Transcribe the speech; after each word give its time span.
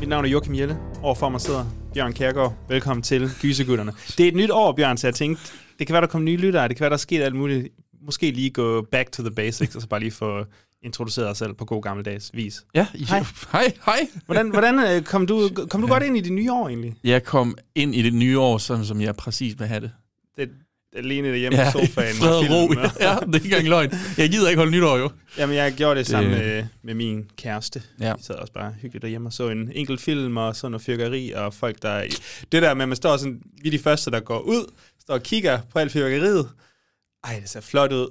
Mit 0.00 0.08
navn 0.08 0.24
er 0.24 0.28
Joachim 0.28 0.54
Jelle. 0.54 0.78
Overfor 1.02 1.28
mig 1.28 1.40
sidder 1.40 1.64
Bjørn 1.94 2.12
Kærgaard. 2.12 2.54
Velkommen 2.68 3.02
til 3.02 3.30
Gysegutterne. 3.40 3.92
Det 4.18 4.24
er 4.24 4.28
et 4.28 4.34
nyt 4.34 4.50
år, 4.50 4.72
Bjørn, 4.72 4.96
så 4.96 5.06
jeg 5.06 5.14
tænkte, 5.14 5.42
det 5.78 5.86
kan 5.86 5.92
være, 5.94 6.00
der 6.00 6.06
kommer 6.06 6.24
nye 6.24 6.36
lyttere. 6.36 6.68
Det 6.68 6.76
kan 6.76 6.80
være, 6.84 6.90
der 6.90 6.96
er 6.96 6.98
sket 6.98 7.22
alt 7.22 7.34
muligt. 7.34 7.68
Måske 8.02 8.30
lige 8.30 8.50
gå 8.50 8.82
back 8.82 9.12
to 9.12 9.22
the 9.22 9.30
basics, 9.30 9.76
og 9.76 9.82
så 9.82 9.88
bare 9.88 10.00
lige 10.00 10.10
få 10.10 10.44
introduceret 10.82 11.28
os 11.28 11.38
selv 11.38 11.54
på 11.54 11.64
god 11.64 11.82
gammeldags 11.82 12.30
vis. 12.34 12.64
Ja, 12.74 12.86
Hej. 13.08 13.24
hej. 13.52 13.72
hej. 13.84 14.08
Hvordan, 14.26 14.50
hvordan 14.50 14.78
øh, 14.78 15.02
kom 15.02 15.26
du, 15.26 15.50
kom 15.70 15.80
du 15.80 15.86
godt 15.86 16.02
ind 16.02 16.16
i 16.16 16.20
det 16.20 16.32
nye 16.32 16.52
år 16.52 16.68
egentlig? 16.68 16.94
Jeg 17.04 17.24
kom 17.24 17.58
ind 17.74 17.94
i 17.94 18.02
det 18.02 18.14
nye 18.14 18.38
år, 18.38 18.58
sådan 18.58 18.84
som 18.84 19.00
jeg 19.00 19.16
præcis 19.16 19.58
vil 19.58 19.66
have 19.66 19.80
det. 19.80 19.90
Det, 20.36 20.50
alene 20.96 21.28
derhjemme 21.28 21.58
ja, 21.58 21.72
på 21.72 21.78
sofaen. 21.78 22.14
fred 22.20 22.28
og 22.30 22.50
ro. 22.50 22.66
og- 22.66 22.76
Ja, 23.00 23.16
det 23.26 23.34
er 23.34 23.34
ikke 23.34 23.44
engang 23.46 23.68
løgn. 23.68 23.90
Jeg 24.18 24.30
gider 24.30 24.48
ikke 24.48 24.58
holde 24.58 24.72
nytår, 24.72 24.96
jo. 24.96 25.10
Jamen, 25.38 25.56
jeg 25.56 25.72
gjorde 25.72 25.90
det, 25.98 26.06
Det- 26.06 26.10
sammen 26.10 26.30
med, 26.32 26.64
med 26.82 26.94
min 26.94 27.30
kæreste. 27.38 27.82
Ja. 28.00 28.14
Vi 28.14 28.22
sad 28.22 28.34
også 28.34 28.52
bare 28.52 28.72
hyggeligt 28.82 29.02
derhjemme 29.02 29.28
og 29.28 29.32
så 29.32 29.48
en 29.48 29.70
enkelt 29.74 30.00
film 30.00 30.36
og 30.36 30.56
sådan 30.56 30.70
noget 30.70 30.82
fyrkeri 30.84 31.30
og 31.30 31.54
folk, 31.54 31.82
der... 31.82 32.04
Det 32.52 32.62
der 32.62 32.74
med, 32.74 32.82
at 32.82 32.88
man 32.88 32.96
står 32.96 33.16
sådan... 33.16 33.40
Vi 33.62 33.68
er 33.68 33.70
de 33.70 33.78
første, 33.78 34.10
der 34.10 34.20
går 34.20 34.38
ud, 34.40 34.72
står 35.00 35.14
og 35.14 35.22
kigger 35.22 35.58
på 35.72 35.78
alt 35.78 35.92
fyrkeriet. 35.92 36.48
Ej, 37.24 37.38
det 37.40 37.50
ser 37.50 37.60
flot 37.60 37.92
ud, 37.92 38.08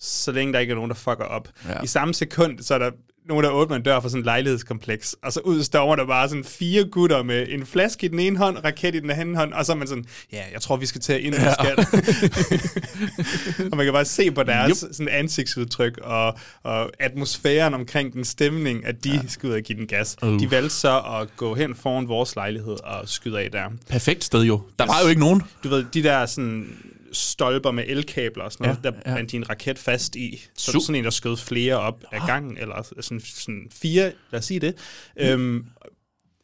så 0.00 0.32
længe 0.32 0.52
der 0.52 0.58
ikke 0.58 0.70
er 0.70 0.74
nogen, 0.74 0.90
der 0.90 0.96
fucker 0.96 1.24
op. 1.24 1.48
Ja. 1.68 1.82
I 1.82 1.86
samme 1.86 2.14
sekund, 2.14 2.58
så 2.60 2.74
er 2.74 2.78
der 2.78 2.90
nogen, 3.28 3.44
der 3.44 3.50
åbner 3.50 3.76
en 3.76 3.82
dør 3.82 4.00
for 4.00 4.08
sådan 4.08 4.20
et 4.20 4.24
lejlighedskompleks, 4.24 5.16
og 5.22 5.32
så 5.32 5.40
ud 5.40 5.62
står 5.62 5.96
der 5.96 6.06
bare 6.06 6.28
sådan 6.28 6.44
fire 6.44 6.84
gutter 6.84 7.22
med 7.22 7.46
en 7.48 7.66
flaske 7.66 8.06
i 8.06 8.08
den 8.08 8.18
ene 8.18 8.38
hånd, 8.38 8.64
raket 8.64 8.94
i 8.94 9.00
den 9.00 9.10
anden 9.10 9.34
hånd, 9.34 9.52
og 9.52 9.66
så 9.66 9.72
er 9.72 9.76
man 9.76 9.88
sådan, 9.88 10.04
ja, 10.32 10.42
jeg 10.52 10.60
tror, 10.60 10.76
vi 10.76 10.86
skal 10.86 11.00
til 11.00 11.12
at 11.12 11.20
ind, 11.20 11.34
ja. 11.34 11.52
skal. 11.52 11.78
og 13.70 13.76
man 13.76 13.86
kan 13.86 13.92
bare 13.92 14.04
se 14.04 14.30
på 14.30 14.42
deres 14.42 14.80
yep. 14.80 14.94
sådan 14.94 15.08
ansigtsudtryk 15.08 15.98
og, 16.02 16.38
og 16.62 16.90
atmosfæren 16.98 17.74
omkring 17.74 18.12
den 18.12 18.24
stemning, 18.24 18.86
at 18.86 19.04
de 19.04 19.10
ja. 19.10 19.20
skal 19.28 19.48
ud 19.48 19.54
og 19.54 19.60
give 19.60 19.78
den 19.78 19.86
gas. 19.86 20.16
Uh. 20.22 20.40
De 20.40 20.50
valgte 20.50 20.74
så 20.74 20.98
at 20.98 21.36
gå 21.36 21.54
hen 21.54 21.74
foran 21.74 22.08
vores 22.08 22.36
lejlighed 22.36 22.76
og 22.84 23.08
skyde 23.08 23.40
af 23.40 23.50
der. 23.50 23.64
Perfekt 23.88 24.24
sted, 24.24 24.42
jo. 24.42 24.60
Der 24.78 24.86
var 24.86 25.00
jo 25.02 25.08
ikke 25.08 25.20
nogen. 25.20 25.42
Du 25.64 25.68
ved, 25.68 25.84
de 25.94 26.02
der 26.02 26.26
sådan 26.26 26.66
stolper 27.12 27.70
med 27.70 27.84
elkabler 27.86 28.44
og 28.44 28.52
sådan 28.52 28.64
noget, 28.66 28.84
Ja, 28.84 28.90
der 28.90 28.96
ja. 29.10 29.14
bandt 29.14 29.30
de 29.30 29.36
en 29.36 29.48
raket 29.50 29.78
fast 29.78 30.16
i. 30.16 30.46
Så 30.56 30.70
Su- 30.70 30.80
sådan 30.80 30.94
en, 30.94 31.04
der 31.04 31.10
skød 31.10 31.36
flere 31.36 31.76
op 31.76 32.04
af 32.12 32.20
gangen, 32.26 32.56
eller 32.58 32.82
sådan, 33.00 33.20
sådan 33.20 33.68
fire, 33.72 34.12
lad 34.30 34.38
os 34.38 34.44
sige 34.44 34.60
det. 34.60 34.74
Øhm, 35.16 35.66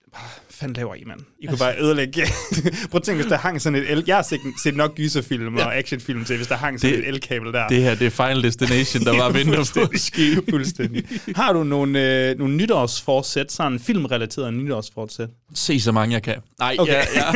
hvad 0.07 0.21
fanden 0.55 0.77
laver 0.77 0.95
I, 0.95 1.03
mand? 1.07 1.21
I 1.41 1.47
kunne 1.47 1.59
bare 1.59 1.75
ødelægge... 1.81 2.23
Prøv 2.91 2.97
at 2.99 3.03
tænke, 3.03 3.23
hvis 3.23 3.31
der 3.31 3.37
hang 3.39 3.63
sådan 3.63 3.79
et 3.79 3.91
el... 3.93 4.05
Jeg 4.07 4.17
har 4.17 4.23
set, 4.23 4.41
set 4.63 4.77
nok 4.77 4.95
gyserfilm 4.97 5.57
og 5.57 5.77
actionfilm 5.77 6.25
til, 6.25 6.37
hvis 6.37 6.47
der 6.49 6.57
hang 6.57 6.81
sådan 6.81 6.97
Det- 6.97 7.03
et 7.03 7.09
elkabel 7.09 7.53
der. 7.53 7.69
Det 7.69 7.83
her, 7.83 7.95
det 7.95 8.07
er 8.07 8.11
Final 8.11 8.43
Destination, 8.43 9.05
der 9.05 9.17
var 9.17 9.31
venter 9.39 9.71
på 9.75 9.81
at 9.81 10.45
Fuldstændig. 10.51 11.05
Har 11.37 11.53
du 11.53 11.65
nogle, 11.65 12.29
øh, 12.31 12.39
nogle 12.39 12.55
nytårsforsæt, 12.57 13.53
sådan 13.53 13.79
filmrelateret 13.81 14.55
nytårsforsæt? 14.55 15.29
Se 15.55 15.81
så 15.81 15.93
mange, 15.93 16.13
jeg 16.13 16.23
kan. 16.23 16.37
Nej, 16.59 16.77
Okay. 16.79 16.93
ja, 16.93 17.03
ja. 17.15 17.33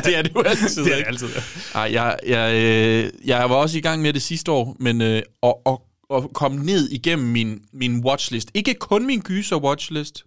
det 0.04 0.16
er 0.18 0.22
det 0.22 0.32
jo 0.34 0.40
altid. 0.42 0.84
Det 0.84 0.92
er 0.92 0.96
det 0.96 1.04
altid. 1.06 1.28
Ej, 1.74 1.88
jeg, 1.92 2.16
jeg, 2.26 2.54
øh, 2.54 3.10
jeg 3.24 3.50
var 3.50 3.56
også 3.56 3.78
i 3.78 3.80
gang 3.80 4.02
med 4.02 4.12
det 4.12 4.22
sidste 4.22 4.50
år, 4.50 4.76
men 4.80 5.00
øh, 5.02 5.22
at, 5.42 5.54
at, 5.66 5.78
at 6.14 6.22
komme 6.34 6.64
ned 6.64 6.88
igennem 6.90 7.26
min, 7.28 7.58
min 7.72 8.04
watchlist. 8.04 8.50
Ikke 8.54 8.74
kun 8.74 9.06
min 9.06 9.20
gyser-watchlist, 9.28 10.24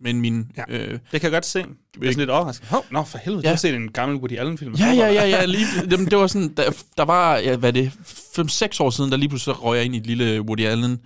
men 0.00 0.20
min... 0.20 0.46
Ja. 0.56 0.62
Øh, 0.68 0.90
Det 0.90 1.20
kan 1.20 1.22
jeg 1.22 1.30
godt 1.30 1.46
se. 1.46 1.58
Jeg 1.58 1.66
er 2.06 2.12
sådan 2.12 2.18
lidt 2.18 2.30
overrasket. 2.30 2.68
Hov, 2.68 2.84
nå, 2.90 3.02
for 3.04 3.18
helvede, 3.18 3.42
ja. 3.42 3.48
Du 3.48 3.52
har 3.52 3.56
set 3.56 3.74
en 3.74 3.92
gammel 3.92 4.18
Woody 4.18 4.38
Allen-film. 4.38 4.74
Ja, 4.74 4.86
ja, 4.92 5.12
ja, 5.12 5.24
ja. 5.28 5.44
Lige, 5.44 5.66
jamen, 5.90 6.06
det 6.06 6.18
var 6.18 6.26
sådan, 6.26 6.54
der, 6.56 6.70
der 6.96 7.04
var, 7.04 7.36
ja, 7.36 7.56
hvad 7.56 7.72
det, 7.72 7.92
5-6 8.38 8.76
år 8.80 8.90
siden, 8.90 9.10
der 9.10 9.16
lige 9.16 9.28
pludselig 9.28 9.62
røg 9.64 9.76
jeg 9.76 9.84
ind 9.84 9.94
i 9.94 9.98
et 9.98 10.06
lille 10.06 10.40
Woody 10.40 10.66
Allen 10.66 10.98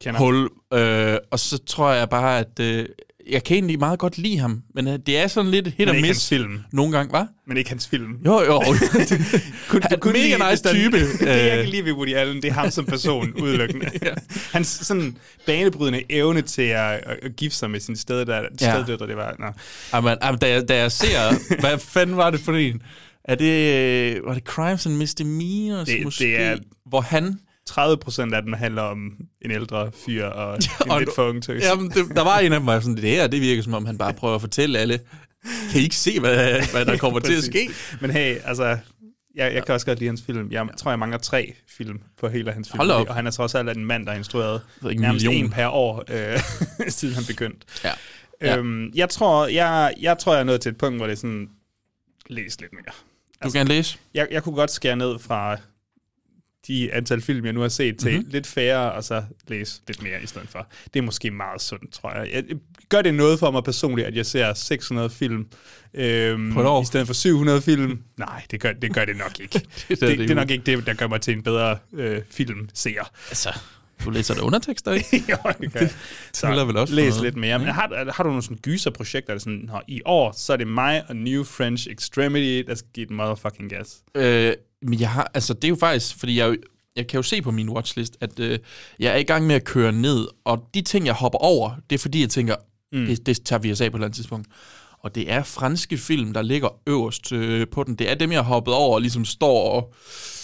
Kender. 0.00 0.20
hul. 0.20 0.50
Øh, 0.74 1.16
og 1.30 1.38
så 1.38 1.58
tror 1.66 1.90
jeg 1.92 2.08
bare, 2.08 2.38
at 2.38 2.60
øh, 2.60 2.86
jeg 3.30 3.44
kan 3.44 3.54
egentlig 3.54 3.78
meget 3.78 3.98
godt 3.98 4.18
lide 4.18 4.38
ham, 4.38 4.62
men 4.74 4.88
øh, 4.88 4.98
det 5.06 5.18
er 5.18 5.26
sådan 5.26 5.50
lidt 5.50 5.68
hit 5.68 5.88
og 5.88 5.96
miss 6.00 6.28
film. 6.28 6.58
nogle 6.72 6.96
gange, 6.96 7.18
hva'? 7.18 7.26
Men 7.46 7.56
ikke 7.56 7.70
hans 7.70 7.88
film. 7.88 8.12
Jo, 8.26 8.42
jo. 8.42 8.60
Kun, 9.68 9.82
Han 9.82 9.92
er 9.92 10.12
mega 10.12 10.50
nice 10.50 10.64
type. 10.68 10.98
det, 11.00 11.20
jeg 11.20 11.52
Øh. 11.52 11.62
kan 11.62 11.68
lide 11.68 11.84
ved 11.84 11.92
Woody 11.92 12.14
Allen, 12.14 12.36
det 12.42 12.48
er 12.48 12.52
ham 12.52 12.70
som 12.70 12.84
person, 12.84 13.32
udelukkende. 13.42 13.90
Hans 14.52 14.66
sådan 14.68 15.16
banebrydende 15.46 16.02
evne 16.10 16.42
til 16.42 16.62
at, 16.62 17.00
at, 17.22 17.36
gifte 17.36 17.58
sig 17.58 17.70
med 17.70 17.80
sin 17.80 17.96
sted, 17.96 18.26
der, 18.26 18.42
Ja. 18.60 18.72
steddøtre, 18.72 19.06
det 19.06 19.16
var... 19.16 19.34
Nå. 19.38 19.46
Jamen, 19.94 20.16
jamen, 20.22 20.38
da, 20.40 20.48
jeg, 20.50 20.68
da 20.68 20.76
jeg 20.76 20.92
ser, 20.92 21.60
hvad 21.60 21.78
fanden 21.78 22.16
var 22.16 22.30
det 22.30 22.40
for 22.40 22.52
en? 22.52 22.82
Er 23.24 23.34
det, 23.34 23.74
øh, 24.16 24.26
var 24.26 24.34
det 24.34 24.42
Crimes 24.42 24.86
and 24.86 24.94
Misdemeanors 24.96 25.86
Det- 25.88 25.96
det 25.96 26.04
måske? 26.04 26.36
er- 26.36 26.56
Hvor 26.88 27.00
han... 27.00 27.38
30 27.66 27.96
procent 27.96 28.34
af 28.34 28.42
dem 28.42 28.52
handler 28.52 28.82
om 28.82 29.12
en 29.42 29.50
ældre 29.50 29.90
fyr 30.06 30.26
og 30.26 30.58
en 30.84 30.90
og 30.90 31.00
lidt 31.00 31.14
for 31.14 31.28
ung 31.28 31.42
tøs. 31.42 31.62
Jamen, 31.62 31.90
det, 31.90 32.16
der 32.16 32.24
var 32.24 32.38
en 32.38 32.52
af 32.52 32.60
dem, 32.60 32.66
der 32.66 32.72
var 32.74 32.80
sådan, 32.80 32.96
det 32.96 33.10
her, 33.10 33.26
det 33.26 33.40
virker 33.40 33.62
som 33.62 33.74
om, 33.74 33.86
han 33.86 33.98
bare 33.98 34.14
prøver 34.14 34.34
at 34.34 34.40
fortælle 34.40 34.78
alle, 34.78 35.00
kan 35.70 35.80
I 35.80 35.82
ikke 35.82 35.96
se, 35.96 36.20
hvad, 36.20 36.70
hvad 36.72 36.86
der 36.86 36.96
kommer 37.04 37.20
til 37.20 37.36
at 37.36 37.44
ske? 37.44 37.70
Men 38.00 38.10
hey, 38.10 38.36
altså, 38.44 38.78
jeg, 39.34 39.54
jeg 39.54 39.64
kan 39.66 39.74
også 39.74 39.86
godt 39.86 39.98
lide 39.98 40.08
hans 40.08 40.22
film. 40.22 40.50
Jeg 40.50 40.66
tror, 40.76 40.90
jeg 40.90 40.98
mangler 40.98 41.18
tre 41.18 41.54
film 41.68 42.00
på 42.18 42.28
hele 42.28 42.52
hans 42.52 42.68
film. 42.70 42.78
Hold 42.78 42.90
op. 42.90 43.08
Og 43.08 43.14
han 43.14 43.26
er 43.26 43.30
trods 43.30 43.54
alt 43.54 43.76
en 43.76 43.84
mand, 43.84 44.06
der 44.06 44.12
har 44.12 44.18
instrueret 44.18 44.60
nærmest 44.82 45.24
million. 45.26 45.44
en 45.44 45.50
per 45.50 45.68
år, 45.68 46.04
øh, 46.08 46.40
siden 46.88 47.14
han 47.14 47.24
begyndte. 47.24 47.66
Ja. 47.84 47.90
Ja. 48.40 48.56
Øhm, 48.56 48.90
jeg, 48.94 49.08
tror, 49.08 49.46
jeg, 49.46 49.94
jeg 50.00 50.18
tror, 50.18 50.32
jeg 50.32 50.40
er 50.40 50.44
nået 50.44 50.60
til 50.60 50.70
et 50.70 50.78
punkt, 50.78 50.98
hvor 50.98 51.06
det 51.06 51.12
er 51.12 51.16
sådan, 51.16 51.48
læs 52.26 52.60
lidt 52.60 52.72
mere. 52.72 52.94
Du 53.44 53.50
kan 53.50 53.66
læse. 53.66 53.98
Jeg, 54.14 54.28
jeg 54.30 54.42
kunne 54.42 54.54
godt 54.54 54.70
skære 54.70 54.96
ned 54.96 55.18
fra 55.18 55.56
de 56.68 56.92
antal 56.92 57.20
film, 57.20 57.44
jeg 57.44 57.52
nu 57.52 57.60
har 57.60 57.68
set, 57.68 57.96
til 57.98 58.08
Mhm. 58.10 58.16
mm-hmm. 58.18 58.32
lidt 58.32 58.46
færre, 58.46 58.92
og 58.92 59.04
så 59.04 59.22
læse 59.48 59.80
lidt 59.86 60.02
mere 60.02 60.22
i 60.22 60.26
stedet 60.26 60.48
for. 60.48 60.66
Det 60.94 61.00
er 61.00 61.04
måske 61.04 61.30
meget 61.30 61.60
sundt, 61.62 61.92
tror 61.92 62.12
jeg. 62.18 62.30
jeg. 62.32 62.44
Gør 62.88 63.02
det 63.02 63.14
noget 63.14 63.38
for 63.38 63.50
mig 63.50 63.64
personligt, 63.64 64.08
at 64.08 64.16
jeg 64.16 64.26
ser 64.26 64.54
600 64.54 65.10
film 65.10 65.46
øhm, 65.94 66.50
i 66.82 66.84
stedet 66.84 67.06
for 67.06 67.14
700 67.14 67.62
film? 67.62 67.98
Nej, 68.16 68.42
det 68.50 68.60
gør 68.60 68.72
det, 68.72 68.94
gør 68.94 69.04
det 69.04 69.16
nok 69.16 69.40
ikke. 69.40 69.52
det, 69.58 69.62
det 69.88 69.88
det, 69.88 70.02
er 70.02 70.06
det, 70.08 70.18
det 70.18 70.28
det 70.28 70.30
er 70.30 70.34
nok 70.34 70.50
ikke 70.50 70.64
det, 70.76 70.86
der 70.86 70.94
gør 70.94 71.06
mig 71.06 71.20
til 71.20 71.34
en 71.36 71.42
bedre 71.42 71.78
øh, 71.92 72.20
filmseer. 72.30 73.10
Altså, 73.28 73.58
du 74.04 74.10
læser 74.10 74.34
der 74.34 74.42
undertekster, 74.42 74.92
ikke? 74.92 75.16
jo, 75.30 75.36
det 75.60 75.72
kan 75.72 75.80
jeg. 75.80 75.90
tæller 76.32 76.64
vel 76.64 76.76
også 76.76 76.94
læs 76.94 77.08
noget. 77.10 77.22
lidt 77.22 77.36
mere. 77.36 77.58
Men 77.58 77.68
har, 77.68 78.12
har 78.12 78.22
du 78.22 78.28
nogle 78.28 78.42
sådan 78.42 78.56
gyserprojekter, 78.62 79.26
der 79.26 79.34
er 79.34 79.38
sådan, 79.38 79.68
"Nå, 79.72 79.80
i 79.88 80.00
år, 80.04 80.32
så 80.36 80.52
er 80.52 80.56
det 80.56 80.66
mig 80.68 81.02
og 81.08 81.16
New 81.16 81.44
French 81.44 81.88
Extremity, 81.90 82.66
der 82.68 82.74
skal 82.74 82.88
give 82.94 83.06
den 83.06 83.16
motherfucking 83.16 83.70
gas. 83.70 83.96
Øh, 84.14 84.52
men 84.84 85.00
jeg 85.00 85.10
har, 85.10 85.30
altså 85.34 85.54
det 85.54 85.64
er 85.64 85.68
jo 85.68 85.76
faktisk, 85.80 86.18
fordi 86.18 86.38
jeg, 86.38 86.56
jeg 86.96 87.06
kan 87.06 87.18
jo 87.18 87.22
se 87.22 87.42
på 87.42 87.50
min 87.50 87.68
watchlist, 87.68 88.16
at 88.20 88.40
øh, 88.40 88.58
jeg 88.98 89.12
er 89.12 89.16
i 89.16 89.22
gang 89.22 89.46
med 89.46 89.54
at 89.54 89.64
køre 89.64 89.92
ned, 89.92 90.26
og 90.44 90.68
de 90.74 90.82
ting, 90.82 91.06
jeg 91.06 91.14
hopper 91.14 91.38
over, 91.38 91.70
det 91.90 91.94
er 91.96 91.98
fordi, 91.98 92.20
jeg 92.20 92.30
tænker, 92.30 92.54
mm. 92.92 93.06
det, 93.06 93.26
det 93.26 93.42
tager 93.44 93.60
vi 93.60 93.72
os 93.72 93.80
af 93.80 93.90
på 93.90 93.96
et 93.96 93.98
eller 93.98 94.06
andet 94.06 94.16
tidspunkt. 94.16 94.48
Og 94.98 95.14
det 95.14 95.30
er 95.32 95.42
franske 95.42 95.98
film, 95.98 96.32
der 96.32 96.42
ligger 96.42 96.68
øverst 96.86 97.32
øh, 97.32 97.66
på 97.72 97.82
den. 97.82 97.94
Det 97.94 98.10
er 98.10 98.14
dem, 98.14 98.32
jeg 98.32 98.38
har 98.38 98.44
hoppet 98.44 98.74
over 98.74 98.94
og 98.94 99.00
ligesom 99.00 99.24
står 99.24 99.70
og 99.70 99.94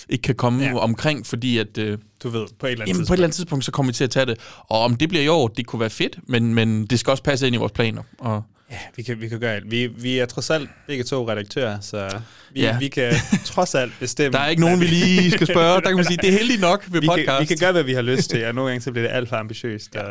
ikke 0.09 0.23
kan 0.23 0.35
komme 0.35 0.63
Ja. 0.65 0.79
omkring, 0.79 1.27
fordi 1.27 1.59
at... 1.59 1.79
Øh, 1.79 1.99
Du 2.23 2.29
ved, 2.29 2.47
på 2.59 2.67
et 2.67 2.71
eller 2.73 2.85
andet 2.85 2.87
Jamen, 2.87 2.87
på 2.87 2.89
et 2.89 2.97
tidspunkt. 2.97 3.11
eller 3.13 3.25
andet 3.27 3.35
tidspunkt, 3.35 3.65
så 3.65 3.71
kommer 3.73 3.93
vi 3.93 3.95
til 3.97 4.05
at 4.05 4.11
tage 4.11 4.27
det. 4.27 4.39
Og 4.59 4.81
om 4.81 4.97
det 4.97 5.09
bliver 5.09 5.25
i 5.25 5.29
år, 5.29 5.49
det 5.49 5.67
kunne 5.67 5.81
være 5.81 5.91
fedt, 5.91 6.19
men, 6.27 6.55
men 6.55 6.87
det 6.87 7.01
skal 7.01 7.11
også 7.11 7.23
passe 7.23 7.47
ind 7.47 7.55
i 7.55 7.59
vores 7.59 7.73
planer. 7.73 8.03
Og 8.19 8.43
Ja, 8.71 8.79
vi 8.97 9.03
kan, 9.03 9.21
vi 9.21 9.29
kan 9.29 9.41
gøre 9.41 9.55
alt. 9.55 9.71
Vi, 9.71 9.87
vi 9.87 10.19
er 10.19 10.27
trods 10.27 10.51
alt 10.51 10.71
begge 10.87 11.05
to 11.05 11.29
redaktører, 11.31 11.81
så 11.81 12.21
vi, 12.55 12.61
Ja. 12.61 12.79
vi 12.79 12.89
kan 12.89 13.13
trods 13.45 13.75
alt 13.75 13.93
bestemme. 14.01 14.33
der 14.39 14.45
er 14.45 14.49
ikke 14.49 14.61
nogen, 14.63 14.81
vi 14.81 14.87
lige 14.87 15.31
skal 15.31 15.47
spørge. 15.47 15.75
Der 15.81 15.89
kan 15.89 15.97
man 15.97 16.05
sige, 16.05 16.17
det 16.17 16.29
er 16.29 16.33
heldigt 16.39 16.61
nok 16.61 16.85
ved 16.93 17.01
vi 17.01 17.07
podcast. 17.07 17.27
kan, 17.29 17.41
vi 17.41 17.45
kan 17.47 17.57
gøre, 17.61 17.73
hvad 17.73 17.83
vi 17.83 17.93
har 17.93 18.03
lyst 18.03 18.31
til, 18.31 18.45
og 18.45 18.55
nogle 18.55 18.71
gange 18.71 18.83
så 18.83 18.91
bliver 18.93 19.07
det 19.09 19.15
alt 19.15 19.29
for 19.29 19.37
ambitiøst. 19.37 19.95
Ja. 19.95 20.03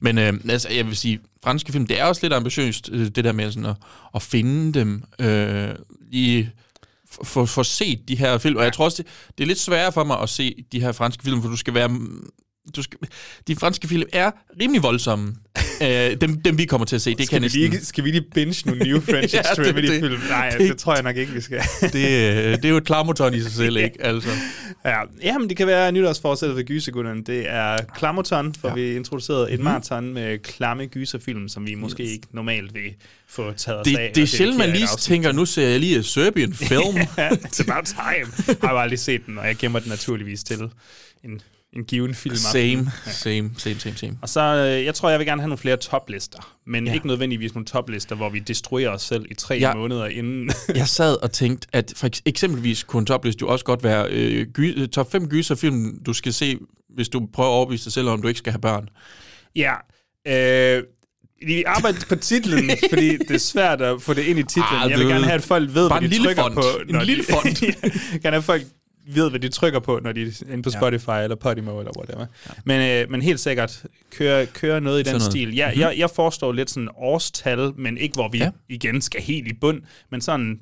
Men 0.00 0.18
øh, 0.18 0.32
altså, 0.48 0.68
jeg 0.72 0.86
vil 0.86 0.96
sige, 0.96 1.20
franske 1.44 1.72
film, 1.72 1.86
det 1.86 2.00
er 2.00 2.04
også 2.04 2.20
lidt 2.22 2.32
ambitiøst, 2.32 2.88
øh, 2.92 3.06
det 3.08 3.24
der 3.24 3.32
med 3.32 3.50
sådan 3.52 3.66
at, 3.70 3.76
at 4.14 4.22
finde 4.22 4.80
dem, 4.80 5.02
øh, 5.20 5.68
lige 6.12 6.50
få 7.24 7.62
set 7.62 8.00
de 8.08 8.16
her 8.16 8.38
film. 8.38 8.56
Og 8.56 8.64
jeg 8.64 8.72
tror 8.72 8.84
også, 8.84 9.02
det, 9.02 9.12
det 9.38 9.44
er 9.44 9.48
lidt 9.48 9.58
sværere 9.60 9.92
for 9.92 10.04
mig 10.04 10.20
at 10.20 10.28
se 10.28 10.64
de 10.72 10.80
her 10.80 10.92
franske 10.92 11.22
film, 11.24 11.42
for 11.42 11.48
du 11.48 11.56
skal 11.56 11.74
være 11.74 11.90
du 12.76 12.82
skal, 12.82 12.98
de 13.48 13.56
franske 13.56 13.88
film 13.88 14.02
er 14.12 14.30
rimelig 14.60 14.82
voldsomme. 14.82 15.34
øh, 15.82 16.16
dem, 16.20 16.40
dem, 16.40 16.58
vi 16.58 16.64
kommer 16.64 16.84
til 16.86 16.96
at 16.96 17.02
se, 17.02 17.14
det 17.14 17.26
Skal 17.26 17.36
kan 17.36 17.42
vi, 17.42 17.44
næsten... 17.44 17.60
lige, 17.70 17.84
skal 17.84 18.04
vi 18.04 18.10
lige 18.10 18.24
binge 18.34 18.62
nogle 18.66 18.84
New 18.84 19.00
French 19.00 19.34
Ja, 19.36 19.42
det- 19.42 19.50
Extremity-film? 19.50 20.10
det- 20.20 20.28
Nej, 20.30 20.50
det- 20.50 20.60
det, 20.70 20.78
tror 20.78 20.94
jeg 20.94 21.02
nok 21.02 21.16
ikke, 21.16 21.32
vi 21.32 21.40
skal. 21.40 21.60
det, 21.92 21.94
øh, 21.94 22.56
det 22.56 22.64
er 22.64 22.68
jo 22.68 22.76
et 22.76 22.84
klarmoton 22.84 23.34
i 23.34 23.40
sig 23.40 23.52
selv, 23.52 23.76
ikke? 23.76 24.02
Altså. 24.02 24.28
ja, 24.84 25.00
jamen, 25.22 25.48
det 25.48 25.56
kan 25.56 25.66
være 25.66 25.92
nytårsforsættet 25.92 26.56
for 26.56 26.62
gysergutterne. 26.62 27.22
Det 27.24 27.48
er 27.48 27.78
Klamoton, 27.96 28.54
for 28.54 28.68
ja. 28.68 28.74
vi 28.74 28.96
introducerede 28.96 29.44
Mhm. 29.46 29.54
et 29.54 29.60
maraton 29.60 30.12
med 30.14 30.38
klamme 30.38 30.86
gyserfilm, 30.86 31.48
som 31.48 31.66
vi 31.66 31.74
måske 31.74 32.02
Yes. 32.02 32.10
ikke 32.10 32.26
normalt 32.32 32.74
vil 32.74 32.94
få 33.28 33.52
taget 33.52 33.80
os 33.80 33.84
Det, 33.84 33.96
af. 33.98 34.12
det 34.14 34.22
er 34.22 34.26
sjældent, 34.26 34.58
man 34.58 34.70
lige 34.70 34.86
tænker, 35.00 35.32
nu 35.32 35.44
ser 35.46 35.68
jeg 35.68 35.80
lige 35.80 36.02
Serbian 36.02 36.52
film. 36.54 36.96
Ja, 37.18 37.28
It's 37.28 37.62
about 37.70 37.84
time. 37.84 38.32
Jeg 38.48 38.56
har 38.62 38.68
aldrig 38.76 38.98
set 38.98 39.26
den, 39.26 39.38
og 39.38 39.46
jeg 39.46 39.56
gemmer 39.56 39.78
den 39.78 39.88
naturligvis 39.88 40.44
til 40.44 40.56
en, 41.24 41.40
en 41.76 41.84
given 41.84 42.14
film. 42.14 42.36
same, 42.36 42.90
same, 43.06 43.50
same, 43.58 43.78
same, 43.80 43.96
same. 43.96 44.18
Og 44.22 44.28
så, 44.28 44.40
øh, 44.40 44.84
jeg 44.84 44.94
tror, 44.94 45.10
jeg 45.10 45.18
vil 45.18 45.26
gerne 45.26 45.42
have 45.42 45.48
nogle 45.48 45.58
flere 45.58 45.76
toplister, 45.76 46.54
men 46.66 46.86
Ja. 46.86 46.94
ikke 46.94 47.06
nødvendigvis 47.06 47.54
nogle 47.54 47.66
toplister, 47.66 48.16
hvor 48.16 48.28
vi 48.30 48.38
destruerer 48.38 48.90
os 48.90 49.02
selv 49.02 49.24
i 49.30 49.34
tre 49.34 49.54
ja. 49.60 49.74
måneder 49.74 50.06
inden. 50.06 50.50
Jeg 50.74 50.88
sad 50.88 51.22
og 51.22 51.32
tænkte, 51.32 51.68
at 51.72 51.92
for 51.96 52.06
eks- 52.16 52.22
eksempelvis 52.24 52.82
kunne 52.82 53.00
en 53.00 53.06
topliste 53.06 53.42
jo 53.42 53.48
også 53.48 53.64
godt 53.64 53.84
være 53.84 54.06
øh, 54.10 54.46
gy- 54.58 54.86
top 54.86 55.12
5 55.12 55.28
gyserfilm, 55.28 55.98
du 56.06 56.12
skal 56.12 56.32
se, 56.32 56.58
hvis 56.94 57.08
du 57.08 57.28
prøver 57.32 57.50
at 57.50 57.54
overbevise 57.54 57.84
dig 57.84 57.92
selv 57.92 58.08
om, 58.08 58.22
du 58.22 58.28
ikke 58.28 58.38
skal 58.38 58.52
have 58.52 58.60
børn. 58.60 58.88
ja, 59.56 59.74
øh, 60.28 60.82
vi 61.46 61.64
arbejder 61.66 61.98
på 62.08 62.16
titlen, 62.16 62.70
fordi 62.90 63.16
det 63.16 63.30
er 63.30 63.38
svært 63.38 63.82
at 63.82 64.02
få 64.02 64.14
det 64.14 64.22
ind 64.22 64.38
i 64.38 64.42
titlen. 64.42 64.64
Ah, 64.82 64.90
jeg 64.90 64.98
vil 64.98 65.06
gerne 65.06 65.24
have, 65.24 65.34
at 65.34 65.42
folk 65.42 65.74
ved, 65.74 65.88
Bare 65.88 66.00
hvad 66.00 66.08
de 66.08 66.24
trykker 66.24 66.42
font. 66.42 66.54
på. 66.54 66.62
En 66.88 67.02
lille 67.02 67.24
font. 67.30 67.62
jeg 67.62 67.74
vil 67.82 67.92
gerne 68.22 68.22
have, 68.22 68.36
at 68.36 68.44
folk 68.44 68.62
ved, 69.14 69.30
hvad 69.30 69.40
de 69.40 69.48
trykker 69.48 69.80
på, 69.80 70.00
når 70.02 70.12
de 70.12 70.22
er 70.22 70.42
inde 70.52 70.62
på 70.62 70.70
Spotify 70.70 71.08
ja. 71.08 71.22
eller 71.22 71.36
Podimo 71.36 71.78
eller 71.78 71.92
whatever. 71.98 72.26
Ja. 72.46 72.52
Men, 72.64 73.04
øh, 73.04 73.10
men 73.10 73.22
helt 73.22 73.40
sikkert, 73.40 73.84
køre, 74.10 74.46
køre 74.46 74.80
noget 74.80 75.00
i 75.00 75.02
den 75.02 75.12
noget. 75.12 75.22
stil. 75.22 75.54
Ja, 75.54 75.70
Mhm. 75.70 75.80
jeg, 75.80 75.94
jeg 75.98 76.10
forestår 76.10 76.52
lidt 76.52 76.70
sådan 76.70 76.88
årstal, 76.96 77.72
men 77.76 77.98
ikke 77.98 78.14
hvor 78.14 78.28
vi 78.28 78.38
Ja. 78.38 78.50
igen 78.68 79.00
skal 79.00 79.20
helt 79.22 79.48
i 79.48 79.54
bund, 79.60 79.82
men 80.10 80.20
sådan 80.20 80.60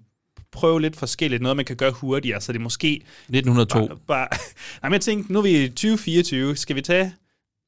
prøve 0.52 0.81
lidt 0.81 0.96
forskelligt. 0.96 1.43
Noget, 1.43 1.56
man 1.56 1.64
kan 1.64 1.76
gøre 1.76 1.91
hurtigere, 1.93 2.41
så 2.41 2.52
det 2.52 2.61
måske 2.61 3.02
1902. 3.29 3.87
bare... 3.87 3.99
bare 4.06 4.29
Nej, 4.82 4.88
men 4.88 4.93
jeg 4.93 5.00
tænkte, 5.00 5.32
nu 5.32 5.38
er 5.38 5.43
vi 5.43 5.64
i 5.64 5.69
2024. 5.69 6.56
Skal 6.56 6.76
vi 6.76 6.81
tage 6.81 7.12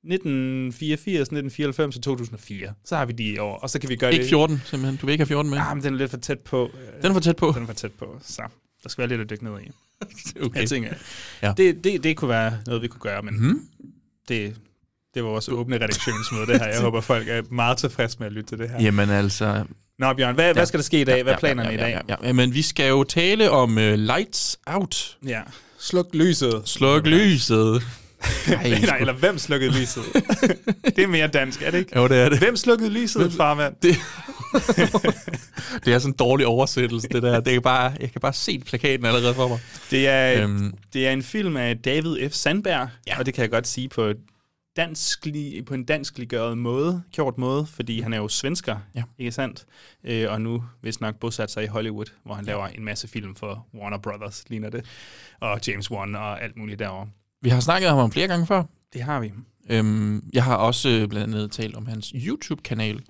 1984, 0.05 1.21
1994 1.29 1.97
og 1.97 2.03
2004? 2.03 2.73
Så 2.85 2.97
har 2.97 3.07
vi 3.07 3.13
de 3.13 3.25
i 3.25 3.39
år, 3.39 3.57
og 3.59 3.71
så 3.71 3.79
kan 3.79 3.89
vi 3.89 3.97
gøre 3.97 4.13
Ikke 4.13 4.23
det... 4.23 4.29
14, 4.29 4.63
simpelthen. 4.65 4.97
Du 4.97 5.07
vil 5.07 5.13
ikke 5.13 5.23
have 5.23 5.29
14 5.29 5.51
med. 5.51 5.59
Ah, 5.59 5.77
men 5.77 5.85
den 5.85 5.95
er 5.95 5.99
lidt 5.99 6.11
for 6.11 6.17
tæt 6.19 6.39
på. 6.41 6.71
Den 7.03 7.11
er 7.11 7.15
for 7.15 7.21
tæt 7.21 7.37
på. 7.37 7.53
Den 7.55 7.63
er 7.63 7.67
for 7.67 7.75
tæt 7.75 7.93
på, 7.93 8.19
så 8.23 8.43
der 8.83 8.89
skal 8.89 9.03
være 9.03 9.09
lidt 9.09 9.21
at 9.21 9.31
dykke 9.31 9.45
ned 9.45 9.53
i. 9.61 9.71
Okay. 10.47 10.61
Jeg 10.61 10.69
tænker, 10.69 10.91
Ja. 11.43 11.47
ja. 11.49 11.55
det, 11.57 11.85
det, 11.85 12.05
det 12.05 12.17
kunne 12.17 12.29
være 12.29 12.59
noget, 12.67 12.83
vi 12.83 12.89
kunne 12.89 13.01
gøre, 13.01 13.23
men 13.23 13.35
Mhm. 13.41 13.61
det, 14.29 14.57
det 15.15 15.25
var 15.25 15.31
vores 15.31 15.49
åbne 15.49 15.77
redaktionsmøde, 15.77 16.47
det 16.47 16.61
her. 16.61 16.67
Jeg 16.69 16.81
håber, 16.87 17.01
folk 17.01 17.29
er 17.29 17.43
meget 17.51 17.79
tilfredse 17.79 18.17
med 18.19 18.27
at 18.27 18.33
lytte 18.33 18.49
til 18.51 18.59
det 18.59 18.71
her. 18.71 18.83
Jamen 18.83 19.11
altså... 19.11 19.65
Nå, 19.99 20.13
Bjørn, 20.13 20.35
hvad, 20.35 20.47
ja. 20.47 20.53
hvad 20.53 20.67
skal 20.67 20.79
der 20.79 20.85
ske 20.85 21.01
i 21.01 21.05
dag? 21.05 21.23
Hvad 21.23 21.33
er 21.35 21.39
planerne 21.39 21.69
ja, 21.69 21.75
i 21.75 21.79
ja, 21.79 21.85
dag? 21.85 22.03
Ja, 22.09 22.15
ja, 22.23 22.27
ja. 22.27 22.33
Men 22.33 22.55
vi 22.55 22.63
skal 22.63 22.89
jo 22.89 23.05
tale 23.05 23.51
om 23.51 23.71
uh, 23.77 23.77
Lights 23.93 24.59
Out. 24.67 25.17
Ja. 25.27 25.41
Sluk 25.79 26.07
lyset. 26.15 26.63
Sluk 26.65 27.07
lyset. 27.07 27.83
Ej, 28.47 28.55
Nej, 28.69 28.73
sgu- 28.81 29.01
eller 29.01 29.13
hvem 29.13 29.39
slukkede 29.39 29.81
lyset? 29.81 30.03
det 30.97 30.99
er 30.99 31.07
mere 31.07 31.27
dansk, 31.29 31.63
er 31.63 31.71
det 31.71 31.79
ikke? 31.79 31.99
Jo, 31.99 32.09
det 32.09 32.17
er 32.17 32.29
det. 32.29 32.39
Hvem 32.39 32.57
slukkede 32.57 32.91
lyset, 32.91 33.33
farmand? 33.33 33.75
Det, 33.83 33.97
det 35.85 35.95
er 35.95 35.99
sådan 35.99 36.13
en 36.13 36.17
dårlig 36.19 36.47
oversættelse, 36.47 37.09
det 37.09 37.23
der. 37.23 37.41
Det 37.41 37.55
er 37.55 37.61
bare, 37.61 37.93
jeg 38.01 38.13
kan 38.13 38.21
bare 38.21 38.33
se 38.33 38.59
plakaten 38.59 39.07
allerede 39.07 39.35
for 39.35 39.49
mig. 39.49 39.59
Det 39.91 40.09
er, 40.09 40.43
Øhm. 40.43 40.75
det 40.93 41.07
er 41.07 41.13
en 41.13 41.23
film 41.23 41.57
af 41.57 41.79
David 41.79 42.31
F. 42.31 42.33
Sandberg, 42.33 42.73
Ja. 43.07 43.13
ja. 43.13 43.19
og 43.19 43.27
det 43.27 43.35
kan 43.35 43.43
jeg 43.43 43.51
godt 43.51 43.67
sige 43.67 43.89
på, 43.89 44.13
dansk, 44.77 45.27
på 45.67 45.75
en 45.75 45.85
danskliggøret 45.85 46.59
måde, 46.59 47.03
gjort 47.13 47.39
måde, 47.39 47.67
fordi 47.67 48.01
han 48.01 48.13
er 48.13 48.17
jo 48.17 48.29
svensker, 48.29 48.77
Ja. 48.95 49.03
ikke 49.19 49.33
sandt? 49.33 49.65
Øh, 50.05 50.31
og 50.33 50.41
nu 50.41 50.65
vist 50.83 51.01
nok 51.01 51.15
bosat 51.21 51.51
sig 51.51 51.65
i 51.65 51.67
Hollywood, 51.67 52.07
hvor 52.25 52.35
han 52.35 52.45
laver 52.45 52.67
en 52.67 52.85
masse 52.85 53.09
film 53.09 53.35
for 53.35 53.67
Warner 53.75 53.99
Brothers, 53.99 54.45
ligner 54.49 54.71
det, 54.71 54.85
og 55.41 55.61
James 55.67 55.91
Wan 55.91 56.15
og 56.15 56.43
alt 56.43 56.57
muligt 56.57 56.79
derovre. 56.79 57.09
Vi 57.43 57.49
har 57.49 57.61
snakket 57.61 57.91
om 57.91 57.99
ham 57.99 58.13
flere 58.13 58.29
gange 58.29 58.47
før. 58.47 58.63
Det 58.93 59.03
har 59.03 59.21
vi. 59.21 59.33
Øhm, 59.71 60.23
jeg 60.33 60.45
har 60.45 60.57
også 60.57 60.89
øh, 60.89 61.09
blandt 61.09 61.35
andet 61.35 61.51
talt 61.51 61.77
om 61.77 61.87
hans 61.87 62.13
YouTube-kanal, 62.15 63.01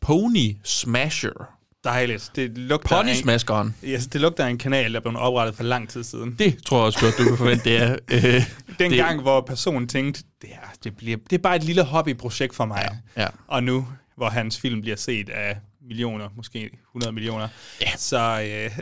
Pony 0.00 0.56
Smasher. 0.64 1.48
Dejligt. 1.84 2.30
Det 2.36 2.58
lugter, 2.58 2.88
Pony 2.96 3.14
Smasheren. 3.14 3.74
yes, 3.84 4.06
det 4.06 4.20
lugter 4.20 4.44
af 4.46 4.50
en 4.50 4.58
kanal, 4.58 4.94
der 4.94 5.00
blev 5.00 5.16
oprettet 5.16 5.56
for 5.56 5.62
lang 5.64 5.88
tid 5.88 6.04
siden. 6.04 6.34
Det 6.38 6.64
tror 6.64 6.76
jeg 6.78 6.84
også 6.84 7.00
godt, 7.00 7.18
du 7.18 7.24
kan 7.24 7.36
forvente, 7.36 7.64
det 7.64 7.76
er. 7.82 7.96
Øh, 8.12 8.42
Den 8.78 8.90
det- 8.90 8.98
gang, 8.98 9.20
hvor 9.20 9.40
personen 9.40 9.88
tænkte, 9.88 10.22
det, 10.42 10.50
er, 10.52 10.66
det, 10.84 10.96
bliver, 10.96 11.16
det 11.30 11.38
er 11.38 11.42
bare 11.42 11.56
et 11.56 11.64
lille 11.64 11.82
hobbyprojekt 11.82 12.54
for 12.54 12.64
mig. 12.64 12.88
Ja. 13.16 13.26
Og 13.48 13.62
nu, 13.64 13.88
hvor 14.16 14.28
hans 14.28 14.58
film 14.60 14.80
bliver 14.80 14.96
set 14.96 15.28
af 15.28 15.56
millioner, 15.88 16.28
måske 16.36 16.70
100 16.90 17.12
millioner, 17.12 17.48
Ja. 17.80 17.90
så... 17.96 18.42
Øh, 18.42 18.78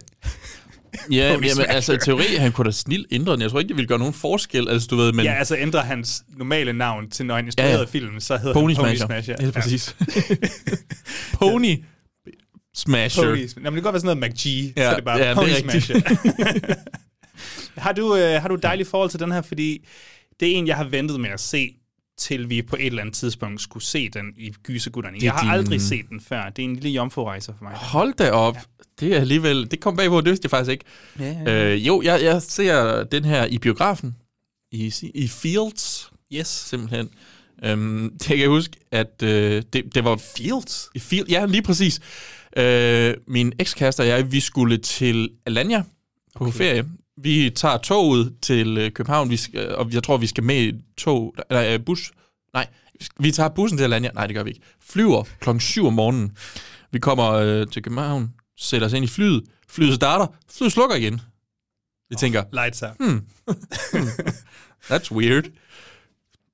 Ja, 1.10 1.32
Pony 1.34 1.42
jamen, 1.42 1.50
Smasher. 1.50 1.72
altså 1.75 1.92
i 1.92 1.98
teori, 1.98 2.34
han 2.38 2.52
kunne 2.52 2.64
da 2.64 2.70
snilt 2.70 3.06
ændre 3.10 3.32
den. 3.32 3.42
Jeg 3.42 3.50
tror 3.50 3.58
ikke, 3.58 3.69
det 3.69 3.76
ville 3.76 3.88
gøre 3.88 3.98
nogen 3.98 4.14
forskel, 4.14 4.69
altså 4.69 4.88
du 4.90 4.96
ved, 4.96 5.12
men... 5.12 5.25
ja, 5.25 5.32
altså 5.32 5.56
ændre 5.56 5.81
hans 5.81 6.22
normale 6.37 6.72
navn 6.72 7.10
til, 7.10 7.26
når 7.26 7.34
han 7.34 7.44
instruerede 7.44 7.72
Ja, 7.72 7.76
ja, 7.76 7.82
ja. 7.82 7.98
ja. 7.98 8.06
film, 8.06 8.20
så 8.20 8.37
hedder 8.37 8.54
Pony 8.54 8.75
han 8.75 8.84
Pony 8.84 8.94
Smasher. 8.94 9.06
Smasher. 9.06 9.37
Ja, 9.40 9.50
præcis. 9.50 9.96
Pony 11.38 11.76
Smasher. 12.75 13.22
Pony, 13.25 13.48
Jamen, 13.56 13.64
det 13.64 13.72
kan 13.72 13.82
godt 13.82 13.92
være 13.92 14.00
sådan 14.00 14.16
noget 14.16 14.32
McG, 14.32 14.72
Ja, 14.76 14.82
så 14.84 14.90
er 14.90 14.94
det 14.94 15.04
bare 15.04 15.19
ja, 15.19 15.25
det 15.25 15.31
er 15.31 15.34
Pony. 15.34 15.48
Smasher. 15.48 16.00
har, 17.84 17.92
du, 17.92 18.16
øh, 18.16 18.42
har 18.42 18.48
du 18.48 18.54
et 18.54 18.62
dejligt 18.62 18.88
forhold 18.88 19.10
til 19.10 19.20
den 19.20 19.32
her? 19.32 19.42
Fordi 19.42 19.87
det 20.40 20.48
er 20.52 20.56
en, 20.56 20.66
jeg 20.66 20.76
har 20.76 20.84
ventet 20.84 21.20
med 21.20 21.31
at 21.31 21.40
se, 21.40 21.75
til 22.20 22.50
vi 22.50 22.62
på 22.62 22.76
et 22.76 22.87
eller 22.87 23.00
andet 23.02 23.14
tidspunkt 23.14 23.61
skulle 23.61 23.84
se 23.84 24.08
den 24.08 24.25
i 24.37 24.50
Gysergutterne. 24.62 25.17
er 25.17 25.20
Jeg 25.22 25.32
har 25.32 25.40
din- 25.43 25.50
aldrig 25.50 25.81
set 25.81 26.08
den 26.08 26.20
før. 26.20 26.49
Det 26.49 26.64
er 26.64 26.69
en 26.69 26.75
lille 26.76 26.90
jomfru-rejse 26.90 27.55
for 27.58 27.64
mig. 27.64 27.72
Hold 27.75 28.14
da 28.14 28.31
op. 28.31 28.56
Det 29.00 29.17
er 29.17 29.20
alligevel... 29.20 29.70
Det 29.70 29.81
kom 29.81 29.96
bagpå, 29.96 30.20
det 30.20 30.26
vidste 30.31 30.44
jeg 30.46 30.50
faktisk 30.50 30.70
ikke. 30.70 30.84
Ja, 31.20 31.37
ja. 31.46 31.72
Øh, 31.75 31.87
jo, 31.87 32.02
jeg, 32.02 32.22
jeg 32.22 32.43
ser 32.43 33.05
den 33.05 33.25
her 33.25 33.44
i 33.44 33.58
biografen. 33.58 34.17
I, 34.72 34.93
i 35.14 35.28
Fields, 35.28 36.11
Yes. 36.34 36.46
simpelthen. 36.49 37.08
Øhm, 37.64 38.12
jeg 38.28 38.38
kan 38.38 38.49
huske, 38.49 38.76
at 38.90 39.23
øh, 39.23 39.62
det, 39.73 39.94
det 39.94 40.05
var... 40.05 40.16
Fields? 40.37 40.88
I 40.94 40.99
Field, 40.99 41.28
ja, 41.28 41.46
lige 41.46 41.62
præcis. 41.62 42.00
Øh, 42.56 43.14
min 43.26 43.52
ekskæreste 43.58 44.00
og 44.00 44.06
jeg, 44.08 44.32
vi 44.32 44.40
skulle 44.40 44.76
til 44.78 45.31
Alanya 45.46 45.82
på 46.37 46.44
okay. 46.44 46.52
ferie. 46.52 46.84
Vi 47.22 47.50
tager 47.50 47.78
toget 47.78 48.34
til 48.43 48.78
øh, 48.78 48.90
København, 48.90 49.31
vi 49.31 49.37
skal, 49.37 49.75
og 49.75 49.93
jeg 49.93 50.02
tror, 50.02 50.17
vi 50.17 50.26
skal 50.26 50.44
med 50.44 50.62
i 50.62 50.72
tog, 50.96 51.34
eller 51.50 51.75
øh, 51.75 51.84
bus. 51.84 52.12
Nej, 52.55 52.67
vi 53.19 53.31
tager 53.32 53.49
bussen 53.49 53.78
til 53.78 53.84
Alanya. 53.84 54.11
Nej, 54.14 54.26
det 54.26 54.37
gør 54.37 54.43
vi 54.43 54.50
ikke. 54.50 54.62
Flyver 54.81 55.25
klokken 55.40 55.61
7 55.61 55.87
om 55.87 55.93
morgenen. 55.93 56.37
Vi 56.90 56.99
kommer 56.99 57.31
øh, 57.31 57.67
til 57.67 57.82
København, 57.82 58.34
sætter 58.56 58.87
os 58.87 58.93
ind 58.93 59.05
i 59.05 59.08
flyet. 59.08 59.43
Flyet 59.69 59.94
starter, 59.94 60.26
flyet 60.50 60.72
slukker 60.72 60.96
igen. 60.96 61.20
Vi 62.11 62.17
tænker, 62.17 62.44
Lights 62.52 62.82
out. 62.82 62.96
Hmm. 63.00 63.26
that's 64.90 65.12
weird. 65.12 65.44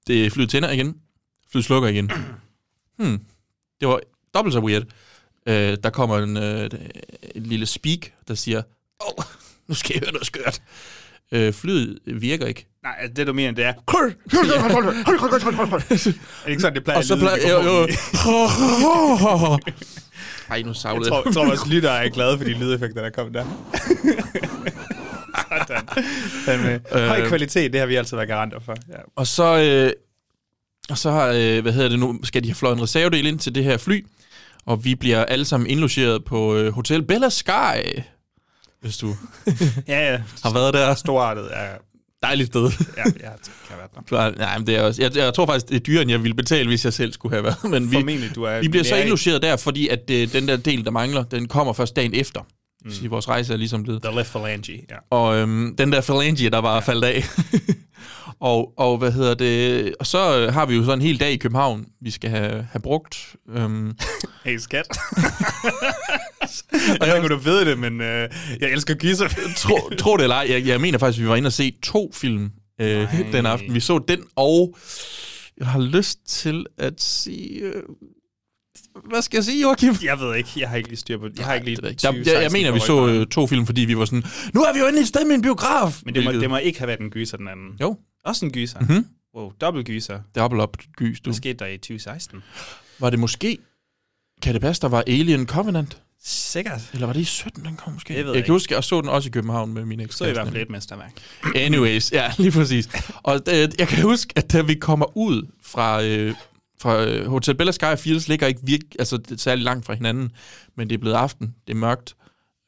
Det 0.06 0.32
flyet 0.32 0.50
tænder 0.50 0.70
igen. 0.70 0.96
Flyet 1.52 1.64
slukker 1.64 1.88
igen. 1.88 2.10
Hmm. 2.98 3.20
Det 3.80 3.88
var 3.88 4.00
dobbelt 4.34 4.52
så 4.52 4.60
weird. 4.60 4.82
Øh, 5.46 5.78
der 5.82 5.90
kommer 5.90 6.18
en, 6.18 6.36
øh, 6.36 6.70
en 7.34 7.42
lille 7.42 7.66
speak, 7.66 7.98
der 8.28 8.34
siger, 8.34 8.62
oh, 9.00 9.24
nu 9.68 9.74
skal 9.74 9.94
jeg 9.94 10.00
høre 10.00 10.12
noget 10.12 10.26
skørt. 10.26 10.60
Øh, 11.32 11.52
flyet 11.52 11.98
virker 12.06 12.46
ikke. 12.46 12.66
Nej, 12.82 12.94
det 13.16 13.26
du 13.26 13.32
mener, 13.32 13.52
det 13.52 13.64
er... 13.64 13.72
er 16.08 16.42
det 16.44 16.50
ikke 16.50 16.60
sådan, 16.60 16.74
det 16.74 16.84
plejer 16.84 16.98
Og 16.98 17.04
så 17.04 17.16
plejer... 17.16 17.50
Jo, 17.50 17.62
jo. 17.62 17.88
Ej, 20.50 20.62
nu 20.62 20.68
Jeg 20.68 20.76
savlede 20.76 21.10
tror, 21.10 21.22
jeg 21.24 21.34
tror 21.34 21.50
også, 21.50 21.68
lyttere 21.68 22.04
er 22.04 22.08
glade 22.08 22.38
for 22.38 22.44
de 22.44 22.52
lydeffekter, 22.52 23.02
der 23.02 23.10
kom 23.10 23.32
der. 23.32 23.44
Sådan. 25.48 25.86
Den 26.46 26.62
med 26.64 27.08
høj 27.08 27.20
Øh. 27.20 27.28
kvalitet, 27.28 27.72
det 27.72 27.80
har 27.80 27.86
vi 27.86 27.94
altid 27.94 28.16
været 28.16 28.28
garanter 28.28 28.60
for. 28.60 28.74
Ja. 28.88 28.94
Og 29.16 29.26
så, 29.26 29.58
øh, 29.58 29.92
og 30.90 30.98
så 30.98 31.10
har, 31.10 31.26
øh, 31.26 31.62
hvad 31.62 31.72
hedder 31.72 31.88
det 31.88 31.98
nu, 31.98 32.20
skal 32.24 32.42
de 32.42 32.48
have 32.48 32.54
fløjet 32.54 32.76
en 32.76 32.82
reservedel 32.82 33.26
ind 33.26 33.38
til 33.38 33.54
det 33.54 33.64
her 33.64 33.76
fly, 33.76 34.06
og 34.66 34.84
vi 34.84 34.94
bliver 34.94 35.24
alle 35.24 35.44
sammen 35.44 35.70
indlogeret 35.70 36.24
på 36.24 36.56
øh, 36.56 36.72
Hotel 36.72 37.02
Bella 37.02 37.28
Sky, 37.28 38.00
hvis 38.86 38.96
du 38.96 39.06
ja, 39.88 40.12
ja. 40.12 40.20
har 40.42 40.52
været 40.52 40.74
der. 40.74 40.94
Storartet 40.94 41.48
er... 41.52 41.68
Dejligt 42.22 42.46
sted. 42.46 42.70
Ja, 42.96 43.02
jeg 43.04 43.12
kan 43.14 43.22
have 43.68 43.78
været 43.78 43.90
der. 43.94 44.02
Klar, 44.08 44.30
Nej, 44.30 44.58
men 44.58 44.66
det 44.66 44.76
er 44.76 44.82
også, 44.82 45.02
jeg, 45.02 45.16
jeg 45.16 45.34
tror 45.34 45.46
faktisk, 45.46 45.68
det 45.68 45.74
er 45.74 45.80
dyrere, 45.80 46.02
end 46.02 46.10
jeg 46.10 46.22
ville 46.22 46.34
betale, 46.34 46.68
hvis 46.68 46.84
jeg 46.84 46.92
selv 46.92 47.12
skulle 47.12 47.34
have 47.34 47.44
været. 47.44 47.70
Men 47.70 47.90
vi, 47.90 47.96
Formentlig, 47.96 48.34
du 48.34 48.42
er... 48.42 48.60
vi 48.60 48.68
bliver 48.68 48.84
så 48.84 48.96
indlogeret 48.96 49.42
der, 49.42 49.56
fordi 49.56 49.88
at 49.88 50.10
øh, 50.10 50.32
den 50.32 50.48
der 50.48 50.56
del, 50.56 50.84
der 50.84 50.90
mangler, 50.90 51.22
den 51.22 51.48
kommer 51.48 51.72
først 51.72 51.96
dagen 51.96 52.14
efter. 52.14 52.40
Mm. 52.84 52.90
Så 52.90 53.08
vores 53.08 53.28
rejse 53.28 53.52
er 53.52 53.56
ligesom 53.56 53.82
blevet. 53.82 54.02
The 54.02 54.14
left 54.16 54.30
phalange, 54.30 54.72
ja. 54.90 54.96
Og 55.10 55.36
øhm, 55.36 55.76
den 55.78 55.92
der 55.92 56.00
phalange, 56.00 56.50
der 56.50 56.60
bare 56.60 56.82
faldt 56.82 57.04
af. 57.04 57.24
og, 58.40 58.72
og 58.78 58.98
hvad 58.98 59.12
hedder 59.12 59.34
det? 59.34 59.94
Og 60.00 60.06
så 60.06 60.50
har 60.52 60.66
vi 60.66 60.74
jo 60.76 60.84
så 60.84 60.92
en 60.92 61.00
hel 61.00 61.20
dag 61.20 61.32
i 61.32 61.36
København, 61.36 61.86
vi 62.02 62.10
skal 62.10 62.30
have, 62.30 62.66
have 62.72 62.80
brugt. 62.82 63.36
Øhm, 63.56 63.92
Hey, 64.44 64.56
skat. 64.58 64.86
jeg 67.00 67.08
ved 67.08 67.16
ikke, 67.16 67.28
du 67.28 67.36
ved 67.36 67.64
det, 67.64 67.78
men 67.78 68.00
øh, 68.00 68.28
jeg 68.60 68.70
elsker 68.72 68.94
gyser. 68.94 69.28
tro, 69.56 69.76
tro 69.98 70.16
det 70.16 70.22
eller 70.22 70.36
ej, 70.36 70.46
jeg, 70.50 70.66
jeg 70.66 70.80
mener 70.80 70.98
faktisk, 70.98 71.18
at 71.18 71.24
vi 71.24 71.28
var 71.28 71.36
inde 71.36 71.46
og 71.48 71.52
se 71.52 71.72
to 71.82 72.10
film 72.14 72.50
øh, 72.80 73.32
den 73.32 73.46
aften. 73.46 73.74
Vi 73.74 73.80
så 73.80 73.98
den, 74.08 74.20
og 74.36 74.76
jeg 75.58 75.66
har 75.66 75.80
lyst 75.80 76.18
til 76.28 76.66
at 76.78 76.94
sige... 77.02 77.60
Øh, 77.60 77.82
hvad 79.10 79.22
skal 79.22 79.36
jeg 79.36 79.44
sige, 79.44 79.62
Joachim? 79.62 79.94
Jeg 80.04 80.18
ved 80.20 80.34
ikke, 80.36 80.48
jeg 80.56 80.68
har 80.68 80.76
ikke 80.76 80.88
lige 80.88 80.98
styr 80.98 81.18
på 81.18 81.28
det. 81.28 81.38
Jeg 81.38 81.46
har 81.46 81.54
ikke 81.54 81.64
lige 81.66 81.76
Der, 81.76 81.82
2016 81.82 82.34
jeg, 82.34 82.42
jeg 82.42 82.52
mener, 82.52 82.70
vi 82.72 82.80
så 82.80 83.06
øh, 83.06 83.26
to 83.26 83.46
film, 83.46 83.66
fordi 83.66 83.80
vi 83.80 83.96
var 83.98 84.04
sådan, 84.04 84.24
nu 84.54 84.60
er 84.62 84.72
vi 84.72 84.78
jo 84.78 84.84
endelig 84.86 85.02
et 85.02 85.08
sted 85.08 85.24
med 85.24 85.34
en 85.34 85.42
biograf. 85.42 86.00
Men 86.04 86.14
det 86.14 86.24
må, 86.24 86.30
Hvilket- 86.30 86.42
det 86.42 86.50
må 86.50 86.56
ikke 86.56 86.78
have 86.78 86.86
været 86.88 87.00
en 87.00 87.10
gyser, 87.10 87.36
den 87.36 87.48
anden. 87.48 87.68
Jo, 87.80 87.96
Også 88.26 88.44
en 88.44 88.52
gyser. 88.52 88.80
Mhm. 88.80 89.06
Wow, 89.36 89.52
dobbelt 89.60 89.86
gyser. 89.86 90.20
double 90.34 90.62
up 90.62 90.76
gys, 90.96 91.20
du. 91.20 91.30
Hvad 91.30 91.34
skete 91.36 91.54
der 91.58 91.66
i 91.66 91.76
2016? 91.76 92.42
Var 92.98 93.10
det 93.10 93.18
måske, 93.18 93.58
kan 94.42 94.54
det 94.54 94.62
passe, 94.62 94.82
der 94.82 94.88
var 94.88 95.04
Alien 95.06 95.46
Covenant? 95.46 96.02
Sikkert. 96.24 96.90
Eller 96.92 97.06
var 97.06 97.12
det 97.12 97.20
i 97.20 97.24
17, 97.24 97.64
den 97.64 97.76
kom 97.76 97.92
måske? 97.92 98.14
Det 98.14 98.24
ved 98.24 98.32
jeg 98.32 98.36
jeg 98.36 98.44
kan 98.44 98.52
huske, 98.52 98.74
jeg 98.74 98.84
så 98.84 99.00
den 99.00 99.08
også 99.08 99.28
i 99.28 99.30
København 99.30 99.74
med 99.74 99.84
min 99.84 100.00
eks. 100.00 100.14
Så 100.16 100.26
i 100.26 100.32
hvert 100.32 100.48
fald 100.48 100.62
et 100.62 100.70
mesterværk. 100.70 101.12
Anyways, 101.56 102.12
ja, 102.12 102.32
lige 102.38 102.52
præcis. 102.52 102.88
Og 103.22 103.40
øh, 103.48 103.68
jeg 103.78 103.88
kan 103.88 104.02
huske, 104.02 104.32
at 104.36 104.52
da 104.52 104.62
vi 104.62 104.74
kommer 104.74 105.16
ud 105.16 105.46
fra, 105.62 106.02
øh, 106.04 106.34
fra 106.80 107.04
øh, 107.04 107.26
Hotel 107.26 107.54
Bella 107.54 107.72
Sky 107.72 107.84
og 107.84 107.98
Fields, 107.98 108.28
ligger 108.28 108.46
ikke 108.46 108.60
virke, 108.62 108.86
altså, 108.98 109.16
det 109.16 109.30
er 109.30 109.36
særlig 109.36 109.64
langt 109.64 109.86
fra 109.86 109.94
hinanden, 109.94 110.30
men 110.76 110.88
det 110.88 110.94
er 110.94 110.98
blevet 110.98 111.16
aften, 111.16 111.54
det 111.66 111.72
er 111.72 111.76
mørkt, 111.76 112.16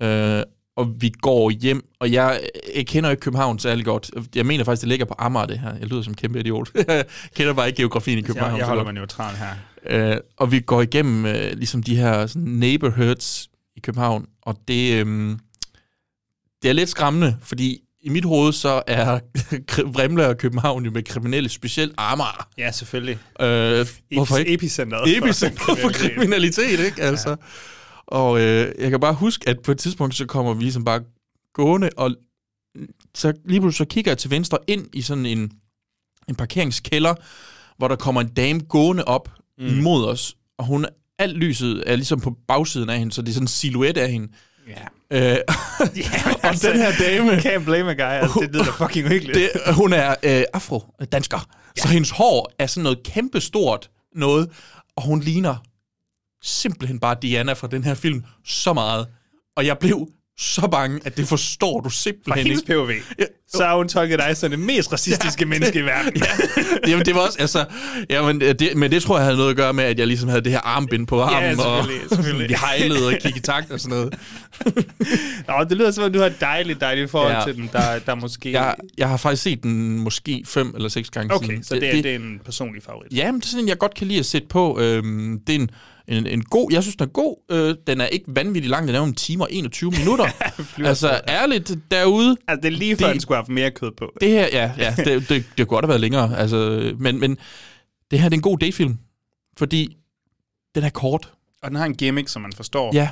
øh, 0.02 0.42
og 0.78 0.94
vi 0.98 1.12
går 1.20 1.50
hjem, 1.50 1.84
og 2.00 2.12
jeg, 2.12 2.40
jeg 2.76 2.86
kender 2.86 3.10
ikke 3.10 3.20
København 3.20 3.58
særlig 3.58 3.84
godt. 3.84 4.10
Jeg 4.34 4.46
mener 4.46 4.64
faktisk, 4.64 4.80
det 4.80 4.88
ligger 4.88 5.06
på 5.06 5.14
Amager, 5.18 5.46
det 5.46 5.58
her. 5.58 5.74
Jeg 5.80 5.86
lyder 5.86 6.02
som 6.02 6.10
en 6.10 6.14
kæmpe 6.14 6.40
idiot. 6.40 6.70
jeg 6.88 7.04
kender 7.34 7.52
bare 7.52 7.66
ikke 7.66 7.76
geografien 7.76 8.18
i 8.18 8.22
København. 8.22 8.52
Jeg, 8.52 8.58
jeg 8.58 8.66
holder 8.66 8.84
mig 8.84 8.92
neutral 8.92 9.34
her. 9.36 9.50
Øh, 9.86 10.16
og 10.36 10.52
vi 10.52 10.60
går 10.60 10.82
igennem 10.82 11.26
øh, 11.26 11.52
ligesom 11.52 11.82
de 11.82 11.96
her 11.96 12.26
sådan, 12.26 12.48
neighborhoods 12.48 13.48
i 13.76 13.80
København, 13.80 14.26
og 14.42 14.56
det, 14.68 15.06
øh, 15.06 15.36
det 16.62 16.68
er 16.68 16.72
lidt 16.72 16.88
skræmmende, 16.88 17.36
fordi 17.42 17.78
i 18.00 18.08
mit 18.08 18.24
hoved 18.24 18.52
så 18.52 18.82
er 18.86 19.18
Vrimle 19.94 20.26
og 20.26 20.38
København 20.38 20.84
jo 20.84 20.90
med 20.90 21.02
kriminelle, 21.02 21.48
specielt 21.48 21.94
Amager. 21.96 22.48
Ja, 22.58 22.70
selvfølgelig. 22.72 23.18
Øh, 23.40 23.86
hvorfor 24.14 24.36
ikke? 24.36 24.54
Epicenteret. 24.54 25.16
Epicenter 25.16 25.74
for 25.74 25.88
kriminalitet, 25.92 26.80
ikke? 26.80 27.02
Altså. 27.02 27.36
Og 28.08 28.40
øh, 28.40 28.72
jeg 28.78 28.90
kan 28.90 29.00
bare 29.00 29.14
huske, 29.14 29.48
at 29.48 29.60
på 29.64 29.72
et 29.72 29.78
tidspunkt, 29.78 30.14
så 30.14 30.26
kommer 30.26 30.54
vi 30.54 30.62
ligesom 30.62 30.84
bare 30.84 31.00
gående, 31.54 31.90
og 31.96 32.10
så 33.14 33.32
lige 33.44 33.60
pludselig 33.60 33.86
så 33.86 33.94
kigger 33.94 34.10
jeg 34.10 34.18
til 34.18 34.30
venstre 34.30 34.58
ind 34.66 34.86
i 34.92 35.02
sådan 35.02 35.26
en, 35.26 35.52
en 36.28 36.34
parkeringskælder, 36.34 37.14
hvor 37.76 37.88
der 37.88 37.96
kommer 37.96 38.20
en 38.20 38.28
dame 38.28 38.60
gående 38.60 39.04
op 39.04 39.30
mm. 39.58 39.66
imod 39.66 40.04
os, 40.04 40.36
og 40.58 40.64
hun 40.64 40.86
alt 41.18 41.36
lyset 41.36 41.82
er 41.86 41.96
ligesom 41.96 42.20
på 42.20 42.36
bagsiden 42.48 42.90
af 42.90 42.98
hende, 42.98 43.12
så 43.12 43.22
det 43.22 43.28
er 43.28 43.32
sådan 43.32 43.44
en 43.44 43.48
silhuet 43.48 43.96
af 43.96 44.10
hende. 44.10 44.28
Ja. 44.68 45.30
Øh, 45.32 45.38
ja 45.96 46.30
og 46.48 46.54
den 46.62 46.76
her 46.76 46.92
dame, 47.00 47.32
Can't 47.32 47.64
blame 47.64 47.90
a 47.90 47.94
guy. 47.94 48.22
Altså, 48.22 48.40
det 48.40 48.52
lyder 48.52 48.64
fucking 48.64 49.06
uhyggeligt. 49.06 49.38
det, 49.38 49.74
hun 49.74 49.92
er 49.92 50.14
øh, 50.22 50.42
afro-dansker, 50.52 51.48
ja. 51.76 51.82
så 51.82 51.88
hendes 51.88 52.10
hår 52.10 52.52
er 52.58 52.66
sådan 52.66 52.82
noget 52.82 53.02
kæmpestort 53.02 53.90
noget, 54.14 54.50
og 54.96 55.02
hun 55.02 55.20
ligner 55.20 55.56
simpelthen 56.42 56.98
bare 57.00 57.16
Diana 57.22 57.52
fra 57.52 57.68
den 57.68 57.84
her 57.84 57.94
film 57.94 58.24
så 58.46 58.72
meget. 58.72 59.06
Og 59.56 59.66
jeg 59.66 59.78
blev 59.78 60.08
så 60.40 60.68
bange, 60.70 61.00
at 61.04 61.16
det 61.16 61.28
forstår 61.28 61.80
du 61.80 61.88
Fra 61.88 61.94
simpelthen 61.96 62.46
hendes 62.46 62.60
ikke. 62.62 62.72
POV, 62.72 62.90
så 63.48 63.64
har 63.64 63.76
hun 63.76 63.88
tolket 63.88 64.18
dig 64.18 64.36
som 64.36 64.50
det 64.50 64.58
mest 64.58 64.92
racistiske 64.92 65.46
menneske 65.52 65.78
i 65.78 65.82
verden. 65.82 66.12
Ja, 66.16 66.90
jamen, 66.90 67.06
det 67.06 67.14
var 67.14 67.20
også, 67.20 67.36
altså, 67.40 67.64
jamen, 68.10 68.40
det, 68.40 68.76
men 68.76 68.90
det 68.90 69.02
tror 69.02 69.16
jeg 69.16 69.24
havde 69.24 69.36
noget 69.36 69.50
at 69.50 69.56
gøre 69.56 69.72
med, 69.72 69.84
at 69.84 69.98
jeg 69.98 70.06
ligesom 70.06 70.28
havde 70.28 70.44
det 70.44 70.52
her 70.52 70.60
armbind 70.60 71.06
på 71.06 71.20
armen, 71.22 71.60
og 71.60 71.84
selvfølgelig, 71.84 72.08
selvfølgelig. 72.08 72.48
vi 72.48 72.54
hejlede 72.54 73.06
og 73.06 73.12
kiggede 73.12 73.38
i 73.38 73.40
takt 73.40 73.70
og 73.70 73.80
sådan 73.80 73.96
noget. 73.98 74.14
Nå, 75.48 75.64
det 75.68 75.76
lyder 75.76 75.90
som 75.90 76.04
om, 76.04 76.12
du 76.12 76.18
har 76.20 76.28
dejligt, 76.40 76.80
dejligt 76.80 77.10
forhold 77.10 77.32
Ja. 77.32 77.38
ja. 77.38 77.44
til 77.44 77.56
den, 77.56 77.70
der, 77.72 77.98
der 77.98 78.14
måske... 78.14 78.52
Jeg, 78.52 78.74
jeg 78.98 79.08
har 79.08 79.16
faktisk 79.16 79.42
set 79.42 79.62
den 79.62 79.98
måske 79.98 80.42
fem 80.46 80.72
eller 80.76 80.88
seks 80.88 81.10
gange 81.10 81.34
okay, 81.34 81.46
siden. 81.46 81.64
så 81.64 81.74
det, 81.74 81.82
det, 81.82 82.04
det 82.04 82.10
er 82.10 82.16
en 82.16 82.40
personlig 82.44 82.82
favorit. 82.82 83.12
Ja, 83.12 83.32
men 83.32 83.40
det 83.40 83.46
er 83.46 83.50
sådan 83.50 83.68
jeg 83.68 83.78
godt 83.78 83.94
kan 83.94 84.06
lide 84.06 84.18
at 84.18 84.26
sætte 84.26 84.48
på. 84.48 84.78
Øhm, 84.80 85.40
det 85.46 85.54
er 85.54 85.60
en, 85.60 85.70
en, 86.08 86.26
en 86.26 86.42
god, 86.44 86.72
jeg 86.72 86.82
synes, 86.82 86.96
den 86.96 87.04
er 87.04 87.10
god. 87.12 87.36
Øh, 87.50 87.74
den 87.86 88.00
er 88.00 88.06
ikke 88.06 88.24
vanvittigt 88.28 88.70
lang, 88.70 88.86
den 88.88 88.94
er 88.94 88.98
jo 88.98 89.04
en 89.04 89.14
time 89.14 89.44
og 89.44 89.48
21 89.52 89.90
minutter. 89.90 90.26
altså, 90.88 91.20
ærligt, 91.28 91.72
derude, 91.90 92.36
Altså, 92.48 92.60
det 92.62 92.74
er 92.74 92.78
lige 92.78 92.96
før, 92.96 93.06
Det- 93.06 93.12
den 93.14 93.20
skulle 93.20 93.36
have 93.36 93.42
haft 93.42 93.48
mere 93.48 93.70
kød 93.70 93.90
på. 93.98 94.12
det 94.20 94.28
her, 94.30 94.46
ja, 94.52 94.72
ja 94.78 94.94
det, 94.96 95.06
det, 95.28 95.28
det 95.28 95.44
kunne 95.56 95.66
godt 95.66 95.84
have 95.84 95.88
været 95.88 96.00
længere. 96.00 96.38
Altså, 96.38 96.92
men, 96.98 97.20
men 97.20 97.38
det 98.10 98.20
her 98.20 98.28
det 98.28 98.34
er 98.34 98.38
en 98.38 98.42
god 98.42 98.58
datefilm, 98.58 98.98
fordi 99.58 99.96
den 100.74 100.84
er 100.84 100.90
kort. 100.90 101.32
Og 101.62 101.70
den 101.70 101.76
har 101.76 101.84
en 101.86 101.94
gimmick, 101.94 102.28
som 102.28 102.42
man 102.42 102.52
forstår. 102.52 102.90
Ja, 102.94 103.08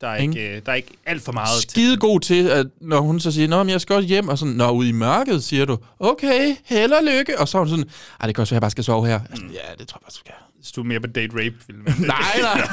Der 0.00 0.08
er 0.08 0.16
Ikke? 0.16 0.30
ikke, 0.44 0.56
øh, 0.56 0.62
der 0.66 0.72
er 0.72 0.76
ikke 0.76 0.92
alt 1.06 1.22
for 1.22 1.32
meget 1.32 1.60
til. 1.60 1.70
skide 1.70 1.96
god 1.96 2.20
til, 2.20 2.48
at 2.48 2.66
når 2.80 3.00
hun 3.00 3.20
så 3.20 3.32
siger, 3.32 3.48
Nå, 3.48 3.62
men 3.62 3.70
jeg 3.70 3.80
skal 3.80 3.96
også 3.96 4.08
hjem, 4.08 4.28
og 4.28 4.38
sådan, 4.38 4.54
Nå, 4.54 4.70
ude 4.70 4.88
i 4.88 4.92
mørket, 4.92 5.44
siger 5.44 5.64
du, 5.64 5.78
okay, 6.00 6.56
held 6.64 6.92
og 6.92 7.04
lykke, 7.04 7.38
og 7.40 7.48
så 7.48 7.58
er 7.58 7.62
hun 7.62 7.68
sådan, 7.68 7.84
ej, 8.20 8.26
det 8.26 8.34
kan 8.34 8.42
også 8.42 8.50
være, 8.54 8.56
at 8.56 8.60
jeg 8.60 8.60
bare 8.62 8.70
skal 8.70 8.84
sove 8.84 9.06
her. 9.06 9.20
Mm. 9.20 9.50
Ja, 9.52 9.74
det 9.78 9.88
tror 9.88 9.98
jeg 9.98 10.02
bare, 10.02 10.10
du 10.10 10.16
skal. 10.16 10.32
Så 10.62 10.72
du 10.76 10.80
er 10.80 10.84
mere 10.84 11.00
på 11.00 11.06
date 11.06 11.32
rape 11.32 11.56
film. 11.66 11.78
Nej, 11.98 12.18
nej. 12.42 12.68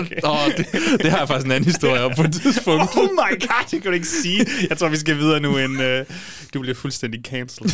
okay. 0.00 0.16
Nå, 0.22 0.36
det, 0.56 0.66
det 1.02 1.10
har 1.10 1.18
jeg 1.18 1.28
faktisk 1.28 1.46
en 1.46 1.52
anden 1.52 1.64
historie 1.64 2.04
om 2.04 2.12
på 2.16 2.22
et 2.22 2.32
tidspunkt. 2.32 2.96
Oh 2.96 3.10
my 3.10 3.40
god, 3.40 3.64
det 3.70 3.82
kan 3.82 3.90
du 3.90 3.94
ikke 3.94 4.06
sige. 4.06 4.46
Jeg 4.68 4.78
tror, 4.78 4.88
vi 4.88 4.96
skal 4.96 5.16
videre 5.16 5.40
nu, 5.40 5.58
end 5.58 5.72
uh, 5.72 6.16
du 6.54 6.60
bliver 6.60 6.74
fuldstændig 6.74 7.20
cancelled. 7.24 7.72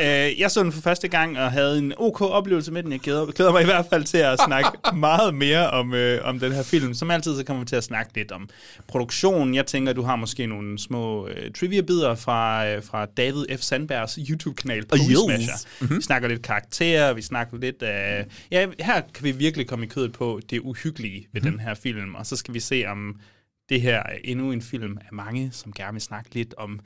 uh, 0.00 0.40
jeg 0.40 0.50
så 0.50 0.62
den 0.62 0.72
for 0.72 0.80
første 0.80 1.08
gang 1.08 1.38
og 1.38 1.52
havde 1.52 1.78
en 1.78 1.92
ok 1.96 2.20
oplevelse 2.20 2.72
med 2.72 2.82
den. 2.82 2.92
Jeg 2.92 3.00
glæder, 3.00 3.26
glæder 3.26 3.52
mig 3.52 3.62
i 3.62 3.64
hvert 3.64 3.86
fald 3.90 4.04
til 4.04 4.18
at 4.18 4.38
snakke 4.46 4.70
meget 4.96 5.34
mere 5.34 5.70
om, 5.70 5.92
uh, 5.92 5.98
om 6.22 6.40
den 6.40 6.52
her 6.52 6.62
film. 6.62 6.94
Som 6.94 7.10
altid, 7.10 7.36
så 7.36 7.44
kommer 7.44 7.62
vi 7.62 7.66
til 7.66 7.76
at 7.76 7.84
snakke 7.84 8.10
lidt 8.14 8.32
om 8.32 8.48
produktionen. 8.88 9.54
Jeg 9.54 9.66
tænker, 9.66 9.92
du 9.92 10.02
har 10.02 10.16
måske 10.16 10.46
nogle 10.46 10.78
små 10.78 11.24
uh, 11.24 11.30
trivia-bidder 11.58 12.14
fra, 12.14 12.72
uh, 12.76 12.84
fra 12.84 13.06
David 13.16 13.44
F. 13.58 13.60
Sandbergs 13.60 14.18
YouTube-kanal, 14.28 14.78
yes. 14.94 15.18
Smasher. 15.24 15.54
Mm-hmm. 15.80 15.96
Vi 15.96 16.02
snakker 16.02 16.28
lidt 16.28 16.42
karakterer, 16.42 17.12
vi 17.12 17.22
snakker 17.22 17.58
lidt 17.58 17.82
af... 17.82 18.26
Ja, 18.50 18.66
her 18.80 19.00
kan 19.14 19.24
vi 19.24 19.30
virkelig 19.32 19.68
komme 19.68 19.86
i 19.86 19.88
kødet 19.88 20.12
på 20.12 20.40
det 20.50 20.60
uhyggelige 20.60 21.28
ved 21.32 21.40
mm-hmm. 21.40 21.52
den 21.52 21.60
her 21.60 21.74
film, 21.74 22.14
og 22.14 22.26
så 22.26 22.36
skal 22.36 22.54
vi 22.54 22.60
se, 22.60 22.84
om 22.86 23.20
det 23.68 23.80
her 23.80 23.96
er 23.96 24.18
endnu 24.24 24.52
en 24.52 24.62
film 24.62 24.98
af 25.00 25.12
mange, 25.12 25.52
som 25.52 25.72
gerne 25.72 25.92
vil 25.92 26.02
snakke 26.02 26.34
lidt 26.34 26.54
om 26.54 26.80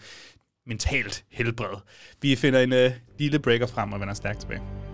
mentalt 0.67 1.25
helbred. 1.31 1.77
Vi 2.23 2.37
finder 2.37 2.61
en 2.61 2.73
uh, 2.73 2.93
lille 3.19 3.39
breaker 3.39 3.67
frem 3.67 3.93
og 3.93 4.01
vender 4.01 4.15
stærkt 4.15 4.41
tilbage. 4.41 4.94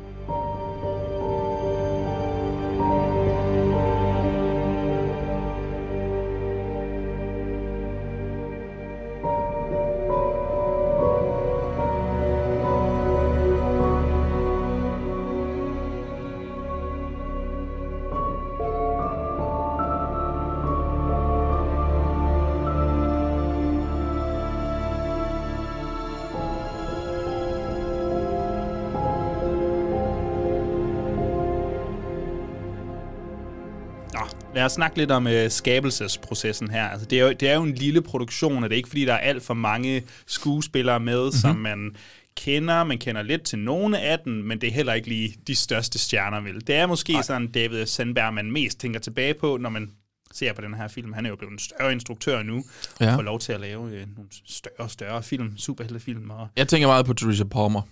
Lad 34.60 34.66
os 34.66 34.72
snakke 34.72 34.98
lidt 34.98 35.10
om 35.10 35.26
uh, 35.26 35.32
skabelsesprocessen 35.48 36.70
her. 36.70 36.88
Altså, 36.88 37.06
det, 37.06 37.18
er 37.20 37.22
jo, 37.22 37.32
det 37.32 37.48
er 37.48 37.54
jo 37.54 37.62
en 37.62 37.74
lille 37.74 38.02
produktion, 38.02 38.64
og 38.64 38.70
det 38.70 38.74
er 38.74 38.76
ikke 38.76 38.88
fordi, 38.88 39.04
der 39.04 39.12
er 39.14 39.18
alt 39.18 39.42
for 39.42 39.54
mange 39.54 40.02
skuespillere 40.26 41.00
med, 41.00 41.18
mm-hmm. 41.20 41.32
som 41.32 41.56
man 41.56 41.96
kender. 42.36 42.84
Man 42.84 42.98
kender 42.98 43.22
lidt 43.22 43.42
til 43.42 43.58
nogle 43.58 43.98
af 44.00 44.18
dem, 44.24 44.32
men 44.32 44.60
det 44.60 44.66
er 44.68 44.72
heller 44.72 44.92
ikke 44.92 45.08
lige 45.08 45.34
de 45.46 45.54
største 45.56 45.98
stjerner, 45.98 46.40
vel? 46.40 46.66
Det 46.66 46.74
er 46.74 46.86
måske 46.86 47.12
Ej. 47.14 47.22
sådan 47.22 47.46
David 47.46 47.86
Sandberg, 47.86 48.34
man 48.34 48.52
mest 48.52 48.80
tænker 48.80 49.00
tilbage 49.00 49.34
på, 49.34 49.56
når 49.56 49.70
man 49.70 49.90
ser 50.34 50.52
på 50.52 50.60
den 50.62 50.74
her 50.74 50.88
film. 50.88 51.12
Han 51.12 51.26
er 51.26 51.30
jo 51.30 51.36
blevet 51.36 51.52
en 51.52 51.58
større 51.58 51.92
instruktør 51.92 52.42
nu, 52.42 52.64
Ja. 53.00 53.08
og 53.10 53.14
får 53.14 53.22
lov 53.22 53.38
til 53.38 53.52
at 53.52 53.60
lave 53.60 53.80
uh, 53.80 53.90
nogle 53.90 54.30
større 54.46 54.74
og 54.78 54.90
større 54.90 55.22
film, 55.22 55.58
superheltefilm. 55.58 56.30
Og, 56.30 56.48
Jeg 56.56 56.68
tænker 56.68 56.88
meget 56.88 57.06
på 57.06 57.12
Teresa 57.14 57.44
Palmer, 57.44 57.82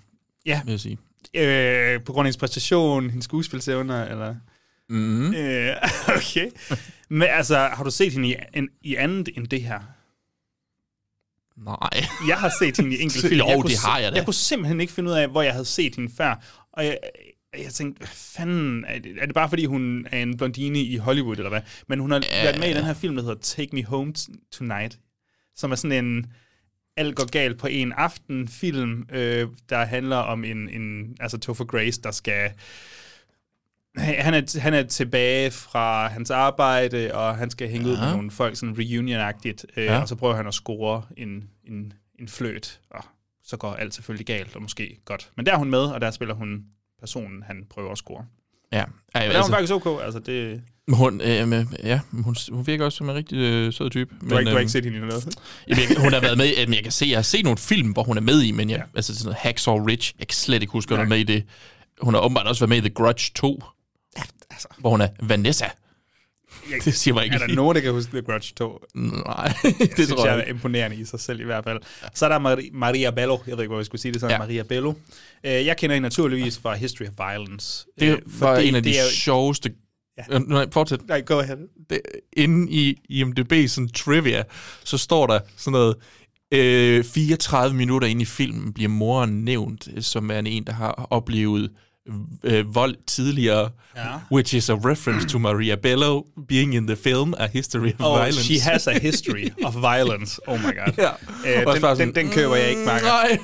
ja, 0.46 0.60
vil 0.64 0.70
jeg 0.70 0.80
sige. 0.80 0.98
øh, 1.34 2.00
på 2.02 2.12
grund 2.12 2.25
af 2.25 2.28
hendes 2.28 2.37
præstation, 2.37 3.10
hendes 3.10 3.25
skuespilsevner, 3.25 4.04
eller... 4.04 4.34
Mm. 4.88 5.35
Øh, 5.35 5.76
okay. 6.16 6.50
Men 7.09 7.28
altså, 7.28 7.57
har 7.59 7.85
du 7.85 7.90
set 7.90 8.12
hende 8.12 8.28
i, 8.28 8.35
en, 8.54 8.68
i 8.83 8.95
andet 8.95 9.28
end 9.37 9.47
det 9.47 9.62
her? 9.62 9.80
Nej. 11.57 12.04
Jeg 12.28 12.37
har 12.38 12.52
set 12.59 12.76
hende 12.76 12.97
i 12.97 13.00
enkelte 13.02 13.28
film. 13.28 13.38
Jo, 13.40 13.47
jeg 13.49 13.57
det 13.57 13.62
kunne, 13.62 13.76
har 13.85 13.99
jeg 13.99 14.12
da. 14.12 14.16
Jeg 14.16 14.25
kunne 14.25 14.35
simpelthen 14.35 14.80
ikke 14.80 14.92
finde 14.92 15.11
ud 15.11 15.14
af, 15.14 15.28
hvor 15.28 15.42
jeg 15.42 15.52
havde 15.52 15.64
set 15.64 15.95
hende 15.97 16.12
før. 16.16 16.45
Og 16.73 16.85
jeg, 16.85 16.99
jeg 17.59 17.73
tænkte, 17.73 18.07
fanden, 18.07 18.85
er 18.85 18.99
det, 18.99 19.12
er 19.21 19.26
det 19.26 19.35
bare 19.35 19.49
fordi, 19.49 19.64
hun 19.64 20.07
er 20.12 20.23
en 20.23 20.37
blondine 20.37 20.80
i 20.83 20.97
Hollywood, 20.97 21.37
eller 21.37 21.49
hvad? 21.50 21.61
Men 21.88 21.99
hun 21.99 22.11
har 22.11 22.23
Ja. 22.33 22.42
været 22.42 22.59
med 22.59 22.71
i 22.71 22.75
den 22.75 22.85
her 22.85 22.95
film, 22.95 23.16
der 23.16 23.23
hedder 23.23 23.38
Take 23.42 23.68
Me 23.73 23.85
Home 23.85 24.14
Tonight, 24.52 24.99
som 25.57 25.73
er 25.73 25.76
sådan 25.76 26.04
en 26.04 26.26
alt 26.97 27.16
går 27.16 27.30
galt 27.30 27.59
på 27.59 27.66
en 27.66 27.92
aften 27.92 28.49
film, 28.49 29.07
øh, 29.12 29.49
der 29.68 29.85
handler 29.85 30.16
om 30.16 30.45
en, 30.45 30.68
en 30.68 31.16
altså 31.21 31.38
Topher 31.38 31.64
Grace, 31.64 32.00
der 32.02 32.11
skal 32.11 32.50
han 33.99 34.35
er, 34.35 34.61
han 34.61 34.75
er 34.75 34.83
tilbage 34.83 35.50
fra 35.50 36.09
hans 36.09 36.31
arbejde, 36.31 37.14
og 37.14 37.37
han 37.37 37.50
skal 37.50 37.69
hænge 37.69 37.87
ja. 37.87 37.93
ud 37.93 37.99
med 37.99 38.12
nogle 38.12 38.31
folk, 38.31 38.57
sådan 38.57 38.75
reunion-agtigt, 38.78 39.64
øh, 39.76 39.85
Ja. 39.85 40.00
og 40.00 40.09
så 40.09 40.14
prøver 40.17 40.35
han 40.37 40.47
at 40.47 40.55
score 40.55 41.02
en, 41.17 41.45
en, 41.69 41.93
en 42.21 42.28
fløt. 42.28 42.81
Og 42.90 43.05
så 43.45 43.57
går 43.57 43.75
alt 43.75 43.95
selvfølgelig 43.95 44.26
galt, 44.26 44.57
og 44.57 44.62
måske 44.62 44.99
godt. 45.05 45.31
Men 45.37 45.47
der 45.47 45.52
er 45.52 45.57
hun 45.57 45.71
med, 45.71 45.78
og 45.78 46.00
der 46.00 46.11
spiller 46.11 46.35
hun 46.35 46.64
personen, 47.00 47.43
han 47.43 47.57
prøver 47.71 47.93
at 47.93 47.99
score. 47.99 48.25
Ja, 48.73 48.85
Ej, 49.14 49.26
der 49.26 49.38
er 49.38 49.43
hun 49.43 49.50
faktisk 49.52 49.73
ok, 49.73 50.02
altså 50.02 50.19
det... 50.19 50.62
hun, 50.88 51.21
øh, 51.21 51.49
men, 51.49 51.75
ja, 51.85 52.00
hun, 52.12 52.37
hun 52.52 52.67
virker 52.67 52.85
også 52.85 52.97
som 52.97 53.09
en 53.09 53.14
rigtig 53.14 53.37
øh, 53.38 53.73
sød 53.73 53.90
type. 53.90 54.14
Du 54.21 54.28
har, 54.28 54.38
ikke, 54.38 54.50
du 54.50 54.50
har 54.50 54.57
øhm, 54.57 54.61
ikke 54.61 54.73
set 54.73 54.85
hende 54.85 54.99
i 54.99 55.00
noget. 55.00 55.38
Jamen, 55.69 56.00
hun 56.02 56.12
har 56.12 56.21
været 56.21 56.38
med 56.38 56.47
i, 56.47 56.75
jeg 56.75 56.83
kan 56.83 56.93
se, 56.93 57.07
jeg 57.07 57.17
har 57.17 57.23
set 57.23 57.45
nogle 57.45 57.59
film, 57.59 57.90
hvor 57.90 58.02
hun 58.02 58.17
er 58.17 58.21
med 58.21 58.43
i, 58.43 58.52
men 58.52 58.71
jeg, 58.71 58.78
ja. 58.78 58.85
altså 58.95 59.14
sådan 59.14 59.25
noget 59.25 59.38
Hacksaw 59.38 59.87
Ridge, 59.87 60.14
jeg 60.19 60.28
kan 60.28 60.35
slet 60.35 60.62
ikke 60.62 60.73
huske, 60.73 60.93
at 60.95 60.99
hun 60.99 61.07
er 61.07 61.09
med 61.09 61.19
i 61.19 61.23
det. 61.23 61.45
Hun 62.00 62.14
har 62.14 62.21
åbenbart 62.21 62.47
også 62.47 62.61
været 62.61 62.69
med 62.69 62.78
i 62.78 62.81
The 62.81 62.90
Grudge 62.90 63.31
2, 63.35 63.62
ja, 63.62 63.64
altså. 64.59 64.69
hvor 64.79 64.91
hun 64.91 65.00
er 65.00 65.09
Vanessa. 65.23 65.67
Jeg, 66.71 66.85
Det 66.85 66.95
siger 66.95 67.15
mig 67.15 67.25
ikke 67.25 67.35
Er 67.37 67.47
der 67.47 67.55
nogen, 67.55 67.75
der 67.75 67.81
kan 67.83 67.93
huske 67.93 68.11
The 68.11 68.23
Grudge 68.23 68.53
2? 68.57 68.85
Nej, 68.95 69.53
Det 69.62 69.79
det 69.79 69.91
synes 69.95 70.09
tror 70.11 70.27
jeg 70.27 70.37
jeg 70.37 70.45
er 70.45 70.49
imponerende 70.50 70.97
i 70.97 71.05
sig 71.05 71.21
selv 71.21 71.41
i 71.41 71.45
hvert 71.45 71.65
fald. 71.65 71.79
Så 72.15 72.25
er 72.25 72.29
der 72.29 72.38
Maria, 72.38 72.69
Maria 72.73 73.11
Bello. 73.11 73.38
Jeg 73.47 73.57
ved 73.57 73.65
ikke, 73.65 73.69
hvor 73.71 73.79
jeg 73.79 73.87
skulle 73.87 74.00
sige 74.00 74.12
det 74.12 74.21
sådan. 74.21 74.33
Ja. 74.35 74.38
Maria 74.38 74.62
Bello. 74.62 74.93
Øh, 75.45 75.53
Jeg 75.67 75.77
kender 75.77 75.95
hende 75.97 76.07
naturligvis 76.07 76.59
fra 76.59 76.75
History 76.75 77.07
of 77.07 77.12
Violence. 77.31 77.87
Det 78.00 78.09
Øh, 78.09 78.41
var 78.41 78.57
en 78.57 78.75
af 78.75 78.83
de 78.83 78.88
det 78.88 78.99
er 78.99 79.03
jo- 79.05 79.11
sjoveste... 79.11 79.73
Ja. 80.31 80.38
Nej, 80.38 80.67
fortsæt. 80.73 81.00
Nej, 81.09 81.21
go 81.21 81.38
ahead. 81.38 81.57
det, 81.91 82.00
inde 82.33 82.71
i 82.73 82.97
IMDb 83.09 83.69
sådan 83.69 83.88
trivia, 83.88 84.43
så 84.85 84.99
står 84.99 85.27
der 85.27 85.41
sådan 85.57 85.73
noget, 85.73 85.97
øh, 86.55 87.05
34 87.05 87.77
minutter 87.77 88.09
ind 88.09 88.23
i 88.23 88.25
filmen 88.25 88.73
bliver 88.73 88.88
moren 88.88 89.45
nævnt, 89.45 89.88
øh, 89.95 90.03
som 90.03 90.31
er 90.31 90.38
en, 90.38 90.65
der 90.67 90.73
har 90.73 91.07
oplevet 91.11 91.71
øh, 92.45 92.75
vold 92.75 92.97
tidligere, 93.07 93.71
Ja. 93.97 94.03
which 94.33 94.55
is 94.55 94.71
a 94.71 94.75
reference 94.75 95.29
to 95.29 95.38
Maria 95.38 95.75
Bello 95.75 96.23
being 96.49 96.75
in 96.75 96.87
the 96.87 96.97
film 96.97 97.35
A 97.38 97.47
History 97.47 97.88
of 97.99 98.07
Oh, 98.07 98.15
Violence. 98.17 98.43
she 98.45 98.61
has 98.71 98.87
a 98.87 98.99
history 98.99 99.49
of 99.65 99.75
violence. 99.75 100.41
Oh 100.47 100.59
my 100.61 100.65
god. 100.65 100.93
Ja. 101.05 101.11
Øh, 101.61 101.75
den, 101.99 101.99
den, 101.99 102.15
den 102.15 102.31
køber 102.31 102.57
jeg 102.57 102.71
ikke 102.71 102.85
mange. 102.85 103.07
Nej. 103.07 103.38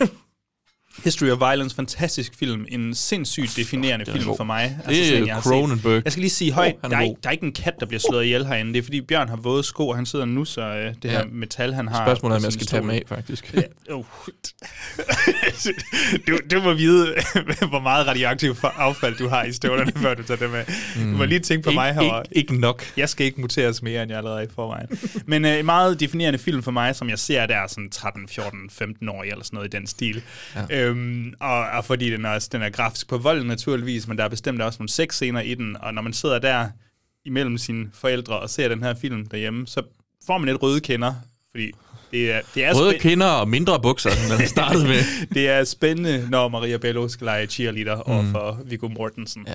History 1.05 1.29
of 1.31 1.39
Violence, 1.41 1.77
fantastisk 1.77 2.33
film. 2.39 2.67
En 2.69 2.95
sindssygt 2.95 3.57
definerende 3.57 4.05
er 4.09 4.13
film 4.13 4.25
god. 4.25 4.37
for 4.37 4.45
mig. 4.45 4.63
Altså, 4.63 4.91
Det 4.91 5.01
er 5.01 5.05
sådan 5.07 5.27
jeg. 5.27 5.37
Cronenberg. 5.43 6.03
Jeg 6.05 6.13
skal 6.13 6.21
lige 6.21 6.31
sige 6.31 6.53
højt, 6.53 6.75
er 6.83 6.89
der, 6.89 6.97
er 6.97 7.01
ikke, 7.01 7.15
der 7.23 7.29
er 7.29 7.33
ikke 7.33 7.45
en 7.47 7.53
kat, 7.53 7.73
der 7.81 7.87
bliver 7.87 8.01
slået 8.11 8.25
ihjel 8.25 8.47
herinde. 8.47 8.73
Det 8.73 8.79
er 8.79 8.83
fordi 8.83 9.01
Bjørn 9.01 9.29
har 9.29 9.37
våde 9.37 9.63
sko, 9.63 9.89
og 9.89 9.97
han 9.97 10.07
sidder 10.07 10.25
nu 10.25 10.45
så 10.45 10.61
øh, 10.61 10.87
det 10.87 10.95
Ja. 11.05 11.11
her 11.11 11.25
metal, 11.33 11.75
han 11.75 11.89
har. 11.89 12.07
Spørgsmålet 12.07 12.35
er, 12.35 12.39
om 12.39 12.45
jeg 12.45 12.53
skal 12.53 12.67
tage 12.67 12.83
dem 12.83 12.91
af, 12.91 13.03
faktisk. 13.09 13.55
Ja, 13.55 13.63
oh. 13.95 14.05
du, 16.29 16.39
du 16.51 16.61
må 16.63 16.73
vide, 16.75 17.15
hvor 17.69 17.81
meget 17.81 18.07
radioaktiv 18.07 18.55
affald 18.77 19.17
du 19.17 19.29
har 19.29 19.45
i 19.45 19.53
støvlerne, 19.53 19.93
før 20.03 20.15
du 20.15 20.23
tager 20.23 20.39
dem 20.39 20.55
af. 20.55 20.65
Du 20.97 21.01
må 21.01 21.25
lige 21.25 21.41
tænke 21.41 21.65
på 21.65 21.71
mig 21.71 21.89
Ikke, 21.89 22.01
herovre. 22.01 22.23
ikke, 22.33 22.39
ikke 22.53 22.61
nok. 22.61 22.85
Jeg 22.97 23.09
skal 23.09 23.27
ikke 23.27 23.41
muteres 23.41 23.83
mere, 23.83 24.03
end 24.03 24.11
jeg 24.11 24.19
allerede 24.19 24.41
er 24.41 24.45
i 24.45 24.49
forvejen. 24.55 24.87
Men 25.27 25.45
øh, 25.45 25.59
en 25.59 25.65
meget 25.67 26.01
definerende 26.01 26.39
film 26.39 26.63
for 26.63 26.71
mig, 26.71 26.97
som 26.97 27.09
jeg 27.11 27.19
ser, 27.19 27.47
der 27.47 27.57
er 27.57 27.67
sådan 27.67 27.91
13, 27.91 28.29
14, 28.29 28.59
15 28.71 29.09
år 29.09 29.23
eller 29.23 29.45
sådan 29.45 29.57
noget 29.57 29.75
i 29.75 29.77
den 29.77 29.87
stil. 29.87 30.23
Ja. 30.71 30.84
Øhm, 30.85 31.35
og, 31.41 31.61
og 31.61 31.85
fordi 31.85 32.11
den 32.11 32.25
er, 32.25 32.49
den 32.53 32.63
er 32.63 32.71
grafisk 32.71 33.09
på 33.09 33.19
vold 33.19 33.45
naturligvis, 33.45 34.09
men 34.09 34.19
der 34.19 34.25
er 34.25 34.29
bestemt 34.29 34.63
også 34.63 34.77
nogle 34.79 34.89
sexscener 34.89 35.41
i 35.41 35.55
den, 35.55 35.77
og 35.81 35.95
når 35.95 36.03
man 36.03 36.13
sidder 36.13 36.39
der 36.39 36.69
imellem 37.25 37.59
sine 37.59 37.91
forældre 37.95 38.39
og 38.39 38.51
ser 38.51 38.69
den 38.69 38.83
her 38.83 38.95
film 38.95 39.27
derhjemme, 39.27 39.67
så 39.67 39.83
får 40.27 40.39
man 40.39 40.49
lidt 40.49 40.63
røde 40.63 40.81
kender, 40.81 41.15
fordi 41.51 41.73
det 42.15 42.33
er, 42.33 42.41
det 42.55 42.65
er 42.65 42.75
Røde 42.75 42.99
kinder 42.99 43.27
og 43.27 43.49
mindre 43.49 43.81
bukser, 43.81 44.11
end 44.11 44.39
den 44.39 44.49
startede 44.49 44.85
med. 44.85 45.03
det 45.35 45.49
er 45.49 45.65
spændende, 45.65 46.27
når 46.31 46.49
Maria 46.49 46.77
Bello 46.77 47.09
skal 47.09 47.25
lege 47.25 47.47
cheerleader 47.47 47.97
mm. 47.97 48.13
over 48.13 48.25
for 48.31 48.59
Viggo 48.65 48.89
Mortensen. 48.89 49.47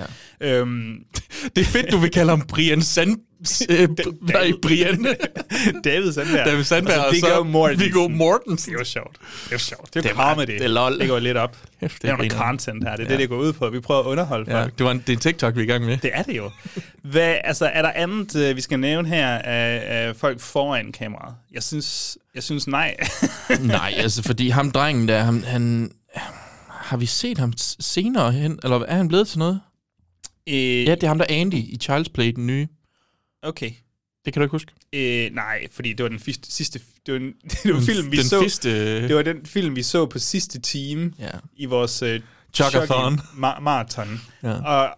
Ja. 0.41 0.59
Øhm, 0.59 1.03
Det 1.55 1.61
er 1.61 1.65
fedt, 1.65 1.91
du 1.91 1.97
vil 1.97 2.11
kalde 2.11 2.29
ham 2.29 2.41
Brian 2.41 2.81
Sand... 2.81 3.17
Øh, 3.69 3.89
nej, 4.21 4.51
Brian. 4.61 5.05
David 5.83 6.13
Sandberg. 6.13 6.45
David 6.45 6.63
Sandberg 6.63 6.97
og 7.05 7.13
Viggo 7.13 7.27
så 7.27 7.43
Mortensen. 7.43 7.85
Viggo 7.85 8.07
Mortensen. 8.07 8.71
Det 8.71 8.77
var 8.79 8.83
sjovt. 8.85 9.17
Det 9.43 9.51
var 9.51 9.57
sjovt. 9.57 9.93
Det, 9.93 10.03
Det 10.03 10.17
var- 10.17 10.35
med 10.35 10.47
det. 10.47 10.61
det 10.61 10.69
lol. 10.69 10.99
Det 10.99 11.07
går 11.09 11.19
lidt 11.19 11.37
op. 11.37 11.57
Kæft, 11.79 12.01
Det 12.01 12.09
er 12.09 12.17
noget 12.17 12.31
content 12.31 12.83
her. 12.83 12.95
Det 12.95 12.99
er 12.99 13.03
Ja. 13.07 13.11
det, 13.11 13.19
det 13.19 13.29
går 13.29 13.37
ud 13.37 13.53
på. 13.53 13.69
Vi 13.69 13.79
prøver 13.79 14.01
at 14.01 14.05
underholde 14.05 14.51
Ja, 14.51 14.61
folk. 14.63 14.77
det, 14.77 14.85
var 14.85 14.91
en, 14.91 14.97
det 14.99 15.09
er 15.09 15.13
en 15.13 15.19
TikTok, 15.19 15.55
vi 15.55 15.59
er 15.59 15.63
i 15.63 15.67
gang 15.67 15.85
med. 15.85 15.97
Det 15.97 16.11
er 16.13 16.23
det 16.23 16.37
jo. 16.37 16.51
Hvad, 17.03 17.35
altså, 17.43 17.65
er 17.65 17.81
der 17.81 17.91
andet, 17.95 18.35
øh, 18.35 18.55
vi 18.55 18.61
skal 18.61 18.79
nævne 18.79 19.07
her 19.07 19.27
af, 19.37 19.81
af 20.07 20.15
folk 20.15 20.39
foran 20.39 20.91
kameraet? 20.91 21.35
Jeg 21.53 21.63
synes, 21.63 22.17
jeg 22.35 22.43
synes 22.43 22.67
nej. 22.67 22.95
Nej, 23.61 23.93
altså, 23.97 24.23
fordi 24.23 24.49
ham 24.49 24.71
drengen 24.71 25.07
der, 25.07 25.19
han, 25.23 25.43
han... 25.43 25.91
Har 26.69 26.97
vi 26.97 27.05
set 27.05 27.37
ham 27.37 27.53
senere 27.79 28.31
hen? 28.31 28.59
Eller 28.63 28.79
er 28.87 28.95
han 28.95 29.07
blevet 29.07 29.27
til 29.27 29.39
noget? 29.39 29.59
øh, 30.49 30.55
Ja, 30.85 30.95
det 30.95 31.03
er 31.03 31.07
ham 31.07 31.17
der 31.17 31.25
Andy 31.29 31.53
i 31.55 31.77
Child's 31.83 32.11
Play, 32.13 32.31
den 32.35 32.47
nye. 32.47 32.67
Okay. 33.43 33.71
Det 34.25 34.33
kan 34.33 34.39
du 34.39 34.43
ikke 34.45 34.51
huske? 34.51 34.71
Øh, 34.93 35.31
nej, 35.35 35.67
fordi 35.71 35.93
det 35.93 36.03
var 36.03 36.09
den 36.09 36.19
fis- 36.19 36.39
sidste... 36.49 36.79
Det 37.05 37.13
var, 37.13 37.19
en, 37.19 37.33
det 37.63 37.73
var 37.73 37.81
film, 37.81 38.11
vi 38.11 38.17
den 38.17 38.25
så... 38.25 38.41
Sidste, 38.41 39.07
Det 39.07 39.15
var 39.15 39.21
den 39.21 39.45
film, 39.45 39.75
vi 39.75 39.83
så 39.83 40.05
på 40.05 40.19
sidste 40.19 40.59
time 40.61 41.13
Ja. 41.19 41.29
i 41.55 41.65
vores 41.65 42.03
uh, 42.03 42.09
Chuckathon. 42.53 43.19
ma- 43.19 43.59
marathon. 43.59 44.21
Ja. 44.43 44.51
Og, 44.65 44.97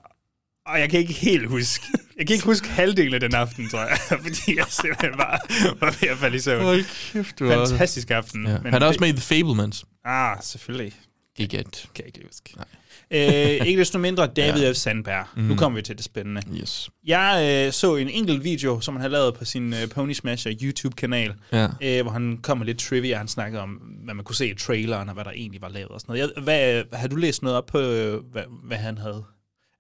og 0.66 0.80
jeg 0.80 0.90
kan 0.90 1.00
ikke 1.00 1.14
helt 1.14 1.48
huske... 1.48 1.86
Jeg 2.18 2.28
kan 2.28 2.34
ikke 2.34 2.46
huske 2.46 2.68
halvdelen 2.68 3.14
af 3.14 3.20
den 3.20 3.36
aften, 3.36 3.70
tror 3.70 3.80
jeg. 3.80 3.98
Fordi 4.24 4.58
jeg 4.58 4.66
simpelthen 4.70 5.18
bare 5.18 5.40
var 5.80 5.98
ved 6.02 6.10
at 6.10 6.18
falde 6.18 6.38
i 6.38 6.40
søvn. 6.40 6.64
Hold 6.64 6.86
kæft, 7.14 7.40
du. 7.40 7.50
Fantastisk 7.50 8.12
aften. 8.12 8.48
Ja. 8.48 8.58
Han 8.66 8.82
er 8.82 8.86
også 8.88 9.00
med 9.00 9.10
i 9.10 9.12
The 9.12 9.22
Fablemans. 9.22 9.86
Ah, 10.06 10.38
selvfølgelig. 10.44 10.94
Gigant. 11.38 11.90
Kan 11.96 12.06
jeg 12.06 12.18
ikke 12.18 12.28
huske. 12.32 12.54
Nej. 12.56 12.66
Øh, 13.14 13.68
ikke 13.68 13.80
desto 13.80 13.98
mindre 14.00 14.28
David 14.28 14.62
Ja. 14.62 14.72
F. 14.72 14.76
Sandberg. 14.76 15.26
Mhm. 15.36 15.46
Nu 15.46 15.56
kommer 15.56 15.76
vi 15.80 15.82
til 15.82 15.96
det 15.98 16.06
spændende. 16.06 16.42
Yes. 16.62 16.90
Jeg 17.08 17.64
øh, 17.68 17.74
så 17.74 17.96
en 17.96 18.10
enkelt 18.10 18.44
video, 18.44 18.80
som 18.80 18.94
han 18.96 19.02
har 19.02 19.10
lavet 19.10 19.34
på 19.34 19.46
sin 19.46 19.74
øh, 19.74 19.90
Pony 19.90 20.14
Smasher 20.14 20.54
YouTube-kanal, 20.64 21.34
Ja. 21.54 21.68
øh, 21.82 22.02
hvor 22.02 22.12
han 22.12 22.40
kom 22.44 22.58
med 22.58 22.66
lidt 22.66 22.80
trivia. 22.80 23.18
Han 23.18 23.28
snakkede 23.28 23.62
om, 23.62 23.70
hvad 24.04 24.14
man 24.14 24.24
kunne 24.26 24.36
se 24.36 24.50
i 24.50 24.54
traileren, 24.56 25.08
og 25.10 25.14
hvad 25.14 25.24
der 25.26 25.32
egentlig 25.32 25.62
var 25.62 25.70
lavet 25.70 25.90
og 25.90 26.00
sådan 26.02 26.14
noget. 26.16 26.32
Jeg, 26.36 26.44
hvad, 26.44 26.84
har 27.00 27.08
du 27.08 27.16
læst 27.16 27.42
noget 27.44 27.58
op 27.58 27.66
på, 27.66 27.80
øh, 27.80 28.24
hvad, 28.32 28.44
hvad 28.64 28.78
han 28.78 28.98
havde? 28.98 29.24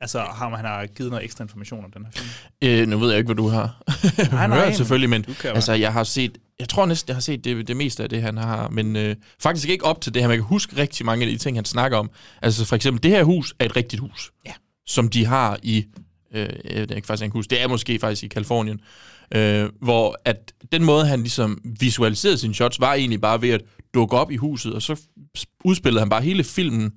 Altså, 0.01 0.19
har 0.19 0.55
han 0.55 0.65
har 0.65 0.85
givet 0.85 1.11
noget 1.11 1.25
ekstra 1.25 1.43
information 1.43 1.85
om 1.85 1.91
den 1.91 2.05
her 2.05 2.11
film? 2.15 2.29
Øh, 2.61 2.87
nu 2.87 2.97
ved 2.97 3.09
jeg 3.09 3.17
ikke, 3.17 3.27
hvad 3.27 3.35
du 3.35 3.47
har. 3.47 3.81
Nej, 4.31 4.47
nej, 4.57 4.73
selvfølgelig, 4.73 5.09
men 5.09 5.25
altså, 5.43 5.73
jeg 5.73 5.93
har 5.93 6.03
set, 6.03 6.37
jeg 6.61 6.69
tror 6.69 6.85
næsten, 6.85 7.07
jeg 7.09 7.15
har 7.15 7.21
set 7.21 7.43
det, 7.43 7.67
det 7.67 7.77
meste 7.77 8.03
af 8.03 8.09
det, 8.09 8.21
han 8.21 8.37
har, 8.37 8.69
men 8.69 8.95
øh, 8.95 9.15
faktisk 9.39 9.69
ikke 9.69 9.85
op 9.85 10.01
til 10.01 10.13
det 10.13 10.21
her, 10.21 10.29
jeg 10.29 10.37
kan 10.37 10.45
huske 10.45 10.77
rigtig 10.77 11.05
mange 11.05 11.25
af 11.25 11.31
de 11.31 11.37
ting, 11.37 11.57
han 11.57 11.65
snakker 11.65 11.97
om. 11.97 12.09
Altså 12.41 12.65
for 12.65 12.75
eksempel, 12.75 13.03
det 13.03 13.11
her 13.11 13.23
hus 13.23 13.55
er 13.59 13.65
et 13.65 13.75
rigtigt 13.75 13.99
hus, 13.99 14.31
Ja. 14.45 14.53
som 14.87 15.09
de 15.09 15.25
har 15.25 15.59
i, 15.63 15.85
øh, 16.35 16.49
jeg 16.65 16.89
ved 16.89 16.95
ikke 16.95 17.07
faktisk 17.07 17.23
ikke 17.23 17.33
huske, 17.33 17.49
det 17.49 17.61
er 17.61 17.67
måske 17.67 17.99
faktisk 17.99 18.23
i 18.23 18.27
Kalifornien, 18.27 18.79
øh, 19.35 19.69
hvor 19.81 20.17
at 20.25 20.53
den 20.71 20.83
måde, 20.83 21.05
han 21.05 21.19
ligesom 21.19 21.61
visualiserede 21.79 22.37
sine 22.37 22.53
shots, 22.53 22.79
var 22.79 22.93
egentlig 22.93 23.21
bare 23.21 23.41
ved 23.41 23.49
at 23.49 23.61
dukke 23.93 24.17
op 24.17 24.31
i 24.31 24.35
huset, 24.35 24.73
og 24.73 24.81
så 24.81 25.01
udspillede 25.65 26.01
han 26.01 26.09
bare 26.09 26.21
hele 26.21 26.43
filmen, 26.43 26.91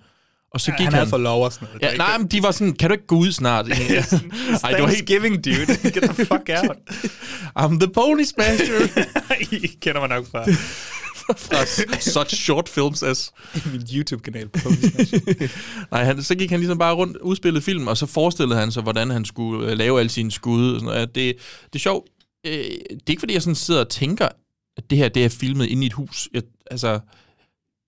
og 0.55 0.61
så 0.61 0.71
Ja, 0.71 0.77
gik 0.77 0.85
han 0.85 0.95
han... 0.95 1.09
fået 1.09 1.23
lov 1.23 1.45
og 1.45 1.53
sådan 1.53 1.69
noget. 1.73 1.93
Ja, 1.93 1.97
nej, 1.97 2.19
men 2.19 2.27
de 2.27 2.43
var 2.43 2.51
sådan, 2.51 2.73
kan 2.73 2.90
du 2.90 2.95
ikke 2.95 3.07
gå 3.07 3.17
ud 3.17 3.33
snart? 3.33 3.67
Ej, 3.71 3.75
det 3.77 3.83
var 4.62 4.71
helt... 4.71 4.81
Thanksgiving, 4.81 5.45
dude. 5.45 5.67
Get 5.67 6.03
the 6.03 6.14
fuck 6.14 6.49
out. 6.49 6.77
I'm 7.61 7.79
the 7.81 7.88
pony 7.95 8.25
smasher. 8.25 9.05
I 9.57 9.67
kender 9.81 10.01
mig 10.01 10.09
nok 10.09 10.27
fra 10.31 10.45
fra 11.38 12.01
such 12.01 12.35
short 12.35 12.69
films 12.69 13.03
as... 13.03 13.33
min 13.73 13.83
YouTube-kanal. 13.95 14.51
Nej, 15.90 16.05
han, 16.05 16.23
så 16.23 16.35
gik 16.35 16.51
han 16.51 16.61
ligesom 16.61 16.79
bare 16.79 16.95
rundt 16.95 17.17
udspillede 17.17 17.64
film, 17.64 17.88
og 17.88 17.97
så 17.97 18.07
forestillede 18.07 18.59
han 18.61 18.73
sig, 18.73 18.83
hvordan 18.83 19.11
han 19.11 19.25
skulle 19.25 19.71
øh, 19.71 19.79
lave 19.79 20.01
alle 20.01 20.11
sine 20.11 20.31
skud. 20.31 20.73
Og 20.75 20.81
sådan 20.81 20.95
noget. 20.95 21.14
Det, 21.14 21.37
det 21.73 21.75
er 21.75 21.79
sjovt. 21.79 22.09
Øh, 22.47 22.53
det 22.53 22.90
er 22.90 23.11
ikke, 23.11 23.21
fordi 23.21 23.35
jeg 23.35 23.43
sådan 23.43 23.55
sidder 23.55 23.81
og 23.81 23.88
tænker, 23.88 24.29
at 24.77 24.90
det 24.90 24.99
her 24.99 25.09
det 25.09 25.25
er 25.25 25.29
filmet 25.29 25.67
inde 25.67 25.83
i 25.83 25.87
et 25.87 25.93
hus. 25.93 26.29
Jeg, 26.35 26.43
altså, 26.71 27.01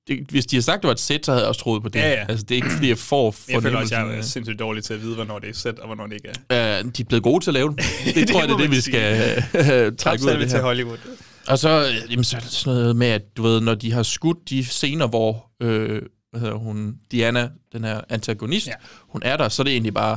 det, 0.09 0.19
hvis 0.31 0.47
de 0.47 0.57
havde 0.57 0.65
sagt, 0.65 0.77
at 0.77 0.83
det 0.83 0.87
var 0.89 0.93
et 0.93 1.01
sæt, 1.01 1.27
så 1.27 1.33
havde 1.33 1.43
jeg 1.43 1.49
også 1.49 1.61
troet 1.61 1.83
på 1.83 1.89
det. 1.89 1.99
Ja, 2.01 2.11
ja. 2.11 2.25
Altså, 2.29 2.45
det 2.49 2.51
er 2.51 2.57
ikke, 2.57 2.71
fordi 2.71 2.89
jeg 2.89 2.99
får 2.99 3.25
Jeg 3.27 3.63
føler 3.63 3.79
også, 3.79 3.95
fornemmelsen 3.95 4.11
jeg 4.11 4.19
er 4.19 4.23
sindssygt 4.23 4.59
dårlig 4.59 4.85
til 4.85 4.95
at 4.95 5.03
vide, 5.03 5.15
hvornår 5.15 5.39
det 5.39 5.49
er 5.49 5.55
sæt, 5.55 5.79
og 5.79 5.87
hvornår 5.87 6.07
det 6.07 6.13
ikke 6.15 6.29
er. 6.51 6.79
Øh, 6.79 6.85
de 6.97 7.03
er 7.03 7.07
blevet 7.07 7.23
gode 7.23 7.45
til 7.45 7.51
at 7.51 7.55
lave 7.55 7.69
det. 7.71 7.77
Det, 8.05 8.15
Det 8.15 8.29
tror 8.29 8.41
jeg, 8.41 8.49
det 8.49 8.55
er 8.55 8.59
det, 8.59 8.71
vi 8.71 8.81
skal 8.81 9.37
øh, 9.55 9.97
trække 9.99 10.25
ud 10.25 10.31
af 10.31 10.39
det 10.39 10.49
til 10.49 10.57
her. 10.59 10.65
Hollywood. 10.65 10.99
Og 11.49 11.59
så, 11.59 11.69
øh, 11.89 12.13
jamen, 12.13 12.25
så 12.25 12.37
er 12.37 12.41
det 12.41 12.51
sådan 12.51 12.79
noget 12.79 12.97
med, 12.97 13.07
at 13.07 13.23
du 13.37 13.43
ved, 13.43 13.61
når 13.61 13.75
de 13.75 13.93
har 13.93 14.03
skudt 14.03 14.51
de 14.51 14.65
scener, 14.65 15.07
hvor 15.09 15.51
øh, 15.63 16.03
hvad 16.31 16.41
hedder 16.41 16.55
hun, 16.57 16.95
Diana, 17.13 17.49
den 17.73 17.85
her 17.85 18.01
antagonist, 18.09 18.67
Ja. 18.67 18.73
hun 19.09 19.23
er 19.25 19.37
der, 19.37 19.49
så 19.49 19.63
er 19.63 19.65
det 19.65 19.73
egentlig 19.73 19.95
bare, 19.95 20.17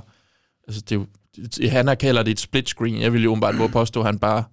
altså 0.68 0.82
det 0.82 0.96
er 0.96 1.00
jo, 1.00 1.70
han 1.70 1.98
kalder 2.00 2.24
det 2.24 2.32
et 2.32 2.40
split 2.40 2.70
screen. 2.70 3.02
Jeg 3.02 3.14
vil 3.14 3.24
jo 3.24 3.32
åbenbart 3.32 3.72
påstå, 3.72 4.00
at 4.00 4.06
han 4.06 4.20
bare 4.20 4.44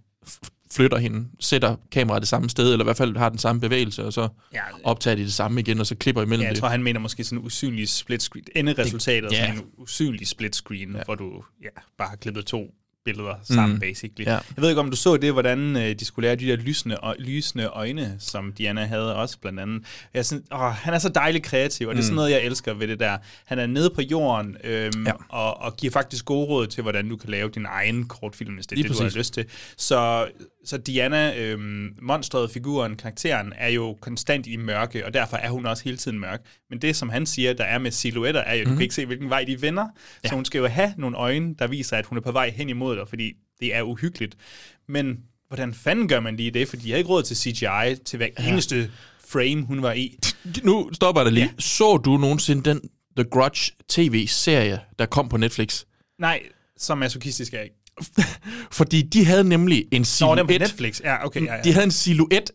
flytter 0.72 0.98
hende, 0.98 1.28
sætter 1.40 1.76
kameraet 1.92 2.20
det 2.22 2.28
samme 2.28 2.50
sted, 2.50 2.72
eller 2.72 2.84
i 2.84 2.86
hvert 2.86 2.96
fald 2.96 3.16
har 3.16 3.28
den 3.28 3.38
samme 3.38 3.60
bevægelse, 3.60 4.04
og 4.04 4.12
så 4.12 4.28
Ja, 4.54 4.60
optager 4.84 5.14
de 5.14 5.22
det 5.22 5.32
samme 5.34 5.60
igen, 5.60 5.80
og 5.80 5.86
så 5.86 5.94
klipper 5.94 6.22
imellem 6.22 6.40
Ja, 6.42 6.46
jeg 6.46 6.54
det. 6.54 6.60
tror, 6.60 6.68
han 6.68 6.82
mener 6.82 7.00
måske 7.00 7.24
sådan 7.24 7.38
en 7.38 7.44
usynlig 7.46 7.88
split 7.88 8.22
screen. 8.22 8.44
Enderesultatet 8.56 9.32
er 9.32 9.36
Ja. 9.36 9.46
sådan 9.46 9.58
en 9.58 9.64
usynlig 9.78 10.28
split 10.28 10.56
screen, 10.56 10.96
ja. 10.96 11.02
hvor 11.04 11.14
du 11.14 11.42
ja, 11.62 11.68
bare 11.98 12.08
har 12.08 12.16
klippet 12.16 12.46
to 12.46 12.66
billeder 13.04 13.34
sammen, 13.42 13.74
Mm. 13.74 13.80
basically. 13.80 14.24
Ja. 14.26 14.30
Jeg 14.32 14.42
ved 14.56 14.68
ikke, 14.68 14.80
om 14.80 14.90
du 14.90 14.96
så 14.96 15.16
det, 15.16 15.32
hvordan 15.32 15.76
øh, 15.76 15.94
de 15.94 16.04
skulle 16.04 16.26
lære 16.28 16.36
de 16.36 16.46
der 16.46 16.56
lysende, 16.56 17.00
og, 17.00 17.16
lysende 17.18 17.64
øjne, 17.66 18.16
som 18.18 18.52
Diana 18.52 18.84
havde 18.84 19.16
også 19.16 19.38
blandt 19.38 19.60
andet. 19.60 19.82
Jeg 20.14 20.18
er 20.18 20.22
sådan, 20.22 20.44
åh, 20.52 20.60
han 20.72 20.94
er 20.94 20.98
så 20.98 21.08
dejligt 21.08 21.44
kreativ, 21.44 21.88
og 21.88 21.94
det 21.94 22.00
er 22.00 22.02
sådan 22.04 22.12
Mm. 22.12 22.16
noget, 22.16 22.30
jeg 22.30 22.42
elsker 22.44 22.74
ved 22.74 22.88
det 22.88 23.00
der. 23.00 23.18
Han 23.44 23.58
er 23.58 23.66
nede 23.66 23.90
på 23.90 24.00
jorden, 24.02 24.56
øhm, 24.64 25.06
Ja. 25.06 25.12
og, 25.28 25.60
og 25.60 25.76
giver 25.76 25.90
faktisk 25.90 26.24
gode 26.24 26.46
råd 26.46 26.66
til, 26.66 26.82
hvordan 26.82 27.08
du 27.08 27.16
kan 27.16 27.30
lave 27.30 27.48
din 27.48 27.66
egen 27.68 28.08
kortfilm, 28.08 28.54
hvis 28.54 28.66
det 28.66 28.72
er 28.72 28.76
Lige 28.76 28.88
det, 28.88 28.98
du 28.98 29.02
præcis. 29.02 29.14
har 29.14 29.18
lyst 29.20 29.34
til. 29.34 29.44
Så, 29.76 30.26
så 30.66 30.76
Diana, 30.78 31.36
øhm, 31.38 31.94
monstret, 32.02 32.50
figuren, 32.50 32.96
karakteren, 32.96 33.52
er 33.56 33.68
jo 33.68 33.98
konstant 34.00 34.46
i 34.46 34.56
mørke, 34.56 35.06
og 35.06 35.14
derfor 35.14 35.36
er 35.36 35.50
hun 35.50 35.66
også 35.66 35.84
hele 35.84 35.96
tiden 35.96 36.18
mørk. 36.20 36.40
Men 36.70 36.78
det, 36.82 36.96
som 36.96 37.08
han 37.08 37.26
siger, 37.26 37.52
der 37.52 37.64
er 37.64 37.78
med 37.78 37.90
silhuetter, 37.90 38.40
er 38.40 38.54
jo, 38.54 38.60
mm. 38.60 38.64
du 38.64 38.70
Mhm. 38.70 38.76
kan 38.78 38.82
ikke 38.82 38.94
se, 38.94 39.06
hvilken 39.06 39.30
vej 39.30 39.44
de 39.44 39.62
vender. 39.62 39.86
Ja. 40.24 40.28
Så 40.28 40.34
hun 40.34 40.44
skal 40.44 40.58
jo 40.58 40.66
have 40.66 40.94
nogle 40.98 41.16
øjne, 41.16 41.54
der 41.58 41.66
viser, 41.66 41.96
at 41.96 42.06
hun 42.06 42.18
er 42.18 42.22
på 42.22 42.32
vej 42.32 42.50
hen 42.50 42.68
imod 42.68 42.96
dig, 42.96 43.08
fordi 43.08 43.32
det 43.60 43.74
er 43.74 43.82
uhyggeligt. 43.82 44.36
Men 44.88 45.18
hvordan 45.48 45.74
fanden 45.74 46.08
gør 46.08 46.20
man 46.20 46.36
lige 46.36 46.50
det? 46.50 46.68
For 46.68 46.76
de 46.76 46.90
har 46.90 46.98
ikke 46.98 47.10
råd 47.10 47.22
til 47.22 47.36
CGI 47.36 48.04
til 48.04 48.16
hver 48.16 48.28
eneste 48.48 48.90
frame, 49.28 49.62
hun 49.66 49.82
var 49.82 49.92
i. 49.92 50.18
Nu 50.64 50.90
stopper 50.92 51.20
jeg 51.20 51.24
dig 51.26 51.32
lige. 51.32 51.44
Ja. 51.56 51.60
Så 51.60 51.96
du 51.96 52.16
nogensinde 52.16 52.70
den 52.70 52.80
The 53.16 53.24
Grudge 53.24 53.72
tv-serie, 53.88 54.80
der 54.98 55.06
kom 55.06 55.28
på 55.28 55.36
Netflix? 55.36 55.84
Nej, 56.18 56.42
så 56.76 56.94
masochistisk 56.94 57.52
er 57.54 57.58
jeg 57.58 57.64
ikke. 57.64 57.76
Fordi 58.78 59.02
de 59.02 59.24
havde 59.24 59.44
nemlig 59.44 59.84
en 59.92 60.00
Nå, 60.00 60.04
silhuet. 60.04 60.38
den 60.38 60.46
på 60.46 60.52
Netflix. 60.52 61.00
Ja, 61.00 61.26
okay. 61.26 61.46
Ja, 61.46 61.54
ja. 61.54 61.62
De 61.62 61.72
havde 61.72 61.84
en 61.84 61.90
silhuet. 61.90 62.50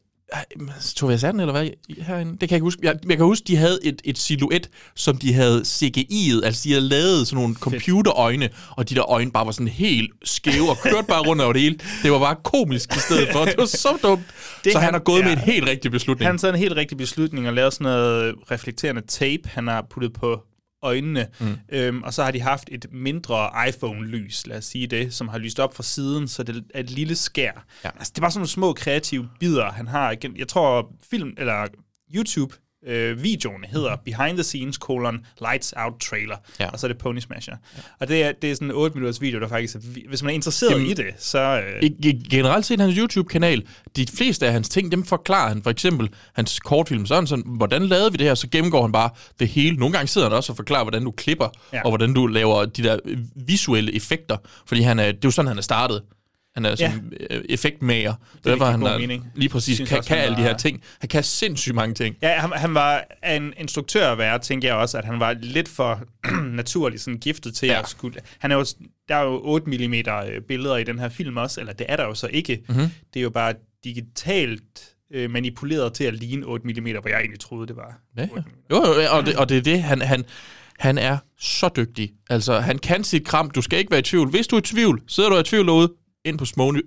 Jeg 1.01 1.21
den, 1.31 1.39
eller 1.39 1.51
hvad? 1.51 1.69
Herinde? 1.97 2.31
Det 2.31 2.39
kan 2.39 2.49
jeg 2.49 2.55
ikke 2.55 2.63
huske. 2.63 2.79
Jeg, 2.83 2.95
jeg 3.09 3.17
kan 3.17 3.25
huske, 3.25 3.43
de 3.47 3.55
havde 3.55 3.79
et, 3.83 4.01
et 4.05 4.17
silhuet, 4.17 4.69
som 4.95 5.17
de 5.17 5.33
havde 5.33 5.61
CGI'et. 5.61 6.45
Altså, 6.45 6.61
de 6.63 6.69
havde 6.69 6.81
lavet 6.81 7.27
sådan 7.27 7.41
nogle 7.41 7.55
computerøjne, 7.55 8.49
og 8.69 8.89
de 8.89 8.95
der 8.95 9.09
øjne 9.09 9.31
bare 9.31 9.45
var 9.45 9.51
sådan 9.51 9.67
helt 9.67 10.11
skæve 10.23 10.69
og 10.69 10.77
kørte 10.83 11.07
bare 11.07 11.21
rundt 11.27 11.41
over 11.41 11.53
det 11.53 11.61
hele. 11.61 11.79
Det 12.03 12.11
var 12.11 12.19
bare 12.19 12.35
komisk 12.43 12.95
i 12.95 12.99
stedet 12.99 13.29
for. 13.31 13.45
Det 13.45 13.57
var 13.57 13.65
så 13.65 13.97
dumt. 14.03 14.21
Det 14.63 14.71
så 14.71 14.79
han, 14.79 14.85
han- 14.85 14.93
har 14.93 14.99
gået 14.99 15.19
ja. 15.19 15.25
med 15.25 15.31
en 15.33 15.39
helt 15.39 15.65
rigtig 15.67 15.91
beslutning. 15.91 16.27
Han 16.27 16.33
har 16.35 16.39
taget 16.39 16.53
en 16.53 16.59
helt 16.59 16.75
rigtig 16.75 16.97
beslutning 16.97 17.47
og 17.47 17.53
lavet 17.53 17.73
sådan 17.73 17.83
noget 17.85 18.35
reflekterende 18.51 19.01
tape, 19.07 19.41
han 19.49 19.67
har 19.67 19.85
puttet 19.91 20.13
på 20.13 20.41
øjnene. 20.83 21.27
Mm. 21.39 21.57
Øhm, 21.69 22.03
og 22.03 22.13
så 22.13 22.23
har 22.23 22.31
de 22.31 22.41
haft 22.41 22.69
et 22.71 22.85
mindre 22.91 23.49
iPhone-lys, 23.67 24.47
lad 24.47 24.57
os 24.57 24.65
sige 24.65 24.87
det, 24.87 25.13
som 25.13 25.27
har 25.27 25.37
lyst 25.37 25.59
op 25.59 25.75
fra 25.75 25.83
siden, 25.83 26.27
så 26.27 26.43
det 26.43 26.63
er 26.73 26.79
et 26.79 26.89
lille 26.89 27.15
skær. 27.15 27.65
Ja. 27.83 27.89
Altså, 27.97 28.11
det 28.11 28.17
er 28.17 28.21
bare 28.21 28.31
sådan 28.31 28.39
nogle 28.39 28.49
små 28.49 28.73
kreative 28.73 29.29
bidder, 29.39 29.71
han 29.71 29.87
har. 29.87 30.11
Igen, 30.11 30.37
Jeg 30.37 30.47
tror, 30.47 30.91
film, 31.09 31.33
eller 31.37 31.67
YouTube, 32.15 32.55
øh, 32.87 33.23
videoen 33.23 33.63
hedder 33.71 33.95
Behind 34.05 34.37
the 34.37 34.43
Scenes, 34.43 34.75
colon, 34.75 35.25
Lights 35.41 35.73
Out 35.77 35.93
Trailer, 36.09 36.35
Ja. 36.59 36.69
og 36.69 36.79
så 36.79 36.87
er 36.87 36.91
det 36.91 36.97
Pony 36.97 37.19
Smasher. 37.19 37.55
Ja. 37.77 37.81
Og 37.99 38.07
det 38.07 38.23
er, 38.23 38.31
det 38.41 38.51
er 38.51 38.55
sådan 38.55 38.67
en 38.67 38.75
8 38.75 38.93
minutters 38.95 39.21
video, 39.21 39.39
der 39.39 39.47
faktisk 39.47 39.77
vi- 39.83 40.05
hvis 40.09 40.23
man 40.23 40.29
er 40.29 40.33
interesseret 40.33 40.71
Jamen, 40.71 40.85
i 40.87 40.93
det, 40.93 41.05
så... 41.17 41.61
Øh, 41.83 41.89
Generelt 42.31 42.65
set 42.65 42.79
hans 42.79 42.95
YouTube-kanal, 42.97 43.63
de 43.95 44.05
fleste 44.17 44.45
af 44.47 44.51
hans 44.53 44.69
ting, 44.69 44.91
dem 44.91 45.03
forklarer 45.05 45.47
han. 45.47 45.63
For 45.63 45.69
eksempel 45.69 46.09
hans 46.35 46.59
kortfilm, 46.59 47.05
sådan 47.05 47.27
sådan, 47.27 47.43
hvordan 47.47 47.85
lavede 47.85 48.11
vi 48.11 48.17
det 48.17 48.27
her? 48.27 48.35
Så 48.35 48.47
gennemgår 48.49 48.81
han 48.81 48.91
bare 48.91 49.09
det 49.39 49.47
hele. 49.47 49.75
Nogle 49.77 49.93
gange 49.93 50.07
sidder 50.07 50.29
han 50.29 50.37
også 50.37 50.51
og 50.51 50.55
forklarer, 50.55 50.83
hvordan 50.83 51.03
du 51.03 51.11
klipper, 51.11 51.47
ja. 51.73 51.77
Ja. 51.77 51.83
og 51.83 51.89
hvordan 51.91 52.13
du 52.13 52.27
laver 52.27 52.65
de 52.65 52.83
der 52.83 52.97
øh, 53.05 53.17
visuelle 53.47 53.95
effekter. 53.95 54.37
Fordi 54.65 54.81
han 54.81 54.99
er, 54.99 55.05
det 55.05 55.13
er 55.13 55.19
jo 55.25 55.31
sådan, 55.31 55.47
han 55.47 55.57
er 55.57 55.61
startet. 55.61 56.01
Han 56.55 56.65
er 56.65 56.75
sådan 56.75 57.13
ja. 57.31 57.37
effektmager. 57.49 58.13
Det 58.33 58.43
giver 58.43 58.65
han 58.65 58.83
er, 58.83 58.97
mening. 58.97 59.31
lige 59.35 59.49
præcis 59.49 59.75
Synes 59.75 59.89
kan, 59.89 59.97
også, 59.97 60.07
kan 60.07 60.17
alle 60.17 60.35
de 60.37 60.41
var- 60.41 60.47
her 60.47 60.57
ting. 60.57 60.81
Han 60.99 61.09
kan 61.09 61.23
sindssygt 61.23 61.75
mange 61.75 61.95
ting. 61.95 62.15
Ja, 62.21 62.39
han, 62.39 62.51
han 62.55 62.73
var 62.73 63.03
en 63.35 63.53
instruktør 63.57 64.11
at 64.11 64.17
være, 64.17 64.39
tænker 64.39 64.67
jeg 64.67 64.75
også, 64.77 64.97
at 64.97 65.05
han 65.05 65.19
var 65.19 65.33
lidt 65.41 65.69
for 65.69 66.01
naturligt 66.61 67.01
sådan 67.01 67.19
giftet 67.19 67.55
til 67.55 67.67
Ja. 67.67 67.79
at 67.79 67.89
skulle... 67.89 68.19
Han 68.39 68.51
er 68.51 68.55
jo, 68.55 68.65
der 69.09 69.15
er 69.15 69.23
jo 69.23 69.39
8 69.43 69.67
mm 69.69 69.93
billeder 70.47 70.77
i 70.77 70.83
den 70.83 70.99
her 70.99 71.09
film 71.09 71.37
også, 71.37 71.59
eller 71.59 71.73
det 71.73 71.85
er 71.89 71.95
der 71.95 72.03
jo 72.05 72.13
så 72.13 72.27
ikke. 72.27 72.59
Mhm. 72.67 72.77
Mm-hmm. 72.77 72.91
Det 73.13 73.19
er 73.19 73.23
jo 73.23 73.29
bare 73.29 73.53
digitalt 73.83 74.61
øh, 75.13 75.29
manipuleret 75.31 75.93
til 75.93 76.03
at 76.03 76.13
ligne 76.13 76.45
8 76.45 76.67
mm, 76.67 76.73
hvor 76.73 77.09
jeg 77.09 77.17
egentlig 77.19 77.39
troede, 77.39 77.67
det 77.67 77.75
var. 77.75 77.99
Ja, 78.17 78.21
ja. 78.21 78.41
Jo, 78.71 78.75
jo, 78.75 79.17
og 79.17 79.25
det, 79.25 79.35
og 79.35 79.49
det 79.49 79.57
er 79.57 79.61
det, 79.61 79.83
han, 79.83 80.01
han, 80.01 80.25
han 80.79 80.97
er 80.97 81.17
så 81.39 81.69
dygtig. 81.75 82.11
Altså, 82.29 82.59
han 82.59 82.77
kan 82.79 83.03
sit 83.03 83.25
kram. 83.25 83.49
Du 83.49 83.61
skal 83.61 83.79
ikke 83.79 83.91
være 83.91 83.99
i 83.99 84.03
tvivl. 84.03 84.29
Hvis 84.29 84.47
du 84.47 84.55
er 84.55 84.59
i 84.59 84.63
tvivl, 84.63 85.01
sidder 85.07 85.29
du 85.29 85.37
i 85.37 85.43
tvivl 85.43 85.67
derude, 85.67 85.91
ind 86.25 86.37
på 86.37 86.45
Smony, 86.45 86.81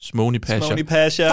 Smony 0.00 0.38
Pasha. 0.38 0.68
Pony 0.68 0.82
Pasha. 0.82 1.28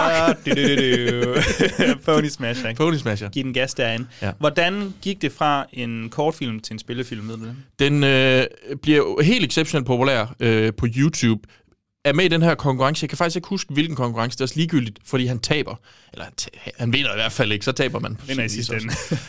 Pony 2.06 2.28
Smash, 2.28 2.68
ikke? 2.68 2.78
Pony 2.78 2.96
Smasher. 2.96 3.28
Giv 3.28 3.44
den 3.44 3.54
gas 3.54 3.74
derinde. 3.74 4.06
Ja. 4.22 4.32
Hvordan 4.38 4.94
gik 5.02 5.22
det 5.22 5.32
fra 5.32 5.66
en 5.72 6.08
kortfilm 6.10 6.60
til 6.60 6.72
en 6.72 6.78
spillefilm, 6.78 7.28
ved 7.28 7.36
du 7.36 7.44
det? 7.44 7.56
Den 7.78 8.04
øh, 8.04 8.46
bliver 8.82 9.22
helt 9.22 9.44
exceptionelt 9.44 9.86
populær 9.86 10.34
øh, 10.40 10.72
på 10.78 10.86
YouTube. 10.96 11.42
Er 12.04 12.12
med 12.12 12.24
i 12.24 12.28
den 12.28 12.42
her 12.42 12.54
konkurrence. 12.54 13.04
Jeg 13.04 13.08
kan 13.08 13.18
faktisk 13.18 13.36
ikke 13.36 13.48
huske, 13.48 13.72
hvilken 13.72 13.96
konkurrence. 13.96 14.36
Det 14.36 14.40
er 14.40 14.44
også 14.44 14.56
ligegyldigt, 14.56 14.98
fordi 15.04 15.26
han 15.26 15.38
taber. 15.38 15.74
Eller 16.12 16.24
han, 16.24 16.32
han 16.78 16.92
vinder 16.92 17.12
i 17.12 17.16
hvert 17.16 17.32
fald 17.32 17.52
ikke, 17.52 17.64
så 17.64 17.72
taber 17.72 17.98
man. 17.98 18.16
på 18.16 18.26
Vinder 18.26 18.44
i 18.44 18.48
sidste 18.48 18.80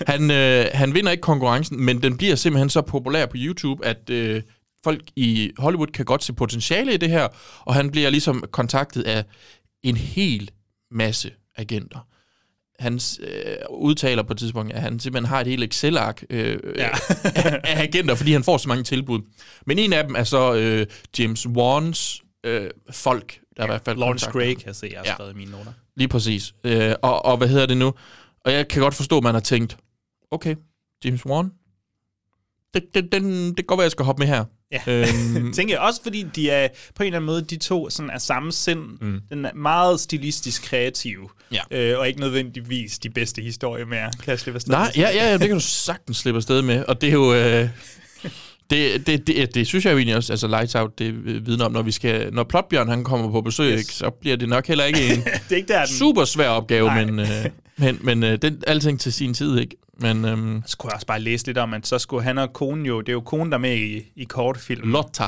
han, 0.07 0.31
øh, 0.31 0.65
han 0.73 0.93
vinder 0.93 1.11
ikke 1.11 1.21
konkurrencen, 1.21 1.81
men 1.81 2.03
den 2.03 2.17
bliver 2.17 2.35
simpelthen 2.35 2.69
så 2.69 2.81
populær 2.81 3.25
på 3.25 3.37
YouTube, 3.39 3.85
at 3.85 4.09
øh, 4.09 4.41
folk 4.85 5.01
i 5.15 5.51
Hollywood 5.57 5.87
kan 5.87 6.05
godt 6.05 6.23
se 6.23 6.33
potentiale 6.33 6.93
i 6.93 6.97
det 6.97 7.09
her, 7.09 7.27
og 7.59 7.75
han 7.75 7.91
bliver 7.91 8.09
ligesom 8.09 8.43
kontaktet 8.51 9.03
af 9.03 9.23
en 9.83 9.97
hel 9.97 10.51
masse 10.91 11.31
agenter. 11.55 12.07
Han 12.79 12.99
øh, 13.19 13.55
udtaler 13.69 14.23
på 14.23 14.33
et 14.33 14.39
tidspunkt, 14.39 14.73
at 14.73 14.81
han 14.81 14.99
simpelthen 14.99 15.29
har 15.29 15.41
et 15.41 15.47
helt 15.47 15.63
Excel-ark 15.63 16.23
øh, 16.29 16.59
ja. 16.75 16.89
af, 17.23 17.61
af 17.63 17.81
agenter, 17.83 18.15
fordi 18.15 18.31
han 18.31 18.43
får 18.43 18.57
så 18.57 18.67
mange 18.69 18.83
tilbud. 18.83 19.19
Men 19.65 19.79
en 19.79 19.93
af 19.93 20.03
dem 20.03 20.15
er 20.15 20.23
så 20.23 20.53
øh, 20.55 20.87
James 21.19 21.47
Wans 21.47 22.21
øh, 22.43 22.69
folk, 22.91 23.39
der 23.57 23.63
ja, 23.63 23.65
i 23.65 23.67
hvert 23.67 23.81
fald 23.85 23.97
Lawrence 23.97 24.25
kontakter 24.25 24.47
ham. 24.49 24.55
kan 24.55 24.67
jeg 24.67 24.75
se, 24.75 24.87
jeg 24.91 24.99
har 24.99 25.05
Ja. 25.05 25.13
skrevet 25.13 25.33
i 25.33 25.37
mine 25.37 25.51
noter. 25.51 25.71
Lige 25.95 26.07
præcis. 26.07 26.53
Øh, 26.63 26.93
og, 27.01 27.25
og 27.25 27.37
hvad 27.37 27.47
hedder 27.47 27.65
det 27.65 27.77
nu? 27.77 27.93
Og 28.45 28.51
jeg 28.53 28.67
kan 28.67 28.81
godt 28.81 28.93
forstå, 28.95 29.17
at 29.17 29.23
man 29.23 29.33
har 29.33 29.41
tænkt, 29.41 29.77
okay, 30.31 30.55
James 31.05 31.25
Wan, 31.25 31.51
det, 32.73 32.83
det, 32.93 33.11
den, 33.11 33.47
det 33.47 33.55
kan 33.55 33.65
godt 33.65 33.77
være, 33.77 33.83
jeg 33.83 33.91
skal 33.91 34.05
hoppe 34.05 34.19
med 34.19 34.27
her. 34.27 34.45
Ja. 34.71 34.79
Øhm, 34.87 35.53
Tænker 35.55 35.73
jeg 35.73 35.79
også, 35.81 36.03
fordi 36.03 36.25
de 36.35 36.49
er 36.49 36.67
på 36.95 37.03
en 37.03 37.07
eller 37.07 37.17
anden 37.17 37.25
måde, 37.25 37.41
de 37.41 37.57
to 37.57 37.89
sådan 37.89 38.09
er 38.09 38.17
samme 38.17 38.51
sind. 38.51 38.79
Mm. 39.01 39.19
Den 39.29 39.45
er 39.45 39.53
meget 39.53 39.99
stilistisk 39.99 40.63
kreativ, 40.63 41.31
Ja. 41.51 41.61
øh, 41.71 41.99
og 41.99 42.07
ikke 42.07 42.19
nødvendigvis 42.19 42.99
de 42.99 43.09
bedste 43.09 43.41
historier 43.41 43.85
mere. 43.85 44.11
Kan 44.23 44.31
jeg 44.31 44.39
slippe 44.39 44.57
afsted 44.57 44.71
Nej, 44.71 44.91
med 44.95 45.03
ja, 45.03 45.09
ja, 45.15 45.25
ja, 45.31 45.33
det 45.37 45.47
kan 45.47 45.57
du 45.57 45.63
sagtens 45.63 46.17
slippe 46.17 46.37
afsted 46.37 46.61
med. 46.61 46.83
Og 46.87 47.01
det 47.01 47.09
er 47.09 47.13
jo... 47.13 47.33
Øh, 47.33 47.69
det, 48.69 49.07
det, 49.07 49.27
det, 49.27 49.55
det, 49.55 49.67
synes 49.67 49.85
jeg 49.85 49.91
jo 49.91 49.97
egentlig 49.97 50.15
også, 50.15 50.33
altså 50.33 50.47
Lights 50.47 50.75
Out, 50.75 50.99
det 50.99 51.25
vidner 51.45 51.65
om, 51.65 51.71
når 51.71 51.81
vi 51.81 51.91
skal, 51.91 52.33
når 52.33 52.43
Plotbjørn 52.43 52.89
han 52.89 53.03
kommer 53.03 53.31
på 53.31 53.41
besøg, 53.41 53.73
Yes. 53.73 53.79
yes. 53.79 53.95
så 53.95 54.09
bliver 54.09 54.35
det 54.37 54.49
nok 54.49 54.67
heller 54.67 54.85
ikke 54.85 55.07
en 55.13 55.23
det 55.23 55.51
er 55.51 55.55
ikke 55.55 55.73
der, 55.73 55.85
den... 55.85 55.95
super 55.95 56.25
svær 56.25 56.49
opgave, 56.49 56.87
Nej. 56.87 57.05
men, 57.05 57.19
øh, 57.19 57.27
men, 57.77 57.99
men 58.01 58.23
øh, 58.23 58.37
den, 58.41 58.63
alting 58.67 58.99
til 58.99 59.13
sin 59.13 59.33
tid, 59.33 59.59
ikke? 59.59 59.75
Men 59.97 60.25
øhm, 60.25 60.63
Så 60.65 60.77
kunne 60.77 60.89
jeg 60.89 60.95
også 60.95 61.07
bare 61.07 61.19
læse 61.19 61.45
lidt 61.45 61.57
om, 61.57 61.73
at 61.73 61.87
så 61.87 61.99
skulle 61.99 62.23
han 62.23 62.37
og 62.37 62.53
konen 62.53 62.85
jo, 62.85 63.01
det 63.01 63.09
er 63.09 63.13
jo 63.13 63.21
konen, 63.21 63.51
der 63.51 63.57
er 63.57 63.61
med 63.61 63.77
i, 63.77 64.11
i 64.15 64.23
kortfilm. 64.23 64.89
Lotta. 64.91 65.27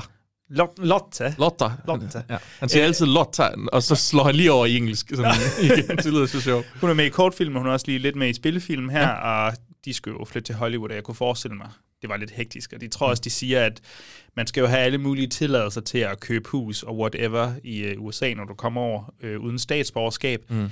Lot, 0.49 0.69
Lotta. 0.77 1.33
Lotta. 1.37 1.71
Lotta. 1.87 2.21
Ja. 2.29 2.37
Han 2.59 2.69
siger 2.69 2.83
Øh, 2.83 2.87
altid 2.87 3.05
Lotta, 3.05 3.49
og 3.73 3.83
så 3.83 3.95
slår 3.95 4.23
han 4.23 4.35
lige 4.35 4.51
over 4.51 4.65
i 4.65 4.77
engelsk. 4.77 5.09
Sådan, 5.09 5.33
igen. 5.63 5.97
Det 5.97 6.05
lyder 6.05 6.25
så 6.25 6.41
sjovt. 6.41 6.65
Hun 6.81 6.89
er 6.89 6.93
med 6.93 7.05
i 7.05 7.09
kortfilm, 7.09 7.55
og 7.55 7.61
hun 7.61 7.69
er 7.69 7.73
også 7.73 7.85
lige 7.87 7.99
lidt 7.99 8.15
med 8.15 8.29
i 8.29 8.33
spillefilm 8.33 8.89
her, 8.89 9.01
ja. 9.07 9.47
og 9.47 9.53
de 9.85 9.93
skulle 9.93 10.17
jo 10.19 10.25
flytte 10.25 10.45
til 10.45 10.55
Hollywood, 10.55 10.89
og 10.89 10.95
jeg 10.95 11.03
kunne 11.03 11.15
forestille 11.15 11.57
mig, 11.57 11.69
det 12.01 12.09
var 12.09 12.17
lidt 12.17 12.31
hektisk. 12.31 12.73
Og 12.73 12.81
de 12.81 12.87
tror 12.87 13.07
også, 13.07 13.21
de 13.23 13.29
siger, 13.29 13.65
at 13.65 13.81
man 14.35 14.47
skal 14.47 14.61
jo 14.61 14.67
have 14.67 14.79
alle 14.81 14.97
mulige 14.97 15.27
tilladelser 15.27 15.81
til 15.81 15.97
at 15.97 16.19
købe 16.19 16.49
hus 16.49 16.83
og 16.83 16.97
whatever 16.97 17.53
i 17.63 17.95
uh, 17.95 18.03
USA, 18.05 18.33
når 18.33 18.45
du 18.45 18.53
kommer 18.53 18.81
over 18.81 19.13
uh, 19.23 19.43
uden 19.43 19.59
statsborgerskab. 19.59 20.45
Mm. 20.49 20.57
Um, 20.59 20.69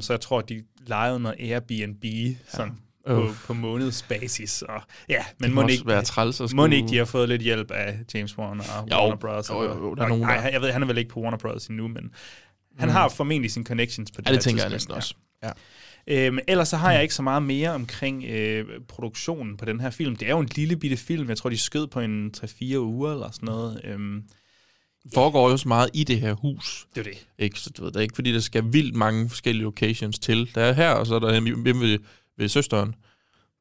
så 0.00 0.06
jeg 0.10 0.20
tror, 0.20 0.40
de 0.40 0.62
lejede 0.86 1.20
noget 1.20 1.36
Airbnb 1.40 2.04
sådan, 2.48 2.78
på, 3.14 3.24
Uff. 3.28 3.46
på 3.46 3.54
månedsbasis. 3.54 4.62
Og, 4.62 4.82
ja, 5.08 5.24
men 5.38 5.44
Det 5.44 5.54
må 5.54 5.60
må 5.60 5.62
også 5.66 5.72
ikke, 5.74 5.86
være 5.86 6.02
træls 6.02 6.40
at 6.40 6.44
må 6.44 6.48
skulle- 6.64 6.76
ikke, 6.76 6.88
de 6.88 6.96
har 6.96 7.04
fået 7.04 7.28
lidt 7.28 7.42
hjælp 7.42 7.70
af 7.70 7.98
James 8.14 8.38
Wan 8.38 8.60
og 8.60 8.66
Jo, 8.90 8.96
Warner 8.96 9.16
Bros. 9.16 9.48
jo, 9.50 9.62
jo, 9.62 9.68
jo, 9.68 9.94
der 9.94 10.00
er 10.00 10.04
Og- 10.04 10.08
nogen, 10.08 10.22
Nej, 10.24 10.36
der- 10.36 10.48
jeg 10.48 10.60
ved, 10.60 10.70
han 10.70 10.82
er 10.82 10.86
vel 10.86 10.98
ikke 10.98 11.10
på 11.10 11.20
Warner 11.20 11.38
Bros. 11.38 11.66
endnu, 11.66 11.88
men 11.88 12.10
han 12.78 12.88
har 12.88 13.08
formentlig 13.08 13.50
sine 13.50 13.64
connections 13.66 14.10
på 14.10 14.20
det 14.20 14.26
Ja, 14.28 14.32
det 14.32 14.36
her 14.38 14.42
tænker 14.42 14.62
jeg 14.62 14.70
tidspunkt. 14.70 14.96
næsten 14.96 15.16
Ja. 15.42 15.48
også. 15.48 15.54
Øhm, 16.06 16.38
ellers 16.48 16.68
så 16.68 16.76
har 16.76 16.92
jeg 16.92 17.02
ikke 17.02 17.14
så 17.14 17.22
meget 17.22 17.42
mere 17.42 17.70
omkring 17.70 18.24
øh, 18.24 18.64
produktionen 18.88 19.56
på 19.56 19.64
den 19.64 19.80
her 19.80 19.90
film. 19.90 20.16
Det 20.16 20.26
er 20.28 20.30
jo 20.32 20.38
en 20.40 20.48
lille 20.56 20.76
bitte 20.76 20.96
film. 20.96 21.28
Jeg 21.28 21.36
tror, 21.36 21.50
de 21.50 21.58
skød 21.58 21.86
på 21.86 22.00
en 22.00 22.30
3-4 22.36 22.78
uger 22.80 23.12
eller 23.12 23.30
sådan 23.30 23.46
noget. 23.46 23.80
Øhm, 23.84 24.22
foregår 25.14 25.50
jo 25.50 25.56
så 25.56 25.68
meget 25.68 25.90
i 25.94 26.04
det 26.04 26.20
her 26.20 26.32
hus. 26.34 26.86
det 26.94 27.00
er 27.06 27.10
det. 27.12 27.26
Ikke? 27.38 27.58
Så 27.60 27.70
du 27.70 27.82
ved, 27.84 27.90
det 27.92 27.96
er 27.96 28.00
ikke 28.02 28.14
fordi, 28.14 28.32
der 28.32 28.40
skal 28.40 28.64
vildt 28.72 28.94
mange 28.96 29.28
forskellige 29.28 29.62
locations 29.64 30.18
til. 30.18 30.50
Der 30.54 30.62
er 30.62 30.72
her, 30.72 30.90
og 30.90 31.06
så 31.06 31.14
er 31.14 31.18
der 31.18 31.32
hjemme 31.40 31.64
ved, 31.80 31.98
ved 32.40 32.48
søsteren. 32.48 32.94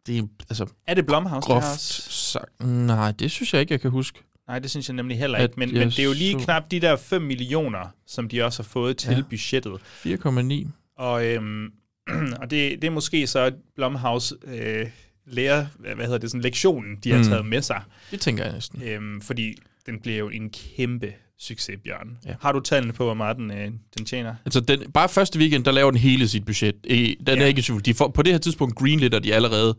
Det 0.08 0.18
er 0.18 0.24
altså 0.50 0.66
Er 0.88 0.94
det 0.94 1.06
Blumhouse? 1.06 1.48
det 1.48 1.54
her 1.56 1.62
groft 1.62 1.74
også? 1.74 2.02
sagt. 2.12 2.64
Nej, 2.64 3.12
det 3.12 3.32
synes 3.32 3.54
jeg 3.54 3.62
ikke, 3.62 3.72
jeg 3.72 3.82
kan 3.82 3.92
huske. 3.92 4.20
Nej, 4.48 4.60
det 4.60 4.70
synes 4.72 4.88
jeg 4.90 4.96
nemlig 4.96 5.18
heller 5.20 5.38
ikke. 5.38 5.54
Men, 5.58 5.74
men 5.74 5.88
det 5.88 6.00
er 6.00 6.04
jo 6.04 6.14
lige 6.14 6.34
så- 6.40 6.46
knap 6.46 6.72
de 6.72 6.80
der 6.80 6.96
5 6.96 7.22
millioner, 7.22 7.94
som 8.08 8.30
de 8.30 8.44
også 8.44 8.64
har 8.64 8.68
fået 8.68 8.98
til 8.98 9.12
Ja. 9.16 9.22
budgettet. 9.30 9.80
4,9. 9.82 10.68
Og, 10.98 11.26
øhm, 11.26 11.72
og 12.42 12.52
det, 12.52 12.82
det 12.82 12.84
er 12.84 12.90
måske 12.92 13.28
så 13.28 13.52
Blumhouse 13.76 14.36
øh, 14.44 14.88
lærer, 15.26 15.66
hvad 15.80 15.96
hedder 16.06 16.18
det, 16.18 16.32
sådan 16.32 16.42
lektionen, 16.42 16.96
de 17.04 17.12
har 17.12 17.18
Mm. 17.18 17.24
taget 17.24 17.46
med 17.46 17.62
sig. 17.62 17.82
Det 18.12 18.22
tænker 18.22 18.44
jeg 18.44 18.54
næsten. 18.54 18.82
Øhm, 18.84 19.22
fordi 19.22 19.56
den 19.86 20.00
bliver 20.02 20.18
jo 20.18 20.30
en 20.30 20.50
kæmpe 20.50 21.14
succes, 21.40 21.80
Bjørn. 21.84 22.18
Ja. 22.26 22.34
Har 22.42 22.52
du 22.52 22.60
tallene 22.60 22.94
på, 22.94 23.04
hvor 23.04 23.14
meget 23.14 23.38
den, 23.38 23.52
øh, 23.52 23.72
den 23.98 24.06
tjener? 24.06 24.36
Altså, 24.46 24.60
den, 24.60 24.92
bare 24.92 25.10
første 25.10 25.40
weekend, 25.40 25.66
der 25.66 25.72
laver 25.72 25.92
den 25.92 26.00
hele 26.00 26.28
sit 26.28 26.46
budget. 26.46 26.76
Øh, 26.90 26.98
Den 26.98 27.16
ja. 27.28 27.36
Er 27.42 27.46
ikke 27.46 27.62
super. 27.62 27.80
De 27.82 27.94
får, 27.94 28.08
på 28.08 28.22
det 28.22 28.34
her 28.34 28.38
tidspunkt 28.40 28.76
greenlitter 28.76 29.20
de 29.20 29.34
allerede 29.34 29.76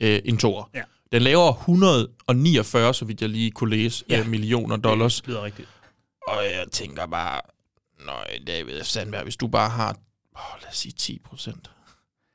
øh, 0.00 0.20
en 0.24 0.36
toer. 0.38 0.70
Ja. 0.74 0.82
Den 1.12 1.22
laver 1.22 1.52
149, 1.52 2.94
så 2.94 3.04
vidt 3.04 3.20
jeg 3.20 3.28
lige 3.30 3.50
kunne 3.50 3.70
læse, 3.76 4.04
ja. 4.08 4.20
Øh, 4.20 4.28
millioner 4.28 4.76
dollars. 4.76 5.16
Det 5.20 5.28
lyder 5.28 5.44
rigtigt. 5.44 5.68
Og 6.28 6.36
jeg 6.44 6.64
tænker 6.72 7.06
bare, 7.06 7.40
nøj, 8.06 8.26
David 8.46 8.82
Sandberg, 8.82 9.22
hvis 9.22 9.36
du 9.36 9.46
bare 9.48 9.70
har, 9.70 9.96
oh, 10.34 10.40
lad 10.62 10.68
os 10.70 10.76
sige 10.76 10.92
10 10.98 11.18
procent. 11.24 11.70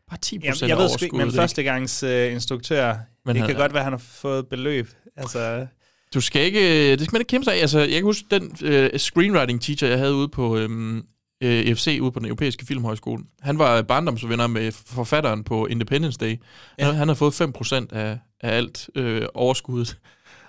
Bare 0.10 0.20
10 0.20 0.36
Jamen, 0.36 0.52
procent 0.52 0.70
jeg 0.70 0.78
af 0.78 0.82
ved 0.84 0.90
sgu 0.90 1.06
ikke, 1.06 1.16
men 1.16 1.22
overskuddet, 1.22 1.42
førstegangs 1.42 2.04
øh, 2.04 2.32
instruktør, 2.32 2.94
Men 2.94 3.02
men 3.26 3.36
det 3.36 3.42
han- 3.42 3.50
kan 3.50 3.60
godt 3.60 3.74
være, 3.74 3.84
han 3.84 3.94
har 3.94 3.98
fået 3.98 4.48
beløb. 4.48 4.90
Altså, 5.16 5.68
Du 6.14 6.22
skal 6.22 6.46
ikke, 6.46 6.92
det 6.92 7.02
skal 7.02 7.16
man 7.16 7.22
ikke 7.22 7.30
kæmpe 7.30 7.46
sig 7.46 7.54
af. 7.54 7.62
Altså, 7.62 7.80
jeg 7.80 7.90
kan 7.90 8.04
huske 8.04 8.26
den 8.32 8.58
øh, 8.64 9.00
screenwriting 9.00 9.62
teacher, 9.62 9.88
jeg 9.88 9.98
havde 9.98 10.16
ude 10.16 10.28
på 10.28 10.58
øhm, 10.58 11.04
øh, 11.44 11.76
FC, 11.76 11.98
ude 12.02 12.12
på 12.12 12.20
den 12.20 12.28
europæiske 12.28 12.66
filmhøjskole. 12.66 13.24
Han 13.42 13.60
var 13.60 13.82
barndomsvenner 13.82 14.48
med 14.48 14.72
forfatteren 14.72 15.44
på 15.44 15.66
Independence 15.66 16.18
Day. 16.18 16.40
Ja. 16.80 16.86
Han, 16.86 16.96
han 16.96 17.08
havde 17.08 17.16
fået 17.16 17.42
5% 17.42 17.96
af, 17.96 18.18
af 18.42 18.58
alt 18.58 18.90
øh, 18.96 19.22
overskuddet. 19.34 19.98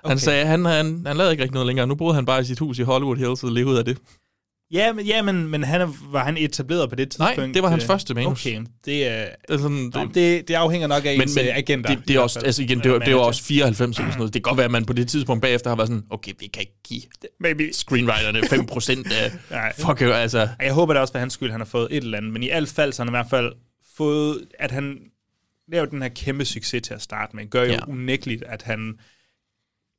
Okay. 0.03 0.11
Han 0.11 0.19
sagde, 0.19 0.47
han, 0.47 0.65
han, 0.65 1.03
han 1.07 1.17
lavede 1.17 1.33
ikke 1.33 1.43
rigtig 1.43 1.55
noget 1.55 1.67
længere. 1.67 1.87
Nu 1.87 1.95
boede 1.95 2.15
han 2.15 2.27
bare 2.27 2.41
i 2.41 2.45
sit 2.45 2.59
hus 2.59 2.79
i 2.79 2.83
Hollywood 2.83 3.17
Hills 3.17 3.45
og 3.45 3.53
levede 3.53 3.79
af 3.79 3.85
det. 3.85 3.99
Ja, 4.73 4.93
men, 4.93 5.07
ja, 5.07 5.23
men, 5.23 5.49
men 5.49 5.63
han 5.65 5.81
er, 5.81 5.89
var 6.11 6.25
han 6.25 6.37
etableret 6.37 6.89
på 6.91 6.97
det 6.97 7.19
Nej, 7.19 7.29
tidspunkt? 7.29 7.55
det 7.55 7.63
var 7.63 7.69
hans 7.69 7.85
Øh, 7.85 7.87
første 7.87 8.15
manus. 8.15 8.47
Okay, 8.47 8.61
det 8.85 9.07
er... 9.09 9.25
Det 9.49 9.55
er 9.55 9.59
sådan, 9.59 9.91
Nå, 9.95 10.05
det, 10.05 10.15
det, 10.15 10.49
det 10.49 10.55
afhænger 10.55 10.89
nok 10.89 11.05
af 11.07 11.15
men, 11.19 11.23
ens 11.23 11.37
men 11.37 11.47
øh, 11.47 11.57
agenter. 11.57 11.95
det, 11.95 12.09
det, 12.09 12.17
er 12.17 12.21
også, 12.21 12.41
altså 12.41 12.63
igen, 12.63 12.81
det, 12.81 12.91
var, 12.91 12.99
det 12.99 13.15
var 13.15 13.21
også 13.21 13.45
94 13.45 13.99
eller 13.99 14.11
sådan 14.11 14.19
noget. 14.19 14.35
Det 14.35 14.45
kan 14.45 14.51
godt 14.51 14.57
være, 14.57 14.65
at 14.65 14.71
man 14.71 14.85
på 14.85 14.93
det 14.93 15.09
tidspunkt 15.09 15.43
bagefter 15.43 15.71
har 15.71 15.77
været 15.77 15.89
sådan, 15.89 16.05
okay, 16.11 16.33
vi 16.41 16.47
kan 16.47 16.61
ikke 16.61 16.79
give 16.89 17.03
Maybe. 17.41 17.73
screenwriterne 17.73 18.39
5% 18.39 19.15
af... 19.15 19.33
Nej. 19.51 19.73
Fuck, 19.79 20.03
jo, 20.03 20.13
altså... 20.13 20.49
Jeg 20.61 20.73
håber 20.73 20.95
da 20.95 21.01
også 21.01 21.13
for 21.13 21.19
hans 21.19 21.33
skyld, 21.33 21.51
han 21.51 21.61
har 21.61 21.67
fået 21.67 21.89
et 21.91 22.05
eller 22.05 22.19
andet. 22.19 22.33
Men 22.33 22.43
i 22.43 22.49
alt 22.49 22.69
fald, 22.69 22.93
så 22.93 23.03
han 23.03 23.09
i 23.09 23.17
hvert 23.17 23.31
fald 23.31 23.53
fået, 23.97 24.45
at 24.59 24.71
han 24.71 24.99
lavede 25.73 25.91
den 25.91 26.03
her 26.03 26.09
kæmpe 26.09 26.45
succes 26.45 26.83
til 26.83 26.95
at 26.95 27.03
starte 27.03 27.37
med, 27.37 27.51
gør 27.51 27.65
jo 27.65 27.73
ja. 27.73 27.89
unægteligt, 27.89 28.43
at 28.43 28.63
han 28.63 28.95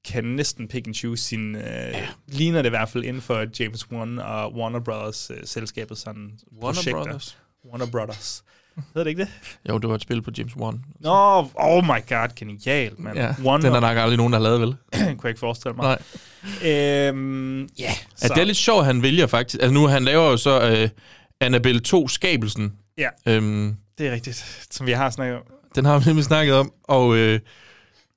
kan 0.06 0.24
næsten 0.24 0.68
pick 0.68 0.88
and 0.88 0.96
choose 0.96 1.24
sin... 1.24 1.56
Øh, 1.56 1.62
ja. 1.64 2.08
Ligner 2.28 2.62
det 2.62 2.70
i 2.70 2.70
hvert 2.70 2.90
fald 2.90 3.04
inden 3.04 3.22
for 3.22 3.46
James 3.60 3.92
Wan 3.92 4.20
og 4.20 4.54
Warner 4.56 4.80
Brothers 4.80 5.32
øh, 5.32 5.38
selskabet 5.46 5.98
sådan 5.98 6.32
Warner 6.62 6.74
projekter. 6.76 6.92
Brothers. 7.04 7.38
Warner 7.72 7.86
Brothers. 7.86 8.44
Hedder 8.76 9.04
det 9.04 9.10
ikke 9.10 9.22
det? 9.22 9.30
Jo, 9.70 9.78
det 9.78 9.90
var 9.90 9.96
et 9.96 10.02
spil 10.02 10.22
på 10.22 10.32
James 10.38 10.56
Wan. 10.58 10.82
Nå, 11.00 11.48
oh 11.56 11.84
my 11.84 11.88
god, 12.10 12.36
genialt, 12.36 13.00
mand. 13.00 13.18
Ja, 13.18 13.36
Warner, 13.44 13.66
den 13.66 13.76
er 13.76 13.80
nok 13.80 13.98
aldrig 13.98 14.18
nogen, 14.18 14.34
der 14.34 14.40
har 14.40 14.44
lavet, 14.44 14.62
vel? 14.62 14.76
kunne 14.92 15.18
jeg 15.24 15.30
ikke 15.30 15.40
forestille 15.40 15.76
mig. 15.76 15.84
Nej. 15.84 16.00
Øhm, 16.72 17.62
ja, 17.62 17.68
Ja, 18.22 18.28
det 18.28 18.38
er 18.38 18.44
lidt 18.44 18.58
sjovt, 18.58 18.86
han 18.86 19.04
vælger 19.04 19.28
faktisk. 19.28 19.62
Altså 19.62 19.74
nu, 19.74 19.88
han 19.88 20.04
laver 20.04 20.24
jo 20.30 20.38
så 20.38 20.70
øh, 20.72 20.90
Annabelle 21.40 21.80
2 21.82 22.08
Skabelsen. 22.08 22.74
Ja, 22.98 23.10
Øhm, 23.28 23.76
det 23.98 24.08
er 24.08 24.12
rigtigt, 24.12 24.68
som 24.72 24.86
vi 24.88 24.92
har 24.92 25.10
snakket 25.10 25.36
om. 25.38 25.44
den 25.76 25.86
har 25.86 26.00
vi 26.00 26.06
nemlig 26.06 26.26
snakket 26.26 26.56
om, 26.56 26.72
og 26.84 27.16
øh, 27.18 27.40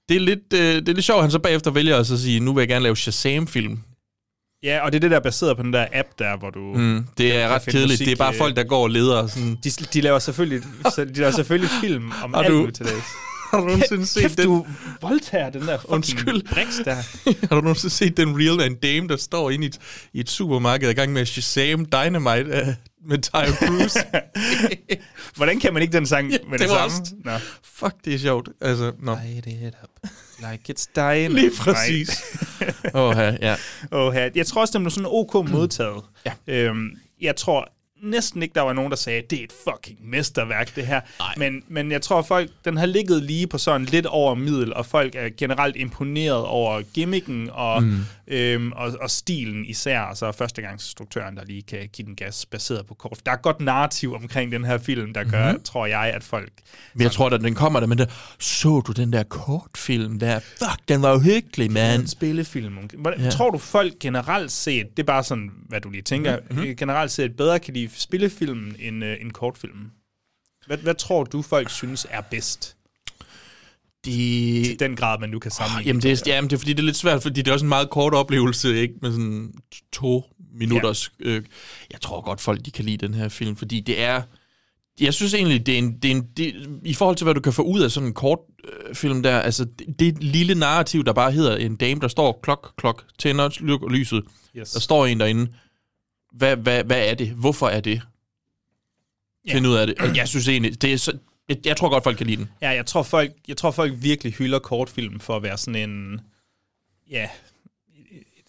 det, 0.08 0.16
er 0.16 0.20
lidt, 0.20 0.52
øh, 0.54 0.60
det 0.60 0.88
er 0.88 0.92
lidt 0.94 1.04
sjovt, 1.04 1.18
at 1.18 1.22
han 1.24 1.30
så 1.30 1.38
bagefter 1.38 1.70
vælger 1.70 1.96
at 1.98 2.06
så 2.06 2.22
sige, 2.22 2.40
nu 2.40 2.52
vil 2.54 2.60
jeg 2.62 2.68
gerne 2.68 2.82
lave 2.82 2.96
Shazam-film. 2.96 3.78
Ja, 4.62 4.84
og 4.84 4.92
det 4.92 4.98
er 4.98 5.00
det, 5.00 5.10
der 5.10 5.16
er 5.16 5.20
baseret 5.20 5.56
på 5.56 5.62
den 5.62 5.72
der 5.72 5.86
app 5.92 6.08
der, 6.18 6.36
hvor 6.38 6.50
du... 6.50 6.60
Mm, 6.60 7.06
det 7.18 7.36
er 7.36 7.48
ret 7.48 7.62
kedeligt. 7.62 7.86
musik, 7.90 8.06
det 8.06 8.12
er 8.12 8.16
bare 8.16 8.32
øh, 8.32 8.38
folk, 8.38 8.56
der 8.56 8.64
går 8.64 8.82
og 8.82 8.90
leder. 8.90 9.16
og 9.22 9.30
Sådan. 9.30 9.56
De, 9.64 9.70
de 9.70 10.00
laver 10.00 10.18
selvfølgelig, 10.18 10.62
de 10.96 11.12
laver 11.14 11.30
selvfølgelig 11.30 11.70
film 11.80 12.12
om 12.24 12.32
Har 12.34 12.42
alt 12.42 12.50
du- 12.52 12.62
nu 12.62 12.70
til 12.70 12.86
dags. 12.86 13.04
Har 13.54 13.60
du 13.60 13.66
nogensinde 13.66 14.06
set 14.06 14.22
Kæft, 14.22 14.36
den? 14.38 14.46
du 14.46 14.66
voldtager 15.00 15.50
den 15.50 15.62
der 15.62 15.76
fucking 15.78 15.94
Undskyld. 15.94 16.42
briks 16.54 16.76
der. 16.84 16.94
Har 17.48 17.56
du 17.56 17.60
nogensinde 17.60 17.94
set 17.94 18.16
den 18.16 18.36
reel 18.38 18.60
af 18.62 18.66
en 18.66 18.74
dame, 18.74 19.08
der 19.08 19.16
står 19.16 19.50
inde 19.50 19.64
i 19.64 19.68
et, 19.68 19.78
i 20.12 20.20
et 20.20 20.30
supermarked 20.30 20.90
i 20.90 20.92
gang 20.92 21.12
med 21.12 21.26
Shazam 21.26 21.84
Dynamite 21.86 22.62
uh, 22.62 22.68
med 23.08 23.18
Tyre 23.22 23.52
Cruise? 23.52 23.98
Hvordan 25.36 25.60
kan 25.60 25.72
man 25.74 25.82
ikke 25.82 25.92
den 25.92 26.06
sang 26.06 26.30
Ja, 26.30 26.36
med 26.50 26.58
det 26.58 26.60
det, 26.68 26.68
var 26.76 26.88
samme? 26.88 27.00
også- 27.02 27.14
Nå. 27.24 27.32
Fuck, 27.64 27.94
det 28.04 28.14
er 28.14 28.18
sjovt. 28.18 28.48
Altså, 28.60 28.92
nå. 29.02 29.16
Light 29.24 29.46
it 29.46 29.74
up, 29.84 30.10
like 30.50 30.74
it's 30.78 30.86
dying. 30.96 31.32
Lige 31.34 31.50
præcis. 31.58 32.22
Åh, 32.94 33.08
oh, 33.16 33.16
ja. 33.40 33.56
Oh, 33.90 34.12
her. 34.12 34.30
Jeg 34.34 34.46
tror 34.46 34.60
også, 34.60 34.72
den 34.72 34.82
blev 34.82 34.90
sådan 34.90 35.08
ok 35.10 35.34
modtaget. 35.50 36.02
Ja. 36.26 36.32
Øhm, 36.46 36.90
jeg 37.20 37.36
tror 37.36 37.68
næsten 38.04 38.42
ikke, 38.42 38.54
der 38.54 38.60
var 38.60 38.72
nogen, 38.72 38.90
der 38.90 38.96
sagde, 38.96 39.22
det 39.30 39.40
er 39.40 39.44
et 39.44 39.52
fucking 39.68 39.98
mesterværk, 40.10 40.76
det 40.76 40.86
her. 40.86 41.00
Men, 41.36 41.62
men 41.68 41.92
jeg 41.92 42.02
tror, 42.02 42.22
folk, 42.22 42.50
den 42.64 42.76
har 42.76 42.86
ligget 42.86 43.22
lige 43.22 43.46
på 43.46 43.58
sådan 43.58 43.86
lidt 43.86 44.06
over 44.06 44.34
middel, 44.34 44.74
og 44.74 44.86
folk 44.86 45.14
er 45.14 45.28
generelt 45.36 45.76
imponeret 45.76 46.44
over 46.44 46.82
gimmicken 46.94 47.50
og, 47.52 47.82
mm. 47.82 48.00
øhm, 48.26 48.72
og, 48.72 48.92
og 49.00 49.10
stilen 49.10 49.64
især. 49.66 50.00
Og 50.00 50.16
så 50.16 50.26
er 50.26 50.32
førstegangsinstruktøren, 50.32 51.36
der 51.36 51.44
lige 51.44 51.62
kan 51.62 51.88
give 51.92 52.06
den 52.06 52.16
gas 52.16 52.46
baseret 52.46 52.86
på 52.86 52.94
kort. 52.94 53.18
Der 53.26 53.32
er 53.32 53.36
godt 53.36 53.60
narrativ 53.60 54.14
omkring 54.14 54.52
den 54.52 54.64
her 54.64 54.78
film, 54.78 55.14
der 55.14 55.24
gør, 55.24 55.44
mm-hmm. 55.44 55.62
tror 55.62 55.86
jeg, 55.86 56.12
at 56.14 56.24
folk... 56.24 56.52
Men 56.94 57.02
jeg 57.02 57.12
tror, 57.12 57.30
at 57.30 57.40
den 57.40 57.54
kommer 57.54 57.80
der, 57.80 57.86
men 57.86 57.98
der, 57.98 58.06
så 58.38 58.82
du 58.86 58.92
den 58.92 59.12
der 59.12 59.22
kortfilm 59.22 60.18
der? 60.18 60.38
Fuck, 60.38 60.88
den 60.88 61.02
var 61.02 61.10
jo 61.10 61.18
hyggelig, 61.18 61.72
man. 61.72 62.00
En 62.00 62.08
spillefilm. 62.08 62.74
Hvordan, 62.98 63.20
Ja. 63.20 63.24
ja. 63.24 63.30
Tror 63.30 63.50
du, 63.50 63.58
folk 63.58 63.98
generelt 64.00 64.52
set, 64.52 64.96
det 64.96 65.02
er 65.02 65.06
bare 65.06 65.24
sådan, 65.24 65.50
hvad 65.68 65.80
du 65.80 65.90
lige 65.90 66.02
tænker, 66.02 66.38
mm-hmm. 66.50 66.76
generelt 66.76 67.10
set 67.10 67.36
bedre 67.36 67.58
kan 67.58 67.74
lide 67.74 67.88
spillefilmen 67.96 68.76
end, 68.78 69.04
øh, 69.04 69.16
end 69.20 69.32
kortfilmen? 69.32 69.92
Hvad, 70.66 70.78
hvad 70.78 70.94
tror 70.94 71.24
du, 71.24 71.42
folk 71.42 71.70
synes 71.70 72.06
er 72.10 72.20
bedst? 72.20 72.76
De... 74.04 74.60
I 74.60 74.76
den 74.76 74.96
grad, 74.96 75.20
man 75.20 75.28
nu 75.28 75.38
kan 75.38 75.50
sammenligne. 75.50 75.86
Jamen 75.86 76.02
det, 76.02 76.12
er, 76.12 76.34
jamen, 76.34 76.50
det 76.50 76.56
er 76.56 76.58
fordi, 76.58 76.72
det 76.72 76.78
er 76.78 76.84
lidt 76.84 76.96
svært, 76.96 77.22
fordi 77.22 77.42
det 77.42 77.48
er 77.48 77.52
også 77.52 77.64
en 77.64 77.68
meget 77.68 77.90
kort 77.90 78.14
oplevelse, 78.14 78.76
ikke? 78.80 78.94
Med 79.02 79.12
sådan 79.12 79.54
to 79.92 80.24
minutters... 80.54 81.12
Ja. 81.20 81.28
Øh, 81.28 81.42
jeg 81.92 82.00
tror 82.00 82.20
godt, 82.20 82.40
folk 82.40 82.64
de 82.64 82.70
kan 82.70 82.84
lide 82.84 83.06
den 83.06 83.14
her 83.14 83.28
film, 83.28 83.56
fordi 83.56 83.80
det 83.80 84.00
er... 84.00 84.22
Jeg 85.00 85.14
synes 85.14 85.34
egentlig, 85.34 85.66
det 85.66 85.74
er 85.74 85.78
en, 85.78 85.98
det 85.98 86.10
er 86.10 86.14
en, 86.14 86.26
det, 86.36 86.54
i 86.84 86.94
forhold 86.94 87.16
til, 87.16 87.24
hvad 87.24 87.34
du 87.34 87.40
kan 87.40 87.52
få 87.52 87.62
ud 87.62 87.80
af 87.80 87.90
sådan 87.90 88.06
en 88.06 88.14
kort 88.14 88.38
øh, 88.64 88.94
film 88.94 89.22
der, 89.22 89.40
altså 89.40 89.64
det, 89.64 89.98
det 89.98 90.08
et 90.08 90.22
lille 90.24 90.54
narrativ, 90.54 91.04
der 91.04 91.12
bare 91.12 91.32
hedder 91.32 91.56
en 91.56 91.76
dame, 91.76 92.00
der 92.00 92.08
står 92.08 92.40
klok, 92.42 92.74
klok, 92.76 93.04
tænder, 93.18 93.88
lyset. 93.88 94.24
Yes. 94.56 94.70
Der 94.70 94.80
står 94.80 95.06
en 95.06 95.20
derinde. 95.20 95.52
Hvad, 96.34 96.56
hvad, 96.56 96.84
hvad 96.84 97.08
er 97.10 97.14
det? 97.14 97.28
Hvorfor 97.30 97.68
er 97.68 97.80
det? 97.80 98.02
Ja. 99.48 99.54
Find 99.54 99.66
ud 99.66 99.74
af 99.74 99.86
det. 99.86 99.98
Og 99.98 100.16
Jeg 100.16 100.28
synes 100.28 100.48
egentlig, 100.48 100.82
det 100.82 100.92
er 100.92 100.96
så, 100.98 101.18
jeg, 101.48 101.56
jeg 101.66 101.76
tror 101.76 101.88
godt, 101.88 102.04
folk 102.04 102.16
kan 102.16 102.26
lide 102.26 102.36
den. 102.36 102.50
Ja, 102.62 102.70
jeg 102.70 102.86
tror, 102.86 103.02
folk, 103.02 103.32
jeg 103.48 103.56
tror, 103.56 103.70
folk 103.70 103.92
virkelig 103.96 104.32
hylder 104.32 104.58
kortfilm 104.58 105.20
for 105.20 105.36
at 105.36 105.42
være 105.42 105.58
sådan 105.58 105.90
en... 105.90 106.20
Ja, 107.10 107.28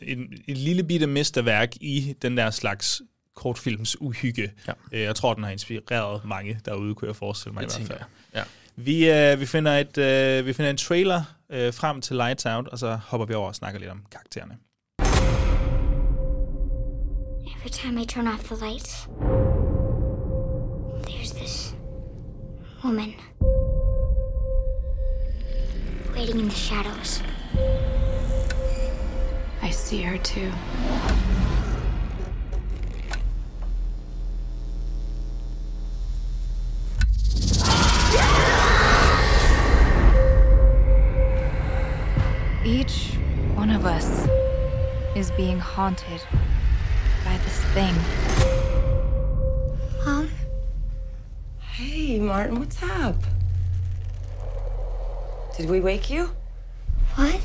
et, 0.02 0.28
et 0.48 0.58
lille 0.58 0.84
bitte 0.84 1.08
mesterværk 1.08 1.76
i 1.82 2.16
den 2.22 2.38
der 2.38 2.50
slags 2.52 3.02
kortfilms 3.36 4.02
uhygge. 4.02 4.52
Ja. 4.68 4.74
Øh, 4.92 5.02
Jeg 5.02 5.16
tror, 5.16 5.34
den 5.34 5.44
har 5.44 5.52
inspireret 5.52 6.26
mange 6.26 6.60
derude, 6.66 6.96
kunne 6.96 7.08
jeg 7.08 7.16
forestille 7.16 7.54
mig 7.54 7.64
Det 7.64 7.80
i 7.80 7.84
hvert 7.84 7.88
fald. 7.88 8.00
jeg. 8.00 8.08
Ja. 8.40 8.44
Vi, 8.76 9.10
øh, 9.34 9.40
vi, 9.40 9.46
finder 9.46 9.72
et, 9.78 9.98
øh, 9.98 10.46
vi 10.46 10.54
finder 10.54 10.70
en 10.72 10.78
trailer 10.78 11.24
øh, 11.50 11.74
frem 11.74 12.02
til 12.02 12.16
Lights 12.16 12.46
Out, 12.46 12.68
og 12.68 12.80
så 12.80 12.96
hopper 12.96 13.26
vi 13.26 13.34
over 13.34 13.48
og 13.48 13.56
snakker 13.56 13.80
lidt 13.80 13.92
om 13.92 14.06
karaktererne. 14.12 14.58
Every 17.66 17.80
time 17.80 17.98
I 17.98 18.04
turn 18.04 18.28
off 18.28 18.48
the 18.48 18.58
lights, 18.58 19.08
there's 21.08 21.32
this 21.32 21.74
woman 22.84 23.16
waiting 26.14 26.42
in 26.42 26.48
the 26.48 26.54
shadows. 26.54 27.24
I 29.64 29.72
see 29.72 30.04
her 30.04 30.20
too. 30.20 30.52
Each 42.64 43.16
one 43.56 43.72
of 43.72 43.88
us 43.88 44.28
is 45.16 45.32
being 45.32 45.58
haunted 45.58 46.22
by 47.26 47.36
this 47.38 47.60
thing. 47.74 47.96
Mom, 50.06 50.30
Hey, 51.60 52.20
Martin, 52.20 52.60
what's 52.60 52.82
up? 52.84 53.16
Did 55.58 55.68
we 55.70 55.80
wake 55.80 56.10
you? 56.10 56.30
what? 57.16 57.42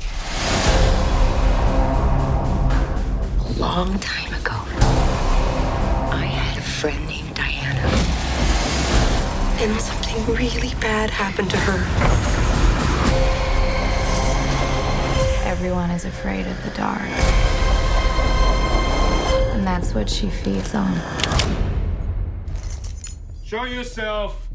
A 3.49 3.59
long 3.59 3.97
time 3.99 4.33
ago, 4.39 4.55
I 6.13 6.25
had 6.25 6.57
a 6.57 6.61
friend 6.61 7.07
named 7.07 7.33
Diana. 7.33 7.81
And 9.63 9.81
something 9.81 10.35
really 10.35 10.73
bad 10.79 11.09
happened 11.09 11.49
to 11.49 11.57
her. 11.57 11.79
Everyone 15.49 15.89
is 15.91 16.05
afraid 16.05 16.45
of 16.47 16.63
the 16.63 16.69
dark. 16.71 17.50
That's 19.81 19.95
what 19.95 20.09
she 20.11 20.29
feeds 20.29 20.75
on. 20.75 20.93
Show 23.43 23.63
yourself! 23.63 24.47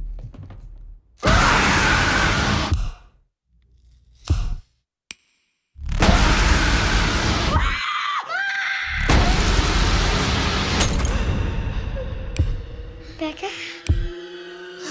Becca? 13.19 13.49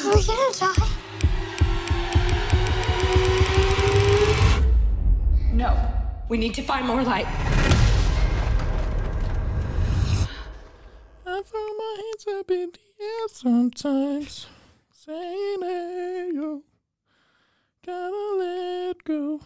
we 0.04 0.26
gonna 0.26 0.52
die. 0.60 0.88
No. 5.54 5.94
We 6.28 6.38
need 6.38 6.54
to 6.56 6.62
find 6.62 6.86
more 6.86 7.04
light. 7.04 7.45
Sometimes, 13.46 14.50
saying, 14.92 15.62
hey, 15.62 16.32
yo, 16.34 16.64
gotta 17.86 18.26
let 18.40 19.04
go. 19.04 19.40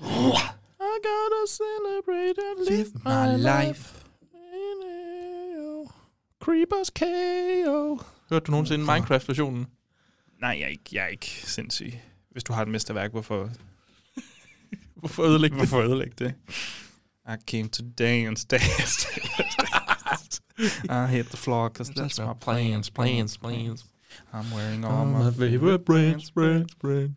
I 0.00 0.98
gotta 1.10 1.46
celebrate 1.46 2.38
and 2.38 2.66
live, 2.66 3.04
my 3.04 3.36
life. 3.36 4.04
Saying, 4.32 4.80
hey, 4.82 5.52
yo, 5.54 5.86
Creepers 6.40 6.90
KO. 6.90 8.00
Hørte 8.30 8.44
du 8.46 8.50
nogensinde 8.50 8.84
Minecraft-versionen? 8.84 9.66
Nej, 10.40 10.56
jeg 10.58 10.62
er, 10.64 10.68
ikke, 10.68 10.84
jeg 10.92 11.04
er 11.04 11.08
ikke 11.08 11.26
sindssyg. 11.26 11.92
Hvis 12.30 12.44
du 12.44 12.52
har 12.52 12.62
et 12.62 12.68
mesterværk, 12.68 13.10
hvorfor, 13.10 13.50
Hvorfor 15.00 15.22
ødelægge 15.22 15.58
det? 15.58 15.68
hvorfor 15.68 15.82
ødelægge 15.88 16.14
det? 16.18 16.34
I 17.28 17.36
came 17.50 17.68
to 17.68 17.82
dance, 17.98 18.46
dance, 18.46 19.06
dance. 19.06 19.19
I 20.88 21.06
hit 21.06 21.30
the 21.30 21.36
floor, 21.36 21.70
cause 21.70 21.90
that's 21.90 22.18
my 22.18 22.34
plans, 22.40 22.90
plans, 22.90 23.38
plans. 23.38 23.84
I'm 24.32 24.50
wearing 24.54 24.84
all 24.84 24.92
All 24.92 25.06
my, 25.06 25.24
my 25.24 25.30
favorite 25.30 25.84
brands, 25.84 26.30
brands, 26.30 26.74
brands. 26.74 27.16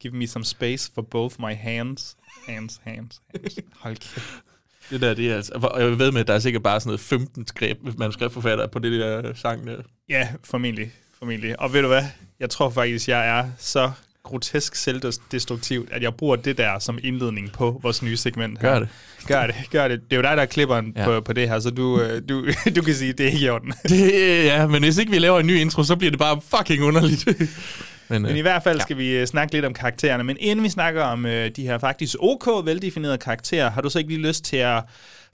Give 0.00 0.14
me 0.14 0.26
some 0.26 0.44
space 0.44 0.90
for 0.94 1.02
both 1.02 1.38
my 1.38 1.54
hands. 1.54 2.16
Hands, 2.46 2.80
hands, 2.84 3.20
hands. 3.32 3.58
Hold 3.82 3.96
kæft. 3.96 4.42
Det 4.90 5.00
der, 5.00 5.14
det 5.14 5.30
er 5.30 5.36
altså... 5.36 5.52
og 5.54 5.80
Jeg 5.80 5.98
ved 5.98 6.12
med, 6.12 6.20
at 6.20 6.26
der 6.26 6.34
er 6.34 6.38
sikkert 6.38 6.62
bare 6.62 6.80
sådan 6.80 6.88
noget 6.88 7.00
15 7.00 7.46
skrift, 7.46 7.98
manuskriptforfattere 7.98 8.68
på 8.68 8.78
det 8.78 9.00
der 9.00 9.34
sang 9.34 9.66
der. 9.66 9.82
Ja, 10.08 10.28
formentlig. 10.44 10.92
formentlig. 11.18 11.60
Og 11.60 11.72
ved 11.72 11.82
du 11.82 11.88
hvad? 11.88 12.04
Jeg 12.40 12.50
tror 12.50 12.70
faktisk, 12.70 13.08
jeg 13.08 13.38
er 13.38 13.50
så 13.58 13.92
grotesk 14.24 14.74
selvdestruktivt, 14.74 15.92
at 15.92 16.02
jeg 16.02 16.14
bruger 16.14 16.36
det 16.36 16.58
der 16.58 16.78
som 16.78 16.98
indledning 17.02 17.52
på 17.52 17.80
vores 17.82 18.02
nye 18.02 18.16
segment 18.16 18.58
her. 18.62 18.70
Gør 18.72 18.78
det. 18.78 18.88
Gør 19.26 19.46
det, 19.46 19.54
gør 19.70 19.88
det. 19.88 20.00
Det 20.04 20.12
er 20.12 20.16
jo 20.16 20.22
dig, 20.22 20.36
der 20.36 20.42
er 20.42 20.46
klipperen 20.46 20.92
Ja. 20.96 21.04
på, 21.04 21.20
på 21.20 21.32
det 21.32 21.48
her, 21.48 21.60
så 21.60 21.70
du, 21.70 22.00
øh, 22.00 22.22
du, 22.28 22.46
du 22.76 22.82
kan 22.82 22.94
sige, 22.94 23.10
at 23.10 23.18
det 23.18 23.26
er 23.26 23.30
ikke 23.30 23.44
i 23.46 23.48
orden. 23.48 23.72
det. 23.88 24.44
Ja, 24.44 24.66
men 24.66 24.82
hvis 24.82 24.98
ikke 24.98 25.12
vi 25.12 25.18
laver 25.18 25.40
en 25.40 25.46
ny 25.46 25.56
intro, 25.58 25.82
så 25.84 25.96
bliver 25.96 26.10
det 26.10 26.18
bare 26.18 26.40
fucking 26.56 26.82
underligt. 26.82 27.26
men, 28.08 28.22
Men 28.22 28.36
i 28.36 28.38
øh, 28.38 28.42
hvert 28.42 28.62
fald 28.62 28.80
skal 28.80 28.96
vi 28.98 29.08
øh, 29.16 29.26
snakke 29.26 29.52
lidt 29.54 29.64
om 29.64 29.74
karaktererne. 29.74 30.24
Men 30.24 30.36
inden 30.40 30.64
vi 30.64 30.68
snakker 30.68 31.02
om 31.02 31.26
øh, 31.26 31.50
de 31.56 31.62
her 31.62 31.78
faktisk 31.78 32.16
ok 32.20 32.66
veldefinerede 32.66 33.18
karakterer, 33.18 33.70
har 33.70 33.80
du 33.80 33.90
så 33.90 33.98
ikke 33.98 34.10
lige 34.10 34.26
lyst 34.28 34.44
til 34.44 34.56
at 34.56 34.82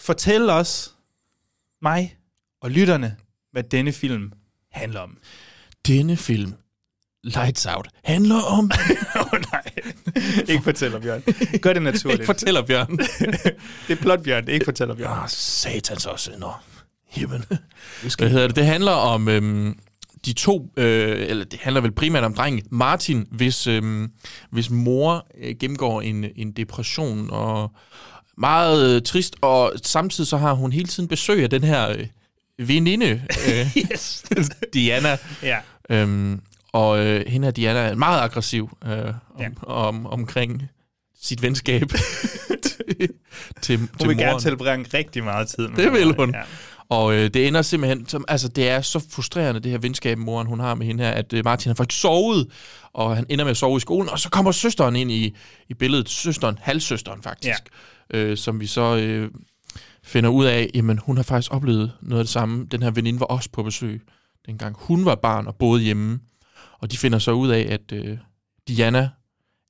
fortælle 0.00 0.52
os, 0.52 0.94
mig 1.82 2.16
og 2.62 2.70
lytterne, 2.70 3.16
hvad 3.52 3.62
denne 3.62 3.92
film 3.92 4.32
handler 4.72 5.00
om? 5.00 5.16
denne 5.88 6.16
film, 6.16 6.52
Lights 7.24 7.66
Out, 7.66 7.88
handler 8.04 8.42
om... 8.42 8.70
Åh 9.16 9.32
oh, 9.32 9.40
nej, 9.52 9.62
ikke 10.48 10.64
fortæller 10.64 11.00
Bjørn. 11.00 11.22
Gør 11.60 11.72
det 11.72 11.82
naturligt. 11.82 12.20
ikke 12.20 12.26
fortæller 12.26 12.62
Bjørn. 12.62 12.98
det 13.88 13.90
er 13.90 13.94
plot 13.96 14.22
Bjørn, 14.22 14.48
ikke 14.48 14.64
fortæller 14.64 14.94
Bjørn. 14.94 15.18
Ah, 15.22 15.28
satans 15.28 16.06
også. 16.06 16.30
Nå, 16.38 16.52
jamen. 17.16 17.44
Hvad 18.18 18.28
hedder 18.28 18.46
det? 18.46 18.56
Det 18.56 18.66
handler 18.66 18.92
om 18.92 19.28
øhm, 19.28 19.78
de 20.24 20.32
to, 20.32 20.72
øh, 20.76 21.26
eller 21.28 21.44
det 21.44 21.60
handler 21.60 21.80
vel 21.80 21.92
primært 21.92 22.24
om 22.24 22.34
drengen 22.34 22.62
Martin, 22.70 23.26
hvis, 23.30 23.66
øhm, 23.66 24.08
hvis 24.50 24.70
mor 24.70 25.26
øh, 25.40 25.54
gennemgår 25.60 26.00
en, 26.02 26.24
en 26.36 26.52
depression 26.52 27.30
og 27.30 27.72
meget 28.38 28.96
øh, 28.96 29.02
trist, 29.02 29.36
og 29.40 29.72
samtidig 29.82 30.28
så 30.28 30.36
har 30.36 30.52
hun 30.52 30.72
hele 30.72 30.88
tiden 30.88 31.08
besøg 31.08 31.42
af 31.42 31.50
den 31.50 31.64
her 31.64 31.88
øh, 31.88 32.06
veninde, 32.68 33.22
øh, 33.48 33.76
Yes. 33.92 34.24
Diana. 34.74 35.16
ja. 35.42 35.58
Øhm, 35.90 36.40
og 36.72 37.06
øh, 37.06 37.26
hende 37.26 37.46
her, 37.46 37.52
Diana, 37.52 37.80
er 37.80 37.94
meget 37.94 38.20
aggressiv 38.20 38.70
øh, 38.86 38.90
om, 38.90 39.14
Ja. 39.40 39.48
om, 39.62 40.06
omkring 40.06 40.62
sit 41.22 41.42
venskab 41.42 41.82
til, 42.62 43.08
til, 43.62 43.78
Hun 43.78 43.88
til 43.98 44.08
vil 44.08 44.16
gerne 44.16 44.30
moren. 44.30 44.42
tilbringe 44.42 44.88
rigtig 44.94 45.24
meget 45.24 45.48
tid 45.48 45.68
med 45.68 45.76
Det 45.76 45.92
vil 45.92 46.14
hun. 46.16 46.34
Ja. 46.34 46.42
Og 46.90 47.14
øh, 47.14 47.30
det 47.34 47.46
ender 47.48 47.62
simpelthen, 47.62 48.08
som, 48.08 48.24
altså 48.28 48.48
det 48.48 48.68
er 48.68 48.80
så 48.80 49.04
frustrerende, 49.10 49.60
det 49.60 49.70
her 49.70 49.78
venskab, 49.78 50.18
moren 50.18 50.46
hun 50.46 50.60
har 50.60 50.74
med 50.74 50.86
hende 50.86 51.04
her, 51.04 51.10
at 51.10 51.32
øh, 51.32 51.44
Martin 51.44 51.70
har 51.70 51.74
faktisk 51.74 52.00
sovet, 52.00 52.46
og 52.92 53.16
han 53.16 53.26
ender 53.28 53.44
med 53.44 53.50
at 53.50 53.56
sove 53.56 53.76
i 53.76 53.80
skolen, 53.80 54.08
og 54.10 54.18
så 54.18 54.30
kommer 54.30 54.52
søsteren 54.52 54.96
ind 54.96 55.10
i, 55.10 55.36
i 55.68 55.74
billedet, 55.74 56.08
søsteren, 56.08 56.58
halvsøsteren 56.60 57.22
faktisk, 57.22 57.58
ja. 58.12 58.18
øh, 58.18 58.36
som 58.36 58.60
vi 58.60 58.66
så 58.66 58.96
øh, 58.96 59.30
finder 60.04 60.30
ud 60.30 60.44
af, 60.44 60.70
jamen 60.74 60.98
hun 60.98 61.16
har 61.16 61.22
faktisk 61.24 61.54
oplevet 61.54 61.92
noget 62.02 62.20
af 62.20 62.24
det 62.24 62.32
samme. 62.32 62.66
Den 62.70 62.82
her 62.82 62.90
veninde 62.90 63.20
var 63.20 63.26
også 63.26 63.48
på 63.52 63.62
besøg, 63.62 64.02
dengang 64.46 64.76
hun 64.78 65.04
var 65.04 65.14
barn 65.14 65.46
og 65.46 65.54
boede 65.56 65.82
hjemme, 65.82 66.20
og 66.82 66.92
de 66.92 66.98
finder 66.98 67.18
så 67.18 67.32
ud 67.32 67.48
af, 67.48 67.66
at 67.70 67.92
øh, 67.92 68.18
Diana 68.68 69.10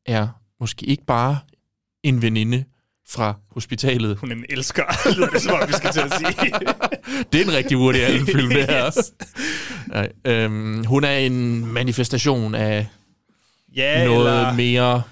er 0.07 0.29
måske 0.61 0.87
ikke 0.87 1.05
bare 1.07 1.39
en 2.03 2.23
veninde 2.23 2.65
fra 3.09 3.35
hospitalet, 3.51 4.19
Hun 4.19 4.31
er 4.31 4.37
en 4.37 4.45
elsker, 4.49 4.83
lyder 5.17 5.29
det 5.29 5.43
som 5.43 5.55
om, 5.63 5.69
vi 5.69 5.73
skal 5.73 5.93
til 5.93 6.01
at 6.01 6.13
sige. 6.19 6.53
det 7.33 7.41
er 7.41 7.45
en 7.45 7.53
rigtig 7.53 7.79
Woody 7.79 7.97
Allen-film, 7.97 8.49
det 8.49 8.67
her. 8.67 8.87
Yes. 8.87 9.13
Nej, 9.95 10.13
øhm, 10.25 10.85
hun 10.85 11.05
er 11.05 11.17
en 11.17 11.67
manifestation 11.67 12.55
af 12.55 12.87
Ja, 13.75 14.05
noget 14.05 14.57
mere 14.57 15.03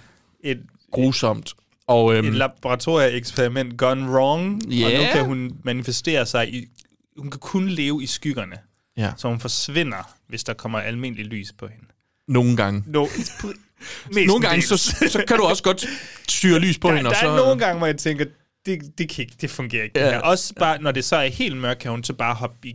et, 0.44 0.62
grusomt. 0.90 1.54
Og 1.86 2.14
øhm, 2.16 2.28
et 2.28 2.34
laboratorieeksperiment 2.34 3.78
gone 3.78 4.10
wrong, 4.10 4.62
og 4.66 4.72
Ja. 4.72 4.98
nu 5.06 5.12
kan 5.12 5.24
hun 5.24 5.52
manifestere 5.64 6.26
sig 6.26 6.54
i... 6.54 6.66
Hun 7.16 7.30
kan 7.30 7.40
kun 7.40 7.68
leve 7.68 8.02
i 8.02 8.06
skyggerne, 8.06 8.56
ja, 8.96 9.12
så 9.16 9.28
hun 9.28 9.40
forsvinder, 9.40 10.14
hvis 10.28 10.44
der 10.44 10.54
kommer 10.54 10.78
almindelig 10.80 11.26
lys 11.26 11.52
på 11.58 11.66
hende. 11.66 11.85
Nogle 12.28 12.56
gange. 12.56 12.82
No, 12.86 13.06
Nogle 14.26 14.48
gange, 14.48 14.62
så, 14.62 14.76
så 15.08 15.24
kan 15.28 15.36
du 15.36 15.42
også 15.42 15.62
godt 15.62 15.88
styre 16.28 16.58
lys 16.58 16.78
på 16.78 16.88
der, 16.88 16.94
hende. 16.96 17.10
der 17.10 17.16
og 17.16 17.20
så, 17.20 17.30
er 17.30 17.36
nogle 17.36 17.58
gange, 17.58 17.78
hvor 17.78 17.86
jeg 17.86 17.96
tænker, 17.96 18.24
det, 18.66 18.98
det, 18.98 19.08
kan 19.08 19.22
ikke, 19.22 19.36
det 19.40 19.50
fungerer 19.50 19.84
ikke. 19.84 20.00
Ja. 20.00 20.08
Ja. 20.08 20.18
Også 20.18 20.54
bare, 20.54 20.82
når 20.82 20.92
det 20.92 21.04
så 21.04 21.16
er 21.16 21.28
helt 21.28 21.56
mørkt, 21.56 21.80
kan 21.80 21.90
hun 21.90 22.04
så 22.04 22.12
bare 22.12 22.34
hoppe 22.34 22.68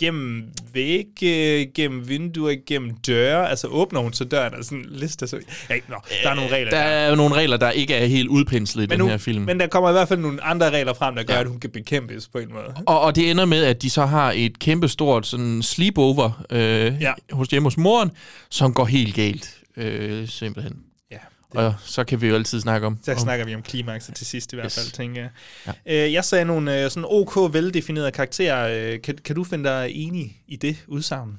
igennem 0.00 0.44
vægge, 0.72 1.66
gennem 1.74 2.08
vinduer, 2.08 2.54
gennem 2.66 2.94
døre. 3.06 3.50
Altså 3.50 3.66
åbner 3.66 4.00
hun 4.00 4.12
så 4.12 4.24
døren 4.24 4.54
og 4.54 4.64
sådan 4.64 4.84
lister 4.88 5.26
så... 5.26 5.40
Ja, 5.70 5.74
nå, 5.88 5.96
der 6.22 6.30
er 6.30 6.34
nogle 6.34 6.50
regler 6.54 6.70
Der 6.70 6.78
er 6.78 7.08
jo 7.10 7.14
nogle 7.14 7.34
regler, 7.34 7.56
der 7.56 7.70
ikke 7.70 7.94
er 7.94 8.06
helt 8.06 8.28
udpenslet 8.28 8.82
i 8.82 8.86
men, 8.86 8.90
den 8.90 8.98
nu, 8.98 9.06
her 9.06 9.18
film. 9.18 9.44
men 9.44 9.60
der 9.60 9.66
kommer 9.66 9.90
i 9.90 9.92
hvert 9.92 10.08
fald 10.08 10.20
nogle 10.20 10.44
andre 10.44 10.70
regler 10.70 10.94
frem, 10.94 11.14
der 11.14 11.22
gør, 11.22 11.34
ja. 11.34 11.40
at 11.40 11.46
hun 11.46 11.60
kan 11.60 11.70
bekæmpes 11.70 12.28
på 12.28 12.38
en 12.38 12.52
måde. 12.52 12.74
Og, 12.86 13.00
og 13.00 13.16
det 13.16 13.30
ender 13.30 13.44
med, 13.44 13.64
at 13.64 13.82
de 13.82 13.90
så 13.90 14.06
har 14.06 14.32
et 14.36 14.58
kæmpestort 14.58 15.26
sådan 15.26 15.62
sleepover 15.62 16.44
øh, 16.50 16.92
Ja. 17.00 17.12
hos 17.32 17.48
hjemme 17.48 17.66
hos 17.66 17.76
moren, 17.76 18.10
som 18.50 18.74
går 18.74 18.84
helt 18.84 19.14
galt, 19.14 19.50
øh, 19.76 20.28
simpelthen. 20.28 20.76
Ja, 21.54 21.60
Og 21.60 21.74
så 21.84 22.04
kan 22.04 22.20
vi 22.20 22.28
jo 22.28 22.34
altid 22.34 22.60
snakke 22.60 22.86
om... 22.86 22.98
Så 23.02 23.12
om 23.12 23.18
snakker 23.18 23.44
vi 23.44 23.54
om 23.54 23.62
klimakset 23.62 24.14
til 24.14 24.26
sidst 24.26 24.52
i 24.52 24.56
hvert 24.56 24.66
Yes. 24.66 24.74
fald, 24.74 24.92
tænker 24.92 25.20
jeg. 25.22 25.30
Ja. 25.86 26.06
Øh, 26.06 26.12
jeg 26.12 26.24
sagde 26.24 26.44
nogle 26.44 26.84
øh, 26.84 26.90
sådan 26.90 27.06
ok 27.10 27.36
veldefinerede 27.54 28.10
karakterer. 28.12 28.92
Øh, 28.94 29.02
kan, 29.02 29.18
kan 29.24 29.36
du 29.36 29.44
finde 29.44 29.68
dig 29.68 29.90
enig 29.94 30.36
i 30.48 30.56
det 30.56 30.76
udsagn? 30.88 31.38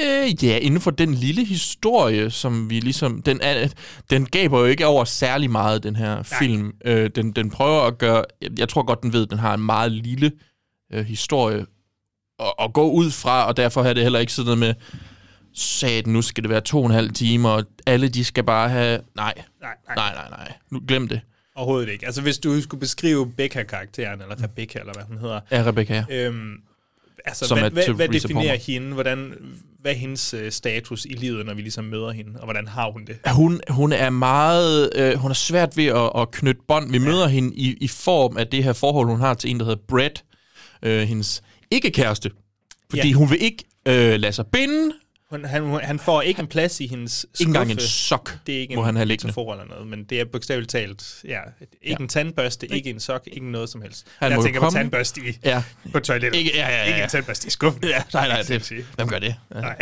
Øh, 0.00 0.44
ja, 0.44 0.58
inden 0.58 0.80
for 0.80 0.90
den 0.90 1.14
lille 1.14 1.44
historie, 1.44 2.30
som 2.30 2.70
vi 2.70 2.80
ligesom... 2.80 3.22
Den, 3.22 3.40
er, 3.42 3.68
den 4.10 4.26
gaber 4.26 4.58
jo 4.58 4.64
ikke 4.64 4.86
over 4.86 5.04
særlig 5.04 5.50
meget, 5.50 5.82
den 5.82 5.96
her 5.96 6.14
Nej. 6.14 6.24
film. 6.38 6.72
Øh, 6.84 7.10
den, 7.14 7.32
den 7.32 7.50
prøver 7.50 7.80
at 7.82 7.98
gøre... 7.98 8.24
Jeg, 8.42 8.50
jeg 8.58 8.68
tror 8.68 8.82
godt, 8.82 9.02
den 9.02 9.12
ved, 9.12 9.22
at 9.22 9.30
den 9.30 9.38
har 9.38 9.54
en 9.54 9.60
meget 9.60 9.92
lille 9.92 10.32
øh, 10.92 11.04
historie 11.06 11.66
at, 12.40 12.52
at 12.60 12.72
gå 12.72 12.90
ud 12.90 13.10
fra, 13.10 13.46
og 13.46 13.56
derfor 13.56 13.82
har 13.82 13.92
det 13.92 14.02
heller 14.02 14.18
ikke 14.18 14.32
sådan 14.32 14.44
noget 14.44 14.58
med, 14.58 14.74
sat, 15.54 16.06
nu 16.06 16.22
skal 16.22 16.42
det 16.44 16.50
være 16.50 16.60
to 16.60 16.78
og 16.78 16.86
en 16.86 16.92
halv 16.92 17.10
time, 17.12 17.48
og 17.48 17.64
alle 17.86 18.08
de 18.08 18.24
skal 18.24 18.44
bare 18.44 18.68
have... 18.68 19.00
Nej, 19.16 19.34
Nej, 19.60 19.70
nej, 19.86 19.94
nej, 19.96 20.14
nej, 20.14 20.28
nej. 20.30 20.52
Nu 20.70 20.80
glem 20.88 21.08
det. 21.08 21.20
overhovedet 21.54 21.88
ikke. 21.88 22.06
Altså 22.06 22.22
hvis 22.22 22.38
du 22.38 22.60
skulle 22.60 22.80
beskrive 22.80 23.32
Becca-karakteren, 23.32 24.22
eller 24.22 24.42
Rebecca, 24.42 24.78
eller 24.78 24.92
hvad 24.92 25.04
hun 25.08 25.18
hedder, 25.18 25.40
Ja, 25.50 25.62
Rebecca, 25.66 26.04
ja. 26.08 26.26
øhm, 26.26 26.54
altså 27.24 27.46
Som 27.46 27.58
hvad, 27.58 27.70
hvad, 27.70 27.88
hvad 27.88 28.08
definerer 28.08 28.56
hende? 28.56 28.92
Hvordan, 28.94 29.34
hvad 29.80 29.92
er 29.92 29.96
hendes 29.96 30.34
øh, 30.34 30.52
status 30.52 31.04
i 31.04 31.12
livet, 31.12 31.46
når 31.46 31.54
vi 31.54 31.62
ligesom 31.62 31.84
møder 31.84 32.10
hende, 32.10 32.32
og 32.40 32.44
hvordan 32.44 32.68
har 32.68 32.90
hun 32.90 33.04
det? 33.04 33.16
Hun, 33.32 33.60
hun 33.68 33.92
er 33.92 34.10
meget... 34.10 34.90
Øh, 34.96 35.14
hun 35.14 35.30
er 35.30 35.34
svært 35.34 35.76
ved 35.76 35.86
at, 35.86 36.10
at 36.22 36.30
knytte 36.30 36.60
bånd. 36.68 36.90
Vi 36.90 36.98
ja. 36.98 37.04
møder 37.04 37.26
hende 37.28 37.54
i, 37.56 37.76
i 37.80 37.88
form 37.88 38.36
af 38.36 38.46
det 38.46 38.64
her 38.64 38.72
forhold, 38.72 39.06
hun 39.08 39.20
har 39.20 39.34
til 39.34 39.50
en, 39.50 39.58
der 39.58 39.64
hedder 39.64 39.82
Brett, 39.88 40.24
øh, 40.82 41.02
hendes 41.02 41.42
ikke-kæreste. 41.70 42.30
Fordi 42.90 43.08
Ja. 43.08 43.14
hun 43.14 43.30
vil 43.30 43.42
ikke 43.42 43.64
øh, 43.88 44.20
lade 44.20 44.32
sig 44.32 44.46
binde. 44.46 44.92
Hun, 45.34 45.44
han, 45.44 45.80
han 45.82 45.98
får 45.98 46.22
ikke 46.22 46.40
en 46.40 46.46
plads 46.46 46.80
i 46.80 46.86
hendes 46.86 47.12
skuffe. 47.12 47.28
Ikke 47.42 47.48
engang 47.48 47.70
en 47.70 47.78
sok 47.80 48.38
det 48.46 48.56
er 48.56 48.60
ikke 48.60 48.74
må 48.74 48.80
en 48.80 48.86
han 48.86 48.96
have 48.96 49.06
liggende. 49.06 49.34
eller 49.40 49.64
noget, 49.68 49.86
men 49.86 50.04
det 50.04 50.20
er 50.20 50.24
bogstaveligt 50.24 50.70
talt, 50.70 51.20
ja, 51.24 51.38
ikke 51.60 51.76
Ja. 51.86 51.96
en 52.00 52.08
tandbørste, 52.08 52.74
ikke 52.74 52.90
en 52.90 53.00
sok, 53.00 53.22
ikke 53.32 53.50
noget 53.50 53.68
som 53.68 53.82
helst. 53.82 54.06
Han 54.18 54.32
jeg 54.32 54.40
tænker 54.42 54.60
på 54.60 54.64
komme- 54.66 54.78
tandbørste 54.78 55.20
i, 55.28 55.38
Ja. 55.44 55.62
på 55.92 56.00
toilettet. 56.00 56.38
Ikke, 56.38 56.50
ja, 56.54 56.68
ja, 56.68 56.76
ja. 56.76 56.84
Ikke 56.88 57.02
en 57.02 57.08
tandbørste 57.08 57.46
i 57.46 57.50
skuffen. 57.50 57.84
Ja, 57.84 58.02
nej, 58.14 58.28
nej, 58.28 58.42
Det 58.48 58.84
hvem 58.96 59.08
gør 59.08 59.18
det? 59.18 59.34
Ja. 59.54 59.60
Nej. 59.60 59.76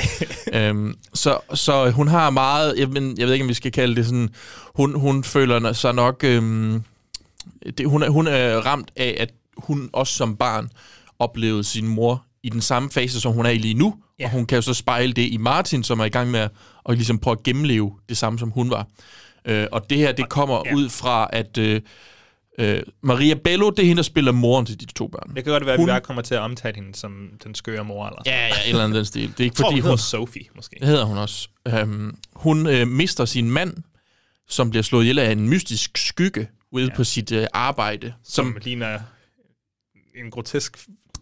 øhm, 0.68 0.96
så, 1.14 1.38
så 1.54 1.90
hun 1.90 2.08
har 2.08 2.30
meget, 2.30 2.74
jeg, 2.78 2.88
men, 2.88 3.18
jeg 3.18 3.26
ved 3.26 3.32
ikke, 3.34 3.42
om 3.42 3.48
vi 3.48 3.54
skal 3.54 3.72
kalde 3.72 3.96
det 3.96 4.04
sådan, 4.04 4.28
hun, 4.74 5.00
hun 5.00 5.24
føler 5.24 5.72
sig 5.72 5.94
nok, 5.94 6.24
øhm, 6.24 6.82
det, 7.78 7.86
hun, 7.88 8.02
er, 8.02 8.08
hun 8.10 8.26
er 8.26 8.56
ramt 8.56 8.90
af, 8.96 9.16
at 9.20 9.30
hun 9.56 9.90
også 9.92 10.14
som 10.14 10.36
barn 10.36 10.68
oplevede 11.18 11.64
sin 11.64 11.86
mor 11.88 12.24
i 12.42 12.48
den 12.48 12.60
samme 12.60 12.90
fase, 12.90 13.20
som 13.20 13.32
hun 13.32 13.46
er 13.46 13.50
i 13.50 13.58
lige 13.58 13.74
nu, 13.74 13.94
Ja. 14.18 14.24
og 14.24 14.30
hun 14.30 14.46
kan 14.46 14.56
jo 14.56 14.62
så 14.62 14.74
spejle 14.74 15.12
det 15.12 15.22
i 15.32 15.36
Martin, 15.36 15.82
som 15.84 16.00
er 16.00 16.04
i 16.04 16.08
gang 16.08 16.30
med 16.30 16.40
at, 16.40 16.50
at 16.88 16.94
ligesom 16.94 17.18
prøve 17.18 17.32
at 17.38 17.42
gennemleve 17.42 17.92
det 18.08 18.16
samme, 18.16 18.38
som 18.38 18.50
hun 18.50 18.70
var. 18.70 18.86
Øh, 19.44 19.66
og 19.72 19.90
det 19.90 19.98
her, 19.98 20.12
det 20.12 20.28
kommer 20.28 20.62
ja. 20.66 20.74
ud 20.74 20.88
fra, 20.88 21.28
at 21.32 21.58
øh, 21.58 21.80
øh, 22.58 22.82
Maria 23.02 23.34
Bello, 23.34 23.70
det 23.70 23.78
er 23.78 23.86
hende, 23.86 23.96
der 23.96 24.02
spiller 24.02 24.32
moren 24.32 24.66
til 24.66 24.80
de 24.80 24.86
to 24.86 25.06
børn. 25.08 25.34
Det 25.36 25.44
kan 25.44 25.52
godt 25.52 25.64
være, 25.66 25.74
at 25.74 25.80
Hun- 25.80 25.86
vi 25.86 25.90
bare 25.90 26.00
kommer 26.00 26.22
til 26.22 26.34
at 26.34 26.40
omtale 26.40 26.74
hende 26.76 26.94
som 26.94 27.28
den 27.44 27.54
skøre 27.54 27.84
mor. 27.84 28.06
Eller 28.06 28.22
Ja, 28.26 28.46
ja, 28.46 28.48
et 28.48 28.68
eller 28.68 28.84
andet 28.84 28.96
den 28.96 29.04
stil. 29.04 29.22
Det 29.22 29.40
er 29.40 29.44
ikke 29.44 29.54
Jeg 29.58 29.64
tror, 29.64 29.70
fordi, 29.70 29.80
hun 29.80 29.90
hun... 29.90 29.98
Sophie, 29.98 30.44
måske. 30.56 30.76
Det 30.80 30.88
hedder 30.88 31.04
hun 31.04 31.18
også. 31.18 31.48
Øhm, 31.68 32.16
hun 32.32 32.66
øh, 32.66 32.88
mister 32.88 33.24
sin 33.24 33.50
mand, 33.50 33.76
som 34.48 34.70
bliver 34.70 34.82
slået 34.82 35.02
ihjel 35.02 35.18
af 35.18 35.32
en 35.32 35.48
mystisk 35.48 35.98
skygge 35.98 36.48
ude 36.72 36.84
ja. 36.86 36.96
på 36.96 37.04
sit 37.04 37.32
øh, 37.32 37.46
arbejde. 37.52 38.06
Som, 38.24 38.44
Som, 38.46 38.52
som 38.52 38.60
ligner 38.64 38.98
en 40.24 40.30
grotesk 40.30 40.78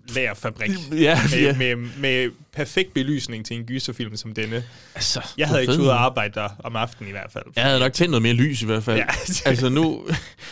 lærfabrik. 0.08 0.70
Ja, 0.92 1.20
med, 1.30 1.40
ja. 1.40 1.56
Med, 1.56 1.76
med 1.76 2.30
perfekt 2.52 2.94
belysning 2.94 3.46
til 3.46 3.56
en 3.56 3.64
gyserfilm 3.64 4.16
som 4.16 4.34
denne. 4.34 4.64
altså, 4.94 5.20
Jeg 5.38 5.48
havde 5.48 5.60
ikke 5.60 5.78
ud 5.78 5.86
at 5.88 5.92
arbejde 5.94 6.34
der 6.34 6.48
om 6.64 6.76
aftenen 6.76 7.08
i 7.08 7.12
hvert 7.12 7.30
fald. 7.32 7.44
Jeg 7.56 7.64
havde 7.64 7.80
nok 7.80 7.92
tændt 7.92 8.10
noget 8.10 8.22
mere 8.22 8.32
lys 8.32 8.62
i 8.62 8.66
hvert 8.66 8.84
fald. 8.84 8.96
Ja. 8.96 9.06
altså 9.50 9.68
nu, 9.68 10.06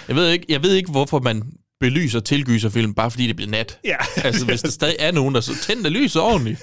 jeg 0.08 0.16
ved, 0.16 0.30
ikke, 0.30 0.46
jeg 0.48 0.62
ved 0.62 0.74
ikke, 0.74 0.90
hvorfor 0.90 1.18
man 1.20 1.52
belyser 1.80 2.20
til 2.20 2.44
gyserfilm, 2.44 2.94
bare 2.94 3.10
fordi 3.10 3.26
det 3.26 3.36
bliver 3.36 3.50
nat. 3.50 3.78
Ja. 3.84 3.96
altså 4.26 4.44
hvis 4.44 4.62
der 4.62 4.70
stadig 4.70 4.96
er 4.98 5.10
nogen, 5.12 5.34
der 5.34 5.40
så 5.40 5.52
tænder 5.62 5.90
lyset 5.90 6.22
ordentligt. 6.22 6.60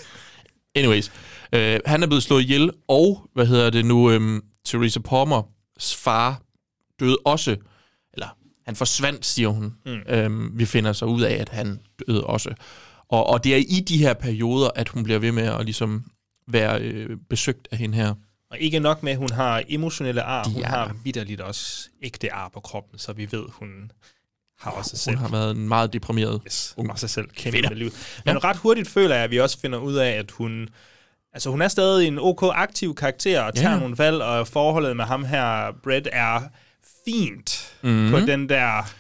Anyways, 0.75 1.11
øh, 1.53 1.79
han 1.85 2.03
er 2.03 2.07
blevet 2.07 2.23
slået 2.23 2.41
ihjel, 2.41 2.71
og 2.87 3.29
hvad 3.33 3.45
hedder 3.45 3.69
det 3.69 3.85
nu, 3.85 4.11
øhm, 4.11 4.41
Theresa 4.65 4.99
Palmers 4.99 5.95
far 5.95 6.41
døde 6.99 7.17
også, 7.25 7.55
han 8.65 8.75
forsvandt, 8.75 9.25
siger 9.25 9.47
hun. 9.49 9.73
Mm. 9.85 9.99
Øhm, 10.09 10.59
vi 10.59 10.65
finder 10.65 10.93
så 10.93 11.05
ud 11.05 11.21
af, 11.21 11.33
at 11.33 11.49
han 11.49 11.79
døde 12.07 12.23
også. 12.23 12.49
Og, 13.09 13.27
og 13.29 13.43
det 13.43 13.53
er 13.53 13.57
i 13.57 13.83
de 13.87 13.97
her 13.97 14.13
perioder, 14.13 14.69
at 14.75 14.89
hun 14.89 15.03
bliver 15.03 15.19
ved 15.19 15.31
med 15.31 15.43
at 15.43 15.65
ligesom 15.65 16.03
være 16.47 16.81
øh, 16.81 17.17
besøgt 17.29 17.67
af 17.71 17.77
hende 17.77 17.95
her. 17.97 18.13
Og 18.51 18.57
ikke 18.59 18.79
nok 18.79 19.03
med, 19.03 19.11
at 19.11 19.17
hun 19.17 19.29
har 19.31 19.63
emotionelle 19.69 20.21
ar, 20.23 20.47
hun 20.47 20.61
Ja. 20.61 20.67
har 20.67 20.95
vidderligt 21.03 21.41
også 21.41 21.89
ægte 22.03 22.33
ar 22.33 22.49
på 22.53 22.59
kroppen, 22.59 22.99
så 22.99 23.13
vi 23.13 23.27
ved, 23.31 23.43
hun 23.49 23.91
har 24.59 24.71
også 24.71 24.97
selv 24.97 25.15
Hun 25.17 25.25
har 25.25 25.37
været 25.37 25.55
en 25.55 25.67
meget 25.67 25.93
deprimeret 25.93 26.41
yes, 26.45 26.73
ung 26.77 26.89
har 26.89 26.95
sig 26.95 27.09
selv 27.09 27.27
kæmpe 27.27 27.51
kvinde. 27.57 27.69
med 27.69 27.77
livet. 27.77 27.93
Men 28.25 28.43
ret 28.43 28.57
hurtigt 28.57 28.87
føler 28.87 29.15
jeg, 29.15 29.23
at 29.23 29.31
vi 29.31 29.39
også 29.39 29.59
finder 29.59 29.79
ud 29.79 29.93
af, 29.95 30.09
at 30.09 30.31
hun... 30.31 30.69
Altså, 31.33 31.49
hun 31.49 31.61
er 31.61 31.67
stadig 31.67 32.07
en 32.07 32.19
ok 32.19 32.43
aktiv 32.55 32.95
karakter 32.95 33.41
og 33.41 33.55
tager 33.55 33.73
Ja. 33.73 33.79
nogle 33.79 33.97
valg, 33.97 34.21
og 34.21 34.47
forholdet 34.47 34.97
med 34.97 35.05
ham 35.05 35.25
her, 35.25 35.71
Brett, 35.83 36.07
er 36.11 36.41
fint 37.05 37.73
mm-hmm. 37.83 38.11
på 38.11 38.19
den 38.19 38.49
der... 38.49 38.91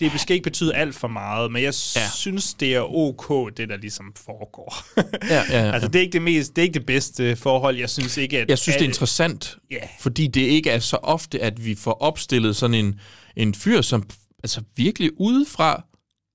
Det 0.00 0.20
skal 0.20 0.34
ikke 0.34 0.44
betyde 0.44 0.74
alt 0.74 0.94
for 0.94 1.08
meget, 1.08 1.52
men 1.52 1.62
jeg 1.62 1.74
ja. 1.96 2.08
synes, 2.14 2.54
det 2.54 2.74
er 2.74 2.94
ok, 2.94 3.56
det 3.56 3.68
der 3.68 3.76
ligesom 3.76 4.12
foregår. 4.26 4.84
Ja, 4.96 5.42
ja, 5.50 5.64
ja. 5.66 5.72
altså, 5.72 5.88
det 5.88 5.96
er 5.98 6.00
ikke 6.00 6.12
det, 6.12 6.22
mest, 6.22 6.56
det 6.56 6.62
er 6.62 6.66
ikke 6.66 6.78
det 6.78 6.86
bedste 6.86 7.36
forhold. 7.36 7.76
Jeg 7.76 7.90
synes 7.90 8.16
ikke, 8.16 8.38
at... 8.38 8.48
Jeg 8.48 8.58
synes, 8.58 8.74
det 8.74 8.80
er 8.80 8.84
alle- 8.84 8.90
interessant, 8.90 9.56
Ja. 9.70 9.76
fordi 10.00 10.26
det 10.26 10.40
ikke 10.40 10.70
er 10.70 10.78
så 10.78 10.96
ofte, 10.96 11.40
at 11.42 11.64
vi 11.64 11.74
får 11.74 11.92
opstillet 11.92 12.56
sådan 12.56 12.74
en, 12.74 13.00
en 13.36 13.54
fyr, 13.54 13.80
som 13.80 14.08
altså 14.44 14.62
virkelig 14.76 15.10
udefra 15.20 15.84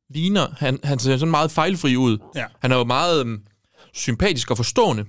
ligner. 0.09 0.47
Han, 0.57 0.79
han 0.83 0.99
ser 0.99 1.17
sådan 1.17 1.31
meget 1.31 1.51
fejlfri 1.51 1.95
ud. 1.95 2.17
Ja. 2.35 2.45
Han 2.61 2.71
er 2.71 2.75
jo 2.77 2.83
meget 2.83 3.19
øhm, 3.19 3.39
sympatisk 3.93 4.51
og 4.51 4.57
forstående 4.57 5.05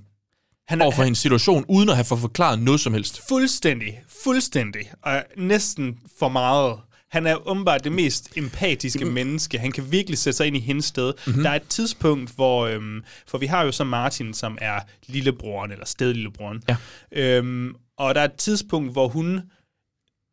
Han 0.69 0.83
overfor 0.83 1.03
hendes 1.03 1.19
situation, 1.19 1.65
uden 1.69 1.89
at 1.89 1.95
have 1.95 2.05
fået 2.05 2.21
forklaret 2.21 2.59
noget 2.63 2.81
som 2.81 2.95
helst. 2.95 3.23
Fuldstændig, 3.29 4.01
fuldstændig, 4.27 4.93
og 5.03 5.25
næsten 5.37 5.99
for 6.19 6.29
meget. 6.29 6.79
Han 7.11 7.27
er 7.27 7.49
åbenbart 7.49 7.85
det 7.85 7.93
mest 7.93 8.33
empatiske 8.37 9.05
Mm. 9.05 9.11
menneske. 9.13 9.59
Han 9.59 9.73
kan 9.73 9.93
virkelig 9.93 10.19
sætte 10.19 10.37
sig 10.37 10.47
ind 10.47 10.57
i 10.57 10.61
hendes 10.61 10.85
sted. 10.85 11.13
Mhm. 11.13 11.23
Mm-hmm. 11.27 11.43
Der 11.43 11.51
er 11.51 11.55
et 11.57 11.69
tidspunkt, 11.69 12.31
hvor... 12.35 12.67
Øhm, 12.67 13.05
for 13.27 13.39
vi 13.39 13.47
har 13.47 13.63
jo 13.65 13.73
så 13.73 13.85
Martin, 13.85 14.35
som 14.35 14.59
er 14.61 14.81
lillebroren, 15.07 15.73
eller 15.73 15.85
stedlillebroren. 15.85 16.63
Ja. 16.69 16.77
Øhm, 17.13 17.75
og 17.99 18.15
der 18.15 18.21
er 18.21 18.25
et 18.25 18.35
tidspunkt, 18.35 18.93
hvor 18.93 19.09
hun 19.09 19.41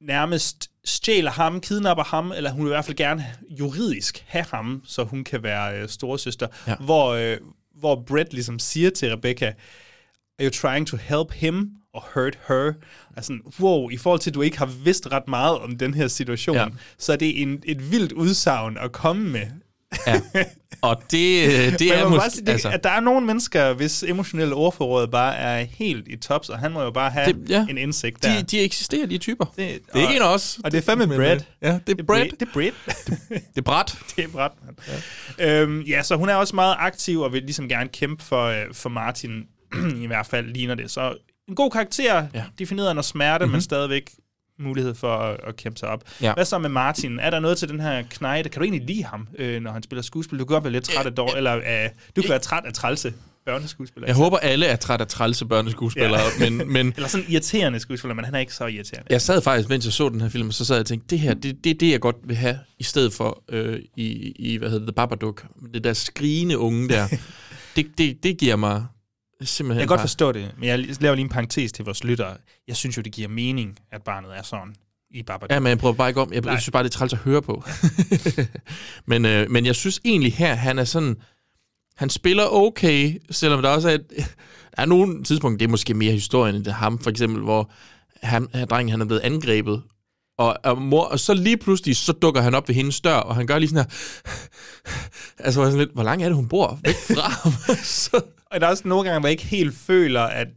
nærmest 0.02 0.70
stjæler 0.86 1.32
ham, 1.32 1.62
kidnapper 1.62 2.04
ham, 2.04 2.32
eller 2.32 2.52
hun 2.52 2.66
vil 2.66 2.70
i 2.70 2.74
hvert 2.74 2.86
fald 2.86 2.98
gerne 2.98 3.26
juridisk 3.60 4.24
have 4.28 4.46
ham, 4.52 4.82
så 4.86 5.04
hun 5.04 5.24
kan 5.24 5.44
være 5.44 5.80
øh, 5.82 5.90
storesøster. 5.90 6.48
Ja. 6.68 6.76
Hvor, 6.76 7.08
øh, 7.12 7.38
hvor 7.80 8.04
Brett 8.08 8.34
ligesom 8.34 8.60
siger 8.60 8.90
til 8.90 9.10
Rebecca, 9.10 9.46
are 9.46 9.54
you 10.46 10.50
trying 10.50 10.88
to 10.88 10.98
help 10.98 11.32
him 11.32 11.70
or 11.94 12.06
hurt 12.14 12.40
her? 12.48 12.74
Altså, 13.18 13.34
wow, 13.60 13.90
i 13.90 13.98
forhold 13.98 14.20
til, 14.20 14.30
at 14.30 14.34
du 14.36 14.42
ikke 14.42 14.58
har 14.58 14.66
vidst 14.84 15.08
ret 15.12 15.28
meget 15.28 15.58
om 15.60 15.78
den 15.78 15.94
her 15.94 16.08
situation, 16.08 16.56
Ja. 16.56 16.66
så 16.98 17.14
er 17.14 17.18
det 17.18 17.42
en, 17.42 17.64
et 17.66 17.92
vildt 17.92 18.12
udsagn 18.12 18.78
at 18.78 18.92
komme 18.92 19.30
med. 19.30 19.46
Ja. 20.08 20.22
Og 20.82 21.02
det, 21.12 21.44
øh, 21.48 21.80
det 21.80 21.98
er 21.98 22.10
måske... 22.10 22.30
sige, 22.32 22.46
det, 22.46 22.52
altså. 22.52 22.70
at 22.70 22.84
der 22.84 22.90
er 22.90 23.00
nogle 23.00 23.26
mennesker, 23.28 23.74
hvis 23.74 24.04
emotionelle 24.04 24.56
ordforråd 24.56 25.08
bare 25.08 25.36
er 25.36 25.64
helt 25.64 26.08
i 26.08 26.16
tops, 26.16 26.50
og 26.50 26.60
han 26.60 26.72
må 26.72 26.82
jo 26.82 26.92
bare 26.92 27.10
have 27.12 27.34
Det- 27.34 27.50
ja. 27.50 27.66
en 27.70 27.78
indsigt 27.78 28.24
der. 28.24 28.36
De, 28.38 28.44
de 28.44 28.60
eksisterer, 28.62 29.06
de 29.08 29.18
typer. 29.18 29.46
Det, 29.46 29.56
Det- 29.58 29.82
er 29.94 29.98
ikke 29.98 30.08
og- 30.10 30.16
en 30.16 30.22
af 30.22 30.34
os. 30.34 30.60
og 30.64 30.72
det 30.72 30.78
er 30.78 30.82
fandme 30.82 31.08
Brad. 31.08 31.36
øh, 31.36 31.42
Ja, 31.62 31.80
det 31.88 31.90
er 31.90 31.96
er. 32.00 32.04
Brett. 32.04 32.32
Det 32.40 32.48
er 32.48 32.52
Brett. 32.54 32.76
Det 33.30 33.58
er 33.58 33.62
Brad. 33.62 33.86
det 34.16 34.24
er 34.24 34.28
Brett, 34.28 34.54
mand. 34.66 34.78
Ja. 35.40 35.62
Øhm, 35.62 35.82
ja, 35.82 36.04
så 36.04 36.16
hun 36.16 36.30
er 36.30 36.36
også 36.36 36.56
meget 36.56 36.76
aktiv 36.80 37.20
og 37.20 37.34
vil 37.34 37.42
ligesom 37.44 37.70
gerne 37.70 37.90
kæmpe 37.90 38.24
for, 38.24 38.46
øh, 38.46 38.74
for 38.74 38.90
Martin. 38.90 39.44
I 40.04 40.08
hvert 40.08 40.26
fald 40.28 40.46
ligner 40.48 40.76
det. 40.76 40.92
Så 40.92 41.16
en 41.50 41.56
god 41.56 41.72
karakter, 41.72 42.28
Ja. 42.34 42.44
defineret 42.60 42.96
noget 42.96 43.06
smerte, 43.06 43.46
mm-hmm. 43.46 43.52
men 43.52 43.62
stadigvæk 43.62 44.12
mulighed 44.60 44.96
for 44.96 45.16
at, 45.18 45.40
at 45.48 45.56
kæmpe 45.56 45.80
sig 45.80 45.90
op. 45.90 46.04
Ja. 46.22 46.34
Hvad 46.34 46.46
så 46.46 46.58
med 46.60 46.70
Martin? 46.70 47.20
Er 47.20 47.30
der 47.30 47.40
noget 47.40 47.58
til 47.58 47.70
den 47.70 47.80
her 47.80 48.04
knejde? 48.10 48.50
Kan 48.50 48.60
du 48.60 48.64
egentlig 48.64 48.88
lide 48.88 49.04
ham, 49.04 49.28
øh, 49.38 49.62
når 49.62 49.72
han 49.72 49.84
spiller 49.84 50.04
skuespil? 50.04 50.40
Du 50.40 50.46
kan 50.46 50.54
godt 50.54 50.64
være 50.64 50.74
lidt 50.74 50.84
træt 50.84 51.06
af 51.06 51.14
dår, 51.14 51.36
eller 51.36 51.56
øh, 51.58 51.90
du 52.16 52.22
kan 52.22 52.30
være 52.30 52.40
træt 52.40 52.64
af 52.66 52.74
trælse 52.74 53.14
børneskuespillere. 53.46 54.08
Jeg 54.08 54.16
håber, 54.16 54.38
alle 54.38 54.66
er 54.66 54.76
træt 54.76 55.02
af 55.02 55.08
trælse 55.08 55.46
børneskuespillere, 55.46 56.22
Ja. 56.40 56.50
men, 56.50 56.72
men 56.74 56.88
Eller 56.96 57.08
sådan 57.10 57.26
irriterende 57.30 57.80
skuespiller, 57.80 58.16
men 58.16 58.26
han 58.26 58.36
er 58.36 58.40
ikke 58.40 58.54
så 58.54 58.66
irriterende. 58.66 59.08
Jeg 59.10 59.22
sad 59.22 59.42
faktisk, 59.42 59.70
mens 59.70 59.86
jeg 59.86 59.94
så 59.94 60.10
den 60.10 60.22
her 60.22 60.30
film, 60.30 60.52
så 60.52 60.66
sad 60.66 60.76
jeg 60.76 60.80
og 60.82 60.86
tænkte, 60.86 61.08
det 61.10 61.20
her, 61.20 61.34
det, 61.34 61.64
det 61.64 61.70
er 61.70 61.74
det, 61.76 61.92
jeg 61.92 62.00
godt 62.00 62.16
vil 62.24 62.36
have, 62.36 62.60
i 62.80 62.84
stedet 62.84 63.14
for 63.14 63.44
øh, 63.50 63.80
i, 63.98 64.32
i, 64.36 64.58
hvad 64.58 64.70
hedder 64.70 64.86
det, 64.86 64.88
The 64.88 64.96
Babadook. 64.96 65.46
Det 65.74 65.84
der 65.84 65.94
skrigende 65.94 66.58
unge 66.58 66.90
der. 66.90 67.08
det, 67.76 67.88
det, 67.98 68.24
det 68.24 68.38
giver 68.38 68.56
mig 68.56 68.86
simpelthen 69.42 69.80
Jeg 69.80 69.88
kan 69.88 69.88
godt 69.88 70.02
forstå 70.02 70.32
det, 70.32 70.52
men 70.58 70.70
jeg 70.70 71.02
laver 71.02 71.16
lige 71.16 71.24
en 71.24 71.30
parentes 71.30 71.72
til 71.72 71.86
vores 71.86 72.04
lyttere. 72.04 72.38
Jeg 72.68 72.76
synes 72.76 72.98
jo, 72.98 73.02
det 73.02 73.12
giver 73.12 73.28
mening, 73.28 73.80
at 73.92 74.04
barnet 74.04 74.38
er 74.38 74.42
sådan 74.42 74.76
i 75.12 75.24
Babadook. 75.24 75.52
Ja, 75.52 75.60
men 75.60 75.70
jeg 75.70 75.78
prøver 75.78 75.96
bare 75.96 76.10
ikke 76.10 76.22
om. 76.22 76.34
Jeg, 76.34 76.42
Nej. 76.42 76.60
synes 76.60 76.72
bare, 76.72 76.84
det 76.84 76.90
er 76.90 76.94
træls 76.98 77.14
at 77.14 77.20
høre 77.20 77.42
på. 77.42 77.64
men, 79.12 79.26
øh, 79.26 79.52
men 79.52 79.66
jeg 79.66 79.76
synes 79.76 80.02
egentlig 80.06 80.34
her, 80.34 80.56
han 80.56 80.80
er 80.80 80.84
sådan... 80.84 81.16
Han 81.96 82.10
spiller 82.10 82.46
okay, 82.46 83.22
selvom 83.32 83.62
der 83.62 83.70
også 83.70 83.90
er 83.90 83.94
et, 83.94 84.10
der 84.10 84.24
er 84.82 84.86
nogle 84.86 85.24
tidspunkter, 85.24 85.58
det 85.58 85.66
er 85.66 85.70
måske 85.72 85.94
mere 85.94 86.12
historien 86.12 86.56
end 86.56 86.66
det 86.66 86.74
ham, 86.74 87.00
for 87.00 87.10
eksempel, 87.10 87.44
hvor 87.44 87.72
han, 88.24 88.48
her 88.54 88.66
drengen, 88.66 88.90
han 88.92 89.02
er 89.02 89.06
blevet 89.06 89.22
angrebet, 89.22 89.82
og, 90.38 90.58
og, 90.64 90.82
mor, 90.82 91.04
og 91.04 91.20
så 91.20 91.34
lige 91.34 91.58
pludselig, 91.58 91.98
så 91.98 92.12
dukker 92.12 92.42
han 92.42 92.56
op 92.56 92.68
ved 92.68 92.76
hendes 92.76 93.02
dør, 93.02 93.16
og 93.16 93.36
han 93.36 93.48
gør 93.48 93.60
lige 93.60 93.70
sådan 93.70 93.86
her, 93.86 93.90
altså 95.46 95.62
jeg 95.62 95.72
sådan 95.72 95.80
lidt, 95.80 95.94
hvor 95.94 96.04
langt 96.04 96.24
er 96.24 96.30
det, 96.30 96.36
hun 96.36 96.48
bor 96.48 96.80
væk 96.84 96.96
fra 96.96 97.30
ham? 97.30 97.52
så, 97.84 98.22
Og 98.54 98.62
der 98.62 98.68
er 98.68 98.72
også 98.72 98.88
nogle 98.88 99.10
gange, 99.10 99.20
hvor 99.20 99.28
jeg 99.28 99.32
ikke 99.32 99.46
helt 99.46 99.76
føler, 99.76 100.22
at 100.22 100.48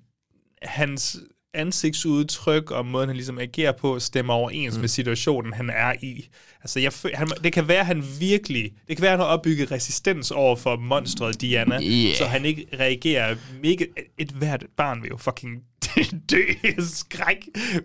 hans 0.62 1.18
ansigtsudtryk 1.54 2.70
og 2.70 2.86
måden, 2.86 3.08
han 3.08 3.16
ligesom 3.16 3.38
agerer 3.38 3.72
på, 3.72 3.98
stemmer 3.98 4.34
overens 4.34 4.74
mm. 4.74 4.80
med 4.80 4.88
situationen, 4.88 5.52
han 5.52 5.70
er 5.70 5.94
i. 6.02 6.28
Altså, 6.66 6.80
jeg 6.80 6.92
han, 7.18 7.28
det 7.44 7.52
kan 7.52 7.68
være, 7.68 7.80
at 7.80 7.86
han 7.86 8.04
virkelig... 8.20 8.70
Det 8.88 8.96
kan 8.96 9.02
være, 9.02 9.10
han 9.10 9.20
har 9.20 9.26
opbygget 9.26 9.70
resistens 9.72 10.30
over 10.30 10.56
for 10.56 10.76
monstret 10.76 11.40
Diana, 11.40 11.78
Yeah. 11.82 12.16
så 12.16 12.24
han 12.24 12.44
ikke 12.44 12.66
reagerer 12.78 13.36
mega... 13.62 13.84
Et 14.18 14.28
hvert 14.30 14.64
barn 14.76 15.02
vil 15.02 15.08
jo 15.08 15.16
fucking 15.16 15.50
dø 16.30 16.42
skræk, 16.78 17.36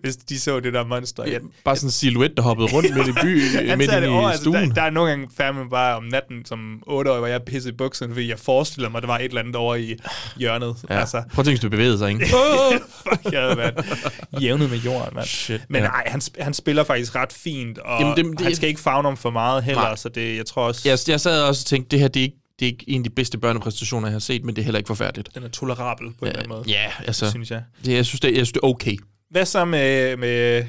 hvis 0.02 0.16
de 0.16 0.40
så 0.40 0.60
det 0.60 0.74
der 0.74 0.86
monster. 0.86 1.24
Jeg, 1.26 1.40
bare 1.66 1.76
sådan 1.76 1.88
en 1.88 1.92
silhuet, 1.92 2.38
der 2.38 2.44
hoppede 2.44 2.68
rundt 2.74 2.96
midt 2.96 3.08
i 3.08 3.12
by, 3.12 3.42
han 3.70 3.78
midt 3.78 3.92
over, 3.94 4.22
i 4.22 4.32
altså, 4.32 4.42
stuen. 4.44 4.70
der, 4.70 4.74
der, 4.76 4.82
er 4.82 4.90
nogle 4.90 5.10
gange 5.10 5.28
fandme 5.38 5.70
bare 5.70 5.96
om 5.96 6.04
natten 6.04 6.46
som 6.46 6.84
8 6.88 7.12
år, 7.12 7.18
hvor 7.18 7.28
jeg 7.28 7.36
er 7.36 7.40
pisset 7.40 7.70
i 7.72 7.74
bukserne, 7.74 8.14
fordi 8.14 8.30
jeg 8.30 8.40
forestiller 8.40 8.90
mig, 8.90 8.98
at 8.98 9.02
der 9.04 9.08
var 9.08 9.18
et 9.18 9.24
eller 9.26 9.42
andet 9.42 9.56
over 9.56 9.76
i 9.76 9.96
hjørnet. 10.38 10.76
Ja. 10.90 11.00
Altså, 11.00 11.18
Prøv 11.34 11.42
at 11.42 11.46
tænke, 11.46 11.50
hvis 11.50 11.60
du 11.60 11.70
bevægede 11.70 11.98
sig, 11.98 12.10
ikke? 12.10 12.26
fuck, 13.10 13.34
jeg 13.34 13.42
havde 13.42 13.58
været 13.58 13.86
jævnet 14.42 14.70
med 14.70 14.78
jorden, 14.78 15.16
mand. 15.16 15.26
Shit, 15.28 15.62
Men 15.70 15.82
ja. 15.82 15.88
nej, 15.88 16.04
han, 16.08 16.22
sp- 16.24 16.44
han 16.44 16.54
spiller 16.54 16.84
faktisk 16.84 17.16
ret 17.16 17.34
fint, 17.34 17.78
og 17.78 18.02
Jamen, 18.02 18.18
det- 18.18 18.26
det, 18.40 18.42
han 18.46 18.56
skal 18.56 18.70
ikke 18.72 18.82
fagne 18.82 19.07
om 19.07 19.17
for 19.17 19.30
meget 19.30 19.63
heller, 19.63 19.82
Nej. 19.82 19.95
så 19.95 20.09
det, 20.09 20.38
jeg 20.38 20.45
tror 20.45 20.63
også, 20.67 20.82
Jeg, 20.89 20.97
jeg 21.07 21.19
sad 21.22 21.41
også 21.43 21.61
og 21.61 21.65
tænkte, 21.65 21.91
det 21.91 21.99
her 21.99 22.07
det 22.07 22.19
er, 22.19 22.24
ikke, 22.24 22.38
det 22.59 22.65
er 22.65 22.69
ikke 22.72 22.86
en 22.88 23.01
af 23.01 23.03
de 23.03 23.09
bedste 23.09 23.38
børnepræstationer, 23.38 24.07
jeg 24.07 24.13
har 24.13 24.19
set, 24.19 24.43
men 24.43 24.55
det 24.55 24.61
er 24.61 24.63
heller 24.65 24.78
ikke 24.80 24.88
forfærdeligt. 24.88 25.30
den 25.36 25.43
er 25.43 25.47
tolerabel 25.47 26.07
på 26.07 26.26
en 26.26 26.28
eller 26.28 26.39
anden 26.39 26.49
måde, 26.49 26.63
Ja, 26.67 26.91
altså, 27.07 27.30
synes 27.30 27.51
jeg. 27.51 27.63
det, 27.86 27.93
jeg, 27.93 28.05
synes, 28.05 28.19
det, 28.19 28.28
jeg 28.28 28.36
synes, 28.36 28.51
det 28.51 28.59
er 28.63 28.67
okay. 28.67 28.97
Hvad 29.30 29.45
så 29.45 29.65
med, 29.65 30.17
med, 30.17 30.65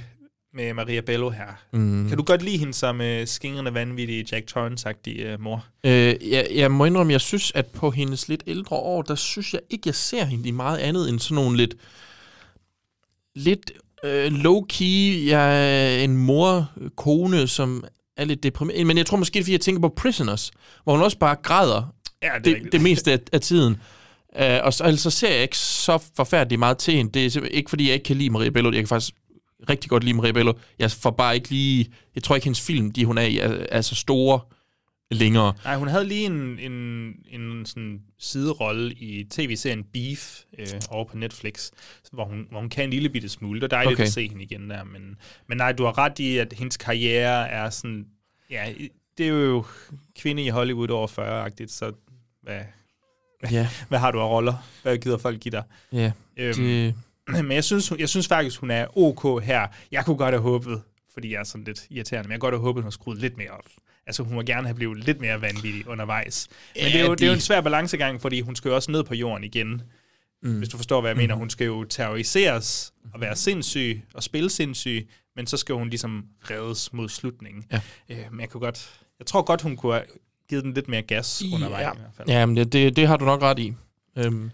med 0.55 0.75
Maria 0.75 1.01
Bello 1.01 1.31
her? 1.31 1.45
Mm. 1.73 2.09
Kan 2.09 2.17
du 2.19 2.25
godt 2.25 2.43
lide 2.43 2.57
hende 2.59 2.75
som 2.75 3.01
uh, 3.01 3.07
skingrende 3.25 3.75
vanvittige 3.75 4.27
Jack 4.33 4.47
Torrance-agtige 4.51 5.35
uh, 5.35 5.41
mor? 5.41 5.65
Øh, 5.85 6.15
jeg, 6.31 6.47
jeg 6.55 6.71
må 6.71 6.85
indrømme, 6.85 7.13
jeg 7.13 7.21
synes, 7.21 7.53
at 7.55 7.67
på 7.67 7.91
hendes 7.91 8.29
lidt 8.29 8.43
ældre 8.47 8.77
år, 8.77 9.03
der 9.03 9.15
synes 9.15 9.53
jeg 9.53 9.61
ikke, 9.71 9.83
jeg 9.87 9.95
ser 9.95 10.25
hende 10.25 10.49
i 10.49 10.51
meget 10.51 10.79
andet 10.79 11.09
end 11.09 11.19
sådan 11.19 11.35
nogle 11.35 11.57
lidt, 11.57 11.75
lidt 13.35 13.71
øh, 14.05 14.33
low-key, 14.33 15.27
jeg 15.29 15.67
er 15.97 16.05
en 16.05 16.17
mor, 16.17 16.71
kone, 16.97 17.49
som 17.49 17.85
er 18.17 18.25
lidt 18.25 18.43
deprimeret. 18.43 18.87
Men 18.87 18.99
jeg 18.99 19.07
tror 19.07 19.17
måske, 19.17 19.35
det 19.35 19.41
er, 19.41 19.45
fordi 19.45 19.53
jeg 19.53 19.61
tænker 19.61 19.81
på 19.81 19.95
Prisoners, 19.97 20.51
hvor 20.85 20.93
hun 20.93 21.03
også 21.03 21.19
bare 21.19 21.37
græder 21.43 21.95
Ja, 22.23 22.29
det, 22.35 22.45
det, 22.45 22.55
rigtigt. 22.55 22.73
det 22.73 22.81
meste 22.81 23.13
af, 23.13 23.19
af 23.33 23.41
tiden. 23.41 23.81
Uh, 24.41 24.47
og 24.63 24.73
så, 24.73 24.85
altså, 24.85 25.11
så 25.11 25.19
ser 25.19 25.33
jeg 25.33 25.43
ikke 25.43 25.59
så 25.59 25.99
forfærdeligt 26.17 26.59
meget 26.59 26.79
til 26.79 26.95
hende. 26.95 27.13
Det 27.13 27.37
er 27.37 27.41
ikke, 27.51 27.71
fordi 27.71 27.87
jeg 27.87 27.95
ikke 27.95 28.05
kan 28.05 28.17
lide 28.17 28.31
Maria 28.31 28.51
Bello. 28.51 28.71
Jeg 28.71 28.79
kan 28.81 28.89
faktisk 28.89 29.15
rigtig 29.69 29.91
godt 29.91 30.05
lide 30.05 30.17
Maria 30.17 30.33
Bello. 30.33 30.53
Jeg 30.79 30.91
får 30.91 31.11
bare 31.11 31.35
ikke 31.35 31.51
lige... 31.51 31.87
Jeg 32.15 32.23
tror 32.23 32.35
ikke, 32.35 32.45
hendes 32.45 32.61
film, 32.61 32.93
de 32.93 33.05
hun 33.05 33.19
er 33.19 33.23
i, 33.23 33.39
er, 33.39 33.67
er 33.69 33.81
så 33.81 33.95
store 33.95 34.41
længere. 35.15 35.53
Nej, 35.65 35.77
hun 35.77 35.89
havde 35.89 36.05
lige 36.05 36.27
en, 36.27 36.59
en, 36.59 36.73
en 37.29 37.67
sådan 37.67 38.03
siderolle 38.19 38.93
i 38.95 39.25
tv-serien 39.31 39.85
Beef 39.85 40.41
øh, 40.59 40.67
over 40.91 41.05
på 41.05 41.17
Netflix, 41.17 41.71
hvor 42.13 42.25
hun, 42.25 42.47
hvor 42.51 42.61
hun 42.61 42.69
kan 42.69 42.85
en 42.85 42.91
lille 42.91 43.09
bitte 43.09 43.29
smule. 43.29 43.61
Det 43.61 43.65
er 43.65 43.69
dejligt 43.77 43.95
Okay. 43.97 44.03
at 44.05 44.13
se 44.13 44.29
hende 44.29 44.43
igen 44.43 44.71
der. 44.71 44.85
Men, 44.85 45.17
men 45.49 45.59
nej, 45.59 45.73
du 45.73 45.85
har 45.85 45.99
ret 45.99 46.19
i, 46.19 46.39
at 46.39 46.53
hendes 46.53 46.77
karriere 46.77 47.49
er 47.49 47.71
sådan... 47.71 48.07
Ja, 48.51 48.73
det 49.19 49.25
er 49.27 49.31
jo 49.31 49.65
kvinde 50.19 50.43
i 50.45 50.49
Hollywood 50.49 50.89
over 50.89 51.09
40-agtigt, 51.09 51.67
så 51.73 51.93
hvad, 52.43 52.61
Ja. 53.51 53.69
hvad 53.89 53.99
har 53.99 54.11
du 54.11 54.21
af 54.21 54.29
roller? 54.29 54.55
Hvad 54.83 54.99
gider 54.99 55.19
folk 55.19 55.41
give 55.41 55.53
dig? 55.53 55.63
Ja, 55.93 56.13
Øhm, 56.37 56.55
det- 56.57 56.95
Men 57.43 57.53
jeg 57.53 57.65
synes, 57.65 57.93
jeg 57.99 58.09
synes 58.09 58.29
faktisk, 58.29 58.61
hun 58.61 58.71
er 58.71 58.99
ok 58.99 59.43
her. 59.45 59.67
Jeg 59.93 60.05
kunne 60.05 60.17
godt 60.17 60.35
have 60.35 60.43
håbet, 60.43 60.83
fordi 61.15 61.33
jeg 61.33 61.41
er 61.41 61.45
sådan 61.45 61.65
lidt 61.65 61.87
irriterende, 61.91 62.29
men 62.29 62.33
jeg 62.33 62.41
kunne 62.41 62.51
godt 62.51 62.55
have 62.61 62.67
håbet, 62.67 62.83
hun 62.83 62.87
har 62.87 62.91
skruet 62.91 63.19
lidt 63.19 63.37
mere 63.37 63.51
op. 63.51 63.65
Altså, 64.07 64.23
hun 64.23 64.35
må 64.35 64.43
gerne 64.43 64.67
have 64.67 64.75
blevet 64.75 65.05
lidt 65.05 65.21
mere 65.21 65.41
vanvittig 65.41 65.89
undervejs. 65.89 66.49
Men 66.75 66.83
Ja, 66.85 66.89
det, 66.93 67.01
er 67.01 67.05
jo, 67.07 67.15
det 67.15 67.23
er 67.23 67.27
jo 67.27 67.31
de- 67.33 67.35
en 67.37 67.41
svær 67.41 67.61
balancegang, 67.61 68.21
fordi 68.21 68.41
hun 68.41 68.57
skal 68.57 68.69
jo 68.69 68.75
også 68.75 68.91
ned 68.91 69.05
på 69.05 69.15
jorden 69.15 69.45
igen. 69.45 69.83
Mm. 70.43 70.59
Hvis 70.59 70.69
du 70.69 70.77
forstår, 70.77 71.01
hvad 71.01 71.11
jeg 71.11 71.17
mener. 71.17 71.35
Hun 71.35 71.51
skal 71.51 71.65
jo 71.67 71.85
terroriseres 71.85 72.93
og 73.15 73.21
være 73.21 73.37
sindssyg 73.37 74.03
og 74.15 74.23
spille 74.23 74.51
sindssyg, 74.51 75.09
men 75.37 75.47
så 75.47 75.57
skal 75.57 75.75
hun 75.75 75.89
ligesom 75.89 76.25
reddes 76.51 76.93
mod 76.93 77.09
slutningen. 77.09 77.65
Ja. 77.73 77.81
Øh, 78.09 78.17
men 78.31 78.41
jeg 78.41 78.49
kunne 78.49 78.61
godt... 78.61 78.91
Jeg 79.19 79.27
tror 79.27 79.43
godt, 79.43 79.63
hun 79.63 79.77
kunne 79.77 79.93
have 79.93 80.05
givet 80.49 80.65
den 80.65 80.73
lidt 80.75 80.89
mere 80.89 81.03
gas 81.03 81.43
undervejs 81.55 81.83
ja. 81.85 81.93
i 81.93 81.97
hvert 81.97 82.11
fald. 82.17 82.29
Ja, 82.29 82.47
men 82.47 82.57
det, 82.57 82.73
det, 82.73 82.97
det 82.97 83.07
har 83.09 83.17
du 83.17 83.25
nok 83.25 83.43
ret 83.43 83.59
i. 83.59 83.75
Øhm, 84.19 84.51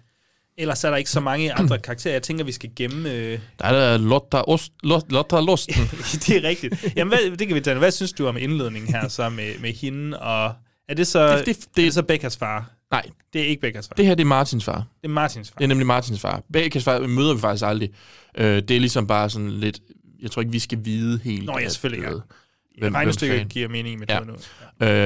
Ellers 0.59 0.85
er 0.85 0.91
der 0.91 0.97
ikke 0.97 1.11
så 1.11 1.21
mange 1.21 1.53
andre 1.53 1.79
karakterer. 1.89 2.15
Jeg 2.15 2.23
tænker, 2.23 2.45
vi 2.45 2.53
skal 2.53 2.71
gemme... 2.77 3.13
Øh, 3.13 3.39
der 3.59 3.65
er 3.65 3.73
der 3.73 3.99
Lotta, 3.99 4.37
Ost, 4.37 4.73
Lot, 4.83 5.13
Lotta 5.13 5.41
Losten. 5.41 5.75
det 6.27 6.31
er 6.37 6.43
rigtigt. 6.49 6.93
Jamen, 6.97 7.09
hvad, 7.19 7.37
det 7.37 7.47
kan 7.49 7.55
vi 7.55 7.61
tage. 7.61 7.79
Hvad 7.79 7.91
synes 7.91 8.13
du 8.13 8.27
om 8.27 8.37
indledningen 8.37 8.95
her 8.95 9.09
så 9.09 9.29
med, 9.29 9.59
med 9.61 9.73
hende? 9.73 10.19
Og 10.21 10.53
er 10.89 10.95
det 10.95 11.07
så, 11.07 11.37
Det- 11.37 11.47
det, 11.47 11.57
det- 11.77 11.83
er 11.83 11.87
det 11.87 11.95
så 11.95 12.03
Beckas 12.03 12.37
far? 12.37 12.71
Nej, 12.91 13.03
Det 13.33 13.41
er 13.41 13.47
ikke 13.47 13.61
Beckas 13.61 13.89
far. 13.89 13.95
det 13.95 14.07
her 14.07 14.15
det 14.15 14.23
er 14.25 14.27
Martins 14.29 14.65
far. 14.65 14.75
det 15.03 15.09
er 15.09 15.09
Martins 15.09 15.49
far. 15.51 15.59
Det 15.59 15.65
er 15.65 15.69
nemlig 15.69 15.87
Martins 15.87 16.21
far. 16.21 16.43
Beckas 16.53 16.85
far 16.85 16.99
møder 17.07 17.35
vi 17.35 17.41
faktisk 17.41 17.65
aldrig. 17.65 17.91
Øh, 18.39 18.57
det 18.63 18.71
er 18.71 18.81
ligesom 18.81 19.07
bare 19.07 19.31
sådan 19.31 19.51
lidt... 19.51 19.81
Jeg 20.23 20.31
tror 20.31 20.43
ikke, 20.43 20.53
vi 20.53 20.59
skal 20.59 20.79
vide 20.85 21.21
helt... 21.25 21.45
Nå 21.45 21.59
ja, 21.59 21.65
at, 21.65 21.73
selvfølgelig, 21.73 22.05
ja. 22.05 22.15
Øh, 22.79 22.83
hvem- 22.83 22.95
Regnestykket 22.95 23.37
hvem 23.39 23.49
giver 23.49 23.69
mening 23.69 23.99
med 23.99 24.07
Ja. 24.09 24.15
ja. 24.15 24.21
nu. 24.25 24.33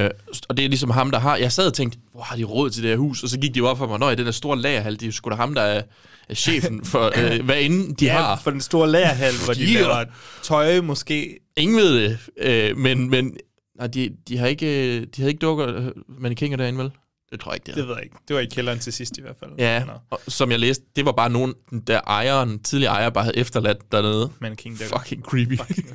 Øh, 0.05 0.09
og 0.49 0.57
det 0.57 0.65
er 0.65 0.69
ligesom 0.69 0.89
ham, 0.89 1.11
der 1.11 1.19
har... 1.19 1.35
Jeg 1.37 1.51
sad 1.51 1.67
og 1.67 1.73
tænkte, 1.73 1.99
hvor 2.11 2.21
har 2.21 2.35
de 2.35 2.43
råd 2.43 2.69
til 2.69 2.83
det 2.83 2.89
her 2.89 2.97
hus? 2.97 3.23
Og 3.23 3.29
så 3.29 3.39
gik 3.39 3.53
de 3.53 3.57
jo 3.59 3.67
op 3.67 3.77
for 3.77 3.97
mig, 3.97 4.13
i 4.13 4.15
den 4.15 4.25
der 4.25 4.31
store 4.31 4.59
lagerhal, 4.61 4.99
det 4.99 5.07
er 5.07 5.11
sgu 5.11 5.29
da 5.29 5.35
ham, 5.35 5.53
der 5.55 5.61
er, 5.61 5.81
er 6.29 6.33
chefen 6.35 6.85
for, 6.85 7.11
øh, 7.33 7.45
hvad 7.45 7.61
end 7.61 7.95
de 7.95 8.05
ja, 8.05 8.13
har. 8.13 8.39
for 8.43 8.51
den 8.51 8.61
store 8.61 8.89
lagerhal, 8.89 9.33
hvor 9.45 9.53
de 9.53 9.65
laver 9.65 10.05
tøj 10.43 10.81
måske. 10.81 11.39
Ingen 11.57 11.77
ved 11.77 12.01
det, 12.03 12.19
øh, 12.37 12.77
men, 12.77 13.09
men 13.09 13.37
nej, 13.77 13.87
de, 13.87 14.09
de, 14.27 14.37
har 14.37 14.47
ikke, 14.47 14.99
de 15.05 15.09
havde 15.17 15.29
ikke 15.31 15.39
dukker 15.41 15.75
øh, 15.75 15.85
mannequiner 16.19 16.57
derinde, 16.57 16.79
vel? 16.79 16.91
Det 17.31 17.39
tror 17.41 17.51
jeg 17.51 17.55
ikke, 17.55 17.65
det, 17.65 17.75
Det 17.75 17.87
ved 17.87 17.93
jeg 17.95 18.03
ikke. 18.03 18.15
Det 18.27 18.35
var 18.35 18.41
i 18.41 18.45
kælderen 18.45 18.79
til 18.79 18.93
sidst 18.93 19.17
i 19.17 19.21
hvert 19.21 19.35
fald. 19.39 19.51
Ja, 19.57 19.83
og, 20.09 20.21
som 20.27 20.51
jeg 20.51 20.59
læste, 20.59 20.83
det 20.95 21.05
var 21.05 21.11
bare 21.11 21.29
nogen, 21.29 21.53
der 21.87 22.01
ejeren, 22.07 22.59
tidligere 22.63 22.93
ejer, 22.93 23.09
bare 23.09 23.23
havde 23.23 23.37
efterladt 23.37 23.91
dernede. 23.91 24.31
Mannequin 24.41 24.75
der. 24.77 24.85
Fucking 24.99 25.23
creepy. 25.23 25.57
Fucking. 25.57 25.87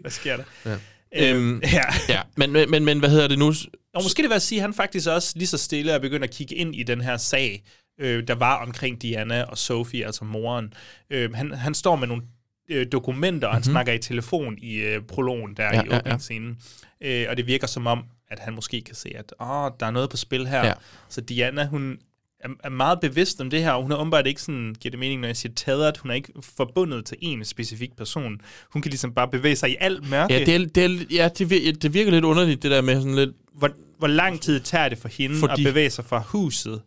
Hvad 0.00 0.10
sker 0.10 0.36
der? 0.36 0.44
Ja. 0.66 0.76
Øhm, 1.16 1.60
ja. 1.72 1.84
ja, 2.08 2.20
men, 2.36 2.52
men, 2.52 2.84
men, 2.84 2.98
hvad 2.98 3.08
hedder 3.08 3.28
det 3.28 3.38
nu? 3.38 3.52
Og 3.94 4.02
måske 4.02 4.22
det 4.22 4.30
vil 4.30 4.40
sige, 4.40 4.58
at 4.58 4.62
han 4.62 4.74
faktisk 4.74 5.08
også 5.08 5.32
lige 5.36 5.46
så 5.48 5.58
stille 5.58 5.92
er 5.92 5.98
begyndt 5.98 6.24
at 6.24 6.30
kigge 6.30 6.54
ind 6.54 6.74
i 6.76 6.82
den 6.82 7.00
her 7.00 7.16
sag, 7.16 7.62
øh, 8.00 8.28
der 8.28 8.34
var 8.34 8.66
omkring 8.66 9.02
Diana 9.02 9.42
og 9.42 9.58
Sophie, 9.58 10.06
altså 10.06 10.24
moren. 10.24 10.72
Øh, 11.10 11.34
han, 11.34 11.52
han 11.52 11.74
står 11.74 11.96
med 11.96 12.08
nogle 12.08 12.22
øh, 12.68 12.86
dokumenter, 12.92 13.48
og 13.48 13.54
han 13.54 13.60
Mhm. 13.66 13.70
snakker 13.72 13.92
i 13.92 13.98
telefon 13.98 14.58
i 14.58 14.74
øh, 14.76 15.02
prologen 15.02 15.54
der 15.56 15.62
Ja, 15.64 15.70
ja, 15.70 15.76
ja, 15.76 15.82
i 15.84 15.88
ja. 15.90 15.98
åbningsscenen. 15.98 16.56
Øh, 17.00 17.26
og 17.28 17.36
det 17.36 17.46
virker 17.46 17.66
som 17.66 17.86
om, 17.86 18.04
at 18.30 18.38
han 18.38 18.54
måske 18.54 18.80
kan 18.80 18.94
se, 18.94 19.12
at 19.18 19.34
åh, 19.40 19.70
der 19.80 19.86
er 19.86 19.90
noget 19.90 20.10
på 20.10 20.16
spil 20.16 20.46
her. 20.48 20.58
Ja. 20.58 20.66
Ja. 20.66 20.72
Så 21.08 21.20
Diana, 21.20 21.66
hun 21.66 21.98
er, 22.44 22.48
er 22.64 22.68
meget 22.68 23.00
bevidst 23.00 23.40
om 23.40 23.50
det 23.50 23.62
her, 23.62 23.70
og 23.72 23.82
hun 23.82 23.92
er 23.92 23.96
åbenbart 23.96 24.26
ikke 24.26 24.42
sådan, 24.42 24.74
giver 24.80 24.90
det 24.90 25.00
mening, 25.00 25.20
når 25.20 25.28
jeg 25.28 25.36
siger 25.36 25.52
taget, 25.54 25.96
hun 25.98 26.10
er 26.10 26.14
ikke 26.14 26.32
forbundet 26.56 27.04
til 27.06 27.16
en 27.20 27.44
specifik 27.44 27.96
person. 27.96 28.40
Hun 28.72 28.82
kan 28.82 28.90
ligesom 28.90 29.14
bare 29.14 29.28
bevæge 29.28 29.56
sig 29.56 29.70
i 29.70 29.76
alt 29.80 30.10
mørke. 30.10 30.34
Ja, 30.34 30.44
det, 30.44 30.54
er, 30.54 30.58
det, 30.58 30.84
er, 30.84 31.04
ja 31.10 31.28
det, 31.38 31.44
vir- 31.52 31.72
det 31.78 31.94
virker 31.94 32.10
lidt 32.10 32.24
underligt, 32.24 32.62
det 32.62 32.70
der 32.70 32.80
med 32.82 32.94
sådan 32.94 33.14
lidt... 33.14 33.30
hvor, 33.52 33.70
hvor 33.98 34.06
lang 34.08 34.40
tid 34.40 34.60
tager 34.60 34.88
det 34.88 34.98
for 34.98 35.08
hende 35.08 35.36
Fordi- 35.36 35.62
at 35.66 35.70
bevæge 35.70 35.90
sig 35.90 36.04
fra 36.04 36.18
huset, 36.26 36.82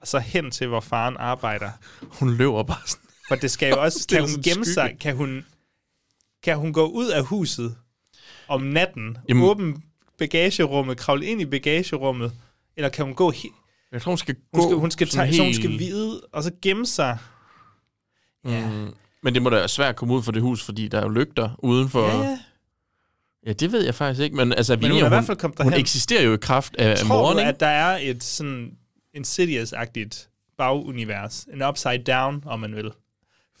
og 0.00 0.06
så 0.08 0.18
hen 0.18 0.50
til, 0.50 0.66
hvor 0.66 0.80
faren 0.80 1.16
arbejder? 1.18 1.70
Hun 2.02 2.34
løber 2.36 2.62
bare 2.62 2.78
sådan. 2.86 3.06
For 3.28 3.34
det 3.34 3.50
skal 3.50 3.68
jo 3.70 3.82
også... 3.82 4.06
Kan 4.10 4.20
hun 4.20 4.28
gemme 4.30 4.42
skygge. 4.64 4.64
sig? 4.74 4.96
Kan 5.00 5.16
hun, 5.16 5.44
kan 6.42 6.56
hun 6.56 6.72
gå 6.72 6.86
ud 6.86 7.08
af 7.08 7.24
huset 7.24 7.76
om 8.48 8.62
natten, 8.62 9.18
Jamen. 9.28 9.42
åbne 9.42 9.74
bagagerummet, 10.18 10.96
kravle 10.98 11.26
ind 11.26 11.40
i 11.40 11.44
bagagerummet, 11.46 12.32
eller 12.76 12.88
kan 12.88 13.04
hun 13.04 13.14
gå... 13.14 13.32
He- 13.32 13.62
Jeg 13.96 14.02
tror, 14.02 14.10
hun 14.10 14.18
skal 14.18 14.36
hun 14.54 14.62
gå 14.62 14.68
skal, 14.68 14.76
hun 14.76 14.90
skal, 14.90 15.08
tage, 15.08 15.32
så 15.32 15.38
hun 15.42 15.46
helt- 15.46 15.56
skal 15.56 15.78
vide, 15.78 16.20
og 16.32 16.42
så 16.42 16.50
gemme 16.62 16.86
sig. 16.86 17.18
Ja. 18.44 18.68
Mm, 18.70 18.94
men 19.22 19.34
det 19.34 19.42
må 19.42 19.50
da 19.50 19.56
være 19.56 19.68
svært 19.68 19.88
at 19.88 19.96
komme 19.96 20.14
ud 20.14 20.22
fra 20.22 20.32
det 20.32 20.42
hus, 20.42 20.64
fordi 20.64 20.88
der 20.88 20.98
er 20.98 21.02
jo 21.02 21.08
lygter 21.08 21.50
udenfor... 21.58 22.08
Ja, 22.08 22.18
ja. 22.22 22.38
Ja, 23.46 23.52
det 23.52 23.72
ved 23.72 23.84
jeg 23.84 23.94
faktisk 23.94 24.20
ikke, 24.22 24.36
men 24.36 24.52
altså, 24.52 24.76
vi 24.76 24.82
Men 24.82 24.90
hun 24.90 24.96
er 24.96 24.98
i 24.98 25.02
hun, 25.02 25.08
hvert 25.10 25.24
fald 25.24 25.38
kommet 25.38 25.62
hun 25.62 25.72
eksisterer 25.72 26.22
jo 26.22 26.34
i 26.34 26.36
kraft 26.36 26.76
af 26.76 26.98
Tror 26.98 27.08
moren, 27.08 27.36
du, 27.36 27.42
at 27.42 27.60
der 27.60 27.66
er 27.66 27.98
et 28.02 28.24
sådan 28.24 28.70
Insidious-agtigt 29.16 30.28
bagunivers, 30.58 31.46
en 31.52 31.62
upside 31.62 31.98
down, 31.98 32.42
om 32.46 32.60
man 32.60 32.76
vil, 32.76 32.90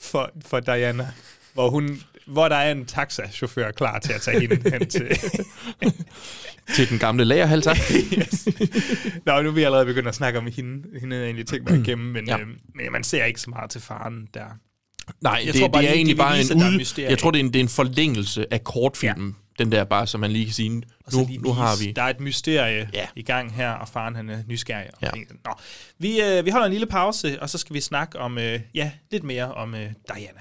for, 0.00 0.30
for 0.46 0.60
Diana, 0.60 1.12
hvor, 1.54 1.70
hun, 1.70 2.02
hvor 2.26 2.48
der 2.48 2.56
er 2.56 2.72
en 2.72 2.86
taxachauffør 2.86 3.70
klar 3.70 3.98
til 3.98 4.12
at 4.12 4.20
tage 4.20 4.40
hende 4.40 4.70
hen 4.70 4.86
til... 4.88 5.08
Til 6.76 6.90
den 6.90 6.98
gamle 6.98 7.24
lagerhal, 7.24 7.62
tak. 7.62 7.76
yes. 8.18 8.48
Nå, 9.26 9.42
nu 9.42 9.48
er 9.48 9.52
vi 9.52 9.62
allerede 9.62 9.86
begyndt 9.86 10.08
at 10.08 10.14
snakke 10.14 10.38
om 10.38 10.48
hende. 10.56 11.00
Hende 11.00 11.16
er 11.16 11.24
egentlig 11.24 11.46
tænkt 11.46 11.70
mig 11.70 11.78
at 11.78 11.84
gemme, 11.84 12.12
men, 12.12 12.26
Ja. 12.28 12.38
øhm, 12.38 12.58
men 12.74 12.92
man 12.92 13.04
ser 13.04 13.24
ikke 13.24 13.40
så 13.40 13.50
meget 13.50 13.70
til 13.70 13.80
faren 13.80 14.28
der. 14.34 14.44
Nej, 15.20 15.42
Jeg 15.46 15.52
det, 15.52 15.60
tror 15.60 15.68
bare 15.68 15.82
det 15.82 15.90
er 15.90 15.94
egentlig 15.94 16.16
bare 16.16 16.40
en 16.40 16.50
at 16.50 16.56
der 16.58 16.68
ud... 16.70 16.76
mysterie. 16.78 17.08
Jeg 17.10 17.18
tror, 17.18 17.30
det 17.30 17.38
er 17.40 17.44
en, 17.44 17.52
det 17.52 17.56
er 17.56 17.62
en 17.62 17.68
forlængelse 17.68 18.46
af 18.52 18.64
kortfilmen. 18.64 19.36
Ja. 19.58 19.64
Den 19.64 19.72
der 19.72 19.84
bare, 19.84 20.06
så 20.06 20.18
man 20.18 20.30
lige 20.30 20.44
kan 20.44 20.54
sige, 20.54 20.68
nu, 20.70 20.82
lige 21.28 21.38
nu 21.38 21.52
har 21.52 21.76
vi... 21.84 21.92
Der 21.96 22.02
er 22.02 22.08
et 22.08 22.20
mysterie 22.20 22.90
Ja. 22.94 23.06
i 23.16 23.22
gang 23.22 23.54
her, 23.54 23.70
og 23.70 23.88
faren 23.88 24.14
han 24.16 24.28
er 24.28 24.38
nysgerrig. 24.48 24.86
Ja. 25.02 25.10
Nå. 25.44 25.50
Vi, 25.98 26.20
øh, 26.22 26.44
vi 26.44 26.50
holder 26.50 26.66
en 26.66 26.72
lille 26.72 26.86
pause, 26.86 27.42
og 27.42 27.50
så 27.50 27.58
skal 27.58 27.74
vi 27.74 27.80
snakke 27.80 28.18
om, 28.18 28.38
øh, 28.38 28.60
ja, 28.74 28.90
lidt 29.10 29.24
mere 29.24 29.54
om 29.54 29.74
øh, 29.74 29.80
Diana. 30.14 30.40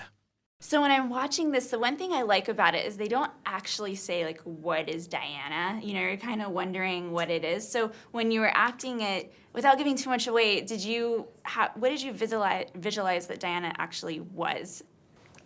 So 0.65 0.81
when 0.81 0.89
I'm 0.89 1.11
watching 1.11 1.51
this, 1.51 1.67
the 1.67 1.77
one 1.77 1.95
thing 1.95 2.11
I 2.11 2.23
like 2.23 2.49
about 2.49 2.73
it 2.73 2.87
is 2.87 2.97
they 2.97 3.07
don't 3.07 3.31
actually 3.45 3.93
say 3.93 4.25
like 4.25 4.41
what 4.41 4.89
is 4.89 5.07
Diana. 5.07 5.79
You 5.83 5.93
know, 5.93 6.01
you're 6.01 6.17
kind 6.17 6.41
of 6.41 6.51
wondering 6.51 7.11
what 7.11 7.29
it 7.29 7.45
is. 7.45 7.69
So 7.69 7.91
when 8.11 8.31
you 8.31 8.39
were 8.39 8.51
acting 8.51 9.01
it, 9.01 9.31
without 9.53 9.77
giving 9.77 9.95
too 9.95 10.09
much 10.09 10.25
away, 10.25 10.61
did 10.61 10.83
you 10.83 11.27
ha- 11.43 11.71
what 11.75 11.89
did 11.89 12.01
you 12.01 12.11
visualize 12.13 12.69
visualize 12.73 13.27
that 13.27 13.39
Diana 13.39 13.73
actually 13.77 14.21
was? 14.21 14.83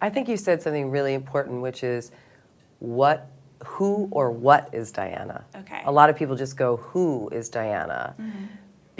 I 0.01 0.10
think 0.10 0.30
you 0.30 0.38
said 0.38 0.62
something 0.62 0.89
really 0.89 1.14
important, 1.14 1.62
which 1.62 1.84
is 1.84 2.12
what, 2.80 3.30
who 3.66 4.07
or 4.12 4.32
what 4.32 4.74
is 4.74 4.89
Diana? 4.89 5.43
Okay. 5.53 5.82
A 5.84 5.91
lot 5.91 6.10
of 6.10 6.16
people 6.16 6.38
just 6.38 6.55
go, 6.55 6.78
who 6.78 7.28
is 7.34 7.49
Diana? 7.49 8.16
Mm-hmm. 8.18 8.45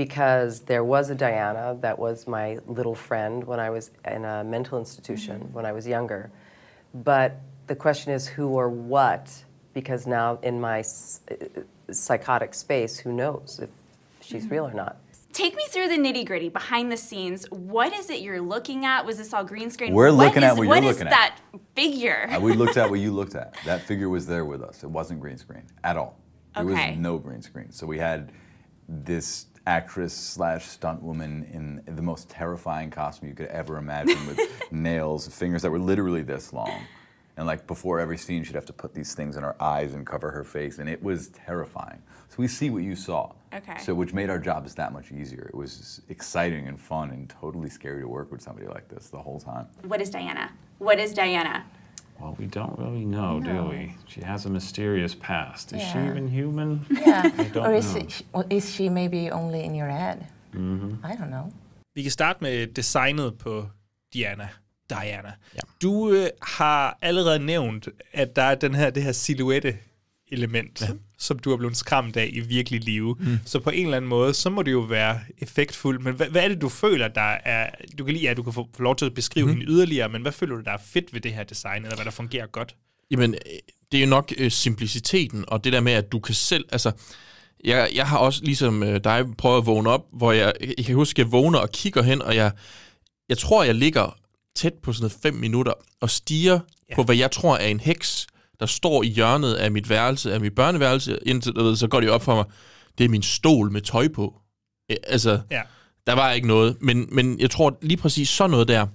Because 0.04 0.62
there 0.62 0.86
was 0.86 1.10
a 1.10 1.14
Diana 1.16 1.76
that 1.82 2.00
was 2.00 2.26
my 2.26 2.58
little 2.68 2.96
friend 2.96 3.44
when 3.44 3.60
I 3.60 3.70
was 3.70 3.92
in 4.10 4.24
a 4.24 4.46
mental 4.46 4.80
institution 4.80 5.50
when 5.52 5.66
I 5.66 5.74
was 5.74 5.86
younger. 5.86 6.32
But 6.94 7.42
the 7.68 7.76
question 7.76 8.14
is 8.14 8.26
who 8.26 8.48
or 8.48 8.70
what, 8.70 9.44
because 9.74 10.08
now 10.08 10.40
in 10.42 10.62
my 10.62 10.80
s- 10.80 11.20
uh, 11.30 11.36
psychotic 11.92 12.54
space, 12.54 12.98
who 12.98 13.12
knows 13.12 13.60
if 13.62 13.70
she's 14.22 14.50
real 14.50 14.66
or 14.66 14.74
not? 14.74 14.96
Take 15.34 15.54
me 15.54 15.64
through 15.70 15.90
the 15.90 15.98
nitty 15.98 16.26
gritty 16.26 16.48
behind 16.48 16.90
the 16.94 16.96
scenes. 16.98 17.46
What 17.52 17.92
is 17.92 18.10
it 18.10 18.22
you're 18.22 18.40
looking 18.40 18.86
at? 18.86 19.06
Was 19.06 19.18
this 19.18 19.34
all 19.34 19.44
green 19.44 19.70
screen? 19.70 19.94
We're 19.94 20.14
What 20.16 20.28
looking 20.28 20.44
at 20.46 20.56
what 20.56 20.66
what 20.66 20.82
you're 20.82 20.94
looking 20.94 21.08
at. 21.08 21.12
What 21.12 21.34
is 21.34 21.52
that 21.52 21.76
figure? 21.76 22.30
Uh, 22.34 22.40
we 22.40 22.54
looked 22.54 22.78
at 22.78 22.90
what 22.90 23.00
you 23.06 23.12
looked 23.12 23.36
at. 23.36 23.54
That 23.66 23.82
figure 23.82 24.08
was 24.08 24.26
there 24.26 24.46
with 24.46 24.62
us. 24.64 24.82
It 24.82 24.90
wasn't 24.90 25.20
green 25.20 25.38
screen 25.38 25.64
at 25.84 25.98
all. 25.98 26.18
There 26.56 26.64
Okay. 26.64 26.92
was 26.92 27.00
no 27.00 27.18
green 27.18 27.42
screen. 27.42 27.70
So 27.74 27.86
we 27.86 27.98
had 27.98 28.32
this 28.88 29.46
actress 29.66 30.14
slash 30.14 30.66
stunt 30.66 31.02
woman 31.02 31.48
in 31.52 31.96
the 31.96 32.02
most 32.02 32.30
terrifying 32.30 32.90
costume 32.90 33.30
you 33.30 33.36
could 33.36 33.48
ever 33.48 33.78
imagine 33.78 34.26
with 34.28 34.40
nails, 34.72 35.28
fingers 35.28 35.62
that 35.62 35.72
were 35.72 35.80
literally 35.80 36.22
this 36.22 36.54
long. 36.54 36.82
And 37.38 37.48
like 37.48 37.68
before 37.68 38.00
every 38.02 38.18
scene, 38.18 38.44
she'd 38.44 38.56
have 38.56 38.66
to 38.66 38.74
put 38.74 38.94
these 38.94 39.14
things 39.14 39.38
in 39.38 39.44
her 39.44 39.62
eyes 39.64 39.94
and 39.94 40.06
cover 40.06 40.30
her 40.30 40.44
face, 40.44 40.78
and 40.80 40.90
it 40.90 41.02
was 41.02 41.30
terrifying. 41.30 42.02
So 42.28 42.36
we 42.38 42.50
see 42.50 42.70
what 42.70 42.84
you 42.84 42.96
saw. 42.96 43.32
Okay. 43.54 43.78
So 43.80 43.94
which 43.94 44.14
made 44.14 44.30
our 44.30 44.40
jobs 44.40 44.76
that 44.76 44.92
much 44.92 45.12
easier. 45.12 45.48
It 45.48 45.56
was 45.56 46.02
exciting 46.10 46.68
and 46.68 46.80
fun 46.80 47.12
and 47.12 47.30
totally 47.30 47.70
scary 47.70 48.02
to 48.02 48.08
work 48.08 48.32
with 48.32 48.42
somebody 48.42 48.68
like 48.68 48.90
this 48.90 49.10
the 49.10 49.20
whole 49.20 49.40
time. 49.40 49.68
What 49.84 50.02
is 50.02 50.10
Diana? 50.10 50.52
What 50.80 51.00
is 51.00 51.14
Diana? 51.14 51.66
Well, 52.22 52.36
we 52.40 52.46
don't 52.46 52.78
really 52.80 53.06
know, 53.06 53.40
do 53.40 53.70
we? 53.70 53.96
She 54.08 54.22
has 54.22 54.46
a 54.46 54.50
mysterious 54.50 55.16
past. 55.16 55.74
Is 55.74 55.82
she 55.82 56.00
even 56.00 56.28
human? 56.28 56.86
Yeah. 57.08 57.24
I 57.38 57.44
don't 57.54 57.66
or 57.66 57.74
is, 57.74 57.94
know. 57.94 58.02
it, 58.02 58.26
or 58.34 58.46
is 58.50 58.70
she 58.76 58.90
maybe 58.90 59.32
only 59.32 59.60
in 59.64 59.76
your 59.76 59.90
head? 59.90 60.18
Mhm. 60.54 60.98
I 61.04 61.16
don't 61.16 61.30
know. 61.30 61.52
Vi 61.96 62.02
kan 62.02 62.12
starte 62.12 62.40
med 62.42 62.68
designet 62.68 63.38
på 63.38 63.70
Diana. 64.14 64.50
Diana. 64.90 65.34
Ja. 65.56 65.60
Du 65.82 66.12
øh, 66.12 66.28
har 66.42 66.98
allerede 67.02 67.40
nævnt, 67.40 67.88
at 68.14 68.36
der 68.36 68.42
er 68.42 68.56
den 68.56 68.76
her, 68.76 68.90
det 68.90 69.04
her 69.04 69.12
silhuette 69.12 69.78
element, 70.32 70.82
ja. 70.82 70.88
som 71.18 71.40
du 71.40 71.52
er 71.52 71.58
blevet 71.58 71.78
skræmt 71.78 72.18
af 72.18 72.30
i 72.34 72.40
virkelig 72.40 72.84
live. 72.84 73.16
Mm. 73.20 73.40
Så 73.46 73.60
på 73.60 73.70
en 73.70 73.84
eller 73.84 73.98
anden 73.98 74.10
måde, 74.10 74.34
så 74.34 74.50
må 74.50 74.62
det 74.62 74.72
jo 74.72 74.80
være 74.80 75.20
effektfuldt. 75.38 76.04
Men 76.04 76.16
hvad, 76.16 76.28
hvad 76.28 76.44
er 76.44 76.48
det, 76.48 76.62
du 76.62 76.70
føler, 76.70 77.08
der 77.08 77.38
er... 77.46 77.70
Du 77.98 78.04
kan 78.04 78.14
lige, 78.14 78.28
ja, 78.28 78.34
du 78.34 78.44
kan 78.44 78.54
få, 78.54 78.70
få 78.76 78.84
lov 78.84 78.96
til 78.96 79.06
at 79.06 79.14
beskrive 79.14 79.46
mm. 79.46 79.52
hende 79.52 79.66
yderligere, 79.66 80.10
men 80.10 80.22
hvad 80.22 80.32
føler 80.32 80.56
du, 80.56 80.62
der 80.62 80.72
er 80.72 80.82
fedt 80.86 81.14
ved 81.14 81.22
det 81.22 81.34
her 81.34 81.44
design, 81.44 81.84
eller 81.84 81.96
hvad 81.96 82.06
der 82.06 82.12
fungerer 82.12 82.48
godt? 82.48 82.76
Jamen, 83.12 83.34
øh, 83.34 83.40
det 83.92 83.98
er 83.98 84.02
jo 84.02 84.10
nok 84.10 84.34
øh, 84.38 84.52
simpliciteten, 84.52 85.46
og 85.48 85.64
det 85.64 85.74
der 85.74 85.80
med, 85.82 85.94
at 85.94 86.12
du 86.12 86.20
kan 86.20 86.36
selv... 86.36 86.66
Altså, 86.72 86.92
jeg, 87.64 87.90
jeg 87.96 88.08
har 88.08 88.18
også 88.18 88.44
ligesom 88.44 88.84
øh, 88.84 89.04
dig 89.04 89.26
prøvet 89.38 89.58
at 89.58 89.66
vågne 89.66 89.90
op, 89.90 90.06
hvor 90.14 90.32
jeg, 90.32 90.54
jeg 90.78 90.86
kan 90.86 90.96
huske, 90.96 91.22
at 91.22 91.26
jeg 91.26 91.32
vågner 91.32 91.60
og 91.60 91.72
kigger 91.72 92.02
hen, 92.02 92.22
og 92.22 92.36
jeg, 92.36 92.52
jeg 93.30 93.38
tror, 93.38 93.64
jeg 93.64 93.76
ligger 93.76 94.18
tæt 94.56 94.74
på 94.84 94.94
sådan 94.94 95.04
noget 95.04 95.18
fem 95.22 95.34
minutter 95.34 95.74
og 96.02 96.10
stiger 96.10 96.60
ja. 96.90 96.96
på, 96.96 97.04
hvad 97.04 97.16
jeg 97.16 97.32
tror 97.32 97.58
er 97.58 97.68
en 97.68 97.80
heks, 97.80 98.28
der 98.60 98.66
står 98.66 99.04
i 99.04 99.08
hjørnet 99.08 99.54
af 99.54 99.72
mit 99.72 99.90
værelse, 99.90 100.34
af 100.34 100.42
mit 100.42 100.56
børneværelse, 100.56 101.20
indtil 101.26 101.54
ved, 101.56 101.76
så 101.76 101.88
går 101.88 102.00
det 102.00 102.10
op 102.10 102.24
for 102.24 102.36
mig, 102.36 102.46
det 102.98 103.04
er 103.06 103.10
min 103.10 103.24
stol 103.24 103.72
med 103.72 103.82
tøj 103.82 104.08
på. 104.08 104.36
Altså, 105.08 105.40
Ja. 105.52 105.62
der 106.08 106.14
var 106.14 106.32
ikke 106.32 106.48
noget, 106.48 106.78
men, 106.82 107.08
men 107.12 107.40
jeg 107.40 107.50
tror 107.52 107.78
lige 107.82 107.98
præcis 107.98 108.30
sådan 108.30 108.52
noget 108.52 108.68
der, 108.68 108.88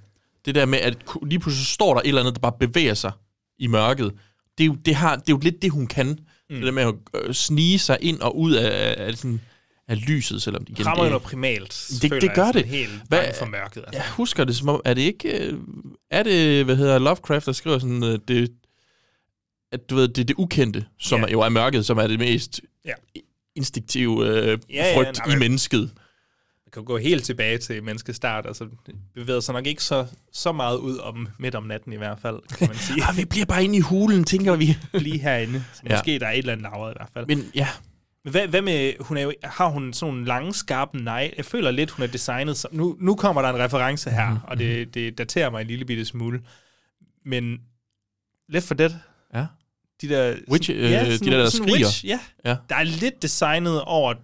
det 0.44 0.54
der 0.54 0.66
med, 0.66 0.78
at 0.78 0.96
lige 1.26 1.38
pludselig 1.38 1.66
står 1.66 1.94
der 1.94 2.00
et 2.00 2.08
eller 2.08 2.20
andet, 2.20 2.34
der 2.34 2.40
bare 2.40 2.52
bevæger 2.60 2.94
sig 2.94 3.12
i 3.58 3.66
mørket, 3.66 4.12
det 4.58 4.64
er 4.64 4.66
jo, 4.68 4.74
det 4.74 4.94
har, 4.94 5.16
det 5.16 5.22
er 5.28 5.32
jo 5.32 5.38
lidt 5.42 5.62
det, 5.62 5.70
hun 5.70 5.86
kan. 5.86 6.06
Mm. 6.50 6.56
Det 6.56 6.62
der 6.64 6.70
med 6.72 6.82
at 6.82 6.94
øh, 7.14 7.34
snige 7.34 7.78
sig 7.78 7.98
ind 8.00 8.20
og 8.20 8.38
ud 8.38 8.52
af, 8.52 8.94
af, 8.98 9.14
sådan, 9.16 9.40
af 9.88 10.08
lyset, 10.08 10.42
selvom 10.42 10.64
det 10.64 10.70
igen... 10.72 10.86
Rammer 10.86 11.04
det- 11.04 11.10
noget 11.12 11.22
primalt, 11.22 11.88
Det, 12.02 12.10
det 12.10 12.22
jeg, 12.22 12.32
gør 12.34 12.52
det. 12.52 12.64
helt 12.64 12.90
Hvad- 13.08 13.18
bange 13.20 13.34
for 13.38 13.46
mørket, 13.46 13.76
altså. 13.86 13.90
Jeg 14.02 14.04
husker 14.10 14.44
det 14.44 14.56
som 14.56 14.68
om, 14.68 14.80
er 14.84 14.94
det 14.94 15.02
ikke... 15.02 15.38
øh, 15.48 15.58
Er 16.10 16.22
det, 16.22 16.64
hvad 16.64 16.76
hedder 16.76 16.98
Lovecraft, 16.98 17.46
der 17.46 17.52
skriver 17.52 17.78
sådan, 17.78 18.04
øh, 18.04 18.18
det, 18.28 18.50
at 19.74 19.90
du 19.90 19.94
ved, 19.94 20.08
det 20.08 20.18
er 20.20 20.24
det 20.24 20.34
ukendte, 20.38 20.84
som 20.98 21.20
Ja. 21.20 21.26
ja. 21.26 21.32
jo 21.32 21.40
er 21.40 21.48
mørket, 21.48 21.86
som 21.86 21.98
er 21.98 22.06
det 22.06 22.18
mest 22.18 22.60
Ja. 22.84 22.92
instinktive 23.56 24.26
øh, 24.28 24.46
Ja, 24.46 24.74
ja, 24.74 24.96
frygt 24.96 25.18
nej, 25.18 25.26
i 25.26 25.30
men- 25.30 25.38
mennesket. 25.38 25.80
Man 26.66 26.70
kan 26.72 26.84
gå 26.84 26.96
helt 26.98 27.24
tilbage 27.24 27.58
til 27.58 27.82
menneskestart, 27.82 28.46
altså 28.46 28.64
det 28.86 28.94
bevæger 29.14 29.40
sig 29.40 29.52
nok 29.54 29.66
ikke 29.66 29.82
så, 29.82 30.06
så 30.32 30.52
meget 30.52 30.76
ud 30.76 30.98
om 30.98 31.28
midt 31.38 31.54
om 31.54 31.62
natten 31.64 31.92
i 31.92 31.96
hvert 31.96 32.18
fald, 32.20 32.56
kan 32.58 32.68
man 32.68 32.76
sige. 32.76 33.02
ah, 33.08 33.16
vi 33.16 33.24
bliver 33.24 33.46
bare 33.46 33.64
inde 33.64 33.76
i 33.76 33.80
hulen, 33.80 34.24
tænker 34.24 34.56
vi. 34.56 34.76
Lige 34.98 35.18
herinde. 35.18 35.64
Så 35.74 35.82
Ja. 35.88 35.94
måske 35.94 36.18
der 36.18 36.26
er 36.26 36.30
et 36.32 36.38
eller 36.38 36.52
andet 36.52 36.62
lavret 36.62 36.92
i 36.92 36.96
hvert 36.98 37.10
fald. 37.14 37.26
Men 37.26 37.50
ja, 37.54 37.68
Men 38.24 38.30
hvad, 38.30 38.48
hvad 38.48 38.62
med, 38.62 38.92
hun 39.00 39.16
er 39.16 39.22
jo, 39.22 39.32
har 39.44 39.68
hun 39.68 39.92
sådan 39.92 40.12
nogle 40.14 40.26
lange, 40.26 40.54
skarpe 40.54 40.98
nej? 40.98 41.34
Jeg 41.36 41.44
føler 41.44 41.70
lidt, 41.70 41.90
hun 41.90 42.02
er 42.02 42.06
designet 42.06 42.56
som... 42.56 42.70
Nu, 42.74 42.96
nu 43.00 43.14
kommer 43.14 43.42
der 43.42 43.48
en 43.50 43.58
reference 43.58 44.10
her, 44.10 44.24
Mhm, 44.24 44.32
mm-hmm. 44.32 44.48
og 44.48 44.58
det, 44.58 44.94
det 44.94 45.18
daterer 45.18 45.50
mig 45.50 45.60
en 45.60 45.66
lille 45.66 45.84
bitte 45.84 46.04
smule. 46.04 46.40
Men 47.26 47.58
Left 48.48 48.66
for 48.66 48.74
ja. 48.78 48.88
De 50.08 50.14
der... 50.14 50.34
Witch, 50.50 50.70
øh, 50.70 50.76
de 50.78 51.18
der, 51.18 51.38
der 51.38 51.50
skriger. 51.50 51.72
Witch, 51.72 52.06
ja. 52.06 52.18
Ja. 52.44 52.56
Der 52.68 52.76
er 52.76 52.82
lidt 52.82 53.22
designet 53.22 53.82
over 53.82 54.14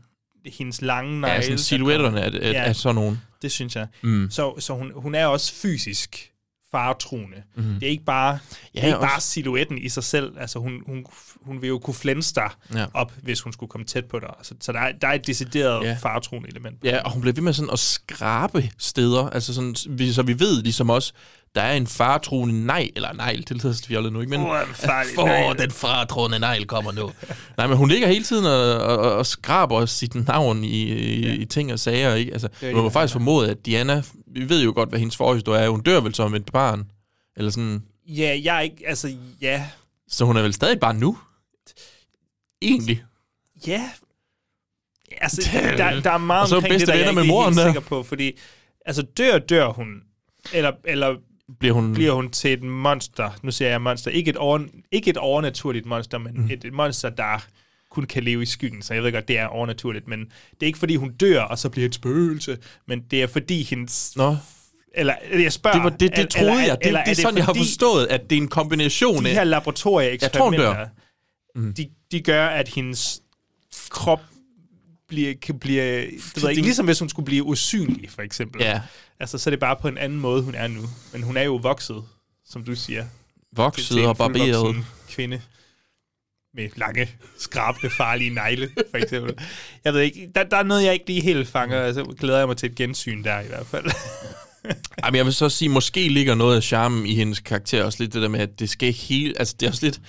hendes 0.46 0.82
lange 0.82 1.20
negle. 1.20 1.34
Ja, 1.34 1.42
sådan 1.42 1.58
silhuetterne 1.58 2.20
er, 2.20 2.30
er, 2.42 2.62
er 2.62 2.72
sådan 2.72 2.94
nogle. 2.94 3.20
det 3.42 3.52
synes 3.52 3.76
jeg. 3.76 3.86
Mm. 4.02 4.30
Så, 4.30 4.60
så 4.60 4.74
hun, 4.74 4.92
hun 4.94 5.14
er 5.14 5.26
også 5.26 5.54
fysisk 5.54 6.29
faretruende. 6.72 7.36
Mm. 7.56 7.62
Det 7.62 7.82
er 7.82 7.90
ikke 7.90 8.04
bare, 8.04 8.32
det 8.32 8.68
Ja, 8.74 8.80
er 8.80 8.86
ikke 8.86 8.98
også- 8.98 9.08
bare 9.08 9.20
silhuetten 9.20 9.78
i 9.78 9.88
sig 9.88 10.04
selv. 10.04 10.32
Altså, 10.40 10.58
hun, 10.58 10.72
hun, 10.86 11.04
hun 11.42 11.62
vil 11.62 11.68
jo 11.68 11.78
kunne 11.78 11.94
flænse 11.94 12.34
dig 12.34 12.50
Ja. 12.74 12.78
ja. 12.80 12.86
op, 12.94 13.12
hvis 13.22 13.40
hun 13.40 13.52
skulle 13.52 13.70
komme 13.70 13.84
tæt 13.86 14.04
på 14.04 14.18
dig. 14.18 14.30
Så, 14.42 14.54
så 14.60 14.72
der, 14.72 14.78
er, 14.80 14.92
der 14.92 15.08
er 15.08 15.12
et 15.12 15.26
decideret 15.26 15.82
Ja. 15.84 15.88
ja. 15.88 15.96
faretruende 16.02 16.48
element. 16.48 16.76
Ja, 16.84 16.98
og 17.04 17.12
hun 17.12 17.20
bliver 17.20 17.34
ved 17.34 17.42
med 17.42 17.52
sådan 17.52 17.70
at 17.72 17.78
skrabe 17.78 18.70
steder, 18.78 19.28
altså 19.30 19.54
sådan, 19.54 19.74
vi- 19.88 20.12
så 20.12 20.22
vi 20.22 20.40
ved 20.40 20.62
ligesom 20.62 20.90
også, 20.90 21.12
der 21.54 21.60
er 21.62 21.72
en 21.72 21.86
faretruende 21.86 22.66
negl, 22.66 22.90
eller 22.96 23.12
negl, 23.12 23.44
det 23.48 23.62
lyder 23.64 23.82
fjollet 23.88 24.12
nu, 24.12 24.20
ikke? 24.20 24.30
Men, 24.30 24.40
Åh, 24.40 24.46
negl. 25.26 25.58
den 25.58 25.70
faretruende 25.70 26.38
negl 26.38 26.66
kommer 26.66 26.92
nu. 26.92 27.10
Nej, 27.58 27.66
men 27.66 27.76
hun 27.76 27.88
ligger 27.88 28.08
hele 28.08 28.24
tiden 28.24 28.46
og, 28.46 28.74
og, 28.74 28.98
og 29.16 29.26
skraber 29.26 29.86
sit 29.86 30.14
navn 30.26 30.64
i, 30.64 30.82
i, 30.82 31.30
i 31.30 31.44
ting 31.44 31.72
og 31.72 31.78
sager, 31.80 32.14
ikke? 32.14 32.32
Altså, 32.32 32.48
er 32.62 32.66
man 32.66 32.74
må 32.76 32.84
det, 32.84 32.92
faktisk 32.92 33.12
formode, 33.12 33.50
at 33.50 33.66
Diana, 33.66 34.02
vi 34.30 34.48
ved 34.48 34.64
jo 34.64 34.72
godt, 34.74 34.88
hvad 34.88 34.98
hendes 34.98 35.16
forhistorie 35.16 35.62
er, 35.64 35.68
hun 35.68 35.82
dør 35.82 36.00
vel 36.00 36.14
som 36.14 36.34
et 36.34 36.44
barn, 36.52 36.90
eller 37.36 37.50
sådan, 37.50 37.82
Ja, 38.06 38.40
jeg 38.42 38.56
er 38.56 38.60
ikke, 38.60 38.88
altså, 38.88 39.16
ja, 39.40 39.66
så 40.08 40.24
hun 40.24 40.36
er 40.36 40.42
vel 40.42 40.52
stadig 40.52 40.72
et 40.72 40.80
barn 40.80 40.96
nu? 40.96 41.18
Egentlig. 42.62 43.04
ja. 43.66 43.90
Altså, 45.20 45.50
der, 45.52 46.00
der 46.00 46.10
er 46.10 46.18
meget 46.18 46.48
så 46.48 46.56
omkring 46.56 46.80
det, 46.80 46.88
der 46.88 46.94
jeg 46.94 47.02
ikke 47.02 47.14
med 47.14 47.22
er 47.22 47.26
moren 47.26 47.54
helt 47.54 47.58
der. 47.58 47.72
sikker 47.72 47.88
på, 47.88 48.02
fordi, 48.02 48.38
altså, 48.86 49.02
dør, 49.02 49.38
dør 49.38 49.68
hun, 49.68 50.02
eller, 50.52 50.72
eller 50.84 51.16
Bliver 51.58 51.74
hun... 51.74 51.94
bliver 51.94 52.12
hun 52.12 52.30
til 52.30 52.52
et 52.52 52.62
monster. 52.62 53.30
Nu 53.42 53.50
siger 53.50 53.68
jeg 53.70 53.82
monster. 53.82 54.10
Ikke 54.10 54.30
et, 54.30 54.36
over, 54.36 54.60
ikke 54.92 55.10
et 55.10 55.16
overnaturligt 55.16 55.86
monster, 55.86 56.18
men 56.18 56.34
mm. 56.34 56.50
et, 56.50 56.64
et 56.64 56.72
monster, 56.72 57.10
der 57.10 57.46
kun 57.90 58.04
kan 58.04 58.22
leve 58.24 58.42
i 58.42 58.46
skyggen. 58.46 58.82
Så 58.82 58.94
jeg 58.94 59.02
ved 59.02 59.12
godt, 59.12 59.28
det 59.28 59.38
er 59.38 59.46
overnaturligt, 59.46 60.08
men 60.08 60.20
det 60.20 60.62
er 60.62 60.66
ikke 60.66 60.78
fordi, 60.78 60.96
hun 60.96 61.12
dør, 61.12 61.42
og 61.42 61.58
så 61.58 61.68
bliver 61.68 61.86
et 61.88 61.94
spøgelse, 61.94 62.58
men 62.88 63.00
det 63.10 63.22
er 63.22 63.26
fordi 63.26 63.62
hendes... 63.62 64.12
Nå, 64.16 64.36
Eller 64.94 65.14
jeg 65.32 65.52
spørger... 65.52 65.76
det, 65.76 65.84
var, 65.84 65.90
det, 65.90 66.00
det 66.00 66.10
eller- 66.18 66.26
troede 66.28 66.50
eller- 66.50 66.64
jeg. 66.66 66.78
Det, 66.78 66.86
eller 66.86 67.04
det 67.04 67.10
er 67.10 67.22
sådan, 67.22 67.36
jeg 67.36 67.44
har 67.44 67.54
forstået, 67.54 68.06
at 68.06 68.30
det 68.30 68.38
er 68.38 68.42
en 68.42 68.48
kombination 68.48 69.24
De 69.24 69.28
af... 69.28 69.34
her 69.34 69.44
laboratorieeksperimenter, 69.44 70.76
Jeg. 70.78 70.88
Mm. 71.54 71.74
de, 71.74 71.88
de 72.12 72.20
gør, 72.20 72.46
at 72.46 72.68
hendes 72.68 73.20
krop 73.88 74.20
bliver, 75.08 75.34
kan 75.42 75.58
blive... 75.58 75.82
Det 75.82 76.02
ved 76.42 76.50
ikke, 76.50 76.56
det- 76.58 76.64
ligesom 76.64 76.86
hvis 76.86 76.98
hun 76.98 77.08
skulle 77.08 77.26
blive 77.26 77.42
usynlig, 77.44 78.10
for 78.10 78.22
eksempel. 78.22 78.62
Ja. 78.62 78.80
Altså, 79.20 79.38
så 79.38 79.50
er 79.50 79.52
det 79.52 79.60
bare 79.60 79.76
på 79.80 79.88
en 79.88 79.98
anden 79.98 80.20
måde, 80.20 80.42
hun 80.42 80.54
er 80.54 80.66
nu. 80.68 80.80
Men 81.12 81.22
hun 81.22 81.36
er 81.36 81.42
jo 81.42 81.56
vokset, 81.56 82.02
som 82.46 82.64
du 82.64 82.74
siger. 82.74 83.04
Vokset 83.52 84.06
og 84.06 84.16
barberet. 84.16 84.76
kvinde 85.08 85.40
med 86.54 86.68
lange, 86.76 87.08
skrabende, 87.38 87.90
farlige 87.90 88.30
negle, 88.34 88.70
for 88.90 88.98
eksempel. 88.98 89.34
Jeg 89.84 89.94
ved 89.94 90.00
ikke, 90.00 90.28
der, 90.34 90.42
der 90.42 90.56
er 90.56 90.62
noget, 90.62 90.84
jeg 90.84 90.92
ikke 90.92 91.06
lige 91.06 91.20
helt 91.20 91.48
fanger. 91.48 91.80
Altså, 91.80 92.04
glæder 92.04 92.38
jeg 92.38 92.48
mig 92.48 92.56
til 92.56 92.70
et 92.70 92.76
gensyn 92.76 93.24
der 93.24 93.40
i 93.40 93.46
hvert 93.46 93.66
fald. 93.66 93.84
Ej, 95.02 95.10
men 95.10 95.16
jeg 95.16 95.24
vil 95.24 95.34
så 95.34 95.48
sige, 95.48 95.68
måske 95.68 96.08
ligger 96.08 96.34
noget 96.34 96.56
af 96.56 96.62
charmen 96.62 97.06
i 97.06 97.14
hendes 97.14 97.40
karakter 97.40 97.84
også 97.84 98.02
lidt 98.02 98.14
det 98.14 98.22
der 98.22 98.28
med, 98.28 98.40
at 98.40 98.58
det 98.58 98.70
skal 98.70 98.88
ikke 98.88 99.00
helt... 99.00 99.36
Altså, 99.38 99.54
det 99.60 99.66
er 99.66 99.70
også 99.70 99.86
lidt... 99.86 100.00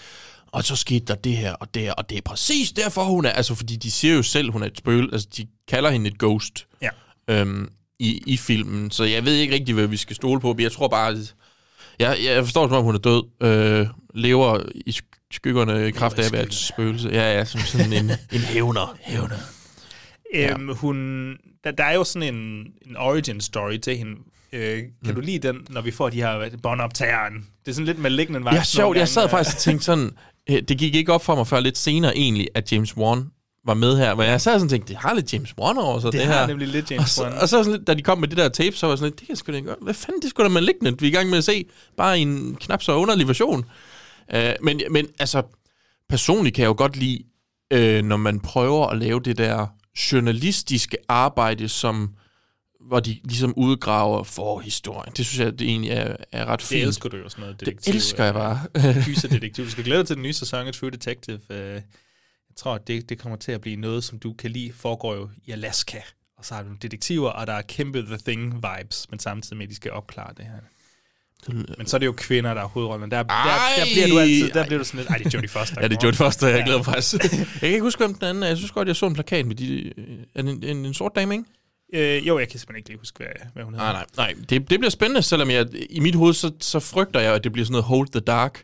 Og 0.51 0.63
så 0.63 0.75
skete 0.75 1.05
der 1.05 1.15
det 1.15 1.37
her 1.37 1.53
og 1.53 1.73
det 1.73 1.81
her, 1.81 1.91
og 1.93 2.09
det 2.09 2.17
er 2.17 2.21
præcis 2.21 2.71
derfor, 2.71 3.03
hun 3.03 3.25
er... 3.25 3.29
Altså, 3.29 3.55
fordi 3.55 3.75
de 3.75 3.91
siger 3.91 4.15
jo 4.15 4.23
selv, 4.23 4.51
hun 4.51 4.63
er 4.63 4.67
et 4.67 4.77
spøgel. 4.77 5.09
Altså, 5.13 5.27
de 5.37 5.47
kalder 5.67 5.89
hende 5.89 6.09
et 6.09 6.17
ghost 6.19 6.67
Ja. 6.81 6.89
øhm, 7.27 7.69
i, 7.99 8.23
i 8.27 8.37
filmen. 8.37 8.91
Så 8.91 9.03
jeg 9.03 9.25
ved 9.25 9.35
ikke 9.35 9.53
rigtig, 9.53 9.75
hvad 9.75 9.87
vi 9.87 9.97
skal 9.97 10.15
stole 10.15 10.41
på, 10.41 10.53
men 10.53 10.59
jeg 10.59 10.71
tror 10.71 10.87
bare... 10.87 11.11
At 11.11 11.35
jeg, 11.99 12.17
jeg 12.23 12.43
forstår 12.43 12.67
som 12.67 12.77
om, 12.77 12.83
hun 12.83 12.95
er 12.95 12.99
død. 12.99 13.23
Øh, 13.43 13.87
lever 14.13 14.59
i 14.85 14.97
skyggerne 15.31 15.87
i 15.87 15.91
kraft 15.91 16.19
af 16.19 16.25
at 16.25 16.31
være 16.33 16.43
et 16.43 16.53
spøgelse. 16.53 17.09
Ja, 17.09 17.37
ja, 17.37 17.45
som 17.45 17.59
sådan 17.61 17.93
en, 17.93 18.11
en 18.35 18.39
hævner. 18.39 18.95
hævner. 19.01 19.35
Øhm, 20.35 20.75
hun, 20.75 21.27
der, 21.63 21.71
der 21.71 21.83
er 21.83 21.93
jo 21.93 22.03
sådan 22.03 22.35
en, 22.35 22.65
en 22.85 22.97
origin 22.97 23.41
story 23.41 23.77
til 23.77 23.97
hende. 23.97 24.11
Øh, 24.53 24.77
kan 24.77 24.85
Mm. 25.05 25.15
du 25.15 25.21
lide 25.21 25.47
den, 25.47 25.57
når 25.69 25.81
vi 25.81 25.91
får 25.91 26.09
de 26.09 26.17
her 26.17 26.49
båndoptageren? 26.63 27.33
Det 27.65 27.71
er 27.71 27.73
sådan 27.75 27.85
lidt 27.85 27.99
malignant 27.99 28.45
vibes 28.45 28.55
Ja, 28.57 28.63
sjovt. 28.63 28.97
Jeg 28.97 29.07
sad 29.07 29.21
gange, 29.21 29.29
faktisk 29.31 29.55
og 29.57 29.61
tænkte 29.61 29.85
sådan, 29.85 30.11
øh, 30.49 30.61
det 30.61 30.77
gik 30.77 30.95
ikke 30.95 31.13
op 31.13 31.23
for 31.25 31.35
mig 31.35 31.47
før 31.47 31.59
lidt 31.59 31.77
senere 31.77 32.17
egentlig, 32.17 32.47
at 32.55 32.71
James 32.71 32.97
Wan 32.97 33.23
var 33.65 33.73
med 33.73 33.97
her. 33.97 34.15
Men 34.15 34.25
jeg 34.25 34.41
sad 34.41 34.53
sådan 34.53 34.63
og 34.65 34.69
tænkte, 34.69 34.87
det 34.93 34.97
har 35.01 35.13
lidt 35.13 35.33
James 35.33 35.53
Wan 35.57 35.77
over 35.77 35.99
sig, 35.99 36.11
Det 36.11 36.19
det, 36.19 36.27
har 36.27 36.39
her. 36.39 36.47
nemlig 36.47 36.67
lidt 36.67 36.85
og 36.85 36.91
James 36.91 37.09
så, 37.09 37.23
Wan. 37.23 37.33
og 37.33 37.49
så 37.49 37.63
sådan 37.63 37.71
lidt, 37.71 37.87
da 37.87 37.93
de 37.93 38.01
kom 38.01 38.17
med 38.19 38.27
det 38.27 38.37
der 38.37 38.49
tape, 38.49 38.75
så 38.75 38.85
var 38.85 38.93
jeg 38.93 38.97
sådan 38.97 39.09
lidt, 39.11 39.19
det 39.19 39.27
kan 39.27 39.35
sgu 39.35 39.51
da 39.51 39.57
ikke 39.57 39.67
gøre. 39.67 39.75
Hvad 39.81 39.93
fanden, 39.93 40.21
det 40.21 40.29
skulle 40.29 40.49
da 40.49 40.53
malignant, 40.53 41.01
vi 41.01 41.07
er 41.07 41.11
i 41.11 41.13
gang 41.15 41.29
med 41.29 41.37
at 41.37 41.43
se. 41.43 41.65
Bare 41.97 42.19
i 42.19 42.21
en 42.21 42.55
knap 42.59 42.83
så 42.83 42.93
underlig 42.95 43.27
version. 43.27 43.65
Uh, 44.35 44.65
men, 44.65 44.81
men 44.91 45.07
altså, 45.19 45.43
personligt 46.09 46.55
kan 46.55 46.61
jeg 46.63 46.67
jo 46.69 46.75
godt 46.77 46.95
lide, 46.97 47.23
uh, 47.73 48.05
når 48.05 48.17
man 48.17 48.39
prøver 48.39 48.87
at 48.87 48.97
lave 48.97 49.19
det 49.19 49.37
der 49.37 49.67
journalistiske 50.11 50.97
arbejde, 51.09 51.69
som 51.69 52.15
hvor 52.87 52.99
de 52.99 53.19
ligesom 53.23 53.53
udgraver 53.57 54.23
forhistorien. 54.23 55.13
Det 55.17 55.25
synes 55.25 55.39
jeg, 55.39 55.59
det 55.59 55.69
egentlig 55.69 55.91
er, 55.91 56.15
er 56.31 56.45
ret 56.45 56.59
Det 56.59 56.67
fint. 56.67 56.83
elsker 56.87 57.09
du 57.09 57.17
jo 57.17 57.29
sådan 57.29 57.41
noget 57.41 57.59
Det 57.59 57.65
detektiv. 57.67 57.93
elsker 57.93 58.23
jeg 58.23 58.33
bare. 58.33 58.59
øh, 58.77 59.05
Gyserdetektiv. 59.05 59.65
Du 59.65 59.69
skal 59.69 59.83
glæde 59.83 59.99
dig 59.99 60.07
til 60.07 60.15
den 60.15 60.23
nye 60.23 60.33
sæson 60.33 60.67
af 60.67 60.73
True 60.73 60.91
Detective. 60.91 61.39
Øh, 61.49 61.73
Jeg 61.73 61.81
tror, 62.55 62.75
at 62.75 62.87
det, 62.87 63.09
det 63.09 63.19
kommer 63.19 63.37
til 63.37 63.51
at 63.51 63.61
blive 63.61 63.75
noget, 63.75 64.03
som 64.03 64.19
du 64.19 64.33
kan 64.33 64.51
lide, 64.51 64.73
foregår 64.73 65.15
jo 65.15 65.29
i 65.45 65.51
Alaska. 65.51 65.99
Og 66.37 66.45
så 66.45 66.55
har 66.55 66.63
du 66.63 66.69
detektiver, 66.81 67.29
og 67.29 67.47
der 67.47 67.53
er 67.53 67.61
kæmpe 67.61 68.01
The 68.01 68.15
Thing-vibes, 68.29 69.05
men 69.09 69.19
samtidig 69.19 69.57
med, 69.57 69.65
at 69.65 69.69
de 69.69 69.75
skal 69.75 69.91
opklare 69.91 70.33
det 70.37 70.45
her. 70.45 70.59
Men 71.77 71.87
så 71.87 71.97
er 71.97 71.99
det 71.99 72.05
jo 72.05 72.11
kvinder, 72.17 72.53
der 72.53 72.61
er 72.61 72.67
hovedrollen. 72.67 73.11
Der, 73.11 73.23
der, 73.23 73.33
der 73.77 73.85
bliver 73.93 74.07
du 74.07 74.19
altid, 74.19 74.49
der 74.49 74.65
bliver 74.65 74.77
du 74.77 74.83
sådan 74.83 74.97
lidt, 74.97 75.09
ej, 75.09 75.17
det 75.17 75.25
er 75.25 75.29
Jodie 75.33 75.49
Foster. 75.49 75.81
Ja, 75.81 75.87
det 75.87 75.97
er 75.97 76.01
Jodie 76.03 76.17
Foster, 76.17 76.47
jeg 76.47 76.63
glæder 76.63 76.79
mig 76.79 76.85
faktisk. 76.85 77.23
jeg 77.23 77.47
kan 77.59 77.69
ikke 77.69 77.81
huske, 77.81 77.99
hvem 78.05 78.13
den 78.13 78.23
anden 78.23 78.43
er. 78.43 78.47
Jeg 78.47 78.57
synes 78.57 78.71
godt, 78.71 78.87
jeg 78.87 78.95
så 78.95 79.05
en 79.05 79.13
plakat 79.13 79.45
med 79.45 79.55
de... 79.55 79.65
Det 79.65 80.25
en, 80.35 80.63
en, 80.63 80.85
en 80.85 80.93
sort 80.93 81.11
dame, 81.15 81.33
ikke? 81.33 81.45
Øh, 82.17 82.27
jo, 82.27 82.39
jeg 82.39 82.49
kan 82.49 82.59
simpelthen 82.59 82.77
ikke 82.79 82.89
lige 82.89 82.97
huske, 82.99 83.17
hvad, 83.17 83.27
hvad 83.53 83.63
hun 83.63 83.73
hedder. 83.73 83.91
Nej, 83.91 84.05
nej, 84.17 84.33
nej. 84.33 84.43
Det, 84.49 84.69
det 84.69 84.79
bliver 84.79 84.89
spændende, 84.89 85.21
selvom 85.21 85.49
jeg, 85.51 85.67
i 85.89 85.99
mit 85.99 86.15
hoved, 86.15 86.33
så, 86.33 86.51
så 86.59 86.79
frygter 86.79 87.19
jeg, 87.19 87.33
at 87.33 87.43
det 87.43 87.51
bliver 87.51 87.65
sådan 87.65 87.71
noget 87.71 87.85
Hold 87.85 88.07
the 88.07 88.19
Dark. 88.19 88.63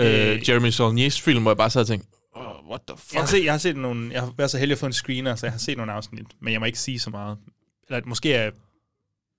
Øh, 0.00 0.30
Øh. 0.30 0.48
Jeremy 0.48 0.70
Saulniers 0.70 1.20
film, 1.20 1.42
hvor 1.42 1.50
jeg 1.50 1.56
bare 1.56 1.70
sad 1.70 1.80
og 1.80 1.86
tænkte, 1.86 2.08
oh, 2.34 2.68
what 2.68 2.80
the 2.88 2.96
fuck? 2.98 3.14
Jeg 3.14 3.22
har, 3.22 3.26
set, 3.26 3.44
jeg 3.44 3.52
har 3.52 3.58
set 3.58 3.76
nogle, 3.76 4.12
jeg 4.12 4.20
har 4.20 4.32
været 4.36 4.50
så 4.50 4.58
heldig 4.58 4.72
at 4.74 4.78
få 4.78 4.86
en 4.86 4.92
screener, 4.92 5.34
så 5.34 5.46
jeg 5.46 5.52
har 5.52 5.58
set 5.58 5.76
nogle 5.76 5.92
afsnit, 5.92 6.26
men 6.40 6.52
jeg 6.52 6.60
må 6.60 6.66
ikke 6.66 6.78
sige 6.78 6.98
så 6.98 7.10
meget. 7.10 7.36
Eller 7.88 8.02
måske 8.06 8.32
er, 8.34 8.50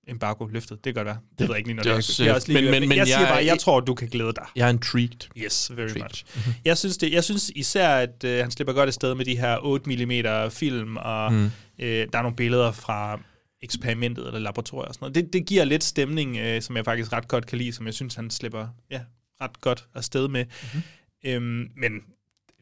embargo 0.08 0.46
løftet. 0.46 0.84
Det 0.84 0.94
kan 0.94 0.94
godt 0.94 1.06
være. 1.06 1.18
Det, 1.30 1.38
det 1.38 1.48
ved 1.48 1.54
jeg 1.54 1.58
ikke 1.58 1.68
lige, 1.68 1.76
når 1.76 1.82
det 1.82 1.90
er 1.90 1.92
det, 1.94 1.96
også, 1.98 2.22
det 2.22 2.30
er 2.30 2.34
også 2.34 2.52
men- 2.52 2.62
lige, 2.62 2.70
men- 2.70 2.80
men, 2.80 2.88
men 2.88 2.98
jeg 2.98 3.06
siger 3.06 3.18
jeg- 3.20 3.28
bare, 3.28 3.44
jeg 3.44 3.58
tror, 3.58 3.80
du 3.80 3.94
kan 3.94 4.08
glæde 4.08 4.32
dig. 4.32 4.44
Jeg 4.56 4.66
er 4.66 4.70
intrigued. 4.70 5.28
Yes, 5.36 5.70
very 5.76 5.82
Intrigued. 5.88 6.04
much. 6.04 6.24
Jeg 6.64 6.78
synes, 6.78 6.96
det, 6.96 7.12
jeg 7.12 7.24
synes 7.24 7.50
især, 7.54 7.88
at 7.88 8.24
øh, 8.24 8.38
han 8.38 8.50
slipper 8.50 8.72
godt 8.72 8.86
afsted 8.86 9.14
med 9.14 9.24
de 9.24 9.36
her 9.38 9.58
8 9.62 9.90
mm 9.96 10.50
film, 10.50 10.96
og 10.96 11.32
Mm. 11.32 11.44
øh, 11.78 12.06
der 12.12 12.18
er 12.18 12.22
nogle 12.22 12.36
billeder 12.36 12.72
fra 12.72 13.20
eksperimentet 13.62 14.26
eller 14.26 14.40
laboratoriet 14.40 14.88
og 14.88 14.94
sådan 14.94 15.04
noget. 15.04 15.14
Det, 15.14 15.32
det 15.32 15.46
giver 15.46 15.64
lidt 15.64 15.84
stemning, 15.84 16.36
øh, 16.36 16.62
som 16.62 16.76
jeg 16.76 16.84
faktisk 16.84 17.12
ret 17.12 17.28
godt 17.28 17.46
kan 17.46 17.58
lide, 17.58 17.72
som 17.72 17.86
jeg 17.86 17.94
synes, 17.94 18.14
han 18.14 18.30
slipper 18.30 18.66
ja, 18.90 19.00
ret 19.40 19.60
godt 19.60 19.84
afsted 19.94 20.28
med. 20.28 20.44
Mhm. 20.44 20.54
Mm-hmm. 20.74 20.82
Øhm, 21.30 21.68
men 21.76 21.92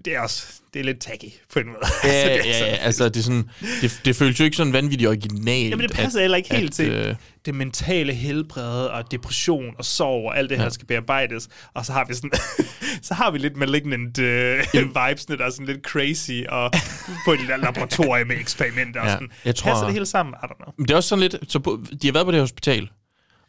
det 0.05 0.15
er 0.17 0.21
også 0.21 0.47
det 0.75 0.81
er 0.81 0.85
lidt 0.85 1.01
tacky 1.01 1.25
på 1.53 1.59
en 1.59 1.67
måde. 1.67 1.79
Ja, 2.05 2.09
Altså, 2.09 2.29
det 2.29 2.41
er 2.41 2.47
ja, 2.47 2.59
sådan- 2.59 2.73
ja, 2.75 2.77
altså 2.79 3.09
det, 3.09 3.17
er 3.17 3.23
sådan, 3.23 3.45
det, 3.83 4.01
det 4.05 4.17
føles 4.17 4.41
jo 4.41 4.45
ikke 4.45 4.57
sådan 4.57 4.73
vanvittigt 4.73 5.09
originalt. 5.09 5.71
Jamen, 5.71 5.89
det 5.89 5.97
passer 5.97 6.19
at- 6.19 6.23
heller 6.23 6.37
ikke 6.37 6.55
helt 6.55 6.71
at, 6.71 6.73
til 6.75 6.91
øh, 6.91 7.15
det 7.47 7.55
mentale 7.55 8.13
helbred 8.15 8.87
og 8.87 9.11
depression 9.11 9.65
og 9.79 9.85
sorg 9.85 10.25
og 10.29 10.39
alt 10.39 10.51
det 10.51 10.59
her, 10.59 10.63
Ja. 10.65 10.69
der 10.69 10.75
skal 10.75 10.87
bearbejdes. 10.87 11.49
Og 11.75 11.87
så 11.87 11.93
har 11.93 12.05
vi 12.09 12.15
sådan, 12.15 12.31
så 13.09 13.15
har 13.15 13.31
vi 13.31 13.39
lidt 13.39 13.57
malignant 13.57 14.19
øh, 14.19 14.59
vibes, 14.75 15.27
der 15.27 15.45
er 15.47 15.51
sådan 15.51 15.67
lidt 15.67 15.83
crazy 15.87 16.43
og 16.49 16.71
på 17.25 17.33
et 17.33 17.39
lille 17.41 17.57
laboratorie 17.57 18.25
med 18.25 18.37
eksperimenter 18.41 19.01
og 19.01 19.07
Ja, 19.07 19.13
sådan. 19.13 19.29
jeg 19.45 19.55
tror- 19.57 19.71
Passer 19.71 19.85
det 19.85 19.93
hele 19.93 20.07
sammen? 20.07 20.35
I 20.43 20.47
don't 20.47 20.57
know. 20.63 20.73
Men 20.79 20.85
det 20.89 20.93
er 20.93 20.97
også 20.97 21.09
sådan 21.09 21.21
lidt, 21.21 21.37
så 21.49 21.59
på, 21.59 21.83
de 22.03 22.07
har 22.07 22.13
været 22.13 22.27
på 22.27 22.31
det 22.33 22.37
her 22.39 22.43
hospital, 22.43 22.89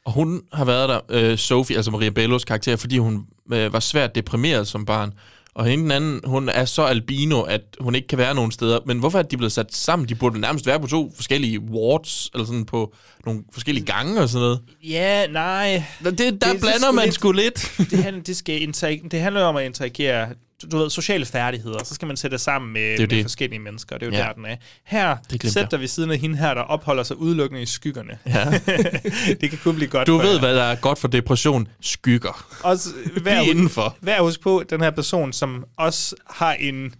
og 0.05 0.11
hun 0.11 0.41
har 0.53 0.65
været 0.65 0.89
der, 0.89 0.99
øh, 1.09 1.37
Sophie, 1.37 1.75
altså 1.75 1.91
Maria 1.91 2.09
Bellos 2.09 2.45
karakter, 2.45 2.75
fordi 2.75 2.97
hun 2.97 3.25
øh, 3.53 3.73
var 3.73 3.79
svært 3.79 4.15
deprimeret 4.15 4.67
som 4.67 4.85
barn. 4.85 5.13
Og 5.57 5.65
hende 5.65 5.83
den 5.83 5.91
anden, 5.91 6.21
hun 6.25 6.49
er 6.49 6.65
så 6.65 6.83
albino, 6.83 7.41
at 7.41 7.61
hun 7.79 7.95
ikke 7.95 8.07
kan 8.07 8.17
være 8.17 8.35
nogen 8.35 8.51
steder. 8.51 8.79
Men 8.85 8.99
hvorfor 8.99 9.19
er 9.19 9.23
de 9.23 9.37
blevet 9.37 9.51
sat 9.51 9.75
sammen? 9.75 10.09
De 10.09 10.15
burde 10.15 10.39
nærmest 10.39 10.65
være 10.67 10.79
på 10.79 10.87
to 10.87 11.11
forskellige 11.15 11.59
wards, 11.59 12.29
eller 12.33 12.45
sådan 12.45 12.65
på 12.65 12.93
nogle 13.25 13.43
forskellige 13.53 13.85
gange 13.85 14.21
og 14.21 14.29
sådan 14.29 14.41
noget. 14.41 14.59
Ja, 14.83 15.27
nej. 15.27 15.83
Det, 16.03 16.17
der 16.19 16.25
det, 16.51 16.61
blander 16.61 16.91
man 16.91 17.11
sgu 17.11 17.31
lidt. 17.31 17.71
det, 17.77 18.03
handler, 18.03 18.23
det, 18.23 18.37
skal 18.37 18.61
interag- 18.61 19.07
det 19.11 19.19
handler 19.19 19.43
om 19.43 19.55
at 19.55 19.65
interagere 19.65 20.27
du, 20.71 20.77
ved, 20.77 20.89
sociale 20.89 21.25
færdigheder, 21.25 21.83
så 21.83 21.95
skal 21.95 22.07
man 22.07 22.17
sætte 22.17 22.33
det 22.33 22.41
sammen 22.41 22.73
med, 22.73 22.95
jo 22.95 23.01
med 23.01 23.07
det. 23.07 23.23
forskellige 23.23 23.59
mennesker. 23.59 23.97
Det 23.97 24.05
er 24.07 24.11
jo 24.11 24.17
Ja. 24.17 24.23
der, 24.27 24.33
den 24.33 24.45
er. 24.45 24.55
Her 24.83 25.17
Det 25.31 25.51
sætter 25.51 25.77
vi 25.77 25.87
siden 25.87 26.11
af 26.11 26.17
hende 26.17 26.37
her, 26.37 26.53
der 26.53 26.61
opholder 26.61 27.03
sig 27.03 27.17
udelukkende 27.17 27.61
i 27.61 27.65
skyggerne. 27.65 28.17
Ja. 28.25 28.45
det 29.41 29.49
kan 29.49 29.59
kun 29.63 29.75
blive 29.75 29.89
godt 29.89 30.07
Du 30.07 30.17
for 30.17 30.23
ved, 30.25 30.33
jer. 30.33 30.39
hvad 30.39 30.55
der 30.55 30.63
er 30.63 30.75
godt 30.75 30.99
for 30.99 31.07
depression. 31.07 31.67
Skygger. 31.81 32.59
Også 32.63 32.89
hver, 33.23 33.41
indenfor. 33.41 33.97
hver 33.99 34.21
husk 34.21 34.41
på, 34.41 34.63
den 34.69 34.81
her 34.81 34.91
person, 34.91 35.33
som 35.33 35.65
også 35.77 36.15
har 36.29 36.53
en 36.53 36.93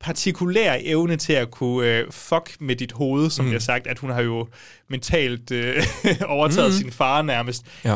partikulær 0.00 0.76
evne 0.80 1.16
til 1.16 1.32
at 1.32 1.50
kunne 1.50 1.88
øh, 1.88 2.12
fuck 2.12 2.56
med 2.60 2.76
dit 2.76 2.92
hoved, 2.92 3.30
som 3.30 3.44
mm. 3.44 3.50
jeg 3.50 3.54
har 3.54 3.60
sagt, 3.60 3.86
at 3.86 3.98
hun 3.98 4.10
har 4.10 4.22
jo 4.22 4.48
mentalt 4.90 5.50
øh, 5.50 5.82
overtaget 6.26 6.70
mm. 6.72 6.78
sin 6.78 6.90
far 6.92 7.22
nærmest. 7.22 7.62
Ja. 7.84 7.94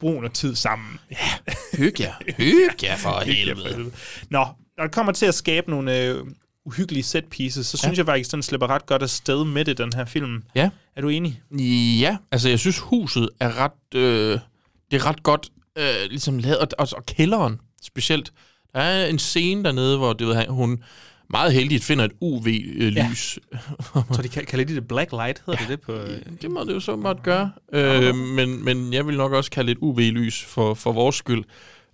Brug 0.00 0.14
noget 0.14 0.32
tid 0.32 0.54
sammen. 0.54 0.98
Ja, 1.10 1.16
Hygge 1.78 2.02
jer. 2.02 2.14
Hygge 2.36 2.74
jer 2.82 2.96
for 2.96 3.20
helvede. 3.32 3.90
Nå, 4.30 4.46
når 4.76 4.84
det 4.84 4.92
kommer 4.92 5.12
til 5.12 5.26
at 5.26 5.34
skabe 5.34 5.70
nogle 5.70 6.02
øh, 6.02 6.24
uhyggelige 6.64 7.02
set 7.02 7.24
pieces, 7.24 7.66
så 7.66 7.76
synes 7.76 7.98
jeg 7.98 8.06
faktisk, 8.06 8.32
den 8.32 8.42
slipper 8.42 8.66
ret 8.66 8.86
godt 8.86 9.02
afsted 9.02 9.44
med 9.44 9.64
det, 9.64 9.78
den 9.78 9.92
her 9.92 10.04
film. 10.04 10.42
Ja. 10.54 10.70
Er 10.96 11.00
du 11.00 11.08
enig? 11.08 11.42
Ja, 12.00 12.16
altså 12.32 12.48
jeg 12.48 12.58
synes 12.58 12.78
huset 12.78 13.28
er 13.40 13.58
ret, 13.58 13.94
øh, 14.00 14.38
det 14.90 15.00
er 15.00 15.06
ret 15.06 15.22
godt 15.22 15.48
øh, 15.78 16.08
ligesom 16.08 16.38
lavet, 16.38 16.58
og, 16.58 16.68
og, 16.78 16.88
og 16.96 17.06
kælderen 17.06 17.60
specielt. 17.82 18.32
Der 18.74 18.80
er 18.80 19.06
en 19.06 19.18
scene 19.18 19.64
dernede, 19.64 19.96
hvor 19.98 20.12
det, 20.12 20.26
ved, 20.26 20.46
hun 20.48 20.82
meget 21.30 21.52
heldigt 21.52 21.84
finder 21.84 22.04
et 22.04 22.12
UV-lys. 22.20 23.38
Så 24.12 24.20
de 24.22 24.28
kal- 24.28 24.44
kalder 24.44 24.64
de 24.64 24.74
det 24.74 24.88
black 24.88 25.12
light, 25.12 25.42
hedder 25.46 25.60
det 25.60 25.68
det 25.68 25.80
på... 25.80 25.92
Øh, 25.94 26.20
det 26.42 26.50
må 26.50 26.64
det 26.64 26.74
jo 26.74 26.80
så 26.80 26.96
måtte 26.96 27.22
gøre. 27.22 27.52
Øh, 27.72 28.14
men, 28.14 28.64
men 28.64 28.92
jeg 28.92 29.06
vil 29.06 29.16
nok 29.16 29.32
også 29.32 29.50
kalde 29.50 29.66
det 29.70 29.76
et 29.76 29.82
UV-lys 29.82 30.44
for, 30.44 30.74
for 30.74 30.92
vores 30.92 31.16
skyld. 31.16 31.44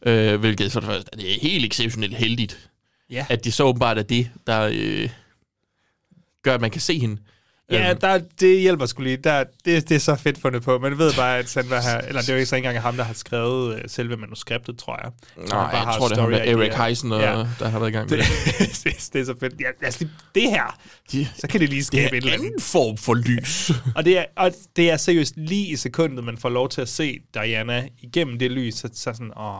Øh, 0.06 0.40
hvilket 0.40 0.72
for 0.72 0.80
det 0.80 0.86
første, 0.88 1.10
det 1.18 1.30
er 1.34 1.40
helt 1.40 1.64
exceptionelt 1.64 2.14
heldigt, 2.16 2.70
Ja. 3.10 3.26
at 3.28 3.44
det 3.44 3.54
så 3.54 3.64
åbenbart 3.64 3.98
er 3.98 4.02
det, 4.02 4.30
der 4.46 4.70
øh, 4.74 5.08
gør, 6.42 6.54
at 6.54 6.60
man 6.60 6.70
kan 6.70 6.80
se 6.80 6.98
hende. 6.98 7.16
Ja, 7.70 7.90
Øhm, 7.90 8.00
der, 8.00 8.20
det 8.40 8.60
hjælper 8.60 8.86
sgu 8.86 9.02
lige. 9.02 9.16
Der, 9.16 9.44
det, 9.64 9.88
det 9.88 9.94
er 9.94 9.98
så 9.98 10.16
fedt 10.16 10.38
fundet 10.40 10.62
på. 10.62 10.78
Man 10.78 10.98
ved 10.98 11.12
bare, 11.14 11.38
at 11.38 11.48
Sandra 11.48 11.80
her... 11.80 11.98
Eller 11.98 12.20
det 12.20 12.28
er 12.28 12.32
jo 12.32 12.38
ikke 12.38 12.46
så 12.48 12.56
engang 12.56 12.80
ham, 12.80 12.96
der 12.96 13.04
har 13.04 13.14
skrevet 13.14 13.74
øh, 13.76 13.80
selve 13.86 14.16
manuskriptet, 14.16 14.78
tror 14.78 15.00
jeg. 15.02 15.12
Nej, 15.36 15.46
bare 15.48 15.68
jeg 15.68 15.80
har 15.80 15.98
tror, 15.98 16.08
det 16.08 16.16
er 16.18 16.20
ham 16.22 16.30
der. 16.30 16.38
Erik 16.38 16.72
Heisen, 16.72 17.12
og- 17.12 17.20
der 17.58 17.68
har 17.68 17.78
været 17.78 17.90
i 17.90 17.92
gang 17.92 18.10
med 18.10 18.18
det. 18.18 18.26
det, 18.84 19.08
det 19.12 19.20
er 19.20 19.24
så 19.24 19.34
fedt. 19.40 19.54
Ja, 19.60 19.66
lad 19.82 19.88
os 19.88 20.00
lige, 20.00 20.10
det 20.34 20.42
her, 20.50 20.78
så 21.36 21.48
kan 21.48 21.60
det 21.60 21.68
lige 21.68 21.84
skabe 21.84 22.02
det 22.10 22.12
et 22.12 22.16
eller 22.16 22.32
andet. 22.32 22.46
anden 22.46 22.60
form 22.60 22.96
for 22.96 23.14
lys. 23.14 23.70
Og 23.96 24.04
det, 24.04 24.18
er, 24.18 24.24
og 24.36 24.52
det 24.76 24.90
er 24.90 24.96
seriøst 24.96 25.34
lige 25.36 25.66
i 25.72 25.76
sekundet, 25.76 26.24
man 26.24 26.38
får 26.38 26.48
lov 26.48 26.68
til 26.68 26.80
at 26.80 26.88
se 26.88 27.18
Diana 27.34 27.88
igennem 27.98 28.38
det 28.38 28.50
lys, 28.50 28.74
så, 28.74 28.88
så 28.94 29.12
sådan, 29.12 29.32
åh, 29.38 29.54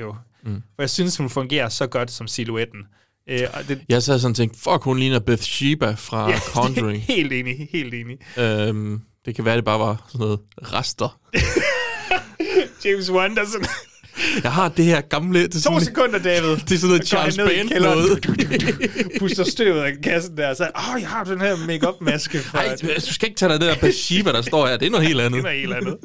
jo. 0.00 0.16
Mm. 0.42 0.62
For 0.74 0.82
jeg 0.82 0.90
synes, 0.90 1.16
hun 1.16 1.30
fungerer 1.30 1.68
så 1.68 1.86
godt 1.86 2.10
som 2.10 2.26
silhuetten. 2.26 2.80
Øh, 3.30 3.40
og 3.52 3.68
det, 3.68 3.80
Jeg 3.88 4.02
sad 4.02 4.18
sådan 4.18 4.30
og 4.32 4.36
tænkte, 4.36 4.58
fuck, 4.58 4.82
hun 4.82 4.98
ligner 4.98 5.18
Bathsheba 5.18 5.90
fra 5.96 6.30
Ja, 6.30 6.38
Conjuring. 6.54 7.02
helt 7.02 7.32
enig, 7.32 7.68
helt 7.72 7.94
enig. 7.94 8.18
øhm, 8.38 9.00
det 9.26 9.34
kan 9.34 9.44
være, 9.44 9.56
det 9.56 9.64
bare 9.64 9.78
var 9.80 10.04
sådan 10.08 10.20
noget 10.20 10.38
rester. 10.62 11.20
James 12.84 13.10
Wan, 13.10 13.34
der 13.36 13.44
sådan... 13.46 13.66
Jeg 14.42 14.52
har 14.52 14.68
det 14.68 14.84
her 14.84 15.00
gamle... 15.00 15.42
Det 15.42 15.52
To 15.52 15.58
sådan, 15.60 15.80
sekunder, 15.80 16.18
David. 16.18 16.48
Det 16.68 16.72
er 16.72 16.76
sådan 16.76 16.88
noget 16.88 17.06
Charles 17.06 17.36
Band 17.36 17.80
noget. 17.82 18.26
Puster 19.18 19.44
støvet 19.44 19.80
af 19.80 19.92
kassen 20.02 20.36
der, 20.36 20.48
og 20.48 20.56
så, 20.56 20.64
åh, 20.64 21.00
jeg 21.00 21.08
har 21.08 21.24
den 21.24 21.40
her 21.40 21.56
make-up-maske. 21.66 22.38
fra- 22.38 22.58
Ej, 22.58 22.76
du 23.08 23.12
skal 23.14 23.28
ikke 23.28 23.38
tage 23.38 23.52
dig 23.52 23.60
det 23.60 23.68
der 23.68 23.76
Bathsheba, 23.80 24.32
der 24.32 24.42
står 24.42 24.66
her. 24.66 24.76
Det 24.76 24.86
er 24.86 24.90
noget 24.90 25.06
helt 25.06 25.18
Det 25.18 25.24
andet. 25.24 25.38
er 25.38 25.42
noget 25.42 25.58
helt 25.60 25.72
andet. 25.74 25.96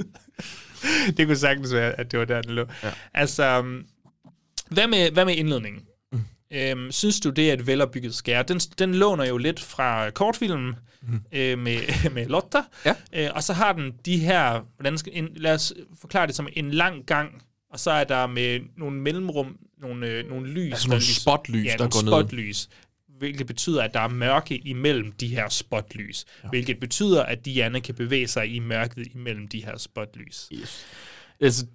det 1.17 1.25
kunne 1.27 1.37
sagtens 1.37 1.73
være, 1.73 1.99
at 1.99 2.11
det 2.11 2.19
var 2.19 2.25
der, 2.25 2.41
den 2.41 2.51
lå. 2.55 2.65
Ja. 2.83 2.89
Altså, 3.13 3.59
um, 3.59 3.81
hvad 4.71 4.87
med, 4.87 5.11
hvad 5.11 5.25
med 5.25 5.35
indledningen? 5.35 5.81
Øhm, 6.53 6.91
synes 6.91 7.19
du, 7.19 7.29
det 7.29 7.49
er 7.49 7.53
et 7.53 7.67
velopbygget 7.67 8.15
skær? 8.15 8.41
Den, 8.41 8.59
den 8.59 8.95
låner 8.95 9.25
jo 9.25 9.37
lidt 9.37 9.59
fra 9.59 10.09
kortfilmen 10.09 10.75
mm. 11.01 11.19
øh, 11.31 11.59
med, 11.59 12.09
med 12.15 12.25
Lotta. 12.25 12.61
Ja. 12.85 12.93
Øh, 13.13 13.29
og 13.35 13.43
så 13.43 13.53
har 13.53 13.73
den 13.73 13.93
de 14.05 14.17
her, 14.17 14.65
hvordan 14.75 14.97
skal, 14.97 15.13
en, 15.15 15.29
lad 15.35 15.53
os 15.53 15.73
forklare 16.01 16.27
det 16.27 16.35
som 16.35 16.47
en 16.53 16.71
lang 16.71 17.05
gang, 17.05 17.43
og 17.71 17.79
så 17.79 17.91
er 17.91 18.03
der 18.03 18.27
med 18.27 18.59
nogle 18.77 19.01
mellemrum, 19.01 19.57
nogle, 19.81 20.07
øh, 20.07 20.29
nogle 20.29 20.47
lys. 20.49 20.71
Altså 20.71 20.87
nogle 20.87 21.01
lys- 21.01 21.21
spotlys, 21.21 21.65
ja, 21.65 21.71
der 21.71 21.77
nogle 21.77 21.91
går 21.91 22.01
ned. 22.01 22.11
spotlys, 22.11 22.69
hvilket 23.19 23.47
betyder, 23.47 23.83
at 23.83 23.93
der 23.93 23.99
er 23.99 24.07
mørke 24.07 24.57
imellem 24.57 25.11
de 25.11 25.27
her 25.27 25.49
spotlys. 25.49 26.25
Ja. 26.43 26.49
Hvilket 26.49 26.79
betyder, 26.79 27.23
at 27.23 27.45
Diana 27.45 27.79
kan 27.79 27.95
bevæge 27.95 28.27
sig 28.27 28.55
i 28.55 28.59
mørket 28.59 29.07
imellem 29.15 29.47
de 29.47 29.65
her 29.65 29.77
spotlys. 29.77 30.49
Yes. 30.53 30.85
Altså, 31.39 31.65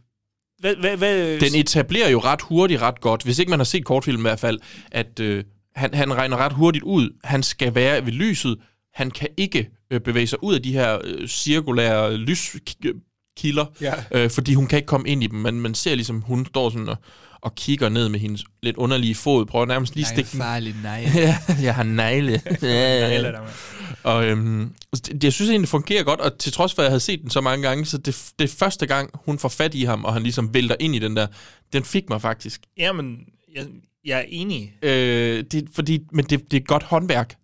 Hvad, 0.59 0.75
hvad, 0.77 0.97
hvad, 0.97 1.41
den 1.41 1.55
etablerer 1.55 2.11
jo 2.11 2.19
ret 2.19 2.43
hurtigt 2.43 2.81
ret 2.83 3.01
godt, 3.01 3.23
hvis 3.23 3.39
ikke 3.39 3.51
man 3.51 3.59
har 3.59 3.65
set 3.65 3.85
kortfilmen 3.85 4.21
i 4.21 4.29
hvert 4.29 4.41
fald, 4.41 4.59
at 4.93 5.21
øh, 5.21 5.45
han, 5.77 5.95
han 5.95 6.15
regner 6.17 6.37
ret 6.37 6.53
hurtigt 6.53 6.85
ud, 6.85 7.11
han 7.25 7.43
skal 7.43 7.75
være 7.75 8.05
ved 8.07 8.13
lyset, 8.13 8.57
han 8.95 9.11
kan 9.11 9.29
ikke 9.37 9.69
øh, 9.91 10.01
bevæge 10.01 10.27
sig 10.27 10.45
ud 10.45 10.55
af 10.55 10.63
de 10.63 10.73
her 10.73 10.99
øh, 11.05 11.29
cirkulære 11.29 12.17
lyskilder, 12.17 13.65
Ja. 13.81 13.93
øh, 14.13 14.31
fordi 14.31 14.55
hun 14.55 14.67
kan 14.67 14.77
ikke 14.77 14.87
komme 14.87 15.09
ind 15.09 15.25
i 15.25 15.27
dem, 15.27 15.39
men 15.39 15.61
man 15.61 15.75
ser 15.75 15.95
ligesom, 15.95 16.21
hun 16.21 16.47
står 16.47 16.71
sådan 16.71 16.89
og, 16.89 16.97
og 17.41 17.55
kigger 17.55 17.89
ned 17.89 18.09
med 18.09 18.21
hendes 18.21 18.45
lidt 18.63 18.77
underlige 18.77 19.15
fod, 19.15 19.47
prøver 19.47 19.67
nærmest 19.67 19.95
lige 19.95 20.05
er 20.05 20.09
stikke 20.15 20.31
den. 20.33 20.39
farlig 20.41 20.75
negle. 20.83 21.11
ja, 21.21 21.37
jeg 21.63 21.75
har 21.75 21.83
negle. 21.83 22.41
og 24.05 24.25
øhm, 24.25 24.75
det, 24.93 25.25
jeg 25.25 25.33
synes 25.33 25.51
egentlig, 25.51 25.67
det 25.67 25.71
fungerer 25.71 26.05
godt, 26.05 26.21
og 26.21 26.39
til 26.39 26.53
trods 26.53 26.75
for, 26.75 26.83
at 26.83 26.85
jeg 26.85 26.91
havde 26.91 27.01
set 27.01 27.23
den 27.23 27.31
så 27.31 27.41
mange 27.41 27.69
gange, 27.69 27.87
så 27.87 27.99
det, 27.99 28.33
det 28.39 28.45
er 28.45 28.57
første 28.59 28.87
gang, 28.87 29.11
hun 29.15 29.39
får 29.39 29.49
fat 29.49 29.75
i 29.75 29.85
ham, 29.85 30.05
og 30.05 30.13
han 30.13 30.23
ligesom 30.23 30.55
vælter 30.55 30.77
ind 30.81 30.95
i 30.95 30.99
den 30.99 31.17
der, 31.17 31.27
den 31.73 31.85
fik 31.85 32.09
mig 32.09 32.21
faktisk. 32.21 32.61
Jamen, 32.77 33.19
jeg, 33.55 33.67
jeg 34.05 34.19
er 34.19 34.25
enig. 34.29 34.77
Øh, 34.83 35.45
det, 35.53 35.69
fordi, 35.73 36.01
men 36.13 36.25
det, 36.25 36.51
det 36.51 36.57
er 36.57 36.61
godt 36.61 36.83
håndværk, 36.83 37.37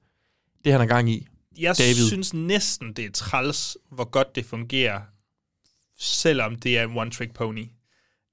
det 0.64 0.72
han 0.72 0.80
er 0.80 0.86
gang 0.86 1.10
i. 1.10 1.26
Jeg 1.58 1.78
David. 1.78 2.08
synes 2.08 2.34
næsten, 2.34 2.92
det 2.92 3.04
er 3.04 3.10
træls, 3.10 3.76
hvor 3.92 4.04
godt 4.04 4.34
det 4.34 4.44
fungerer, 4.44 5.00
selvom 5.98 6.56
det 6.56 6.78
er 6.78 6.84
en 6.84 6.98
one-trick 6.98 7.32
pony. 7.32 7.66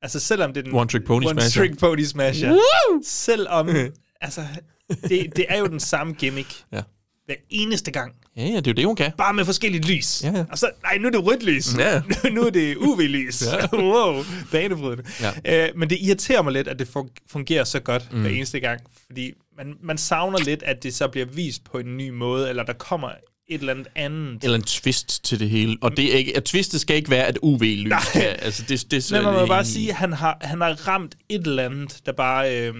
Altså 0.01 0.19
selvom 0.19 0.53
det 0.53 0.67
er 0.67 0.71
den... 0.71 0.80
One-trick 0.80 1.05
pony 1.05 1.23
smasher. 1.23 1.63
One-trick 1.63 1.80
pony 1.80 2.03
smasher. 2.03 2.51
Woo! 2.51 3.01
Selvom... 3.03 3.69
altså, 4.21 4.41
det, 4.89 5.36
det 5.36 5.45
er 5.49 5.57
jo 5.57 5.67
den 5.67 5.80
samme 5.80 6.13
gimmick. 6.13 6.63
Ja. 6.71 6.82
Hver 7.28 7.36
eneste 7.49 7.91
gang. 7.91 8.13
Ja, 8.38 8.41
ja, 8.45 8.55
det 8.55 8.67
er 8.67 8.71
jo 8.71 8.73
det, 8.73 8.86
hun 8.86 8.95
kan. 8.95 9.11
Bare 9.17 9.34
med 9.34 9.45
forskelligt 9.45 9.86
lys. 9.86 10.23
Ja, 10.23 10.32
ja. 10.32 10.45
Og 10.51 10.57
så, 10.57 10.69
nej, 10.84 10.97
nu 10.97 11.07
er 11.07 11.11
det 11.11 11.25
rødt 11.25 11.43
lys. 11.43 11.78
Ja. 11.78 12.01
nu, 12.23 12.30
nu 12.36 12.41
er 12.41 12.49
det 12.49 12.75
UV-lys. 12.78 13.43
Ja. 13.45 13.78
wow, 13.84 14.23
banebrydende. 14.51 15.03
Ja. 15.45 15.67
Øh, 15.67 15.78
men 15.78 15.89
det 15.89 15.97
irriterer 16.01 16.41
mig 16.41 16.53
lidt, 16.53 16.67
at 16.67 16.80
det 16.80 16.88
fun- 16.97 17.15
fungerer 17.32 17.63
så 17.63 17.80
godt 17.80 18.07
Mm. 18.13 18.21
hver 18.21 18.30
eneste 18.30 18.59
gang. 18.59 18.82
Fordi 19.05 19.32
man, 19.57 19.73
man 19.84 19.97
savner 19.97 20.39
lidt, 20.39 20.63
at 20.63 20.84
det 20.84 20.93
så 20.93 21.07
bliver 21.07 21.25
vist 21.25 21.63
på 21.63 21.78
en 21.78 21.97
ny 21.97 22.09
måde, 22.09 22.49
eller 22.49 22.63
der 22.63 22.73
kommer 22.73 23.09
et 23.49 23.59
eller 23.59 23.73
andet 23.73 23.88
andet. 23.95 24.43
Eller 24.43 24.55
en 24.57 24.63
twist 24.63 25.23
til 25.25 25.39
det 25.39 25.49
hele. 25.49 25.78
Og 25.82 25.97
det 25.97 26.13
er 26.13 26.17
ikke, 26.17 26.38
at 26.38 26.43
twistet 26.43 26.82
skal 26.82 26.95
ikke 26.95 27.09
være, 27.09 27.25
at 27.25 27.38
UV-lys 27.41 27.89
Nej. 27.89 27.99
kan. 28.13 28.23
Altså, 28.41 28.63
det, 28.69 28.91
det, 28.91 29.11
Men 29.11 29.23
man 29.23 29.34
må 29.34 29.45
bare 29.45 29.65
sige, 29.65 29.89
at 29.89 29.95
han 29.95 30.13
har, 30.13 30.38
han 30.41 30.61
har 30.61 30.88
ramt 30.88 31.15
et 31.30 31.47
eller 31.47 31.65
andet, 31.65 31.97
der 32.05 32.11
bare 32.11 32.57
øh, 32.67 32.73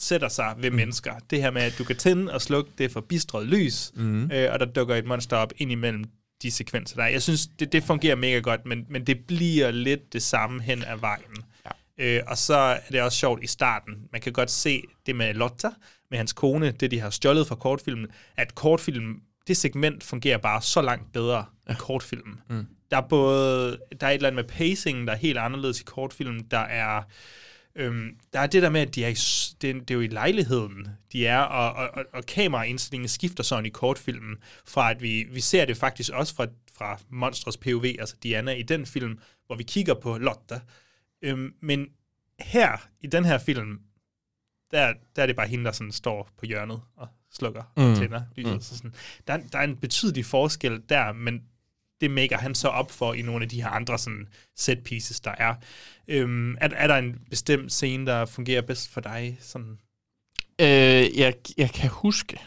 sætter 0.00 0.28
sig 0.28 0.54
ved 0.58 0.70
mm. 0.70 0.76
mennesker. 0.76 1.12
Det 1.30 1.42
her 1.42 1.50
med, 1.50 1.62
at 1.62 1.74
du 1.78 1.84
kan 1.84 1.96
tænde 1.96 2.32
og 2.32 2.42
slukke 2.42 2.70
det 2.78 2.92
for 2.92 3.00
bistret 3.00 3.46
lys, 3.46 3.92
Mhm. 3.94 4.30
øh, 4.32 4.52
og 4.52 4.60
der 4.60 4.66
dukker 4.66 4.94
et 4.94 5.06
monster 5.06 5.36
op 5.36 5.52
ind 5.56 5.72
imellem 5.72 6.04
de 6.42 6.50
sekvenser, 6.50 6.96
der 6.96 7.02
er. 7.02 7.08
Jeg 7.08 7.22
synes, 7.22 7.46
det, 7.58 7.72
det 7.72 7.82
fungerer 7.82 8.16
mega 8.16 8.38
godt, 8.38 8.66
men, 8.66 8.84
men 8.88 9.06
det 9.06 9.18
bliver 9.26 9.70
lidt 9.70 10.12
det 10.12 10.22
samme 10.22 10.62
hen 10.62 10.84
ad 10.86 10.96
vejen. 11.00 11.22
Ja. 11.98 12.04
Øh, 12.04 12.22
og 12.26 12.38
så 12.38 12.54
er 12.54 12.78
det 12.92 13.02
også 13.02 13.18
sjovt 13.18 13.44
i 13.44 13.46
starten. 13.46 13.94
Man 14.12 14.20
kan 14.20 14.32
godt 14.32 14.50
se 14.50 14.82
det 15.06 15.16
med 15.16 15.34
Lotta, 15.34 15.68
med 16.10 16.18
hans 16.18 16.32
kone, 16.32 16.70
det 16.70 16.90
de 16.90 17.00
har 17.00 17.10
stjålet 17.10 17.46
fra 17.46 17.54
kortfilmen, 17.54 18.06
at 18.36 18.54
kortfilm, 18.54 19.20
det 19.48 19.56
segment 19.56 20.04
fungerer 20.04 20.38
bare 20.38 20.62
så 20.62 20.82
langt 20.82 21.12
bedre 21.12 21.44
ja. 21.68 21.72
i 21.72 21.76
kortfilmen. 21.78 22.40
Mm. 22.50 22.66
Der 22.90 22.96
er 22.96 23.08
både, 23.08 23.78
der 24.00 24.06
er 24.06 24.10
et 24.10 24.14
eller 24.14 24.28
andet 24.28 24.44
med 24.44 24.54
pacingen, 24.54 25.06
der 25.06 25.12
er 25.12 25.16
helt 25.16 25.38
anderledes 25.38 25.80
i 25.80 25.84
kortfilmen. 25.84 26.44
Der 26.50 26.58
er, 26.58 27.02
øhm, 27.74 28.16
der 28.32 28.40
er 28.40 28.46
det 28.46 28.62
der 28.62 28.70
med, 28.70 28.80
at 28.80 28.94
de 28.94 29.04
er 29.04 29.08
i, 29.08 29.14
det, 29.62 29.70
er- 29.70 29.74
det 29.80 29.90
er 29.90 29.94
jo 29.94 30.00
i 30.00 30.06
lejligheden, 30.06 30.88
de 31.12 31.26
er, 31.26 31.38
og, 31.40 31.72
og, 31.72 31.90
og, 31.94 32.04
og 32.12 32.26
kameraindstillingen 32.26 33.08
skifter 33.08 33.42
sådan 33.42 33.66
i 33.66 33.68
kortfilmen, 33.68 34.36
fra 34.66 34.90
at 34.90 35.02
vi, 35.02 35.26
vi 35.30 35.40
ser 35.40 35.64
det 35.64 35.76
faktisk 35.76 36.10
også 36.12 36.34
fra, 36.34 36.46
fra 36.74 36.98
Monsters 37.08 37.56
POV, 37.56 37.84
altså 37.84 38.16
Diana 38.22 38.52
i 38.52 38.62
den 38.62 38.86
film, 38.86 39.18
hvor 39.46 39.56
vi 39.56 39.62
kigger 39.62 39.94
på 39.94 40.18
Lotta. 40.18 40.60
Øhm, 41.22 41.54
men 41.60 41.86
her, 42.40 42.88
i 43.00 43.06
den 43.06 43.24
her 43.24 43.38
film, 43.38 43.80
der, 44.70 44.94
der 45.16 45.22
er 45.22 45.26
det 45.26 45.36
bare 45.36 45.48
hende, 45.48 45.64
der 45.64 45.72
sådan 45.72 45.92
står 45.92 46.30
på 46.38 46.46
hjørnet 46.46 46.80
og 46.96 47.08
slukker 47.32 47.62
mm. 47.76 47.82
Og 47.90 47.96
tænder 47.96 48.22
lyset. 48.36 48.54
Mm. 48.54 48.60
Så 48.60 48.76
sådan, 48.76 48.94
der, 49.26 49.32
er- 49.34 49.48
der 49.52 49.58
er 49.58 49.64
en 49.64 49.76
betydelig 49.76 50.24
forskel 50.26 50.82
der, 50.88 51.12
men 51.12 51.42
det 52.00 52.10
maker 52.10 52.38
han 52.38 52.54
så 52.54 52.68
op 52.68 52.90
for 52.90 53.14
i 53.14 53.22
nogle 53.22 53.42
af 53.42 53.48
de 53.48 53.62
her 53.62 53.68
andre 53.68 53.98
sådan 53.98 54.28
set 54.56 54.84
pieces, 54.84 55.20
der 55.20 55.34
er. 55.38 55.54
Øhm, 56.08 56.54
er, 56.60 56.68
er 56.72 56.86
der 56.86 56.96
en 56.96 57.16
bestemt 57.30 57.72
scene, 57.72 58.06
der 58.06 58.26
fungerer 58.26 58.62
bedst 58.62 58.92
for 58.92 59.00
dig? 59.00 59.38
Sådan? 59.40 59.78
Øh, 60.60 61.18
jeg, 61.18 61.34
jeg 61.56 61.70
kan 61.70 61.90
huske, 61.90 62.40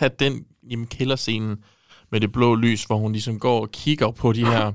at 0.00 0.20
den 0.20 0.46
jamen, 0.70 0.86
kælderscenen 0.86 1.64
med 2.12 2.20
det 2.20 2.32
blå 2.32 2.54
lys, 2.54 2.84
hvor 2.84 2.96
hun 2.96 3.12
ligesom 3.12 3.38
går 3.38 3.60
og 3.60 3.72
kigger 3.72 4.10
på 4.10 4.32
de 4.32 4.46
her 4.46 4.72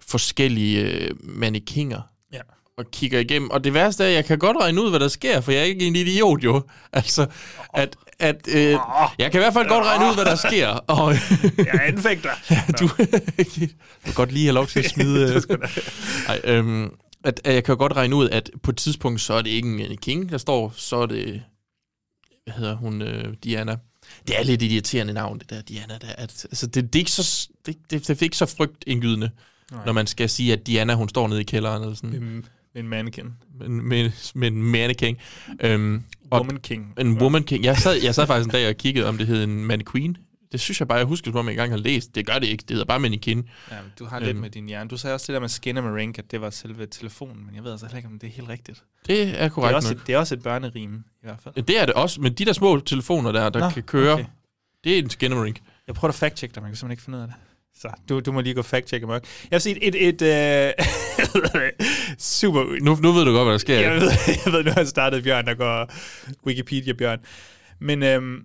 forskellige 0.00 0.80
øh, 0.80 1.10
mannekinger. 1.22 2.00
Ja. 2.32 2.40
Og 2.78 2.90
kigger 2.90 3.18
igennem. 3.18 3.50
Og 3.50 3.64
det 3.64 3.74
værste 3.74 4.04
er, 4.04 4.08
at 4.08 4.14
jeg 4.14 4.24
kan 4.24 4.38
godt 4.38 4.56
regne 4.56 4.82
ud, 4.82 4.90
hvad 4.90 5.00
der 5.00 5.08
sker, 5.08 5.40
for 5.40 5.52
jeg 5.52 5.60
er 5.60 5.64
ikke 5.64 5.86
en 5.86 5.96
idiot 5.96 6.44
jo. 6.44 6.62
Altså, 6.92 7.26
at... 7.74 7.96
at 8.20 8.48
øh, 8.48 8.76
jeg 9.18 9.30
kan 9.32 9.34
i 9.40 9.42
hvert 9.42 9.52
fald 9.52 9.68
godt 9.68 9.84
regne 9.86 10.04
ud, 10.10 10.14
hvad 10.14 10.24
der 10.24 10.34
sker. 10.36 10.68
Og, 10.68 11.14
Jeg 11.58 11.80
anfægter. 11.82 12.30
du, 12.80 12.88
du 12.88 14.04
kan 14.04 14.14
godt 14.14 14.32
lige 14.32 14.44
have 14.46 14.54
lov 14.54 14.66
til 14.66 14.78
at 14.78 14.90
smide... 14.94 15.34
øh, 15.50 15.58
Ej, 16.28 16.40
øhm, 16.44 16.90
at, 17.24 17.40
at 17.44 17.54
jeg 17.54 17.64
kan 17.64 17.76
godt 17.76 17.96
regne 17.96 18.16
ud, 18.16 18.28
at 18.28 18.50
på 18.62 18.70
et 18.70 18.76
tidspunkt, 18.76 19.20
så 19.20 19.34
er 19.34 19.42
det 19.42 19.50
ikke 19.50 19.68
en 19.90 19.96
king, 19.96 20.30
der 20.30 20.38
står, 20.38 20.72
så 20.76 20.96
er 20.96 21.06
det, 21.06 21.42
hvad 22.44 22.54
hedder 22.54 22.76
hun, 22.76 23.02
øh, 23.02 23.34
Diana. 23.44 23.76
Det 24.28 24.38
er 24.38 24.42
lidt 24.44 24.62
irriterende 24.62 25.12
navn, 25.12 25.38
det 25.38 25.50
der 25.50 25.62
Diana. 25.62 25.94
Der, 26.00 26.08
at, 26.18 26.44
altså, 26.50 26.66
det, 26.66 26.74
det, 26.92 26.94
er 26.94 26.98
ikke 27.00 27.10
så, 27.10 27.48
det, 27.66 27.76
det, 27.90 28.08
det 28.08 28.18
er 28.18 28.22
ikke 28.22 28.36
så 28.36 28.46
frygtindgydende, 28.46 29.30
Nej. 29.72 29.84
når 29.86 29.92
man 29.92 30.06
skal 30.06 30.30
sige, 30.30 30.52
at 30.52 30.66
Diana, 30.66 30.94
hun 30.94 31.08
står 31.08 31.28
nede 31.28 31.40
i 31.40 31.44
kælderen. 31.44 31.82
Eller 31.82 31.94
sådan. 31.94 32.10
Med 32.10 32.42
en 32.74 32.88
mannequin. 32.88 33.26
Med, 33.58 33.68
med, 33.68 34.10
med 34.34 34.48
en 34.48 34.62
mannequin. 34.62 35.16
Øhm, 35.60 36.02
Woman 36.32 36.56
king. 36.56 36.94
En 37.00 37.20
woman 37.20 37.42
king. 37.42 37.64
Jeg 37.64 37.76
sad, 37.76 37.94
jeg 38.02 38.14
sad 38.14 38.26
faktisk 38.26 38.46
en 38.46 38.52
dag 38.52 38.68
og 38.68 38.74
kiggede, 38.76 39.06
om 39.08 39.18
det 39.18 39.26
hed 39.26 39.44
en 39.44 39.64
mannequin. 39.64 40.16
Det 40.52 40.60
synes 40.60 40.80
jeg 40.80 40.88
bare, 40.88 40.98
jeg 40.98 41.06
husker, 41.06 41.30
som 41.30 41.38
om 41.38 41.46
jeg 41.46 41.52
engang 41.52 41.70
har 41.72 41.78
læst. 41.78 42.14
Det 42.14 42.26
gør 42.26 42.38
det 42.38 42.46
ikke. 42.46 42.62
Det 42.62 42.70
hedder 42.70 42.84
bare 42.84 43.00
mannequin. 43.00 43.48
Ja, 43.70 43.76
du 43.98 44.04
har 44.04 44.18
lidt 44.18 44.30
Øhm. 44.30 44.38
med 44.40 44.50
din 44.50 44.66
hjerne. 44.68 44.88
Du 44.90 44.96
sagde 44.96 45.14
også 45.14 45.26
det 45.26 45.34
der 45.34 45.40
med 45.40 45.48
Skinnamarink, 45.48 46.18
at 46.18 46.30
det 46.30 46.40
var 46.40 46.50
selve 46.50 46.86
telefonen, 46.86 47.46
men 47.46 47.54
jeg 47.54 47.64
ved 47.64 47.70
altså 47.70 47.86
heller 47.86 47.96
ikke, 47.96 48.08
om 48.08 48.18
det 48.18 48.26
er 48.26 48.30
helt 48.32 48.48
rigtigt. 48.48 48.82
Det 49.06 49.42
er 49.42 49.48
korrekt 49.48 49.68
det 49.68 49.72
er 49.72 49.76
også 49.76 49.88
nok. 49.94 50.00
et, 50.00 50.06
det 50.06 50.14
er 50.14 50.18
også 50.18 50.34
et 50.34 50.42
børnerim, 50.42 50.94
i 50.94 51.00
hvert 51.22 51.38
fald. 51.42 51.54
Det 51.64 51.80
er 51.80 51.86
det 51.86 51.94
også, 51.94 52.20
men 52.20 52.32
de 52.32 52.44
der 52.44 52.52
små 52.52 52.80
telefoner 52.80 53.32
der, 53.32 53.48
der 53.48 53.60
Nå, 53.60 53.70
kan 53.70 53.82
køre, 53.82 54.12
okay. 54.14 54.24
det 54.84 54.94
er 54.94 54.98
en 55.02 55.10
Skinnamarink. 55.10 55.60
Jeg 55.86 55.94
prøver 55.94 56.12
at 56.12 56.22
fact-check 56.22 56.54
dig, 56.54 56.62
men 56.62 56.64
jeg 56.64 56.70
kan 56.70 56.76
simpelthen 56.76 56.90
ikke 56.90 57.02
finde 57.02 57.18
ud 57.18 57.22
af 57.22 57.28
det. 57.28 57.36
Så 57.74 57.88
du, 58.08 58.20
du 58.20 58.32
må 58.32 58.40
lige 58.40 58.54
gå 58.54 58.62
fact-check 58.62 59.06
mig. 59.06 59.20
Jeg 59.50 59.56
har 59.56 59.58
set 59.58 59.78
et, 59.82 60.08
et, 60.08 60.22
et 60.22 60.76
uh, 60.76 61.66
super... 62.18 62.64
Nu, 62.82 62.98
nu 63.02 63.12
ved 63.12 63.24
du 63.24 63.32
godt, 63.32 63.44
hvad 63.44 63.52
der 63.52 63.58
sker. 63.58 63.80
Jeg 63.80 64.00
ved, 64.00 64.10
jeg 64.44 64.52
ved 64.52 64.64
nu 64.64 64.70
har 64.70 64.80
jeg 64.80 64.88
startet 64.88 65.24
Bjørn, 65.24 65.46
der 65.46 65.54
går 65.54 65.92
Wikipedia-Bjørn. 66.46 67.18
Men 67.80 68.02
øhm, 68.02 68.42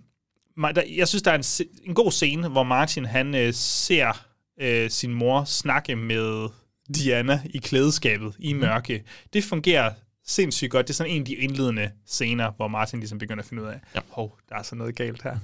der, 0.75 0.81
jeg 0.95 1.07
synes, 1.07 1.21
der 1.23 1.31
er 1.31 1.35
en, 1.35 1.67
en 1.87 1.93
god 1.93 2.11
scene, 2.11 2.47
hvor 2.47 2.63
Martin 2.63 3.05
han 3.05 3.35
øh, 3.35 3.53
ser 3.53 4.25
øh, 4.61 4.89
sin 4.89 5.13
mor 5.13 5.43
snakke 5.43 5.95
med 5.95 6.49
Diana 6.95 7.41
i 7.45 7.57
klædeskabet 7.57 8.33
i 8.39 8.53
mørke. 8.53 9.03
Det 9.33 9.43
fungerer 9.43 9.91
sindssygt 10.27 10.71
godt. 10.71 10.87
Det 10.87 10.93
er 10.93 10.95
sådan 10.95 11.11
en 11.11 11.21
af 11.21 11.25
de 11.25 11.35
indledende 11.35 11.91
scener, 12.05 12.51
hvor 12.51 12.67
Martin 12.67 12.99
ligesom 12.99 13.17
begynder 13.17 13.43
at 13.43 13.49
finde 13.49 13.63
ud 13.63 13.67
af, 13.67 13.79
ja. 13.95 13.99
hov, 14.09 14.37
der 14.49 14.55
er 14.55 14.63
så 14.63 14.75
noget 14.75 14.95
galt 14.95 15.21
her. 15.23 15.37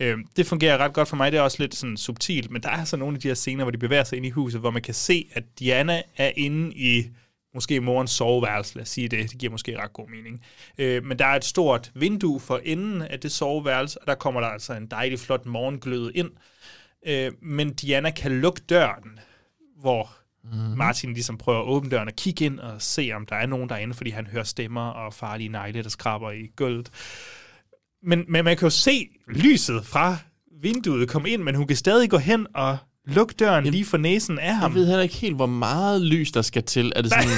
øhm, 0.00 0.26
det 0.36 0.46
fungerer 0.46 0.78
ret 0.78 0.92
godt 0.92 1.08
for 1.08 1.16
mig. 1.16 1.32
Det 1.32 1.38
er 1.38 1.42
også 1.42 1.56
lidt 1.62 1.74
sådan 1.74 1.96
subtilt, 1.96 2.50
men 2.50 2.62
der 2.62 2.68
er 2.68 2.84
så 2.84 2.96
nogle 2.96 3.14
af 3.14 3.20
de 3.20 3.28
her 3.28 3.34
scener, 3.34 3.64
hvor 3.64 3.70
de 3.70 3.78
bevæger 3.78 4.04
sig 4.04 4.16
ind 4.16 4.26
i 4.26 4.30
huset, 4.30 4.60
hvor 4.60 4.70
man 4.70 4.82
kan 4.82 4.94
se, 4.94 5.28
at 5.32 5.44
Diana 5.58 6.02
er 6.16 6.32
inde 6.36 6.74
i 6.76 7.10
måske 7.54 7.80
morens 7.80 8.10
soveværelse, 8.10 8.74
lad 8.74 8.82
os 8.82 8.88
sige 8.88 9.08
det. 9.08 9.30
Det 9.30 9.38
giver 9.38 9.50
måske 9.50 9.78
ret 9.78 9.92
god 9.92 10.08
mening. 10.08 10.44
Øh, 10.78 11.04
men 11.04 11.18
der 11.18 11.26
er 11.26 11.36
et 11.36 11.44
stort 11.44 11.90
vindue 11.94 12.40
for 12.40 12.60
enden 12.64 13.02
af 13.02 13.20
det 13.20 13.32
soveværelse, 13.32 14.00
og 14.00 14.06
der 14.06 14.14
kommer 14.14 14.40
der 14.40 14.48
altså 14.48 14.72
en 14.72 14.86
dejlig 14.86 15.18
flot 15.18 15.46
morgengløde 15.46 16.12
ind. 16.14 16.30
Øh, 17.06 17.32
men 17.42 17.74
Diana 17.74 18.10
kan 18.10 18.40
lukke 18.40 18.60
døren, 18.68 19.18
hvor 19.80 20.10
mm-hmm. 20.44 20.76
Martin 20.78 21.12
ligesom 21.12 21.38
prøver 21.38 21.58
at 21.60 21.66
åbne 21.66 21.90
døren 21.90 22.08
og 22.08 22.14
kigge 22.16 22.44
ind 22.44 22.58
og 22.58 22.82
se, 22.82 23.10
om 23.16 23.26
der 23.26 23.36
er 23.36 23.46
nogen 23.46 23.68
derinde, 23.68 23.94
fordi 23.94 24.10
han 24.10 24.26
hører 24.26 24.44
stemmer 24.44 24.80
og 24.88 25.14
farlige 25.14 25.48
negle, 25.48 25.82
der 25.82 25.88
skraber 25.88 26.30
i 26.30 26.46
gulvet. 26.56 26.90
Men, 28.02 28.24
men 28.28 28.44
man 28.44 28.56
kan 28.56 28.66
jo 28.66 28.70
se 28.70 29.08
lyset 29.28 29.86
fra 29.86 30.16
vinduet 30.62 31.08
komme 31.08 31.30
ind, 31.30 31.42
men 31.42 31.54
hun 31.54 31.66
kan 31.66 31.76
stadig 31.76 32.10
gå 32.10 32.18
hen 32.18 32.46
og 32.54 32.76
lukke 33.06 33.34
døren 33.38 33.64
lige 33.64 33.84
for 33.84 33.96
næsen 33.96 34.38
af 34.38 34.54
ham. 34.54 34.70
Jeg 34.70 34.74
ved 34.80 34.86
heller 34.86 35.02
ikke 35.02 35.14
helt, 35.14 35.36
hvor 35.36 35.46
meget 35.46 36.02
lys, 36.02 36.32
der 36.32 36.42
skal 36.42 36.62
til. 36.62 36.92
Er 36.96 37.02
det 37.02 37.12
sådan, 37.12 37.28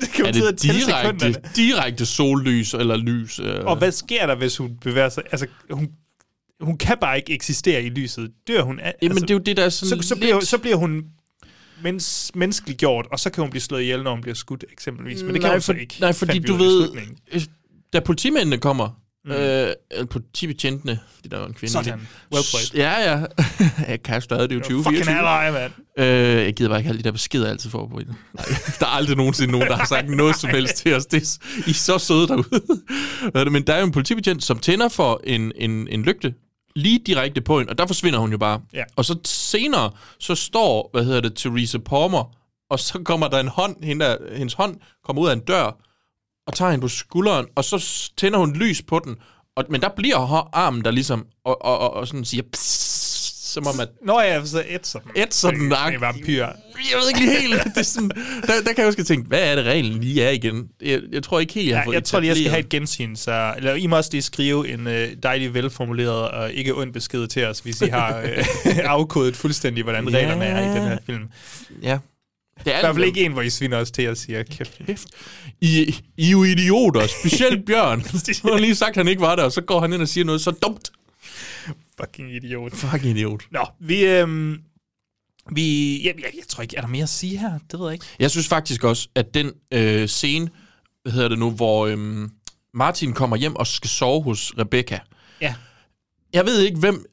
det 0.00 0.08
kan 0.14 0.26
er 0.26 0.32
det 0.32 0.62
direkte, 0.62 1.40
direkte 1.56 2.06
sollys 2.06 2.74
eller 2.74 2.96
lys? 2.96 3.38
Øh? 3.40 3.64
Og 3.64 3.76
hvad 3.76 3.92
sker 3.92 4.26
der, 4.26 4.34
hvis 4.34 4.56
hun 4.56 4.76
bevæger 4.80 5.08
sig? 5.08 5.22
Altså, 5.30 5.46
hun, 5.70 5.88
hun 6.60 6.78
kan 6.78 6.96
bare 7.00 7.16
ikke 7.16 7.32
eksistere 7.32 7.82
i 7.82 7.88
lyset. 7.88 8.30
Dør 8.48 8.62
hun? 8.62 8.80
af- 8.80 8.94
Jamen, 9.02 9.12
altså, 9.12 9.26
det 9.26 9.30
er 9.30 9.34
jo 9.34 9.40
det, 9.46 9.56
der 9.56 9.64
er 9.64 9.68
sådan 9.68 10.02
så, 10.02 10.08
så, 10.08 10.16
bliver, 10.16 10.34
lidt- 10.34 10.46
så 10.48 10.58
bliver 10.58 10.76
hun 10.76 11.04
mens, 11.82 12.30
menneskeliggjort, 12.34 13.06
og 13.12 13.20
så 13.20 13.30
kan 13.30 13.42
hun 13.42 13.50
blive 13.50 13.62
slået 13.62 13.82
ihjel, 13.82 14.02
når 14.02 14.10
hun 14.10 14.20
bliver 14.20 14.34
skudt, 14.34 14.64
eksempelvis. 14.72 15.22
Men 15.22 15.34
det 15.34 15.40
kan 15.40 15.48
nej, 15.48 15.54
hun 15.54 15.60
så 15.60 15.72
for, 15.72 15.80
ikke. 15.80 15.96
Nej, 16.00 16.12
fordi 16.12 16.38
du 16.38 16.54
ved, 16.54 16.88
øh, 17.32 17.40
da 17.92 18.00
politimændene 18.00 18.58
kommer, 18.58 19.00
Mm. 19.26 19.32
øh, 19.32 19.72
eller 19.90 20.06
politibetjentene, 20.06 20.98
fordi 21.14 21.28
der 21.28 21.38
var 21.38 21.46
en 21.46 21.54
kvinde 21.54 21.72
Sådan. 21.72 21.98
det. 21.98 22.06
Well 22.32 22.44
played. 22.50 22.86
Ja, 22.86 23.12
ja. 23.12 23.24
jeg 23.92 24.02
kan 24.02 24.22
stadig, 24.22 24.50
det 24.50 24.54
er 24.56 24.58
jo 24.58 24.64
20 24.64 24.82
Fucking 24.84 25.08
ally, 25.08 25.52
mand. 25.52 25.72
Øh, 25.98 26.44
jeg 26.44 26.54
gider 26.54 26.70
bare 26.70 26.78
ikke 26.78 26.88
alle 26.88 26.98
de 26.98 27.04
der 27.04 27.12
beskeder, 27.12 27.50
altid 27.50 27.70
får 27.70 27.88
på 27.88 27.98
det. 27.98 28.06
Nej, 28.08 28.44
der 28.80 28.86
er 28.86 28.90
aldrig 28.90 29.16
nogensinde 29.16 29.52
nogen, 29.52 29.68
der 29.68 29.76
har 29.76 29.84
sagt 29.86 30.08
noget 30.08 30.36
som 30.36 30.50
helst 30.50 30.76
til 30.76 30.94
os. 30.94 31.06
Det 31.06 31.22
er, 31.22 31.46
I 31.66 31.70
er 31.70 31.74
så 31.74 31.98
søde 31.98 32.28
derude. 32.28 32.62
Er? 33.34 33.50
Men 33.50 33.62
der 33.66 33.74
er 33.74 33.78
jo 33.78 33.86
en 33.86 33.92
politibetjent, 33.92 34.44
som 34.44 34.58
tænder 34.58 34.88
for 34.88 35.20
en, 35.24 35.52
en, 35.56 35.88
en 35.88 36.02
lygte, 36.02 36.34
lige 36.76 36.98
direkte 36.98 37.40
på 37.40 37.58
hende, 37.58 37.70
og 37.70 37.78
der 37.78 37.86
forsvinder 37.86 38.18
hun 38.18 38.30
jo 38.32 38.38
bare. 38.38 38.60
Ja. 38.72 38.84
Og 38.96 39.04
så 39.04 39.18
senere, 39.24 39.90
så 40.20 40.34
står, 40.34 40.90
hvad 40.92 41.04
hedder 41.04 41.20
det, 41.20 41.34
Theresa 41.36 41.78
Palmer, 41.78 42.36
og 42.70 42.78
så 42.78 42.98
kommer 43.04 43.28
der 43.28 43.40
en 43.40 43.48
hånd, 43.48 43.84
hende 43.84 44.04
der, 44.04 44.16
hendes 44.36 44.54
hånd 44.54 44.76
kommer 45.04 45.22
ud 45.22 45.28
af 45.28 45.32
en 45.32 45.40
dør, 45.40 45.76
og 46.46 46.54
tager 46.54 46.70
hende 46.70 46.82
på 46.82 46.88
skulderen, 46.88 47.46
og 47.54 47.64
så 47.64 48.10
tænder 48.16 48.38
hun 48.38 48.52
lys 48.56 48.82
på 48.82 49.00
den, 49.04 49.16
og, 49.56 49.64
men 49.70 49.80
der 49.80 49.88
bliver 49.96 50.48
armen 50.54 50.84
der 50.84 50.90
ligesom, 50.90 51.26
og, 51.44 51.64
og, 51.64 51.78
og, 51.78 51.94
og 51.94 52.08
sådan 52.08 52.24
siger, 52.24 52.42
psst, 52.52 53.52
som 53.52 53.66
om 53.66 53.80
at... 53.80 53.88
Nå 54.02 54.20
ja, 54.20 54.44
så 54.44 54.62
ætser 54.68 54.98
den. 54.98 55.10
Ætser 55.16 55.50
den, 55.50 55.60
Det 55.60 55.68
nej. 55.68 55.94
er 55.94 55.98
vampyr. 55.98 56.46
Jeg 56.90 56.98
ved 57.00 57.08
ikke 57.08 57.20
lige 57.20 57.40
helt. 57.40 57.64
Det 57.74 57.76
er 57.76 57.82
sådan, 57.82 58.10
der, 58.46 58.46
der 58.46 58.72
kan 58.72 58.78
jeg 58.78 58.86
også 58.86 59.04
tænke, 59.04 59.28
hvad 59.28 59.40
er 59.50 59.54
det 59.54 59.64
reglen 59.64 60.00
lige 60.00 60.22
er 60.22 60.30
igen? 60.30 60.68
Jeg, 60.82 61.00
jeg 61.12 61.22
tror 61.22 61.40
ikke 61.40 61.54
helt, 61.54 61.68
jeg 61.68 61.76
har 61.76 61.82
Ja, 61.82 61.86
fået 61.86 61.94
jeg 61.94 62.04
tror 62.04 62.20
lige, 62.20 62.28
jeg 62.28 62.36
skal 62.36 62.50
have 62.50 62.60
et 62.60 62.68
gensyn, 62.68 63.16
så 63.16 63.54
eller 63.56 63.74
I 63.74 63.86
må 63.86 63.96
også 63.96 64.10
lige 64.12 64.22
skrive 64.22 64.68
en 64.68 64.86
øh, 64.86 65.08
dejlig 65.22 65.54
velformuleret 65.54 66.28
og 66.28 66.52
ikke 66.52 66.74
ond 66.74 66.92
besked 66.92 67.26
til 67.26 67.44
os, 67.44 67.58
hvis 67.58 67.80
I 67.82 67.86
har 67.86 68.18
øh, 68.20 68.44
afkodet 68.84 69.36
fuldstændig, 69.36 69.82
hvordan 69.84 70.08
Ja. 70.08 70.16
reglerne 70.18 70.44
er 70.44 70.72
i 70.72 70.78
den 70.80 70.88
her 70.88 70.98
film. 71.06 71.24
Ja. 71.82 71.98
Det 72.64 72.72
er 72.74 72.78
I 72.78 72.80
hvert 72.80 72.94
fald 72.94 73.04
ikke 73.04 73.24
en, 73.24 73.32
hvor 73.32 73.42
I 73.42 73.50
sviner 73.50 73.76
os 73.76 73.90
til 73.90 74.08
og 74.08 74.16
siger, 74.16 74.42
kæft. 74.42 74.80
Kæft. 74.86 75.06
I, 75.60 75.94
I 76.16 76.26
er 76.26 76.30
jo 76.30 76.44
idioter, 76.44 77.06
specielt 77.20 77.66
Bjørn. 77.66 78.00
Han 78.42 78.52
har 78.52 78.58
lige 78.58 78.74
sagt, 78.74 78.90
at 78.90 78.96
han 78.96 79.08
ikke 79.08 79.20
var 79.22 79.36
der, 79.36 79.42
og 79.42 79.52
så 79.52 79.60
går 79.60 79.80
han 79.80 79.92
ind 79.92 80.02
og 80.02 80.08
siger 80.08 80.24
noget 80.24 80.40
så 80.40 80.50
dumt. 80.50 80.90
Fucking 82.00 82.34
idiot. 82.36 82.72
Fucking 82.76 83.16
idiot. 83.18 83.42
Nå, 83.50 83.60
vi... 83.80 84.04
Øhm, 84.04 84.58
vi 85.52 86.00
jeg, 86.06 86.14
jeg, 86.18 86.30
jeg 86.34 86.44
tror 86.48 86.62
ikke, 86.62 86.76
er 86.76 86.80
der 86.80 86.88
mere 86.88 87.02
at 87.02 87.08
sige 87.08 87.38
her? 87.38 87.58
Det 87.70 87.80
ved 87.80 87.86
jeg 87.86 87.94
ikke. 87.94 88.06
Jeg 88.18 88.30
synes 88.30 88.48
faktisk 88.48 88.84
også, 88.84 89.08
at 89.14 89.34
den 89.34 89.52
øh, 89.72 90.08
scene, 90.08 90.48
hvad 91.02 91.12
hedder 91.12 91.28
det 91.28 91.38
nu, 91.38 91.50
hvor 91.50 91.86
øhm, 91.86 92.30
Martin 92.74 93.12
kommer 93.12 93.36
hjem 93.36 93.56
og 93.56 93.66
skal 93.66 93.90
sove 93.90 94.22
hos 94.22 94.52
Rebecca. 94.58 94.98
Ja. 95.40 95.54
Jeg 96.32 96.46
ved 96.46 96.60
ikke, 96.60 96.78
hvem 96.78 97.04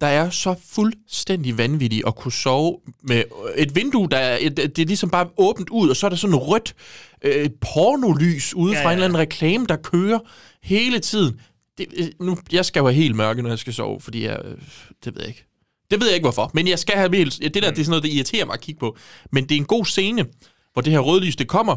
der 0.00 0.06
er 0.06 0.30
så 0.30 0.54
fuldstændig 0.68 1.58
vanvittig 1.58 2.02
at 2.06 2.16
kunne 2.16 2.32
sove 2.32 2.78
med 3.02 3.22
et 3.56 3.74
vindue, 3.74 4.08
der 4.10 4.16
er, 4.16 4.38
et, 4.40 4.56
det 4.56 4.78
er 4.78 4.86
ligesom 4.86 5.10
bare 5.10 5.28
åbent 5.36 5.70
ud, 5.70 5.88
og 5.88 5.96
så 5.96 6.06
er 6.06 6.10
der 6.10 6.16
sådan 6.16 6.36
rødt 6.36 6.74
øh, 7.22 7.50
pornolys 7.60 8.54
ude 8.54 8.72
Ja, 8.72 8.78
ja, 8.78 8.84
fra 8.84 8.92
en 8.92 8.98
ja. 8.98 9.04
eller 9.04 9.04
anden 9.04 9.18
reklame, 9.18 9.66
der 9.66 9.76
kører 9.76 10.18
hele 10.62 10.98
tiden. 10.98 11.40
Det, 11.78 11.86
øh, 11.96 12.06
nu, 12.20 12.38
jeg 12.52 12.64
skal 12.64 12.80
jo 12.80 12.86
have 12.86 12.94
helt 12.94 13.16
mørke, 13.16 13.42
når 13.42 13.48
jeg 13.48 13.58
skal 13.58 13.74
sove, 13.74 14.00
fordi 14.00 14.24
jeg, 14.24 14.40
øh, 14.44 14.58
det 15.04 15.14
ved 15.14 15.20
jeg 15.20 15.28
ikke. 15.28 15.44
Det 15.94 16.00
ved 16.02 16.08
jeg 16.08 16.14
ikke 16.14 16.24
hvorfor, 16.24 16.50
men 16.54 16.68
jeg 16.68 16.78
skal 16.78 16.94
have 16.94 17.16
helt... 17.16 17.38
Det 17.40 17.54
der, 17.54 17.60
det 17.60 17.68
er 17.68 17.74
sådan 17.74 17.90
noget, 17.90 18.02
der 18.02 18.10
irriterer 18.10 18.46
mig 18.46 18.54
at 18.54 18.60
kigge 18.60 18.78
på. 18.78 18.96
Men 19.32 19.44
det 19.44 19.52
er 19.54 19.56
en 19.58 19.64
god 19.64 19.84
scene, 19.84 20.26
hvor 20.72 20.82
det 20.82 20.92
her 20.92 21.00
rødlys, 21.00 21.36
det 21.36 21.48
kommer, 21.48 21.76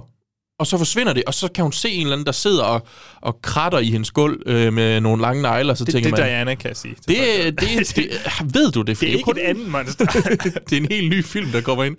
og 0.59 0.68
så 0.68 0.78
forsvinder 0.78 1.13
det, 1.13 1.24
og 1.28 1.34
så 1.34 1.47
kan 1.55 1.63
hun 1.63 1.72
se 1.72 1.89
en 1.89 2.01
eller 2.01 2.13
anden, 2.13 2.26
der 2.26 2.32
sidder 2.32 2.63
og, 2.63 2.88
og 3.22 3.41
kratter 3.41 3.80
i 3.80 3.86
hendes 3.86 4.11
gulv 4.11 4.41
øh, 4.45 4.74
med 4.74 5.01
nogle 5.01 5.22
lange 5.22 5.41
negle, 5.41 5.72
og 5.72 5.78
så 5.78 5.86
Det, 5.86 5.93
tænker 5.93 6.09
det 6.09 6.20
er 6.20 6.24
man... 6.24 6.30
Diana, 6.30 6.55
kan 6.55 6.68
jeg 6.68 6.78
sige. 6.78 6.95
Det, 7.07 7.59
det, 7.59 7.59
det, 7.59 7.95
det, 7.95 8.09
ved 8.55 8.72
du 8.72 8.82
det? 8.82 8.97
For 8.97 9.05
Det 9.05 9.13
er 9.13 9.18
ikke 9.18 9.32
et 9.32 9.38
andet 9.38 9.70
monster. 9.70 10.05
det 10.70 10.74
er 10.74 10.78
en 10.82 10.88
helt 10.91 11.09
ny 11.09 11.24
film, 11.24 11.51
der 11.51 11.61
kommer 11.61 11.84
ind. 11.84 11.97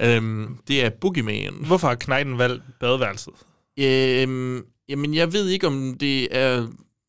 Øhm, 0.00 0.56
det 0.68 0.84
er 0.84 0.90
Boogeyman. 1.00 1.54
Hvorfor 1.60 1.88
har 1.88 1.94
Knighten 1.94 2.38
valgt 2.38 2.62
badeværelset? 2.80 3.32
Øhm, 3.78 4.62
jamen, 4.88 5.14
jeg 5.14 5.32
ved 5.32 5.48
ikke, 5.48 5.66
om 5.66 5.96
det 6.00 6.36
er, 6.36 6.66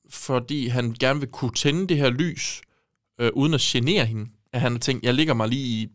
fordi 0.10 0.68
han 0.68 0.96
gerne 1.00 1.20
vil 1.20 1.30
kunne 1.30 1.54
tænde 1.54 1.88
det 1.88 1.98
her 1.98 2.10
lys, 2.10 2.62
øh, 3.22 3.30
uden 3.34 3.54
at 3.54 3.62
genere 3.62 4.06
hende. 4.06 4.26
At 4.54 4.62
han 4.62 4.72
har 4.72 4.80
tænkt, 4.80 5.06
jeg 5.06 5.14
ligger 5.14 5.34
mig 5.34 5.48
lige 5.48 5.62
i 5.66 5.88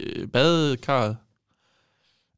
øh, 0.00 0.28
badekarret. 0.28 1.16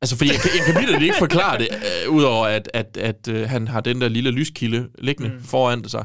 Altså, 0.03 0.17
fordi 0.17 0.31
jeg, 0.31 0.41
kan- 0.41 0.51
jeg 0.59 0.65
kan 0.67 0.83
virkelig 0.83 1.03
ikke 1.07 1.19
forklare 1.19 1.59
det, 1.59 1.69
øh, 2.05 2.11
udover 2.11 2.47
at, 2.47 2.71
at, 2.75 2.97
at 2.97 3.29
øh, 3.29 3.49
han 3.49 3.69
har 3.69 3.81
den 3.81 4.01
der 4.01 4.09
lille 4.09 4.31
lyskilde 4.31 4.89
liggende 4.99 5.31
Mm. 5.35 5.43
foran 5.43 5.89
sig. 5.89 6.05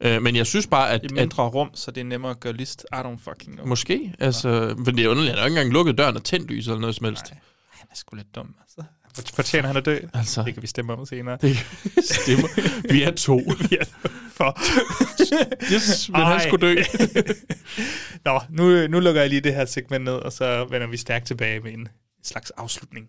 Øh, 0.00 0.22
men 0.22 0.36
jeg 0.36 0.46
synes 0.46 0.66
bare, 0.66 0.90
at... 0.90 1.04
At 1.04 1.10
mindre 1.10 1.42
rum, 1.48 1.70
så 1.74 1.90
det 1.90 2.00
er 2.00 2.04
nemmere 2.04 2.30
at 2.30 2.40
gøre 2.40 2.52
lyst. 2.52 2.86
I 2.92 2.96
don't 2.96 3.18
fucking 3.30 3.54
know. 3.56 3.66
Måske, 3.66 4.14
altså... 4.18 4.74
Men 4.78 4.96
det 4.96 5.04
er 5.04 5.08
underligt, 5.08 5.30
han 5.32 5.38
har 5.38 5.46
ikke 5.46 5.58
engang 5.58 5.72
lukket 5.72 5.98
døren 5.98 6.16
og 6.16 6.24
tændt 6.24 6.50
lys 6.50 6.66
eller 6.66 6.80
noget 6.80 6.96
som 6.96 7.04
helst. 7.04 7.28
Han 7.70 7.88
er 7.90 7.94
sgu 7.96 8.16
lidt 8.16 8.34
dum, 8.34 8.54
altså. 8.62 8.82
Fortjener 9.34 9.66
han 9.66 9.76
at 9.76 9.84
dø? 9.84 9.98
Altså. 10.14 10.42
Det 10.42 10.54
kan 10.54 10.62
vi 10.62 10.66
stemme 10.66 10.92
om 10.92 11.06
senere. 11.06 11.38
Det 11.40 11.56
stemmer. 12.10 12.48
Vi 12.92 13.02
er 13.02 13.10
to. 13.10 13.36
Vi 13.70 13.76
er 13.80 13.84
for. 14.32 14.58
Yes, 15.72 16.08
men 16.08 16.20
han 16.20 16.32
Ej. 16.32 16.48
skulle 16.48 16.66
dø. 16.66 16.82
Nå, 18.24 18.40
nu, 18.50 18.86
nu 18.86 19.00
lukker 19.00 19.20
jeg 19.20 19.30
lige 19.30 19.40
det 19.40 19.54
her 19.54 19.64
segment 19.64 20.04
ned, 20.04 20.12
og 20.12 20.32
så 20.32 20.64
vender 20.70 20.86
vi 20.86 20.96
stærkt 20.96 21.26
tilbage 21.26 21.60
med 21.60 21.72
en 21.72 21.88
slags 22.24 22.50
afslutning. 22.50 23.08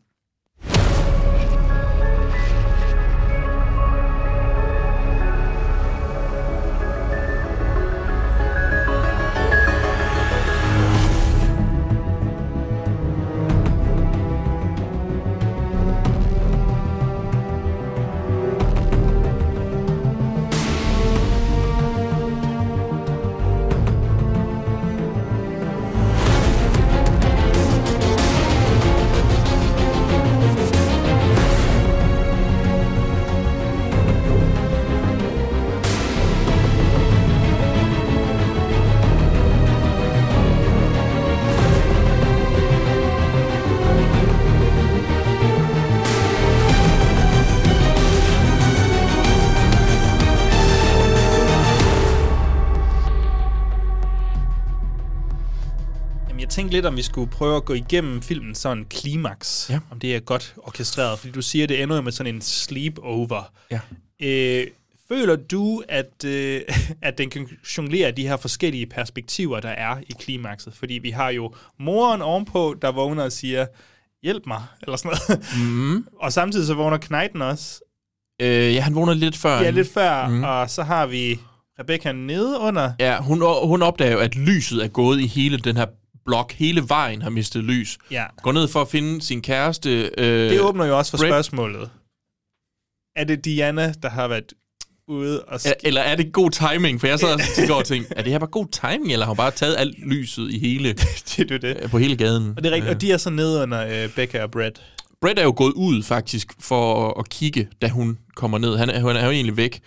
Lidt, 56.78 56.86
om 56.86 56.98
vi 56.98 57.02
skulle 57.02 57.32
prøve 57.32 57.56
at 57.56 57.66
gå 57.66 57.74
igennem 57.74 58.22
filmen 58.22 58.56
sådan 58.56 58.86
klimaks. 58.86 59.68
Ja. 59.70 59.80
Om 59.92 60.00
det 60.00 60.16
er 60.16 60.20
godt 60.20 60.56
orkestreret, 60.58 61.20
fordi 61.20 61.32
du 61.32 61.42
siger, 61.42 61.68
det 61.68 61.84
ender 61.84 62.02
med 62.02 62.12
sådan 62.12 62.36
en 62.36 62.42
sleepover. 62.42 63.52
Ja. 63.72 63.80
Øh, 64.22 64.68
føler 65.08 65.36
du, 65.36 65.84
at, 65.90 66.26
øh, 66.26 66.62
at 67.02 67.18
den 67.18 67.30
kan 67.30 67.48
jonglere 67.78 68.12
de 68.12 68.28
her 68.28 68.38
forskellige 68.38 68.86
perspektiver, 68.86 69.60
der 69.60 69.70
er 69.70 69.98
i 70.10 70.14
klimakset? 70.20 70.74
Fordi 70.74 70.94
vi 70.94 71.10
har 71.10 71.30
jo 71.30 71.54
moren 71.80 72.22
ovenpå, 72.22 72.76
der 72.82 72.92
vågner 72.92 73.24
og 73.24 73.32
siger, 73.32 73.66
hjælp 74.24 74.44
mig, 74.48 74.64
eller 74.82 74.96
sådan 74.96 75.18
noget. 75.28 75.46
Mm. 75.58 76.08
og 76.24 76.34
samtidig 76.34 76.68
så 76.68 76.74
vågner 76.74 76.98
Knighten 76.98 77.42
også. 77.42 77.82
Øh, 78.42 78.74
ja, 78.74 78.82
han 78.82 78.96
vågner 78.96 79.14
lidt 79.14 79.38
før. 79.38 79.62
Ja, 79.62 79.70
lidt 79.70 79.94
før. 79.94 80.28
Mm. 80.28 80.44
Og 80.44 80.70
så 80.70 80.84
har 80.84 81.06
vi 81.06 81.40
Rebecca 81.80 82.12
nede 82.12 82.60
under. 82.60 82.92
Ja, 83.00 83.22
hun, 83.22 83.42
hun 83.68 83.82
opdager 83.82 84.12
jo, 84.12 84.20
at 84.20 84.36
lyset 84.36 84.84
er 84.84 84.88
gået 84.88 85.20
i 85.20 85.28
hele 85.28 85.58
den 85.58 85.78
her 85.78 85.86
blok. 86.28 86.52
Hele 86.52 86.84
vejen 86.90 87.22
har 87.22 87.30
mistet 87.30 87.64
lys. 87.64 87.98
Ja. 88.12 88.26
Går 88.44 88.52
ned 88.52 88.68
for 88.68 88.82
at 88.82 88.88
finde 88.88 89.22
sin 89.22 89.42
kæreste. 89.42 90.12
Øh, 90.18 90.50
Det 90.52 90.62
åbner 90.62 90.86
jo 90.86 90.98
også 90.98 91.12
for 91.12 91.18
Brett. 91.18 91.32
spørgsmålet. 91.32 91.90
Er 93.16 93.24
det 93.24 93.46
Diana, 93.46 93.94
der 94.04 94.10
har 94.10 94.28
været 94.28 94.54
ude 95.08 95.44
og 95.44 95.60
Er- 95.66 95.74
Eller 95.84 96.02
er 96.02 96.16
det 96.16 96.34
god 96.34 96.52
timing? 96.52 97.00
For 97.00 97.08
jeg 97.08 97.20
sad 97.20 97.70
og 97.72 97.86
tænkte. 97.86 98.14
Er 98.18 98.22
det 98.24 98.32
her 98.32 98.40
bare 98.40 98.50
god 98.50 98.68
timing, 98.72 99.12
eller 99.12 99.26
har 99.26 99.32
hun 99.32 99.38
bare 99.38 99.52
taget 99.52 99.76
alt 99.78 100.00
lyset 100.00 100.52
i 100.52 100.60
hele, 100.60 100.94
det 101.38 101.52
er 101.52 101.58
det. 101.58 101.92
på 101.92 101.98
hele 101.98 102.16
gaden? 102.16 102.54
Og 102.58 102.64
det 102.64 102.70
er 102.70 102.76
rigtigt, 102.76 102.96
og 102.96 103.02
de 103.02 103.12
er 103.12 103.18
så 103.18 103.30
nede 103.30 103.64
under 103.64 104.04
øh, 104.04 104.10
Becca 104.16 104.44
og 104.44 104.52
Brett. 104.52 104.82
Brett 105.22 105.40
er 105.40 105.44
jo 105.44 105.54
gået 105.58 105.74
ud 105.74 106.04
faktisk 106.04 106.54
for 106.60 107.20
at 107.20 107.30
kigge, 107.30 107.68
da 107.82 107.88
hun 107.90 108.18
kommer 108.36 108.58
ned. 108.58 108.78
Han 108.78 108.90
er, 108.90 109.00
han 109.08 109.16
er 109.16 109.26
jo 109.26 109.32
egentlig 109.32 109.58
væk. 109.58 109.80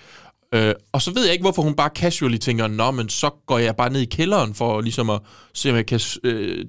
Øh, 0.54 0.74
og 0.92 1.02
så 1.02 1.12
ved 1.14 1.24
jeg 1.24 1.32
ikke, 1.32 1.42
hvorfor 1.42 1.62
hun 1.62 1.74
bare 1.74 1.90
casually 1.94 2.36
tænker, 2.36 2.66
Nå, 2.66 2.90
men 2.90 3.08
så 3.08 3.30
går 3.46 3.58
jeg 3.58 3.76
bare 3.76 3.90
ned 3.90 4.00
i 4.00 4.04
kælderen 4.04 4.54
for 4.54 4.80
ligesom 4.80 5.10
at 5.10 5.20
se, 5.54 5.70
om 5.70 5.76
jeg 5.76 5.86
kan 5.86 6.00
øh, 6.24 6.66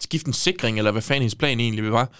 skifte 0.00 0.28
en 0.28 0.32
sikring, 0.32 0.78
eller 0.78 0.90
hvad 0.90 1.02
fanden 1.02 1.22
hendes 1.22 1.34
plan 1.34 1.60
egentlig 1.60 1.92
var. 1.92 2.10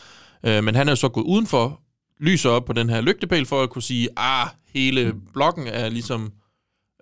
Øh, 0.47 0.65
men 0.65 0.75
han 0.75 0.89
er 0.89 0.93
jo 0.93 0.97
så 0.97 1.09
gået 1.09 1.25
udenfor, 1.25 1.81
lyser 2.21 2.51
op 2.51 2.65
på 2.65 2.73
den 2.73 2.91
her 2.91 3.01
lygtepæl, 3.01 3.47
for 3.47 3.63
at 3.63 3.71
kunne 3.71 3.83
sige, 3.83 4.09
ah, 4.17 4.49
hele 4.75 5.15
blokken 5.33 5.67
er 5.67 5.89
ligesom, 5.89 6.33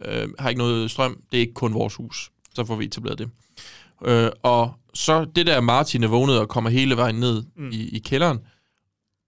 øh, 0.05 0.29
har 0.39 0.49
ikke 0.49 0.59
noget 0.59 0.91
strøm, 0.91 1.21
det 1.33 1.37
er 1.37 1.41
ikke 1.41 1.55
kun 1.55 1.75
vores 1.75 1.95
hus. 1.95 2.31
Så 2.55 2.65
får 2.65 2.77
vi 2.77 2.85
etableret 2.85 3.19
det. 3.19 3.31
Øh, 4.05 4.31
og 4.43 4.73
så 4.95 5.25
det 5.25 5.47
der 5.47 5.61
Martin 5.61 6.03
er 6.05 6.09
vågnet 6.09 6.39
og 6.41 6.49
kommer 6.49 6.71
hele 6.71 6.97
vejen 6.97 7.15
ned 7.15 7.43
Mm. 7.57 7.63
mm. 7.65 7.71
i, 7.73 7.89
i 7.89 7.99
kælderen, 7.99 8.39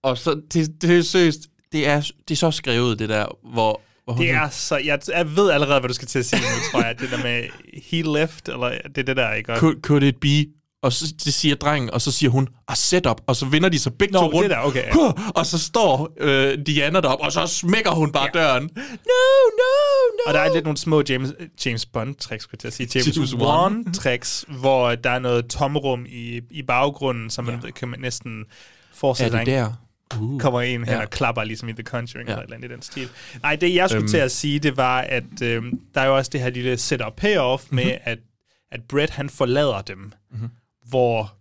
og 0.02 0.18
så, 0.18 0.40
det, 0.52 0.82
det 0.82 0.98
er 0.98 1.02
seriøst, 1.02 1.40
det 1.72 1.86
er, 1.86 2.00
det 2.28 2.34
er 2.34 2.36
så 2.36 2.50
skrevet, 2.50 2.98
det 2.98 3.08
der, 3.08 3.26
hvor... 3.52 3.80
Det 4.18 4.30
er 4.30 4.48
så... 4.48 4.76
Jeg, 4.76 4.98
jeg 5.16 5.36
ved 5.36 5.50
allerede, 5.50 5.80
hvad 5.80 5.88
du 5.88 5.94
skal 5.94 6.09
til 6.09 6.18
at 6.18 6.26
sige 6.26 6.40
nu, 6.40 6.46
tror 6.72 6.86
jeg. 6.86 6.98
Det 7.00 7.11
der 7.11 7.22
med 7.22 7.44
he 7.90 8.02
left, 8.20 8.48
eller 8.48 8.68
det 8.70 8.98
er 8.98 9.02
det 9.02 9.16
der, 9.16 9.32
ikke? 9.32 9.52
Og- 9.52 9.59
could, 9.59 9.80
could 9.82 10.02
it 10.02 10.16
be? 10.20 10.50
Og 10.82 10.92
så 10.92 11.14
det 11.24 11.34
siger 11.34 11.54
drengen, 11.54 11.90
og 11.90 12.00
så 12.00 12.12
siger 12.12 12.30
hun, 12.30 12.48
ah, 12.68 12.76
setup, 12.76 13.20
og 13.26 13.36
så 13.36 13.46
vender 13.46 13.68
de 13.68 13.78
sig 13.78 13.94
begge 13.94 14.12
Nå, 14.12 14.18
to 14.18 14.26
rundt. 14.26 14.42
det 14.42 14.50
der, 14.50 14.59
okay, 14.62 14.84
ja. 14.86 14.92
Huh, 14.92 15.28
Og 15.34 15.46
så 15.46 15.59
står 15.59 16.12
øh, 16.20 16.59
Diana 16.66 17.00
derop, 17.00 17.18
og 17.20 17.32
så 17.32 17.46
smækker 17.46 17.90
hun 17.90 18.12
bare 18.12 18.28
ja. 18.34 18.40
døren. 18.40 18.62
No, 18.62 18.78
no, 18.78 19.62
no. 20.18 20.22
Og 20.26 20.34
der 20.34 20.40
er 20.40 20.54
lidt 20.54 20.64
nogle 20.64 20.76
små 20.76 21.02
James, 21.09 21.32
James 21.66 21.86
Bond-tricks, 21.86 22.38
skulle 22.38 22.52
jeg 22.52 22.59
til 22.59 22.66
at 22.66 22.72
sige. 22.72 22.88
James, 22.94 23.16
James 23.16 23.34
Bond-tricks, 23.34 24.44
hvor 24.61 24.94
der 24.94 25.11
er 25.11 25.18
noget 25.18 25.46
tomrum 25.46 26.06
i, 26.09 26.40
i 26.50 26.62
baggrunden, 26.62 27.30
som 27.30 27.44
man 27.44 27.62
kan 27.76 27.88
man 27.88 28.00
næsten 28.00 28.44
forestille 28.94 29.38
Er 29.38 29.44
det 29.44 29.46
der? 29.46 29.72
Uh. 30.20 30.40
kommer 30.40 30.61
en 30.61 30.84
her 30.84 30.94
Ja. 30.96 31.02
og 31.02 31.11
klapper, 31.11 31.44
ligesom 31.44 31.68
i 31.68 31.72
The 31.72 31.82
Conjuring, 31.82 32.28
Ja. 32.28 32.32
eller 32.34 32.38
et 32.38 32.44
eller 32.44 32.56
andet 32.56 32.70
i 32.70 32.72
den 32.72 32.82
stil. 32.82 33.09
Nej, 33.42 33.56
det 33.56 33.74
jeg 33.74 33.88
skulle 33.90 34.02
Øhm. 34.02 34.09
til 34.09 34.16
at 34.16 34.30
sige, 34.30 34.59
det 34.59 34.76
var, 34.76 35.00
at 35.00 35.42
øh, 35.42 35.62
der 35.94 36.00
er 36.00 36.06
jo 36.06 36.16
også 36.16 36.30
det 36.32 36.40
her 36.40 36.50
lille 36.50 36.74
setup-payoff 36.74 37.66
med, 37.70 37.84
Mhm. 37.84 37.98
at, 38.04 38.18
at 38.72 38.80
Brett, 38.88 39.11
han 39.11 39.30
forlader 39.30 39.82
dem, 39.82 40.12
Mhm. 40.32 40.48
hvor 40.88 41.34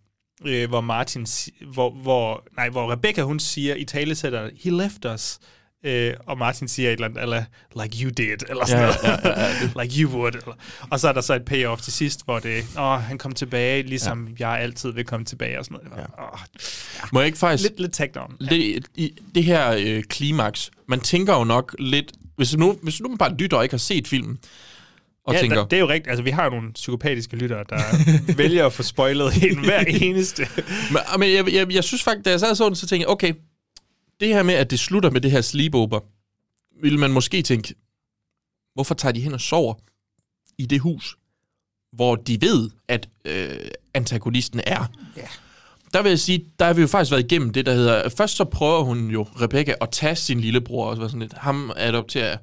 øh, 0.45 0.69
hvor 0.69 0.81
Martin, 0.81 1.27
hvor, 1.73 1.89
hvor, 1.91 2.43
nej, 2.55 2.69
hvor 2.69 2.91
Rebecca, 2.91 3.21
hun 3.21 3.39
siger 3.39 3.75
i 3.75 3.83
talesætter, 3.85 4.49
he 4.63 4.69
left 4.69 5.05
us, 5.05 5.39
øh, 5.85 6.13
og 6.25 6.37
Martin 6.37 6.67
siger 6.67 6.89
et 6.89 6.93
eller 6.93 7.07
andet, 7.07 7.21
eller 7.23 7.43
like 7.83 8.03
you 8.03 8.09
did, 8.17 8.49
eller 8.49 8.65
sådan 8.65 8.83
Ja, 8.83 8.95
noget. 9.03 9.23
ja, 9.23 9.29
ja, 9.29 9.47
ja, 9.47 9.69
like 9.83 10.01
you 10.01 10.11
would. 10.11 10.35
Eller. 10.35 10.53
Og 10.89 10.99
så 10.99 11.07
er 11.07 11.13
der 11.13 11.21
så 11.21 11.33
et 11.33 11.45
payoff 11.45 11.81
til 11.81 11.93
sidst, 11.93 12.25
hvor 12.25 12.39
det, 12.39 12.63
åh, 12.79 13.01
han 13.01 13.17
kom 13.17 13.31
tilbage, 13.31 13.83
ligesom 13.83 14.27
ja. 14.39 14.49
jeg 14.49 14.59
altid 14.59 14.91
vil 14.91 15.05
komme 15.05 15.25
tilbage, 15.25 15.59
og 15.59 15.65
sådan 15.65 15.79
noget. 15.83 16.09
Var, 16.17 16.29
åh, 16.33 16.39
Må 17.13 17.19
jeg 17.19 17.25
ikke 17.27 17.37
faktisk... 17.37 17.63
lidt, 17.69 17.79
lidt 17.79 17.93
tagged 17.93 18.17
on. 18.17 18.37
Det, 18.49 18.85
i, 18.95 19.13
det 19.35 19.43
her 19.43 19.75
øh, 19.79 20.03
klimaks, 20.03 20.71
man 20.87 20.99
tænker 20.99 21.37
jo 21.37 21.43
nok 21.43 21.75
lidt... 21.79 22.11
Hvis 22.35 22.57
nu, 22.57 22.77
hvis 22.83 23.01
nu 23.01 23.09
man 23.09 23.17
bare 23.17 23.33
lytter 23.35 23.57
og 23.57 23.63
ikke 23.63 23.73
har 23.73 23.77
set 23.77 24.07
filmen, 24.07 24.39
og 25.25 25.33
ja, 25.33 25.39
tænker... 25.39 25.57
der, 25.57 25.65
det 25.65 25.75
er 25.75 25.79
jo 25.79 25.87
rigtigt. 25.89 26.07
Altså, 26.07 26.23
vi 26.23 26.29
har 26.29 26.49
nogle 26.49 26.73
psykopatiske 26.73 27.35
lyttere, 27.35 27.63
der 27.69 27.79
vælger 28.35 28.65
at 28.65 28.73
få 28.73 28.83
spoilet 28.83 29.33
en 29.43 29.59
hver 29.65 29.79
eneste. 30.01 30.47
Men, 30.91 31.01
men 31.19 31.33
jeg, 31.33 31.53
jeg, 31.53 31.73
jeg 31.73 31.83
synes 31.83 32.03
faktisk, 32.03 32.25
da 32.25 32.29
jeg 32.29 32.39
sad 32.39 32.55
sådan, 32.55 32.75
så 32.75 32.87
tænkte 32.87 33.01
jeg, 33.01 33.09
okay, 33.09 33.33
det 34.19 34.27
her 34.27 34.43
med, 34.43 34.53
at 34.53 34.71
det 34.71 34.79
slutter 34.79 35.09
med 35.09 35.21
det 35.21 35.31
her 35.31 35.41
sleepover, 35.41 35.99
ville 36.81 36.97
man 36.99 37.11
måske 37.11 37.41
tænke, 37.41 37.75
hvorfor 38.73 38.95
tager 38.95 39.13
de 39.13 39.21
hen 39.21 39.33
og 39.33 39.41
sover 39.41 39.73
i 40.57 40.65
det 40.65 40.79
hus, 40.79 41.17
hvor 41.93 42.15
de 42.15 42.41
ved, 42.41 42.69
at 42.87 43.09
øh, 43.25 43.57
antagonisten 43.93 44.61
er? 44.65 44.85
Ja. 45.17 45.27
Der 45.93 46.01
vil 46.01 46.09
jeg 46.09 46.19
sige, 46.19 46.45
der 46.59 46.65
har 46.65 46.73
vi 46.73 46.81
jo 46.81 46.87
faktisk 46.87 47.11
været 47.11 47.23
igennem 47.23 47.53
det, 47.53 47.65
der 47.65 47.73
hedder... 47.73 48.09
Først 48.09 48.37
så 48.37 48.43
prøver 48.43 48.83
hun 48.83 49.09
jo, 49.09 49.23
Rebecca, 49.23 49.75
at 49.81 49.89
tage 49.91 50.15
sin 50.15 50.39
lillebror 50.39 50.89
og 50.89 50.97
så 50.97 51.07
sådan 51.07 51.19
lidt, 51.19 51.33
ham 51.33 51.71
adopterer 51.75 52.27
jeg. 52.27 52.37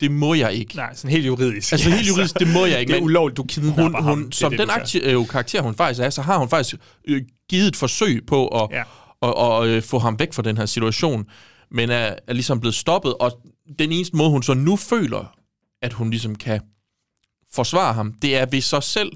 det 0.00 0.10
må 0.10 0.34
jeg 0.34 0.52
ikke. 0.52 0.76
Nej, 0.76 0.94
sådan 0.94 1.10
helt 1.10 1.26
juridisk. 1.26 1.72
Altså 1.72 1.90
helt 1.90 2.08
juridisk, 2.08 2.38
det 2.38 2.48
må 2.48 2.66
jeg 2.66 2.80
ikke. 2.80 2.92
Det 2.92 2.98
er 2.98 3.02
ulovligt, 3.02 3.36
du 3.36 3.44
kidnapper 3.44 3.82
hun, 3.82 3.94
ham. 3.94 4.04
hun, 4.04 4.24
Det 4.26 4.34
er 4.34 4.36
Som 4.36 4.50
det, 4.50 4.58
den 4.58 4.70
aktie, 4.70 5.00
øh, 5.00 5.26
karakter, 5.28 5.62
hun 5.62 5.74
faktisk 5.74 6.00
er, 6.00 6.10
så 6.10 6.22
har 6.22 6.38
hun 6.38 6.48
faktisk 6.48 6.76
øh, 7.04 7.22
givet 7.50 7.68
et 7.68 7.76
forsøg 7.76 8.26
på 8.26 8.48
at 8.48 8.68
Ja. 8.72 8.82
Og, 9.20 9.34
og, 9.36 9.68
øh, 9.68 9.82
få 9.82 9.98
ham 9.98 10.18
væk 10.18 10.32
fra 10.32 10.42
den 10.42 10.56
her 10.56 10.66
situation, 10.66 11.26
men 11.70 11.90
er, 11.90 12.14
er 12.26 12.32
ligesom 12.32 12.60
blevet 12.60 12.74
stoppet, 12.74 13.14
og 13.14 13.40
den 13.78 13.92
eneste 13.92 14.16
måde, 14.16 14.30
hun 14.30 14.42
så 14.42 14.54
nu 14.54 14.76
føler, 14.76 15.36
at 15.82 15.92
hun 15.92 16.10
ligesom 16.10 16.34
kan 16.34 16.60
forsvare 17.52 17.92
ham, 17.94 18.12
det 18.22 18.36
er 18.36 18.46
ved 18.46 18.60
sig 18.60 18.82
selv 18.82 19.12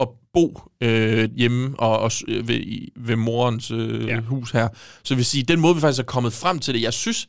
at 0.00 0.08
bo 0.32 0.60
øh, 0.80 1.28
hjemme 1.36 1.80
og, 1.80 1.98
og 1.98 2.10
øh, 2.28 2.48
ved, 2.48 2.54
i- 2.56 2.92
ved 2.96 3.16
morens 3.16 3.70
øh, 3.70 4.06
Ja. 4.06 4.20
hus 4.20 4.50
her. 4.50 4.68
Så 5.02 5.14
vil 5.14 5.24
sige, 5.24 5.42
den 5.42 5.60
måde, 5.60 5.74
vi 5.74 5.80
faktisk 5.80 6.00
er 6.00 6.04
kommet 6.06 6.32
frem 6.32 6.58
til 6.58 6.74
det, 6.74 6.82
jeg 6.82 6.92
synes 6.92 7.28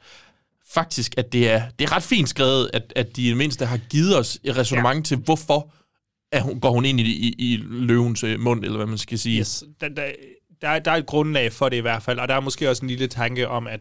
faktisk, 0.73 1.13
at 1.17 1.31
det 1.33 1.49
er, 1.51 1.63
det 1.79 1.85
er 1.85 1.95
ret 1.95 2.03
fint 2.03 2.29
skrevet, 2.29 2.69
at, 2.73 2.93
at 2.95 3.15
de 3.15 3.25
i 3.25 3.29
det 3.29 3.37
mindste 3.37 3.65
har 3.65 3.77
givet 3.77 4.17
os 4.17 4.39
et 4.43 4.57
resonemang 4.57 4.97
ja. 4.99 5.03
til, 5.03 5.17
hvorfor 5.17 5.71
er 6.31 6.41
hun, 6.41 6.59
går 6.59 6.71
hun 6.71 6.85
ind 6.85 6.99
i, 6.99 7.03
i, 7.03 7.35
i 7.53 7.57
løvens 7.69 8.23
øh, 8.23 8.39
mund, 8.39 8.63
eller 8.63 8.77
hvad 8.77 8.87
man 8.87 8.97
skal 8.97 9.19
sige. 9.19 9.39
Yes, 9.39 9.63
der, 9.81 9.89
der, 9.89 10.11
der, 10.61 10.67
er, 10.69 10.79
der 10.79 10.91
er 10.91 10.95
et 10.95 11.05
grundlag 11.05 11.53
for 11.53 11.69
det 11.69 11.77
i 11.77 11.79
hvert 11.79 12.03
fald, 12.03 12.19
og 12.19 12.27
der 12.27 12.35
er 12.35 12.39
måske 12.39 12.69
også 12.69 12.81
en 12.85 12.89
lille 12.89 13.07
tanke 13.07 13.47
om, 13.47 13.67
at 13.67 13.79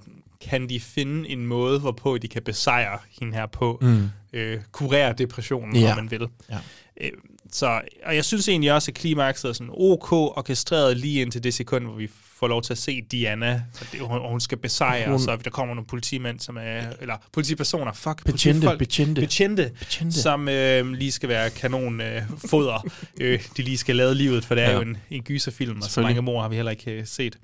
kan 0.48 0.68
de 0.68 0.80
finde 0.80 1.28
en 1.28 1.46
måde, 1.46 1.80
hvorpå 1.80 2.18
de 2.18 2.28
kan 2.28 2.42
besejre 2.42 2.98
hende 3.20 3.34
her 3.34 3.46
på, 3.46 3.78
Mm. 3.82 4.08
øh, 4.32 4.58
kurere 4.72 5.12
depressionen, 5.12 5.76
Ja. 5.76 5.90
om 5.90 5.96
man 5.96 6.10
vil. 6.10 6.26
Ja. 6.50 6.58
Øh, 7.00 7.10
så, 7.52 7.80
og 8.04 8.14
jeg 8.16 8.24
synes 8.24 8.48
egentlig 8.48 8.72
også, 8.72 8.90
at 8.90 8.94
klimakset 8.94 9.48
er 9.48 9.52
sådan 9.52 9.72
ok 9.76 10.12
orkestreret 10.12 10.96
lige 10.96 11.20
indtil 11.22 11.44
det 11.44 11.54
sekund, 11.54 11.84
hvor 11.84 11.94
vi 11.94 12.10
får 12.40 12.48
lov 12.48 12.62
til 12.62 12.72
at 12.72 12.78
se 12.78 13.02
Diana, 13.10 13.62
og, 13.80 13.86
det, 13.92 14.00
og 14.00 14.30
hun 14.30 14.40
skal 14.40 14.58
besejre, 14.58 15.04
Hun- 15.04 15.12
hun, 15.12 15.20
så 15.20 15.36
der 15.36 15.50
kommer 15.50 15.74
nogle 15.74 15.86
politimænd, 15.86 16.40
som 16.40 16.56
er, 16.56 16.82
eller 17.00 17.16
politipersoner, 17.32 17.92
fuck, 17.92 18.24
Betjente, 18.24 18.60
politifolk, 18.60 18.78
betjente. 18.78 19.20
betjente, 19.20 19.70
Betjente. 19.78 20.22
som 20.22 20.48
øh, 20.48 20.92
lige 20.92 21.12
skal 21.12 21.28
være 21.28 21.50
kanon 21.50 22.00
øh, 22.00 22.22
foder, 22.50 22.86
øh, 23.20 23.42
de 23.56 23.62
lige 23.62 23.78
skal 23.78 23.96
lade 23.96 24.14
livet, 24.14 24.44
for 24.44 24.54
det 24.54 24.64
er 24.64 24.68
Ja. 24.70 24.74
jo 24.76 24.80
en, 24.82 24.96
en 25.10 25.22
gyserfilm, 25.22 25.76
og 25.76 25.82
så 25.90 26.00
mange 26.02 26.22
mor 26.22 26.42
har 26.42 26.48
vi 26.48 26.56
heller 26.56 26.70
ikke 26.70 26.90
øh, 26.90 27.06
set. 27.06 27.38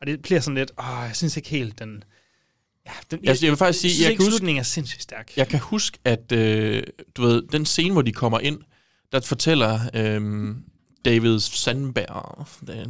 Og 0.00 0.06
det 0.06 0.22
bliver 0.22 0.40
sådan 0.40 0.54
lidt, 0.58 0.70
åh, 0.78 0.84
jeg 1.06 1.10
synes 1.16 1.36
ikke 1.36 1.48
helt, 1.48 1.78
den... 1.78 2.02
Ja, 2.86 2.92
den 3.10 3.28
Altså, 3.28 3.46
jeg 3.46 3.50
vil 3.50 3.56
faktisk 3.58 3.80
sige, 3.80 4.02
jeg 4.02 4.10
ikke, 4.10 4.18
kan 4.18 4.26
huske- 4.26 4.36
slutningen 4.36 4.60
er 4.60 4.64
sindssygt 4.64 5.02
stærk. 5.02 5.32
Jeg 5.36 5.48
kan 5.48 5.58
huske, 5.60 5.98
at 6.04 6.32
øh, 6.32 6.82
du 7.16 7.22
ved, 7.22 7.42
den 7.52 7.66
scene, 7.66 7.92
hvor 7.92 8.02
de 8.02 8.12
kommer 8.12 8.40
ind, 8.40 8.58
der 9.12 9.20
fortæller 9.20 9.80
øh, 9.94 10.20
David 11.04 11.40
Sandberg, 11.40 12.46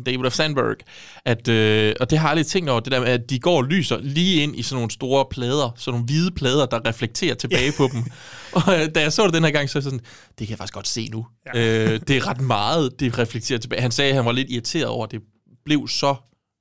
David 0.06 0.24
of 0.24 0.32
Sandberg, 0.32 0.76
at, 1.24 1.48
øh, 1.48 1.94
og 2.00 2.10
det 2.10 2.18
har 2.18 2.26
jeg 2.26 2.30
aldrig 2.30 2.46
tænkt 2.46 2.70
over, 2.70 2.80
det 2.80 2.92
der 2.92 3.00
med, 3.00 3.08
at 3.08 3.30
de 3.30 3.38
går 3.38 3.56
og 3.56 3.64
lyser 3.64 3.98
lige 4.00 4.42
ind 4.42 4.56
i 4.56 4.62
sådan 4.62 4.76
nogle 4.76 4.90
store 4.90 5.24
plader, 5.30 5.70
sådan 5.76 5.92
nogle 5.92 6.06
hvide 6.06 6.30
plader, 6.30 6.66
der 6.66 6.86
reflekterer 6.88 7.34
tilbage 7.34 7.72
på 7.78 7.88
dem. 7.92 8.04
Og 8.52 8.62
øh, 8.80 8.88
da 8.94 9.00
jeg 9.00 9.12
så 9.12 9.24
det 9.26 9.34
den 9.34 9.44
her 9.44 9.50
gang, 9.50 9.70
så 9.70 9.80
sådan, 9.80 9.98
det 9.98 10.36
kan 10.38 10.48
jeg 10.50 10.58
faktisk 10.58 10.74
godt 10.74 10.88
se 10.88 11.08
nu. 11.12 11.26
Ja. 11.54 11.84
Øh, 11.94 12.00
det 12.08 12.16
er 12.16 12.26
ret 12.26 12.40
meget, 12.40 13.00
det 13.00 13.18
reflekterer 13.18 13.58
tilbage. 13.58 13.82
Han 13.82 13.90
sagde, 13.90 14.08
at 14.10 14.16
han 14.16 14.24
var 14.24 14.32
lidt 14.32 14.50
irriteret 14.50 14.86
over, 14.86 15.04
at 15.06 15.10
det 15.12 15.20
blev 15.64 15.88
så 15.88 16.14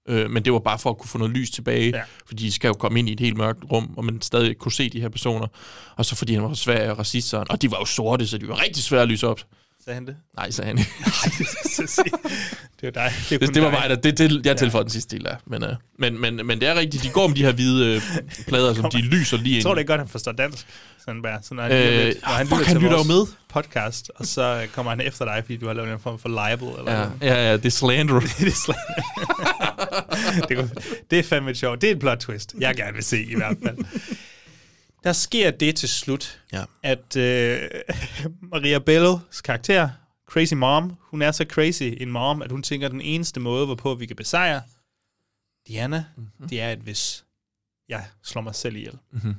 Øh, 0.09 0.29
men 0.29 0.45
det 0.45 0.53
var 0.53 0.59
bare 0.59 0.79
for 0.79 0.89
at 0.89 0.97
kunne 0.97 1.09
få 1.09 1.17
noget 1.17 1.33
lys 1.33 1.51
tilbage, 1.51 1.91
Ja. 1.95 2.01
fordi 2.27 2.45
de 2.45 2.51
skal 2.51 2.67
jo 2.67 2.73
komme 2.73 2.99
ind 2.99 3.09
i 3.09 3.13
et 3.13 3.19
helt 3.19 3.37
mørkt 3.37 3.59
rum, 3.71 3.93
og 3.97 4.05
man 4.05 4.21
stadig 4.21 4.57
kunne 4.57 4.71
se 4.71 4.89
de 4.89 5.01
her 5.01 5.09
personer. 5.09 5.47
Og 5.97 6.05
så 6.05 6.15
fordi 6.15 6.33
han 6.33 6.43
var 6.43 6.53
svær 6.53 6.91
og 6.91 6.99
racist, 6.99 7.33
og 7.33 7.61
de 7.61 7.71
var 7.71 7.77
jo 7.79 7.85
sorte, 7.85 8.27
så 8.27 8.37
de 8.37 8.47
var 8.47 8.61
rigtig 8.63 8.83
svære 8.83 9.01
at 9.01 9.07
lyse 9.07 9.27
op. 9.27 9.41
Sagde 9.86 9.95
han 9.95 10.05
det? 10.07 10.15
Nej, 10.38 10.51
sagde 10.51 10.67
han 10.67 10.77
ikke. 10.77 10.91
det 12.82 12.88
er 12.88 12.91
dig. 12.91 13.11
Det, 13.29 13.36
er 13.36 13.39
Det, 13.39 13.53
det 13.55 13.63
var 13.63 13.69
mig, 13.71 13.89
der, 13.89 13.95
det, 13.95 14.17
det, 14.17 14.45
jeg 14.45 14.57
tilføjede 14.57 14.84
den 14.86 14.91
sidste 14.91 15.15
del 15.17 15.27
af. 15.27 15.36
Men, 15.45 15.63
øh, 15.63 15.69
men, 15.99 16.21
men, 16.21 16.36
men 16.47 16.59
det 16.61 16.67
er 16.69 16.75
rigtigt, 16.75 17.03
de 17.03 17.09
går 17.09 17.27
med 17.27 17.36
de 17.36 17.43
her 17.43 17.51
hvide 17.51 17.95
øh, 17.95 18.01
plader, 18.47 18.73
som 18.73 18.91
de 18.91 18.97
lyser 19.01 19.38
lige 19.38 19.49
Jeg 19.49 19.55
ind 19.55 19.63
tror, 19.63 19.73
i. 19.73 19.75
det 19.75 19.82
er 19.84 19.88
godt, 19.88 19.99
han 19.99 20.07
forstår 20.09 20.32
dansk. 20.32 20.65
Sandberg. 21.05 21.39
Så 21.43 21.53
når 21.53 21.63
han, 21.63 21.71
Øh, 21.71 21.77
lytter, 22.07 22.21
når 22.21 22.29
han 22.34 22.47
fuck, 22.47 22.59
lytter 22.59 22.73
han 22.73 22.82
lytter 22.82 22.97
jo 22.97 23.03
med. 23.03 23.25
podcast, 23.53 24.11
og 24.15 24.25
så 24.25 24.61
øh, 24.61 24.67
kommer 24.67 24.89
han 24.89 25.01
efter 25.01 25.25
dig, 25.25 25.41
fordi 25.45 25.57
du 25.57 25.67
har 25.67 25.73
lavet 25.73 25.93
en 25.93 25.99
form 25.99 26.19
for 26.19 26.29
libel. 26.49 26.67
Eller 26.79 26.91
Ja, 26.91 26.97
noget. 26.97 27.11
ja, 27.21 27.49
ja, 27.49 27.53
det 27.57 27.65
er 27.65 27.69
slander. 27.69 28.19
det 28.39 28.47
er 28.47 28.51
slander. 28.51 30.47
det, 30.47 30.57
kunne- 30.57 30.71
det 31.11 31.19
er 31.19 31.23
fandme 31.23 31.55
sjovt. 31.55 31.82
Det 31.82 31.88
er 31.88 31.91
et 31.93 31.99
plot 31.99 32.17
twist, 32.17 32.55
jeg 32.59 32.75
gerne 32.75 32.93
vil 32.93 33.03
se 33.03 33.23
i 33.23 33.36
hvert 33.36 33.57
fald. 33.65 33.77
Der 35.03 35.13
sker 35.13 35.51
det 35.51 35.75
til 35.75 35.89
slut, 35.89 36.41
Ja. 36.53 36.63
at 36.83 37.15
øh, 37.17 37.69
Maria 38.51 38.79
Bellos 38.79 39.41
karakter, 39.43 39.89
Crazy 40.29 40.53
Mom, 40.53 40.97
hun 41.01 41.21
er 41.21 41.31
så 41.31 41.45
crazy 41.49 41.83
en 41.83 42.11
mom, 42.11 42.41
at 42.41 42.51
hun 42.51 42.63
tænker, 42.63 42.87
at 42.87 42.91
den 42.91 43.01
eneste 43.01 43.39
måde, 43.39 43.65
hvorpå 43.65 43.95
vi 43.95 44.05
kan 44.05 44.15
besejre 44.15 44.61
Diana, 45.67 46.05
mm-hmm. 46.17 46.49
det 46.49 46.61
er, 46.61 46.69
at 46.69 46.77
hvis 46.79 47.25
jeg 47.89 48.05
slår 48.23 48.41
mig 48.41 48.55
selv 48.55 48.75
ihjel. 48.75 48.97
Mhm. 49.11 49.35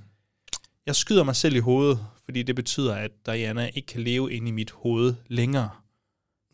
Jeg 0.86 0.96
skyder 0.96 1.24
mig 1.24 1.36
selv 1.36 1.56
i 1.56 1.58
hovedet, 1.58 2.06
fordi 2.24 2.42
det 2.42 2.54
betyder, 2.56 2.94
at 2.94 3.10
Diana 3.26 3.70
ikke 3.74 3.86
kan 3.86 4.00
leve 4.00 4.32
inde 4.32 4.48
i 4.48 4.50
mit 4.50 4.70
hoved 4.70 5.14
længere. 5.26 5.70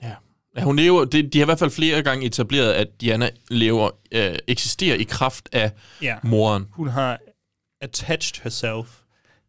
Ja. 0.02 0.14
Ja, 0.56 0.62
hun 0.62 0.76
lever, 0.76 1.04
det, 1.04 1.32
de 1.32 1.38
har 1.38 1.44
i 1.44 1.46
hvert 1.46 1.59
fald 1.59 1.70
flere 1.70 2.02
gange 2.02 2.26
etableret, 2.26 2.72
at 2.72 3.00
Diana 3.00 3.30
lever, 3.50 3.90
øh, 4.12 4.36
eksisterer 4.46 4.96
i 4.96 5.02
kraft 5.02 5.48
af 5.52 5.72
Ja. 6.02 6.16
moren. 6.22 6.66
Hun 6.70 6.88
har 6.88 7.18
attached 7.81 8.43
herself 8.43 8.99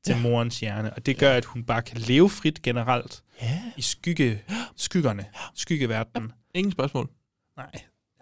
til 0.03 0.15
ja. 0.15 0.21
morens 0.21 0.59
hjerne, 0.59 0.93
og 0.93 1.05
det 1.05 1.17
gør, 1.17 1.33
at 1.33 1.45
hun 1.45 1.63
bare 1.63 1.81
kan 1.81 1.97
leve 1.97 2.29
frit 2.29 2.61
generelt 2.61 3.23
ja. 3.41 3.61
i 3.77 3.81
skygge, 3.81 4.43
skyggerne, 4.75 5.25
skyggeverdenen. 5.55 6.31
Ingen 6.53 6.71
spørgsmål. 6.71 7.09
Nej. 7.57 7.71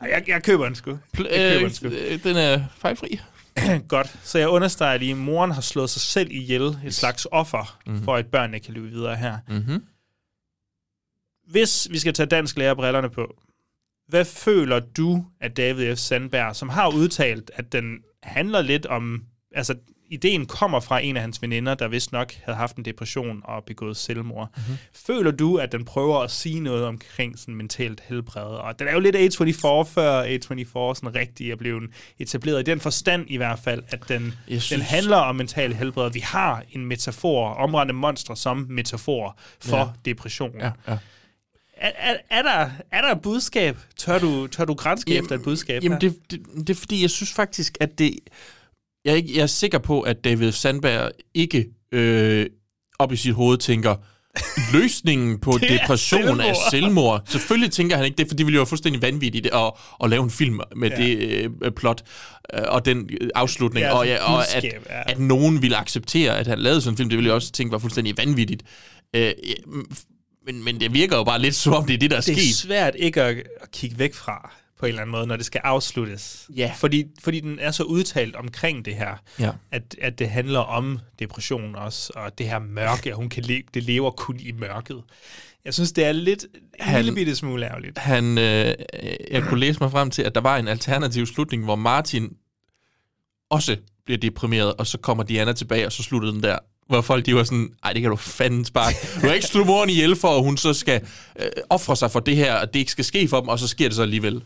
Nej, 0.02 0.10
Jeg, 0.12 0.24
jeg 0.28 0.44
køber 0.44 0.66
den 0.66 0.76
sgu. 0.76 1.00
Pl- 1.18 1.36
Jeg 1.36 1.52
køber 1.52 1.56
øh, 1.56 1.62
den 1.62 1.74
sgu. 1.74 1.88
øh, 1.88 2.24
den 2.24 2.36
er 2.38 2.64
fejlfri. 2.78 3.20
Godt. 3.88 4.20
Så 4.24 4.40
jeg 4.40 4.48
understreger 4.50 4.98
lige, 4.98 5.12
at 5.12 5.18
moren 5.18 5.52
har 5.52 5.62
slået 5.62 5.90
sig 5.90 6.02
selv 6.02 6.32
ihjel, 6.32 6.78
et 6.86 6.94
slags 6.94 7.28
offer, 7.32 7.78
Mhm. 7.86 7.92
mm-hmm. 7.94 8.06
for 8.06 8.16
at 8.16 8.28
børnene 8.28 8.60
kan 8.60 8.74
leve 8.74 8.88
videre 8.90 9.16
her. 9.16 9.38
Mm-hmm. 9.50 9.84
Hvis 11.48 11.88
vi 11.92 12.00
skal 12.00 12.14
tage 12.14 12.28
dansk 12.28 12.58
lærerbrillerne 12.58 13.10
på, 13.10 13.42
hvad 14.08 14.26
føler 14.26 14.80
du 14.80 15.26
af 15.42 15.52
David 15.52 15.96
F. 15.96 16.00
Sandberg, 16.00 16.56
som 16.56 16.70
har 16.70 16.90
udtalt, 16.90 17.52
at 17.54 17.72
den 17.72 17.98
handler 18.24 18.62
lidt 18.62 18.86
om... 18.86 19.26
Altså, 19.56 19.76
ideen 20.10 20.46
kommer 20.46 20.80
fra 20.80 21.00
en 21.04 21.16
af 21.16 21.22
hans 21.22 21.42
veninder, 21.42 21.76
der 21.76 21.88
vist 21.88 22.12
nok 22.12 22.34
havde 22.44 22.58
haft 22.58 22.76
en 22.76 22.86
depression 22.86 23.42
og 23.44 23.64
begået 23.64 23.98
selvmord. 23.98 24.50
Mhm. 24.56 24.64
Mm-hmm. 24.66 24.78
Føler 24.94 25.32
du, 25.32 25.58
at 25.58 25.72
den 25.72 25.86
prøver 25.86 26.20
at 26.20 26.32
sige 26.32 26.60
noget 26.60 26.86
omkring 26.86 27.40
sådan 27.40 27.56
mentalt 27.56 28.02
helbred? 28.06 28.42
Og 28.42 28.80
den 28.80 28.88
er 28.88 28.94
jo 28.94 29.00
lidt 29.00 29.16
A24 29.16 29.68
før 29.94 30.24
A24 30.24 30.96
sådan 30.96 31.16
rigtig 31.16 31.52
er 31.52 31.56
blevet 31.56 31.84
etableret. 32.20 32.60
I 32.60 32.64
den 32.72 32.80
forstand 32.80 33.26
i 33.28 33.38
hvert 33.38 33.60
fald, 33.60 33.84
at 33.88 34.00
den, 34.10 34.24
Jeg 34.24 34.54
den 34.54 34.60
synes- 34.62 34.84
handler 34.90 35.18
om 35.18 35.36
mental 35.36 35.74
helbred. 35.74 36.12
Vi 36.12 36.20
har 36.20 36.64
en 36.72 36.86
metafor, 36.86 37.50
omrendte 37.54 37.94
monstre 37.94 38.36
som 38.36 38.66
metafor 38.70 39.38
for 39.62 39.78
Ja. 39.78 39.86
depression. 40.06 40.52
Ja, 40.60 40.72
ja. 40.88 40.98
Er, 41.78 41.92
er, 41.98 42.16
er, 42.30 42.42
der, 42.42 42.70
er 42.92 43.02
der 43.02 43.16
et 43.16 43.22
budskab? 43.22 43.78
Tør 43.98 44.20
du, 44.20 44.48
tør 44.48 44.66
du 44.66 44.74
grænske 44.74 45.16
efter 45.18 45.36
et 45.36 45.44
budskab 45.44 45.84
Jamen, 45.84 46.02
det, 46.02 46.32
det, 46.32 46.46
det 46.58 46.70
er 46.70 46.76
fordi, 46.76 47.02
jeg 47.02 47.10
synes 47.10 47.34
faktisk, 47.34 47.78
at 47.80 48.00
det... 48.00 48.20
Jeg 49.08 49.14
er, 49.14 49.18
ikke, 49.18 49.36
jeg 49.36 49.42
er 49.42 49.48
sikker 49.48 49.78
på, 49.78 50.02
at 50.02 50.24
David 50.24 50.52
Sandberg 50.52 51.12
ikke 51.34 51.66
øh, 51.92 52.46
op 53.00 53.12
i 53.12 53.16
sit 53.16 53.34
hoved 53.34 53.58
tænker, 53.58 53.96
løsningen 54.74 55.40
på 55.40 55.52
Det 55.58 55.72
er 55.72 55.78
depression 55.78 56.22
er 56.22 56.26
selvmord." 56.26 56.56
selvmord. 56.72 57.24
Selvfølgelig 57.30 57.72
tænker 57.72 57.96
han 57.96 58.06
ikke 58.06 58.18
det, 58.18 58.28
for 58.28 58.36
det 58.36 58.46
ville 58.46 58.56
jo 58.56 58.60
være 58.62 58.68
fuldstændig 58.68 59.02
vanvittigt 59.02 59.46
at, 59.54 59.72
at 60.04 60.10
lave 60.10 60.24
en 60.24 60.30
film 60.30 60.60
med 60.76 60.90
Ja. 60.90 61.02
ja. 61.02 61.08
det 61.08 61.52
øh, 61.62 61.72
plot 61.72 62.04
øh, 62.54 62.62
og 62.68 62.86
den 62.86 63.10
afslutning. 63.36 63.84
Det 63.84 63.90
er 63.92 63.94
og, 63.96 64.08
altså 64.08 64.26
ja, 64.26 64.34
og 64.34 64.56
at, 64.56 64.64
ja. 64.64 65.12
at 65.12 65.20
nogen 65.20 65.62
ville 65.62 65.78
acceptere, 65.78 66.38
at 66.38 66.48
han 66.48 66.60
lavede 66.60 66.82
sådan 66.82 66.94
en 66.94 66.98
film, 66.98 67.10
det 67.10 67.18
ville 67.18 67.28
jeg 67.28 67.36
også 67.36 67.52
tænke 67.52 67.72
var 67.72 67.78
fuldstændig 67.78 68.18
vanvittigt. 68.18 68.64
Øh, 69.16 69.32
men, 70.46 70.64
men 70.64 70.80
det 70.80 70.94
virker 70.94 71.18
jo 71.18 71.24
bare 71.24 71.42
lidt 71.42 71.56
som 71.56 71.74
om, 71.74 71.86
det 71.86 71.94
er 71.94 71.98
det, 71.98 72.12
der 72.12 72.18
er 72.18 72.22
det 72.22 72.32
er 72.32 72.36
sket. 72.38 72.56
svært 72.56 72.96
ikke 73.00 73.22
at, 73.22 73.38
at 73.62 73.72
kigge 73.72 74.00
væk 74.00 74.14
fra 74.14 74.52
på 74.80 74.86
en 74.86 74.90
eller 74.90 75.02
anden 75.02 75.12
måde, 75.12 75.28
når 75.28 75.36
det 75.36 75.46
skal 75.46 75.62
afsluttes. 75.64 76.50
Ja. 76.56 76.72
Fordi, 76.78 77.06
fordi 77.24 77.40
den 77.40 77.60
er 77.60 77.72
så 77.72 77.84
udtalt 77.84 78.36
omkring 78.36 78.86
det 78.86 78.96
her, 78.96 79.16
Ja. 79.40 79.52
at, 79.72 79.96
at 80.02 80.20
det 80.20 80.30
handler 80.30 80.60
om 80.60 81.00
depression 81.20 81.76
også, 81.76 82.12
og 82.16 82.38
det 82.38 82.46
her 82.50 82.60
mørke, 82.60 83.10
at 83.10 83.16
hun 83.16 83.30
kan 83.30 83.44
leve, 83.44 83.64
det 83.74 83.84
lever 83.84 84.12
kun 84.12 84.40
i 84.40 84.52
mørket. 84.52 85.02
Jeg 85.66 85.74
synes, 85.74 85.92
det 85.92 86.06
er 86.06 86.12
lidt 86.12 86.44
en 86.44 86.60
Han- 86.80 87.06
lille 87.06 87.16
bitte 87.16 87.36
smule 87.36 87.66
ærgerligt. 87.66 87.98
han, 87.98 88.38
øh, 88.38 88.74
jeg 89.32 89.44
kunne 89.44 89.60
læse 89.60 89.80
mig 89.80 89.92
frem 89.92 90.12
til, 90.12 90.22
at 90.22 90.36
der 90.36 90.42
var 90.42 90.58
en 90.58 90.68
alternativ 90.68 91.26
slutning, 91.26 91.64
hvor 91.64 91.76
Martin 91.76 92.30
også 93.50 93.78
bliver 94.06 94.18
deprimeret, 94.18 94.74
og 94.74 94.88
så 94.88 94.98
kommer 94.98 95.24
Diana 95.24 95.54
tilbage, 95.54 95.86
og 95.86 95.92
så 95.92 96.04
sluttede 96.04 96.34
den 96.34 96.44
der. 96.44 96.58
Hvor 96.88 97.02
folk 97.02 97.26
de 97.26 97.36
var 97.36 97.44
sådan, 97.44 97.70
ej, 97.84 97.94
det 97.94 98.02
kan 98.02 98.12
du 98.12 98.16
fanden 98.18 98.66
sparke. 98.66 98.96
Du 99.22 99.28
har 99.28 99.34
ikke 99.34 99.48
slået 99.48 99.68
moren 99.68 99.90
ihjel 99.90 100.16
for, 100.16 100.28
at 100.38 100.44
hun 100.44 100.58
så 100.58 100.74
skal 100.74 101.02
øh, 101.40 101.46
ofre 101.70 101.96
sig 101.96 102.12
for 102.12 102.20
det 102.20 102.36
her, 102.36 102.56
og 102.56 102.74
det 102.74 102.80
ikke 102.80 102.92
skal 102.92 103.06
ske 103.06 103.28
for 103.28 103.40
dem, 103.40 103.48
og 103.50 103.60
så 103.60 103.68
sker 103.68 103.88
det 103.88 103.96
så 103.96 104.02
alligevel. 104.02 104.44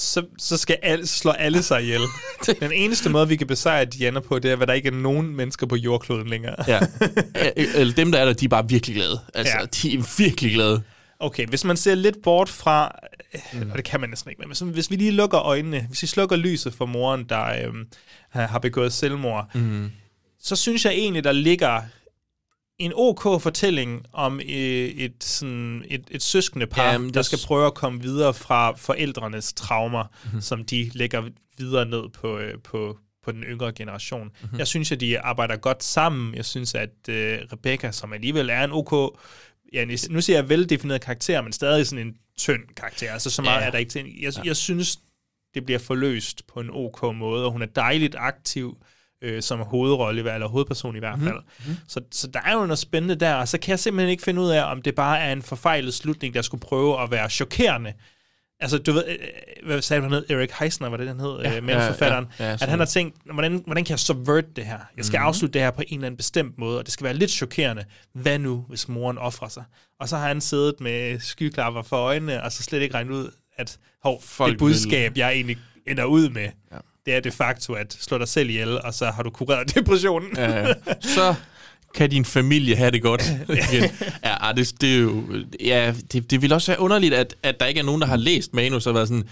Så, 0.00 0.22
så 0.38 0.56
skal 0.56 0.76
alle, 0.82 1.06
slår 1.06 1.32
alle 1.32 1.62
sig 1.62 1.82
ihjel. 1.82 2.00
Den 2.60 2.72
eneste 2.72 3.10
måde, 3.10 3.28
vi 3.28 3.36
kan 3.36 3.46
besejre 3.46 3.84
Diana 3.84 4.20
på, 4.20 4.38
det 4.38 4.50
er, 4.52 4.56
at 4.56 4.68
der 4.68 4.74
ikke 4.74 4.88
er 4.88 4.92
nogen 4.92 5.36
mennesker 5.36 5.66
på 5.66 5.76
jordkloden 5.76 6.28
længere. 6.28 6.54
Ja. 6.68 6.80
Øh, 7.56 7.66
Eller 7.74 7.94
dem, 7.94 8.12
der 8.12 8.18
er 8.18 8.24
der, 8.24 8.32
de 8.32 8.44
er 8.44 8.48
bare 8.48 8.68
virkelig 8.68 8.96
glade. 8.96 9.20
Altså, 9.34 9.54
Ja. 9.60 9.64
de 9.66 9.94
er 9.98 10.14
virkelig 10.18 10.54
glade. 10.54 10.82
Okay, 11.20 11.46
hvis 11.46 11.64
man 11.64 11.76
ser 11.76 11.94
lidt 11.94 12.16
bort 12.22 12.48
fra, 12.48 12.92
mm. 13.52 13.70
og 13.70 13.76
det 13.76 13.84
kan 13.84 14.00
man 14.00 14.08
næsten 14.10 14.30
ikke, 14.30 14.38
men 14.40 14.48
hvis, 14.48 14.58
hvis 14.58 14.90
vi 14.90 14.96
lige 14.96 15.10
lukker 15.10 15.38
øjnene, 15.40 15.84
hvis 15.88 16.02
vi 16.02 16.06
slukker 16.06 16.36
lyset 16.36 16.74
for 16.74 16.86
moren, 16.86 17.24
der 17.28 17.36
har 18.30 18.46
har 18.46 18.58
begået 18.58 18.92
selvmord, 18.92 19.50
Mm. 19.54 19.90
så 20.42 20.56
synes 20.56 20.84
jeg 20.84 20.92
egentlig, 20.92 21.24
der 21.24 21.32
ligger 21.32 21.82
en 22.78 22.92
OK 22.94 23.42
fortælling 23.42 24.02
om 24.12 24.40
øh, 24.40 24.46
et, 24.88 25.24
sådan, 25.24 25.84
et, 25.88 26.04
et 26.10 26.22
søskende 26.22 26.66
par, 26.66 26.92
Jamen, 26.92 27.14
der 27.14 27.22
skal 27.22 27.38
prøve 27.46 27.66
at 27.66 27.74
komme 27.74 28.00
videre 28.02 28.34
fra 28.34 28.72
forældrenes 28.76 29.52
traumer, 29.52 30.02
Mhm. 30.02 30.10
mm-hmm. 30.24 30.40
som 30.40 30.64
de 30.64 30.90
lægger 30.94 31.22
videre 31.58 31.86
ned 31.86 32.08
på, 32.08 32.38
øh, 32.38 32.54
på, 32.64 32.98
på 33.24 33.32
den 33.32 33.42
yngre 33.42 33.72
generation. 33.72 34.24
Mhm. 34.24 34.32
Mm-hmm. 34.42 34.58
Jeg 34.58 34.66
synes, 34.66 34.92
at 34.92 35.00
de 35.00 35.20
arbejder 35.20 35.56
godt 35.56 35.84
sammen. 35.84 36.34
Jeg 36.34 36.44
synes, 36.44 36.74
at 36.74 36.90
øh, 37.08 37.38
Rebecca, 37.52 37.92
som 37.92 38.12
alligevel 38.12 38.50
er 38.50 38.64
en 38.64 38.70
OK, 38.72 39.18
ja, 39.72 39.84
nu 40.10 40.20
siger 40.20 40.36
jeg 40.36 40.48
veldefineret 40.48 41.00
karakter, 41.00 41.42
men 41.42 41.52
stadig 41.52 41.86
sådan 41.86 42.06
en 42.06 42.14
tynd 42.38 42.62
karakter. 42.76 43.12
Altså 43.12 43.30
så 43.30 43.42
meget 43.42 43.54
Ja. 43.56 43.60
ja. 43.60 43.66
er 43.66 43.70
der 43.70 43.78
ikke 43.78 43.90
til. 43.90 44.20
Jeg, 44.20 44.32
jeg 44.44 44.56
synes, 44.56 44.98
det 45.54 45.64
bliver 45.64 45.78
forløst 45.78 46.46
på 46.46 46.60
en 46.60 46.70
OK 46.72 47.02
måde, 47.16 47.44
og 47.44 47.52
hun 47.52 47.62
er 47.62 47.66
dejligt 47.66 48.14
aktiv 48.18 48.76
øh, 49.22 49.42
som 49.42 49.60
hovedrolle, 49.60 50.22
i 50.22 50.34
eller 50.34 50.48
hovedperson 50.48 50.96
i 50.96 50.98
hvert 50.98 51.18
Mhm. 51.18 51.26
fald. 51.28 51.38
Mm-hmm. 51.58 51.76
Så, 51.88 52.00
så 52.12 52.26
der 52.26 52.40
er 52.44 52.52
jo 52.52 52.60
noget 52.66 52.78
spændende 52.78 53.14
der, 53.14 53.34
og 53.34 53.48
så 53.48 53.58
kan 53.58 53.70
jeg 53.70 53.78
simpelthen 53.78 54.10
ikke 54.10 54.22
finde 54.22 54.40
ud 54.40 54.48
af, 54.50 54.70
om 54.70 54.82
det 54.82 54.94
bare 54.94 55.18
er 55.20 55.32
en 55.32 55.42
forfejlet 55.42 55.94
slutning, 55.94 56.34
der 56.34 56.42
skulle 56.42 56.60
prøve 56.60 57.02
at 57.02 57.10
være 57.10 57.30
chokerende. 57.30 57.92
Altså, 58.60 58.78
du 58.78 58.92
ved, 58.92 59.04
øh, 59.08 59.16
hvad 59.66 59.82
sagde 59.82 60.02
han 60.02 60.12
hed? 60.12 60.30
Erik 60.30 60.50
Heisner, 60.60 60.88
var 60.88 60.96
det, 60.96 61.08
han 61.08 61.20
hed, 61.20 61.38
Ja, 61.42 61.50
ja, 61.50 61.56
øh, 61.56 61.64
manusforfatteren. 61.64 62.26
ja, 62.38 62.44
ja, 62.44 62.52
at 62.52 62.58
sådan 62.60 62.70
han 62.70 62.78
har 62.78 62.86
tænkt, 62.86 63.16
hvordan, 63.32 63.62
hvordan 63.66 63.84
kan 63.84 63.90
jeg 63.90 63.98
subvert 63.98 64.44
det 64.56 64.66
her? 64.66 64.78
Jeg 64.96 65.04
skal 65.04 65.16
Mhm. 65.16 65.20
mm-hmm. 65.22 65.28
afslutte 65.28 65.52
det 65.54 65.62
her 65.62 65.70
på 65.70 65.82
en 65.88 65.94
eller 65.98 66.06
anden 66.06 66.16
bestemt 66.16 66.58
måde, 66.58 66.78
og 66.78 66.84
det 66.84 66.92
skal 66.92 67.04
være 67.04 67.14
lidt 67.14 67.30
chokerende. 67.30 67.84
Hvad 68.14 68.38
nu, 68.38 68.64
hvis 68.68 68.88
moren 68.88 69.18
offrer 69.18 69.48
sig? 69.48 69.64
Og 70.00 70.08
så 70.08 70.16
har 70.16 70.28
han 70.28 70.40
siddet 70.40 70.74
med 70.80 71.20
skyklapper 71.20 71.82
for 71.82 71.96
øjnene, 71.96 72.42
og 72.42 72.52
så 72.52 72.62
slet 72.62 72.82
ikke 72.82 72.94
regnet 72.94 73.10
ud, 73.12 73.30
at 73.56 73.78
hov, 74.02 74.22
Folk 74.22 74.50
det 74.52 74.58
budskab, 74.58 75.16
jeg 75.16 75.32
egentlig 75.32 75.58
ender 75.86 76.04
ud 76.04 76.28
med, 76.28 76.48
Ja. 76.72 76.76
Det 77.08 77.16
er 77.16 77.20
de 77.20 77.30
facto 77.30 77.72
at 77.72 77.96
slå 78.00 78.18
dig 78.18 78.28
selv 78.28 78.50
ihjel, 78.50 78.80
og 78.82 78.94
så 78.94 79.10
har 79.10 79.22
du 79.22 79.30
kureret 79.30 79.74
depressionen. 79.74 80.28
Ja, 80.36 80.66
så 81.00 81.34
kan 81.94 82.10
din 82.10 82.24
familie 82.24 82.76
have 82.76 82.90
det 82.90 83.02
godt 83.02 83.22
igen. 83.70 83.90
Ja, 84.24 84.48
ah, 84.48 84.56
det, 84.56 84.72
det 84.80 84.94
er 84.94 84.98
jo... 84.98 85.22
Ja, 85.64 85.92
det, 86.12 86.30
det 86.30 86.42
vil 86.42 86.52
også 86.52 86.70
være 86.72 86.80
underligt, 86.80 87.14
at, 87.14 87.34
at 87.42 87.60
der 87.60 87.66
ikke 87.66 87.80
er 87.80 87.84
nogen, 87.84 88.00
der 88.00 88.06
har 88.06 88.16
læst 88.16 88.54
manus 88.54 88.86
og 88.86 88.94
været 88.94 89.08
sådan... 89.08 89.24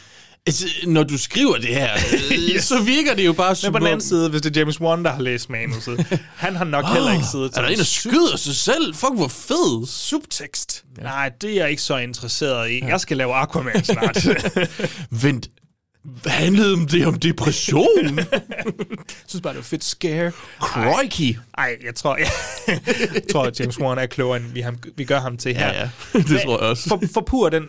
"Altså, 0.46 0.66
Når 0.86 1.02
du 1.02 1.18
skriver 1.18 1.56
det 1.56 1.68
her, 1.68 1.90
yes. 2.54 2.64
så 2.64 2.82
virker 2.82 3.14
det 3.14 3.26
jo 3.26 3.32
bare 3.32 3.50
Men 3.50 3.56
super... 3.56 3.72
på 3.72 3.78
den 3.78 3.86
anden 3.86 4.00
side, 4.08 4.30
hvis 4.30 4.42
det 4.42 4.56
er 4.56 4.60
James 4.60 4.80
Wan, 4.80 5.04
der 5.04 5.12
har 5.12 5.22
læst 5.22 5.50
manuset, 5.50 6.20
han 6.36 6.56
har 6.56 6.64
nok 6.64 6.84
Åh, 6.84 6.92
heller 6.92 7.12
ikke 7.12 7.24
siddet 7.32 7.56
er 7.56 7.60
der 7.60 7.68
en, 7.68 7.78
der 7.78 7.84
skyder 7.84 8.36
sig 8.36 8.54
selv? 8.56 8.94
Fuck, 8.94 9.14
hvor 9.16 9.28
fed! 9.28 9.86
Subtekst. 9.86 10.84
Ja. 10.98 11.02
Nej, 11.02 11.30
det 11.40 11.50
er 11.50 11.54
jeg 11.54 11.70
ikke 11.70 11.82
så 11.82 11.96
interesseret 11.96 12.70
i. 12.70 12.84
Jeg 12.84 13.00
skal 13.00 13.16
lave 13.16 13.34
Aquaman 13.34 13.84
snart. 13.84 14.26
Vent, 15.10 15.48
handlede 16.26 16.86
det 16.86 17.06
om 17.06 17.14
depression? 17.18 18.16
jeg 18.18 18.26
synes 19.28 19.42
bare, 19.42 19.52
det 19.52 19.56
var 19.58 19.62
fedt 19.62 19.84
scare. 19.84 20.32
Crikey. 20.60 21.38
Nej, 21.56 21.76
jeg 21.84 21.94
tror, 21.94 22.16
jeg, 22.16 22.28
jeg 23.14 23.22
tror, 23.32 23.44
at 23.44 23.60
James 23.60 23.80
Wan 23.80 23.98
er 23.98 24.06
klogere, 24.06 24.36
end 24.36 24.52
vi, 24.52 24.60
ham, 24.60 24.78
vi 24.96 25.04
gør 25.04 25.20
ham 25.20 25.36
til 25.36 25.54
her. 25.54 25.66
Ja, 25.72 25.80
ja. 25.80 25.90
Det 26.18 26.40
tror 26.44 26.58
jeg 26.62 26.70
også. 26.70 26.88
For, 26.88 27.00
forpur 27.14 27.48
den 27.48 27.64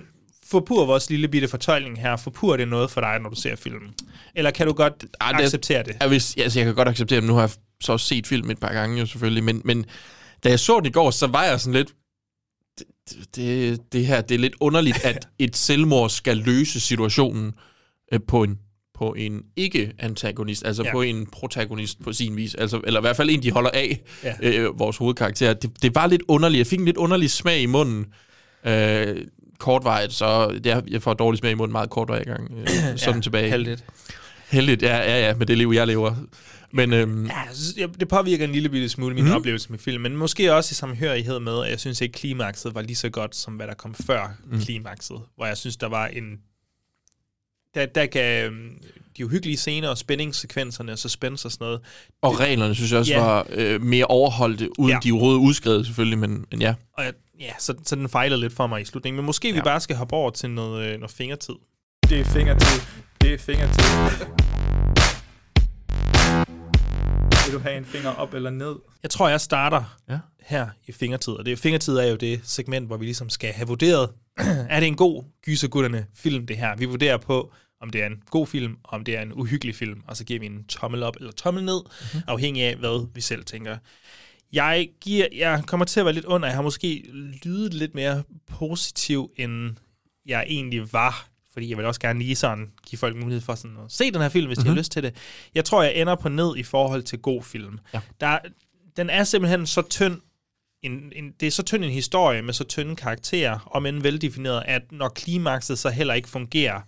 forpur 0.50 0.86
vores 0.86 1.10
lille 1.10 1.28
bitte 1.28 1.48
fortolkning 1.48 2.02
her, 2.02 2.16
forpur 2.18 2.58
det 2.58 2.68
noget 2.68 2.92
for 2.92 3.02
dig, 3.02 3.20
når 3.20 3.30
du 3.30 3.36
ser 3.36 3.56
filmen? 3.56 3.90
Eller 4.36 4.52
kan 4.52 4.68
du 4.68 4.74
godt 4.74 5.06
Ej, 5.22 5.32
det- 5.32 5.44
acceptere 5.44 5.84
det? 5.84 5.96
Jeg, 6.00 6.08
hvis, 6.08 6.36
altså, 6.38 6.60
jeg 6.60 6.66
kan 6.66 6.76
godt 6.76 6.88
acceptere 6.88 7.20
det. 7.22 7.28
Nu 7.28 7.34
har 7.34 7.42
jeg 7.42 7.50
så 7.82 7.92
også 7.92 8.06
set 8.08 8.28
film 8.28 8.50
et 8.50 8.60
par 8.60 8.74
gange 8.74 9.00
jo 9.00 9.06
selvfølgelig, 9.06 9.44
men, 9.44 9.62
men 9.66 9.86
da 10.44 10.50
jeg 10.50 10.60
så 10.60 10.78
den 10.80 10.86
i 10.86 10.92
går, 10.92 11.12
så 11.12 11.28
var 11.28 11.44
jeg 11.44 11.60
sådan 11.60 11.74
lidt... 11.74 11.90
Det, 12.80 13.36
det, 13.36 13.80
det 13.92 14.06
her, 14.06 14.22
det 14.22 14.36
er 14.36 14.40
lidt 14.40 14.54
underligt, 14.60 15.06
at 15.06 15.28
et 15.40 15.58
selvmord 15.58 16.10
skal 16.10 16.38
løse 16.38 16.80
situationen 16.80 17.54
øh, 18.14 18.20
på 18.28 18.44
en 18.44 18.58
på 18.94 19.14
en 19.14 19.42
ikke-antagonist, 19.56 20.66
altså 20.66 20.84
Ja. 20.84 20.92
på 20.92 21.02
en 21.02 21.26
protagonist 21.26 22.04
på 22.04 22.14
sin 22.14 22.36
vis, 22.36 22.56
altså, 22.56 22.82
eller 22.84 23.00
i 23.00 23.02
hvert 23.02 23.16
fald 23.16 23.30
en, 23.30 23.44
de 23.44 23.52
holder 23.52 23.70
af, 23.70 24.02
Ja. 24.24 24.34
øh, 24.42 24.80
vores 24.80 24.98
hovedkarakter. 24.98 25.54
Det, 25.54 25.72
det 25.82 25.96
var 25.96 26.08
lidt 26.08 26.22
underligt. 26.28 26.58
Jeg 26.60 26.68
fik 26.68 26.80
en 26.80 26.86
lidt 26.86 26.98
underlig 26.98 27.32
smag 27.32 27.62
i 27.62 27.66
munden. 27.66 28.06
Øh, 28.68 29.18
kortvarigt, 29.60 30.14
så 30.14 30.52
det 30.64 30.66
er, 30.72 30.82
jeg 30.88 31.02
får 31.02 31.14
dårlig 31.14 31.38
smag 31.38 31.52
i 31.52 31.56
munden 31.56 31.72
meget 31.72 31.90
kortvarigt 31.90 32.26
gang. 32.28 32.52
Øh, 32.58 32.68
sådan 32.98 33.16
Ja, 33.16 33.22
tilbage. 33.22 33.50
heldigt. 33.50 33.86
Heldigt, 34.52 34.82
ja, 34.82 34.98
ja, 34.98 35.28
ja, 35.28 35.36
med 35.36 35.46
det 35.46 35.58
liv, 35.58 35.72
jeg 35.76 35.88
lever. 35.88 36.16
Men 36.72 36.94
øhm, 36.94 37.26
Ja, 37.26 37.32
jeg- 37.78 38.00
det 38.00 38.08
påvirker 38.08 38.46
en 38.46 38.52
lille 38.52 38.70
bitte 38.70 38.90
smule 38.90 39.16
min 39.16 39.26
mm. 39.26 39.32
oplevelse 39.32 39.70
med 39.70 39.80
filmen, 39.80 40.12
men 40.12 40.20
måske 40.20 40.54
også 40.54 40.72
i 40.72 40.76
samhørighed 40.76 41.40
med, 41.40 41.64
at 41.66 41.72
jeg 41.72 41.80
synes 41.80 42.02
ikke, 42.02 42.14
klimakset 42.14 42.76
var 42.76 42.82
lige 42.82 42.96
så 42.96 43.10
godt, 43.10 43.36
som 43.36 43.54
hvad 43.54 43.68
der 43.68 43.74
kom 43.74 43.94
før 43.94 44.38
mm. 44.52 44.60
klimakset, 44.60 45.18
hvor 45.36 45.46
jeg 45.46 45.58
synes, 45.58 45.78
der 45.78 45.88
var 45.88 46.08
en... 46.08 46.24
Der, 47.78 47.86
der 47.86 48.06
gav 48.06 48.46
øhm, 48.46 48.70
de 49.18 49.26
uhyggelige 49.26 49.58
scener 49.58 49.90
og 49.90 49.98
spændingssekvenserne 49.98 50.92
og 50.92 51.00
suspense 51.00 51.48
og 51.48 51.52
sådan 51.52 51.66
noget. 51.66 51.80
og 52.22 52.40
reglerne, 52.40 52.76
synes 52.76 52.92
jeg 52.92 53.00
også, 53.00 53.12
Ja. 53.14 53.20
var 53.20 53.48
øh, 53.50 53.82
mere 53.82 54.06
overholdte, 54.06 54.80
uden 54.80 54.92
Ja. 54.94 55.00
de 55.04 55.12
overhovedet 55.12 55.40
udskrevet 55.40 55.86
selvfølgelig, 55.86 56.20
men, 56.20 56.46
men 56.52 56.62
ja. 56.62 56.74
Og 56.94 57.04
jeg, 57.04 57.14
ja, 57.40 57.52
så, 57.60 57.74
så 57.86 57.96
den 57.96 58.10
fejlede 58.10 58.40
lidt 58.42 58.54
for 58.54 58.68
mig 58.68 58.82
i 58.82 58.86
slutningen. 58.86 59.16
Men 59.18 59.26
måske 59.26 59.48
ja. 59.50 59.54
vi 59.56 59.62
bare 59.62 59.80
skal 59.80 59.96
hoppe 59.96 60.16
over 60.16 60.30
til 60.32 60.50
noget, 60.50 60.86
øh, 60.94 61.00
noget 61.00 61.12
fingertid. 61.12 61.54
Det 62.10 62.20
er 62.20 62.24
fingertid. 62.26 62.82
Det 63.22 63.34
er 63.34 63.38
fingertid. 63.38 63.84
Vil 67.46 67.54
du 67.54 67.60
have 67.60 67.78
en 67.78 67.86
finger 67.86 68.10
op 68.10 68.34
eller 68.34 68.50
ned? 68.50 68.76
Jeg 69.04 69.12
tror, 69.12 69.30
jeg 69.30 69.42
starter 69.42 69.98
Ja. 70.10 70.18
her 70.42 70.68
i 70.88 70.92
fingertid. 70.92 71.34
Og 71.34 71.46
det 71.46 71.52
er, 71.54 71.58
fingertid 71.58 71.98
er 71.98 72.06
jo 72.08 72.16
det 72.16 72.40
segment, 72.44 72.88
hvor 72.88 72.98
vi 72.98 73.06
ligesom 73.06 73.30
skal 73.30 73.52
have 73.54 73.68
vurderet, 73.68 74.10
er 74.70 74.80
det 74.80 74.88
en 74.88 74.96
god 74.96 75.24
gysergutterne 75.46 76.06
film, 76.16 76.48
det 76.48 76.58
her? 76.58 76.76
Vi 76.76 76.86
vurderer 76.86 77.18
på, 77.18 77.52
om 77.82 77.90
det 77.90 78.02
er 78.02 78.06
en 78.08 78.24
god 78.30 78.48
film, 78.48 78.78
og 78.84 78.94
om 78.94 79.04
det 79.04 79.18
er 79.18 79.22
en 79.22 79.34
uhyggelig 79.34 79.76
film, 79.76 80.02
og 80.08 80.18
så 80.18 80.24
giver 80.24 80.40
vi 80.40 80.46
en 80.46 80.64
tommel 80.64 81.04
op 81.04 81.16
eller 81.20 81.32
tommel 81.32 81.64
ned, 81.64 81.82
mm-hmm. 81.86 82.22
afhængig 82.28 82.64
af, 82.64 82.76
hvad 82.76 83.08
vi 83.14 83.22
selv 83.22 83.44
tænker. 83.46 83.78
Jeg, 84.54 84.90
giver, 85.02 85.28
jeg 85.36 85.64
kommer 85.68 85.86
til 85.86 86.00
at 86.00 86.06
være 86.06 86.14
lidt 86.16 86.26
under. 86.26 86.48
Jeg 86.48 86.56
har 86.56 86.62
måske 86.64 87.04
lydet 87.44 87.74
lidt 87.74 87.96
mere 87.96 88.24
positiv, 88.46 89.32
end 89.38 89.76
jeg 90.26 90.46
egentlig 90.48 90.94
var. 90.94 91.28
Fordi 91.54 91.70
jeg 91.70 91.78
vil 91.78 91.86
også 91.86 92.00
gerne 92.00 92.20
lige 92.20 92.36
sådan 92.36 92.72
give 92.88 93.00
folk 93.00 93.16
mulighed 93.16 93.42
for 93.42 93.56
sådan 93.56 93.78
at 93.86 93.92
se 93.92 94.12
den 94.12 94.22
her 94.22 94.30
film, 94.30 94.48
hvis 94.48 94.58
mm-hmm. 94.58 94.64
de 94.64 94.70
har 94.70 94.74
Mhm. 94.74 94.80
lyst 94.80 94.92
til 94.92 95.04
det. 95.04 95.16
Jeg 95.56 95.66
tror, 95.66 95.84
jeg 95.84 95.96
ender 95.96 96.16
på 96.16 96.30
ned 96.30 96.58
i 96.58 96.64
forhold 96.64 97.04
til 97.04 97.20
god 97.20 97.44
film. 97.44 97.80
Ja. 97.94 98.02
Der, 98.22 98.40
den 98.98 99.10
er 99.10 99.24
simpelthen 99.24 99.68
så 99.68 99.82
tynd, 99.82 100.22
en, 100.84 101.12
en, 101.16 101.32
det 101.40 101.48
er 101.48 101.52
så 101.52 101.64
tynd 101.64 101.86
en 101.86 101.92
historie 101.92 102.42
med 102.42 102.54
så 102.54 102.64
tynde 102.64 102.96
karakterer, 102.96 103.70
om 103.72 103.86
end 103.86 104.02
veldefineret, 104.02 104.64
at 104.66 104.92
når 104.92 105.10
klimakset 105.10 105.80
så 105.80 105.90
heller 105.90 106.14
ikke 106.14 106.30
fungerer, 106.30 106.82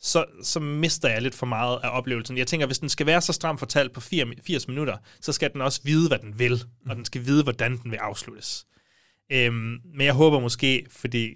så, 0.00 0.24
så 0.42 0.60
mister 0.60 1.08
jeg 1.08 1.22
lidt 1.22 1.34
for 1.34 1.46
meget 1.46 1.78
af 1.84 1.88
oplevelsen. 1.98 2.38
Jeg 2.38 2.46
tænker, 2.46 2.66
hvis 2.66 2.78
den 2.78 2.88
skal 2.88 3.06
være 3.06 3.20
så 3.22 3.32
stram 3.32 3.58
fortalt 3.58 3.92
på 3.92 4.00
80 4.00 4.68
minutter, 4.68 4.96
så 5.20 5.32
skal 5.32 5.52
den 5.52 5.60
også 5.60 5.80
vide, 5.84 6.08
hvad 6.08 6.18
den 6.18 6.38
vil, 6.38 6.64
og 6.90 6.96
den 6.96 7.04
skal 7.04 7.26
vide, 7.26 7.42
hvordan 7.42 7.76
den 7.82 7.90
vil 7.90 7.96
afsluttes. 7.96 8.66
Øhm, 9.32 9.76
men 9.94 10.00
jeg 10.06 10.14
håber 10.14 10.40
måske, 10.40 10.86
fordi 10.90 11.34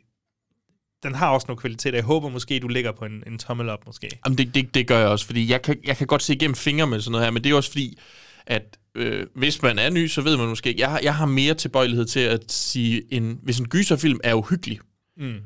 den 1.03 1.15
har 1.15 1.31
også 1.31 1.45
nogle 1.49 1.61
kvaliteter, 1.61 1.97
jeg 1.99 2.05
håber 2.05 2.29
måske, 2.29 2.59
du 2.61 2.69
ligger 2.69 2.93
på 2.93 3.05
en, 3.05 3.23
en 3.27 3.39
tommel 3.39 3.69
op 3.69 3.87
måske. 3.87 4.09
Jamen, 4.27 4.39
det, 4.39 4.55
det, 4.55 4.75
det 4.75 4.87
gør 4.87 4.99
jeg 4.99 5.09
også, 5.09 5.27
fordi 5.27 5.51
jeg 5.51 5.63
kan, 5.63 5.77
jeg 5.85 5.97
kan 5.97 6.07
godt 6.07 6.23
se 6.23 6.35
igennem 6.35 6.55
fingre 6.55 6.87
med 6.87 7.01
sådan 7.01 7.13
noget 7.13 7.27
her, 7.27 7.31
men 7.31 7.45
det 7.45 7.53
er 7.53 7.57
også 7.57 7.71
fordi, 7.71 7.99
at 8.47 8.79
øh, 8.95 9.27
hvis 9.35 9.63
man 9.63 9.79
er 9.79 9.91
ny, 9.91 10.07
så 10.09 10.21
ved 10.23 10.37
man 10.37 10.49
måske 10.49 10.69
ikke. 10.69 10.81
Jeg, 10.81 10.91
har- 10.91 11.01
jeg 11.03 11.15
har 11.15 11.27
mere 11.27 11.55
tilbøjelighed 11.55 12.05
til 12.07 12.21
at 12.21 12.53
sige, 12.53 13.03
en, 13.15 13.39
hvis 13.43 13.59
en 13.59 13.69
gyserfilm 13.69 14.21
er 14.25 14.35
uhyggelig, 14.35 14.81
Mm. 15.17 15.39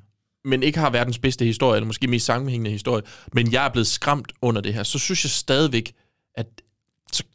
Men 0.45 0.63
ikke 0.63 0.79
har 0.79 0.91
verdens 0.91 1.19
bedste 1.19 1.45
historie, 1.45 1.77
eller 1.77 1.87
måske 1.87 2.07
mest 2.07 2.27
sammenhængende 2.27 2.71
historie, 2.71 3.03
men 3.33 3.53
jeg 3.53 3.65
er 3.65 3.69
blevet 3.69 3.87
skræmt 3.87 4.33
under 4.43 4.61
det 4.61 4.75
her, 4.75 4.83
så 4.83 4.99
synes 4.99 5.25
jeg 5.25 5.31
stadigvæk, 5.31 5.93
at 6.35 6.47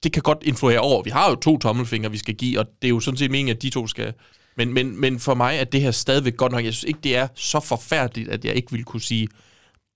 det 0.03 0.13
kan 0.13 0.23
godt 0.23 0.37
influere 0.41 0.79
over. 0.79 1.03
Vi 1.03 1.09
har 1.09 1.29
jo 1.29 1.35
to 1.35 1.57
tommelfingre, 1.57 2.11
vi 2.11 2.17
skal 2.17 2.35
give, 2.35 2.59
og 2.59 2.65
det 2.81 2.87
er 2.87 2.89
jo 2.89 2.99
sådan 2.99 3.17
set 3.17 3.31
meningen, 3.31 3.55
at 3.55 3.61
de 3.61 3.69
to 3.69 3.87
skal... 3.87 4.13
Men, 4.57 4.73
men, 4.73 5.01
men 5.01 5.19
for 5.19 5.33
mig 5.33 5.57
er 5.57 5.63
det 5.63 5.81
her 5.81 5.91
stadigvæk 5.91 6.37
godt 6.37 6.51
nok. 6.51 6.63
Jeg 6.65 6.73
synes 6.73 6.87
ikke, 6.87 6.99
det 7.03 7.15
er 7.15 7.27
så 7.35 7.59
forfærdeligt, 7.59 8.29
at 8.29 8.45
jeg 8.45 8.55
ikke 8.55 8.71
vil 8.71 8.83
kunne 8.83 9.01
sige, 9.01 9.27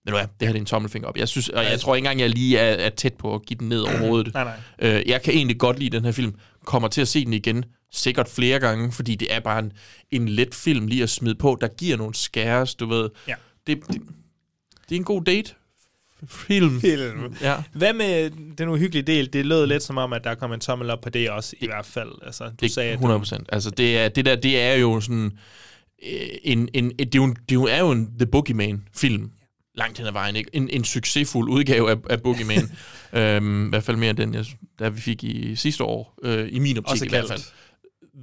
ved 0.06 0.12
du 0.12 0.18
hvad, 0.18 0.28
det 0.40 0.48
her 0.48 0.56
er 0.56 0.60
en 0.60 0.66
tommelfinger 0.66 1.10
op. 1.10 1.18
Jeg, 1.18 1.28
synes, 1.28 1.50
og 1.50 1.64
jeg 1.64 1.80
tror 1.80 1.96
ikke 1.96 2.06
engang, 2.06 2.20
jeg 2.20 2.30
lige 2.30 2.58
er, 2.58 2.86
er 2.86 2.90
tæt 2.90 3.14
på 3.14 3.36
at 3.36 3.46
give 3.46 3.58
den 3.58 3.70
ned 3.70 3.82
overhovedet. 3.82 4.34
Nej, 4.34 4.44
nej. 4.44 4.54
Øh, 4.80 5.04
jeg 5.10 5.22
kan 5.22 5.34
egentlig 5.34 5.60
godt 5.60 5.80
lide 5.80 5.98
den 5.98 6.06
her 6.06 6.12
film. 6.12 6.36
Kommer 6.66 6.88
til 6.88 7.02
at 7.02 7.08
se 7.08 7.26
den 7.26 7.34
igen, 7.34 7.66
sikkert 7.94 8.30
flere 8.30 8.60
gange, 8.60 8.92
fordi 8.92 9.16
det 9.16 9.34
er 9.34 9.40
bare 9.40 9.60
en, 9.60 9.72
en 10.12 10.30
let 10.30 10.56
film 10.56 10.88
lige 10.88 11.04
at 11.04 11.10
smide 11.10 11.36
på, 11.36 11.58
der 11.62 11.68
giver 11.68 11.98
nogle 11.98 12.16
skæres, 12.16 12.76
du 12.76 12.86
ved. 12.86 13.10
Ja. 13.28 13.34
Det, 13.68 13.78
det, 13.88 14.02
det 14.90 14.96
er 14.96 15.00
en 15.00 15.04
god 15.04 15.22
date. 15.24 15.54
Film. 16.28 16.82
Film. 16.82 17.36
Ja. 17.42 17.64
Hvad 17.74 17.94
med 17.94 18.30
den 18.58 18.70
uhyggelige 18.70 19.04
del? 19.04 19.34
Det 19.34 19.46
lød 19.46 19.66
lidt 19.68 19.84
som 19.84 19.98
om, 19.98 20.14
at 20.14 20.24
der 20.24 20.36
kom 20.36 20.54
en 20.54 20.60
tommel 20.60 20.90
op 20.90 21.02
på 21.02 21.10
det 21.10 21.30
også, 21.30 21.56
i 21.60 21.66
hvert 21.66 21.86
fald. 21.86 22.10
Altså, 22.26 22.44
du 22.46 22.52
Det 22.60 22.72
sagde, 22.72 22.90
er 22.90 22.94
at 22.94 22.98
100 22.98 23.20
procent. 23.20 23.50
Altså, 23.52 23.70
det, 23.70 23.98
er, 23.98 24.10
det 24.10 24.26
der, 24.26 24.36
det 24.36 24.62
er 24.62 24.74
jo 24.74 25.00
sådan... 25.02 25.32
øh, 26.12 26.20
En, 26.44 26.70
en, 26.74 26.86
et, 27.00 27.14
det, 27.14 27.16
er 27.16 27.20
jo, 27.20 27.24
en- 27.24 27.36
det 27.50 27.70
er 27.72 27.80
jo- 27.80 27.92
en 27.92 28.06
The 28.20 28.26
Boogeyman-film. 28.26 29.32
Langt 29.76 29.98
hen 29.98 30.08
ad 30.08 30.12
vejen, 30.12 30.36
ikke? 30.36 30.50
En, 30.54 30.70
en 30.70 30.84
succesfuld 30.84 31.50
udgave 31.50 31.92
af, 31.92 31.96
af 32.10 32.22
Boogeyman. 32.22 32.72
øhm, 33.14 33.66
I 33.66 33.70
hvert 33.70 33.84
fald 33.84 33.98
mere 33.98 34.10
end 34.10 34.18
den, 34.18 34.34
jeg, 34.34 34.46
der 34.80 34.90
vi 34.90 35.02
fik 35.02 35.24
i 35.24 35.56
sidste 35.56 35.84
år. 35.84 36.16
Øh, 36.24 36.48
I 36.52 36.60
min 36.60 36.78
optik 36.86 37.06
i 37.06 37.10
hvert 37.10 37.28
fald. 37.28 37.42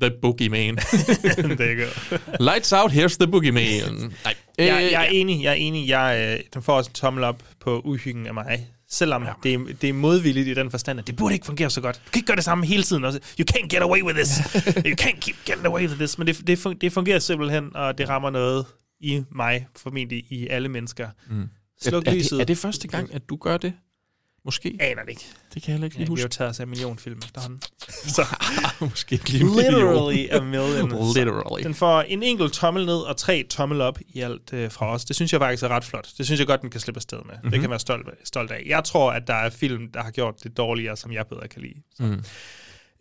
The 0.00 0.10
Boogeyman. 0.22 0.76
det 0.76 1.60
er 1.60 1.84
godt. 1.84 2.40
Lights 2.40 2.72
out, 2.72 2.92
here's 2.92 3.16
the 3.20 3.26
Boogeyman. 3.26 4.12
Nej. 4.24 4.34
Jeg, 4.58 4.84
Øh, 4.84 4.92
jeg 4.92 5.02
er 5.02 5.08
enig, 5.10 5.42
jeg 5.42 5.50
er 5.50 5.54
enig. 5.54 5.88
Jeg, 5.88 6.36
øh, 6.38 6.44
den 6.54 6.62
får 6.62 6.76
også 6.76 6.90
en 6.90 6.94
tommel 6.94 7.24
op 7.24 7.42
på 7.60 7.80
uhyggen 7.84 8.26
af 8.26 8.34
mig. 8.34 8.66
Selvom 8.90 9.22
ja. 9.22 9.32
det, 9.42 9.54
er, 9.54 9.58
det 9.80 9.88
er 9.88 9.92
modvilligt 9.92 10.48
i 10.48 10.54
den 10.54 10.70
forstand, 10.70 10.98
at 11.00 11.06
det 11.06 11.16
burde 11.16 11.34
ikke 11.34 11.46
fungere 11.46 11.70
så 11.70 11.80
godt. 11.80 11.96
Du 12.06 12.10
kan 12.10 12.18
ikke 12.18 12.26
gøre 12.26 12.36
det 12.36 12.44
samme 12.44 12.66
hele 12.66 12.82
tiden. 12.82 13.04
Også. 13.04 13.18
You 13.40 13.44
can't 13.52 13.66
get 13.66 13.82
away 13.82 14.02
with 14.02 14.16
this. 14.16 14.28
you 14.90 14.94
can't 15.00 15.20
keep 15.20 15.36
getting 15.46 15.66
away 15.66 15.82
with 15.82 15.94
this. 15.96 16.18
Men 16.18 16.26
det, 16.26 16.46
det, 16.46 16.80
det 16.80 16.92
fungerer 16.92 17.18
simpelthen, 17.18 17.76
og 17.76 17.98
det 17.98 18.08
rammer 18.08 18.30
noget 18.30 18.66
i 19.00 19.22
mig, 19.30 19.66
formentlig 19.76 20.24
i 20.30 20.46
alle 20.48 20.68
mennesker. 20.68 21.08
Mm. 21.30 21.48
Sluk 21.82 22.06
er, 22.06 22.10
er, 22.10 22.14
det, 22.14 22.32
er 22.32 22.44
det 22.44 22.58
første 22.58 22.88
gang, 22.88 23.14
at 23.14 23.22
du 23.28 23.36
gør 23.36 23.56
det? 23.56 23.72
Måske? 24.44 24.76
Aner 24.80 25.02
det 25.02 25.08
ikke. 25.10 25.24
Det 25.54 25.62
kan 25.62 25.68
jeg 25.70 25.74
heller 25.74 25.84
ikke 25.84 25.94
Ja, 25.96 25.98
lige 25.98 26.06
vi 26.06 26.10
har 26.10 26.10
huske. 26.10 26.22
jo 26.22 26.28
taget 26.28 26.50
os 26.50 26.60
af 26.60 26.64
en 26.64 26.70
millionfilm 26.70 27.18
efterhånden. 27.24 27.62
Så 27.88 28.26
Måske 28.80 29.12
ikke 29.12 29.30
lige 29.30 29.44
en 29.44 29.50
literally 29.56 30.26
a 30.30 30.40
million. 30.40 30.88
million. 30.88 31.14
Literally. 31.16 31.62
Den 31.64 31.74
får 31.74 32.00
en 32.02 32.22
enkelt 32.22 32.52
tommel 32.52 32.86
ned 32.86 32.96
og 32.98 33.16
tre 33.16 33.46
tommel 33.50 33.80
op 33.80 33.98
i 34.08 34.20
alt 34.20 34.52
øh, 34.52 34.70
fra 34.70 34.92
os. 34.92 35.04
Det 35.04 35.16
synes 35.16 35.32
jeg 35.32 35.40
faktisk 35.40 35.62
er 35.62 35.68
ret 35.68 35.84
flot. 35.84 36.08
Det 36.18 36.26
synes 36.26 36.38
jeg 36.38 36.46
godt, 36.46 36.62
den 36.62 36.70
kan 36.70 36.80
slippe 36.80 36.98
afsted 36.98 37.18
med. 37.18 37.24
Mm-hmm. 37.24 37.42
Det 37.50 37.52
Mhm. 37.52 37.60
kan 37.60 37.70
være 37.70 37.78
stolt, 37.78 38.06
stolt 38.24 38.50
af. 38.50 38.62
Jeg 38.66 38.84
tror, 38.84 39.12
at 39.12 39.22
der 39.26 39.34
er 39.34 39.50
film, 39.50 39.92
der 39.92 40.02
har 40.02 40.10
gjort 40.10 40.34
det 40.42 40.56
dårligere, 40.56 40.96
som 40.96 41.12
jeg 41.12 41.26
bedre 41.26 41.48
kan 41.48 41.62
lide. 41.62 41.74
Så. 41.96 42.02
Mm. 42.02 42.24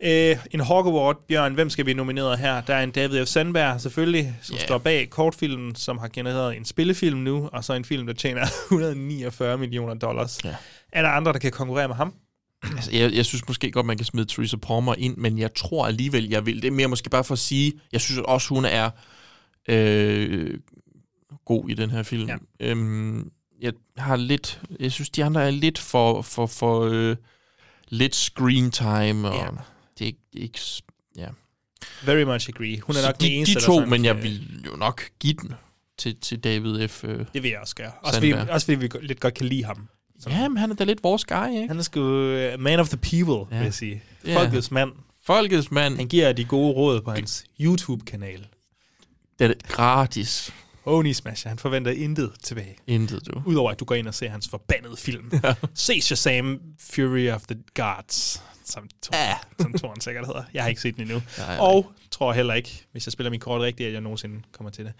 Øh, 0.02 0.36
en 0.50 0.60
Hawk 0.60 0.86
Award, 0.86 1.24
Bjørn, 1.28 1.54
hvem 1.54 1.70
skal 1.70 1.86
vi 1.86 1.94
nominere 1.94 2.36
her? 2.36 2.60
Der 2.60 2.74
er 2.74 2.82
en 2.82 2.90
David 2.90 3.26
F. 3.26 3.28
Sandberg, 3.28 3.80
selvfølgelig, 3.80 4.34
som 4.42 4.56
Ja. 4.56 4.64
står 4.64 4.78
bag 4.78 5.10
kortfilmen, 5.10 5.74
som 5.74 5.98
har 5.98 6.08
genereret 6.12 6.56
en 6.56 6.64
spillefilm 6.64 7.18
nu, 7.18 7.48
og 7.52 7.64
så 7.64 7.72
en 7.72 7.84
film, 7.84 8.06
der 8.06 8.12
tjener 8.14 8.46
149 8.70 9.58
millioner 9.58 9.94
dollars. 9.94 10.38
Ja. 10.44 10.54
Er 10.92 11.02
der 11.02 11.08
andre, 11.08 11.32
der 11.32 11.38
kan 11.38 11.52
konkurrere 11.52 11.88
med 11.88 11.96
ham? 11.96 12.14
Altså, 12.62 12.90
jeg, 12.92 13.12
jeg 13.12 13.26
synes 13.26 13.48
måske 13.48 13.70
godt, 13.70 13.86
man 13.86 13.96
kan 13.96 14.06
smide 14.06 14.26
Theresa 14.26 14.56
Palmer 14.56 14.94
ind, 14.98 15.16
men 15.16 15.38
jeg 15.38 15.54
tror 15.54 15.86
alligevel, 15.86 16.28
jeg 16.28 16.46
vil. 16.46 16.62
Det 16.62 16.68
er 16.68 16.72
mere 16.72 16.88
måske 16.88 17.10
bare 17.10 17.24
for 17.24 17.32
at 17.32 17.38
sige, 17.38 17.72
jeg 17.92 18.00
synes 18.00 18.20
også, 18.24 18.48
hun 18.54 18.64
er 18.64 18.90
øh, 19.68 20.58
god 21.44 21.68
i 21.70 21.74
den 21.74 21.90
her 21.90 22.02
film. 22.02 22.28
Ja. 22.28 22.36
Øhm, 22.60 23.30
jeg 23.60 23.72
har 23.96 24.16
lidt, 24.16 24.60
jeg 24.80 24.92
synes, 24.92 25.10
de 25.10 25.24
andre 25.24 25.46
er 25.46 25.50
lidt 25.50 25.78
for, 25.78 26.22
for, 26.22 26.46
for 26.46 26.80
øh, 26.80 27.16
lidt 27.88 28.14
screen 28.14 28.70
time, 28.70 29.28
og 29.28 29.34
Ja. 29.34 29.48
det 29.98 30.08
er 30.08 30.12
ikke, 30.32 30.60
ja. 31.16 31.28
Very 32.04 32.22
much 32.22 32.48
agree. 32.48 32.80
Hun 32.80 32.96
er 32.96 33.06
nok 33.06 33.20
de, 33.20 33.24
den 33.24 33.32
eneste, 33.32 33.54
de 33.54 33.60
der 33.60 33.66
to, 33.66 33.74
sådan 33.74 33.90
men 33.90 34.04
jeg 34.04 34.22
vil 34.22 34.62
jo 34.66 34.76
nok 34.76 35.02
give 35.20 35.34
den 35.34 35.52
til, 35.98 36.16
til 36.20 36.44
David 36.44 36.88
F. 36.88 37.04
Øh, 37.04 37.24
Det 37.34 37.42
vil 37.42 37.50
jeg 37.50 37.58
også 37.60 37.74
gøre. 37.74 37.92
Også 38.02 38.16
fordi, 38.18 38.32
også 38.32 38.66
fordi 38.66 38.78
vi 38.78 38.88
lidt 39.02 39.20
godt 39.20 39.34
kan 39.34 39.46
lide 39.46 39.64
ham. 39.64 39.88
Ja, 40.26 40.48
men 40.48 40.58
han 40.58 40.70
er 40.70 40.74
da 40.74 40.84
lidt 40.84 41.02
vores 41.02 41.24
guy, 41.24 41.48
ikke? 41.54 41.68
Han 41.68 41.78
er 41.78 41.82
sgu 41.82 42.00
uh, 42.00 42.60
man 42.60 42.80
of 42.80 42.88
the 42.88 42.96
people, 42.96 43.54
ja. 43.56 43.58
vil 43.58 43.64
jeg 43.64 43.74
sige. 43.74 44.02
Ja. 44.26 44.36
Folkets 44.36 44.70
mand. 44.70 44.92
Folkets 45.24 45.70
mand. 45.70 45.96
Han 45.96 46.08
giver 46.08 46.32
de 46.32 46.44
gode 46.44 46.72
råd 46.72 47.00
på 47.00 47.10
hans 47.10 47.44
YouTube-kanal. 47.60 48.46
Det 49.38 49.50
er 49.50 49.54
gratis. 49.68 50.52
Oni 50.84 51.12
Smasher, 51.12 51.48
han 51.48 51.58
forventer 51.58 51.90
intet 51.92 52.32
tilbage. 52.42 52.76
Intet, 52.86 53.26
du. 53.26 53.42
Udover 53.46 53.70
at 53.70 53.80
du 53.80 53.84
går 53.84 53.94
ind 53.94 54.08
og 54.08 54.14
ser 54.14 54.30
hans 54.30 54.48
forbandede 54.48 54.96
film. 54.96 55.30
Ja. 55.44 55.54
Se 55.74 56.00
Shazam, 56.00 56.60
Fury 56.80 57.28
of 57.28 57.42
the 57.42 57.58
Gods, 57.74 58.42
som, 58.64 58.88
Thor, 59.02 59.16
Ja. 59.28 59.34
som 59.60 59.72
Toren 59.72 60.00
sikkert 60.00 60.26
hedder. 60.26 60.42
Jeg 60.54 60.62
har 60.62 60.68
ikke 60.68 60.80
set 60.80 60.94
den 60.96 61.02
endnu. 61.02 61.22
Nej, 61.38 61.46
nej. 61.46 61.56
og 61.58 61.92
tror 62.10 62.32
heller 62.32 62.54
ikke, 62.54 62.86
hvis 62.92 63.06
jeg 63.06 63.12
spiller 63.12 63.30
min 63.30 63.40
kort 63.40 63.60
rigtigt, 63.60 63.86
at 63.86 63.92
jeg 63.92 64.00
nogensinde 64.00 64.42
kommer 64.52 64.70
til 64.70 64.84
det. 64.84 64.92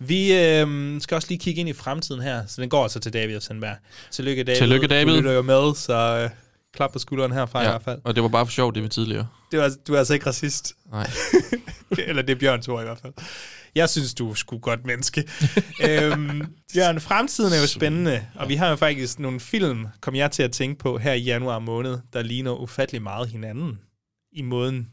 Vi 0.00 0.32
øh, 0.32 1.00
skal 1.00 1.14
også 1.14 1.28
lige 1.28 1.38
kigge 1.38 1.60
ind 1.60 1.68
i 1.68 1.72
fremtiden 1.72 2.22
her, 2.22 2.46
så 2.46 2.62
den 2.62 2.70
går 2.70 2.82
altså 2.82 3.00
til 3.00 3.12
David 3.12 3.36
og 3.36 3.42
Sandberg. 3.42 3.76
Tillykke 4.10 4.44
David. 4.44 4.58
Tillykke, 4.58 4.86
David. 4.86 5.12
Du 5.12 5.16
lytter 5.18 5.32
jo 5.32 5.42
med, 5.42 5.74
så 5.74 5.94
øh, 6.24 6.30
klap 6.74 6.92
på 6.92 6.98
skulderen 6.98 7.32
herfra 7.32 7.60
i 7.60 7.64
Ja, 7.64 7.70
hvert 7.70 7.82
fald. 7.82 7.98
og 8.04 8.14
det 8.14 8.22
var 8.22 8.28
bare 8.28 8.46
for 8.46 8.50
sjov, 8.52 8.74
det 8.74 8.82
vi 8.82 8.88
tidligere. 8.88 9.26
Det 9.52 9.58
var, 9.58 9.72
du 9.88 9.94
er 9.94 9.98
altså 9.98 10.14
ikke 10.14 10.26
racist. 10.26 10.72
Nej. 10.90 11.10
Eller 12.08 12.22
det 12.22 12.34
er 12.34 12.38
Bjørns 12.38 12.68
ord 12.68 12.82
i 12.82 12.84
hvert 12.84 12.98
fald. 12.98 13.12
Jeg 13.74 13.88
synes, 13.88 14.14
du 14.14 14.30
er 14.30 14.34
sgu 14.34 14.58
godt 14.58 14.86
menneske. 14.86 15.20
øhm, 15.88 16.46
Bjørn, 16.74 17.00
fremtiden 17.00 17.52
er 17.52 17.60
jo 17.60 17.66
spændende, 17.66 18.26
og 18.34 18.48
vi 18.48 18.54
har 18.54 18.70
jo 18.70 18.76
faktisk 18.76 19.18
nogle 19.18 19.40
film, 19.40 19.86
kom 20.00 20.14
jeg 20.14 20.30
til 20.30 20.42
at 20.42 20.52
tænke 20.52 20.78
på 20.78 20.98
her 20.98 21.12
i 21.12 21.20
januar 21.20 21.58
måned, 21.58 21.98
der 22.12 22.22
ligner 22.22 22.52
ufattelig 22.52 23.02
meget 23.02 23.28
hinanden 23.28 23.78
i 24.32 24.42
måden, 24.42 24.88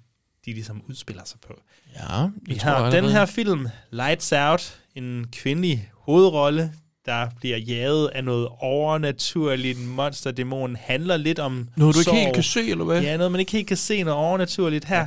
de 0.45 0.53
ligesom 0.53 0.81
udspiller 0.89 1.23
sig 1.25 1.39
på. 1.47 1.53
Ja, 1.95 2.27
Vi 2.41 2.53
jeg 2.53 2.61
har 2.61 2.89
den 2.89 3.05
her 3.05 3.25
film, 3.25 3.67
Lights 3.91 4.31
Out, 4.31 4.79
en 4.95 5.25
kvindelig 5.31 5.91
hovedrolle, 5.93 6.73
der 7.05 7.27
bliver 7.39 7.57
jaget 7.57 8.07
af 8.07 8.23
noget 8.23 8.47
overnaturligt. 8.59 9.79
Monsterdæmonen 9.79 10.75
handler 10.75 11.17
lidt 11.17 11.39
om 11.39 11.69
Noget, 11.77 11.95
du 11.95 11.99
ikke 11.99 12.05
sorg. 12.09 12.15
helt 12.19 12.33
kan 12.33 12.43
se, 12.43 12.69
eller 12.69 12.85
hvad? 12.85 13.01
Ja, 13.01 13.17
noget, 13.17 13.31
man 13.31 13.39
ikke 13.39 13.51
helt 13.51 13.67
kan 13.67 13.77
se, 13.77 14.03
noget 14.03 14.19
overnaturligt 14.19 14.85
her. 14.85 15.05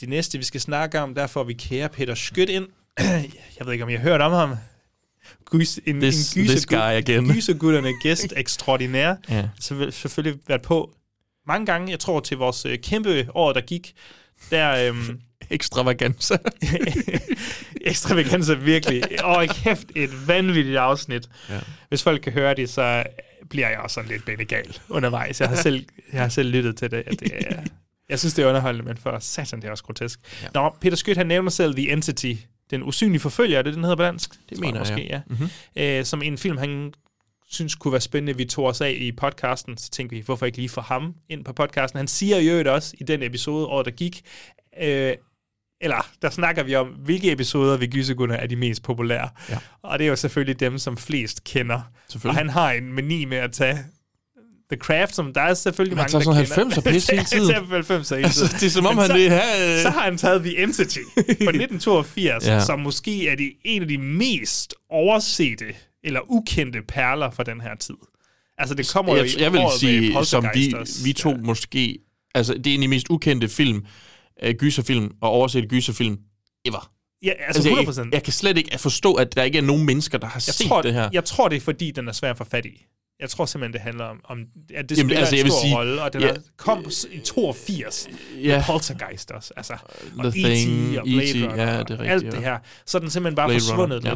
Det 0.00 0.08
næste, 0.08 0.38
vi 0.38 0.44
skal 0.44 0.60
snakke 0.60 1.00
om, 1.00 1.14
der 1.14 1.26
får 1.26 1.44
vi 1.44 1.52
kære 1.52 1.88
Peter 1.88 2.14
Skødt 2.14 2.48
ind. 2.50 2.66
Jeg 3.58 3.66
ved 3.66 3.72
ikke, 3.72 3.84
om 3.84 3.90
I 3.90 3.94
har 3.94 4.00
hørt 4.02 4.20
om 4.20 4.32
ham. 4.32 4.56
Gys, 5.44 5.78
en, 5.86 6.02
This- 6.02 6.38
en 6.40 6.46
this 6.46 6.66
guy 6.66 6.76
again. 6.76 7.28
gysergutterne 7.32 7.88
gæst 8.02 8.32
ekstraordinær. 8.36 9.14
Ja. 9.30 9.48
Så 9.60 9.90
selvfølgelig 9.90 10.40
været 10.48 10.62
på 10.62 10.90
mange 11.46 11.66
gange, 11.66 11.90
jeg 11.90 12.00
tror 12.00 12.20
til 12.20 12.36
vores 12.36 12.66
øh, 12.66 12.78
kæmpe 12.78 13.26
år, 13.34 13.52
der 13.52 13.60
gik. 13.60 13.92
Der, 14.50 14.88
øhm, 14.88 15.20
Extravaganza. 15.50 16.38
Extravaganza, 17.80 18.54
virkelig. 18.54 19.02
Åh, 19.24 19.46
kæft, 19.48 19.86
et 19.94 20.28
vanvittigt 20.28 20.76
afsnit. 20.76 21.28
Ja. 21.48 21.60
Hvis 21.88 22.02
folk 22.02 22.22
kan 22.22 22.32
høre 22.32 22.54
det, 22.54 22.70
så 22.70 23.04
bliver 23.50 23.68
jeg 23.68 23.78
også 23.78 23.94
sådan 23.94 24.10
lidt 24.10 24.24
benegal 24.24 24.78
undervejs. 24.88 25.40
Jeg 25.40 25.48
har 25.48 25.56
selv, 25.56 25.86
jeg 26.12 26.20
har 26.20 26.28
selv 26.28 26.50
lyttet 26.50 26.76
til 26.76 26.90
det. 26.90 27.04
Det 27.20 27.32
er, 27.34 27.62
jeg 28.08 28.18
synes, 28.18 28.34
det 28.34 28.44
er 28.44 28.48
underholdende, 28.48 28.86
men 28.86 28.96
for 28.96 29.18
satan, 29.20 29.60
det 29.60 29.66
er 29.66 29.70
også 29.70 29.84
grotesk. 29.84 30.20
Ja. 30.42 30.48
Nå, 30.54 30.74
Peter 30.80 30.96
Skødt, 30.96 31.16
han 31.18 31.26
nævner 31.26 31.50
selv 31.50 31.74
The 31.74 31.90
Entity, 31.90 32.32
den 32.70 32.82
usynlige 32.82 33.20
forfølger, 33.20 33.58
er 33.58 33.62
det, 33.62 33.74
den 33.74 33.82
hedder 33.84 33.96
på 33.96 34.02
dansk? 34.02 34.30
Det 34.50 34.60
mener 34.60 34.72
jeg, 34.72 34.80
måske, 34.80 35.06
ja. 35.06 35.20
Mhm. 35.26 35.48
Øh, 35.76 36.04
som 36.04 36.22
en 36.22 36.38
film, 36.38 36.56
han 36.58 36.92
synes 37.50 37.74
kunne 37.74 37.92
være 37.92 38.00
spændende, 38.00 38.36
vi 38.36 38.44
tog 38.44 38.64
os 38.64 38.80
af 38.80 38.96
i 39.00 39.12
podcasten. 39.12 39.76
Så 39.76 39.90
tænkte 39.90 40.16
vi, 40.16 40.22
hvorfor 40.22 40.46
ikke 40.46 40.58
lige 40.58 40.68
få 40.68 40.80
ham 40.80 41.14
ind 41.28 41.44
på 41.44 41.52
podcasten? 41.52 41.96
Han 41.98 42.08
siger 42.08 42.38
jo 42.38 42.50
øvrigt 42.50 42.68
også 42.68 42.94
i 42.98 43.04
den 43.04 43.22
episode, 43.22 43.66
året 43.66 43.84
der 43.86 43.90
gik, 43.92 44.20
øh, 44.82 45.12
eller 45.82 46.06
der 46.22 46.30
snakker 46.30 46.62
vi 46.62 46.74
om, 46.74 46.86
hvilke 46.88 47.32
episoder 47.32 47.76
ved 47.76 47.88
Gysegunner 47.88 48.34
er 48.36 48.46
de 48.46 48.56
mest 48.56 48.82
populære. 48.82 49.28
Ja. 49.50 49.58
Og 49.82 49.98
det 49.98 50.04
er 50.04 50.08
jo 50.08 50.16
selvfølgelig 50.16 50.60
dem, 50.60 50.78
som 50.78 50.96
flest 50.96 51.44
kender. 51.44 51.80
Og 52.24 52.34
han 52.34 52.48
har 52.48 52.72
en 52.72 52.92
mani 52.92 53.24
med 53.24 53.38
at 53.38 53.52
tage 53.52 53.78
The 54.72 54.78
Craft, 54.78 55.14
som 55.14 55.32
der 55.32 55.40
er 55.40 55.54
selvfølgelig 55.54 55.98
Han 55.98 56.10
mange, 56.12 56.24
tager 56.24 56.34
der 56.34 56.44
sådan 56.44 56.66
kender. 56.70 56.80
90'er 56.82 56.92
pis 56.92 57.06
hele 57.10 57.24
tiden. 57.24 57.54
Han 57.54 57.84
tager 57.84 58.00
90'er 58.00 58.14
hele 58.14 58.26
Altså, 58.26 58.56
det 58.60 58.66
er 58.66 58.70
som 58.70 58.86
om, 58.86 58.94
Men 58.94 59.00
han 59.00 59.08
så, 59.08 59.14
vil 59.16 59.30
have, 59.30 59.76
øh, 59.76 59.82
Så 59.82 59.90
har 59.90 60.00
han 60.00 60.18
taget 60.18 60.42
The 60.42 60.58
Entity 60.62 60.98
fra 61.16 61.50
1982, 61.50 62.46
Ja. 62.46 62.60
som 62.60 62.80
måske 62.80 63.28
er 63.28 63.36
de, 63.36 63.52
en 63.64 63.82
af 63.82 63.88
de 63.88 63.98
mest 63.98 64.74
oversete 64.90 65.64
eller 66.04 66.20
ukendte 66.30 66.82
perler 66.82 67.30
fra 67.30 67.42
den 67.42 67.60
her 67.60 67.74
tid. 67.74 67.96
Altså, 68.58 68.74
det 68.74 68.92
kommer 68.92 69.12
jo 69.12 69.18
jeg, 69.18 69.36
i 69.38 69.42
jeg 69.42 69.52
vil 69.52 69.62
sige, 69.78 70.24
som 70.24 70.46
vi, 70.54 70.74
vi 71.04 71.12
to 71.12 71.34
måske... 71.36 71.98
Altså, 72.34 72.54
det 72.54 72.66
er 72.66 72.74
en 72.74 72.80
af 72.80 72.84
de 72.84 72.88
mest 72.88 73.06
ukendte 73.10 73.48
film, 73.48 73.84
uh, 74.46 74.50
gyserfilm 74.50 75.10
og 75.20 75.30
overset 75.30 75.68
gyserfilm 75.68 76.18
ever. 76.64 76.92
Ja, 77.22 77.32
altså 77.38 77.68
100%. 77.68 78.04
jeg, 78.04 78.12
jeg 78.12 78.22
kan 78.22 78.32
slet 78.32 78.58
ikke 78.58 78.78
forstå, 78.78 79.14
at 79.14 79.36
der 79.36 79.42
ikke 79.42 79.58
er 79.58 79.62
nogen 79.62 79.86
mennesker, 79.86 80.18
der 80.18 80.26
har 80.26 80.42
jeg 80.46 80.54
set 80.54 80.66
tror, 80.66 80.82
det 80.82 80.94
her. 80.94 81.10
Jeg 81.12 81.24
tror, 81.24 81.48
det 81.48 81.56
er 81.56 81.60
fordi, 81.60 81.90
den 81.90 82.08
er 82.08 82.12
svær 82.12 82.30
at 82.30 82.38
få 82.38 82.44
fat 82.44 82.66
i. 82.66 82.86
Jeg 83.20 83.30
tror 83.30 83.46
simpelthen, 83.46 83.72
det 83.72 83.80
handler 83.80 84.04
om, 84.04 84.20
om 84.24 84.38
at 84.74 84.88
det 84.88 84.98
Jamen, 84.98 85.08
spiller 85.10 85.20
altså, 85.20 85.36
en 85.36 85.46
stor 85.50 85.60
sige- 85.62 85.76
rolle, 85.76 86.02
og 86.02 86.12
den 86.12 86.20
ja. 86.22 86.28
er, 86.28 86.36
kom 86.56 86.84
i 87.10 87.18
82 87.18 88.08
Ja. 88.42 88.56
med 88.56 88.64
Poltergeist 88.66 89.30
også. 89.30 89.52
Altså, 89.56 89.74
The 90.18 90.26
og 90.26 90.32
Thing, 90.32 90.92
E.T. 90.92 90.98
og 90.98 91.04
Blade 91.04 91.30
E.T., 91.30 91.50
Runner, 91.50 91.62
ja, 91.64 91.78
det 91.82 91.90
er 91.90 91.98
rigtigt, 92.00 92.00
alt 92.10 92.24
ja. 92.24 92.30
det 92.30 92.38
her. 92.38 92.58
Så 92.86 92.98
er 92.98 93.00
den 93.00 93.10
simpelthen 93.10 93.36
bare 93.36 93.48
Blade 93.48 93.60
forsvundet 93.60 94.04
Runner, 94.04 94.10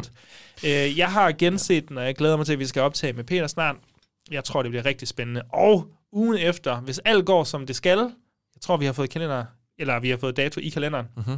lidt. 0.63 0.91
Øh, 0.91 0.97
jeg 0.97 1.11
har 1.11 1.31
genset 1.31 1.89
den, 1.89 1.97
og 1.97 2.05
jeg 2.05 2.15
glæder 2.15 2.37
mig 2.37 2.45
til, 2.45 2.53
at 2.53 2.59
vi 2.59 2.65
skal 2.65 2.81
optage 2.81 3.13
med 3.13 3.23
Peter 3.23 3.47
snart. 3.47 3.75
Jeg 4.31 4.43
tror, 4.43 4.61
det 4.61 4.71
bliver 4.71 4.85
rigtig 4.85 5.07
spændende. 5.07 5.41
Og 5.53 5.87
ugen 6.11 6.37
efter, 6.37 6.79
hvis 6.79 6.99
alt 7.05 7.25
går, 7.25 7.43
som 7.43 7.65
det 7.65 7.75
skal, 7.75 7.97
jeg 7.99 8.61
tror, 8.61 8.77
vi 8.77 8.85
har 8.85 8.93
fået 8.93 9.09
kalender, 9.09 9.45
eller 9.79 9.99
vi 9.99 10.09
har 10.09 10.17
fået 10.17 10.37
dato 10.37 10.59
i 10.59 10.69
kalenderen. 10.69 11.05
Mhm. 11.17 11.37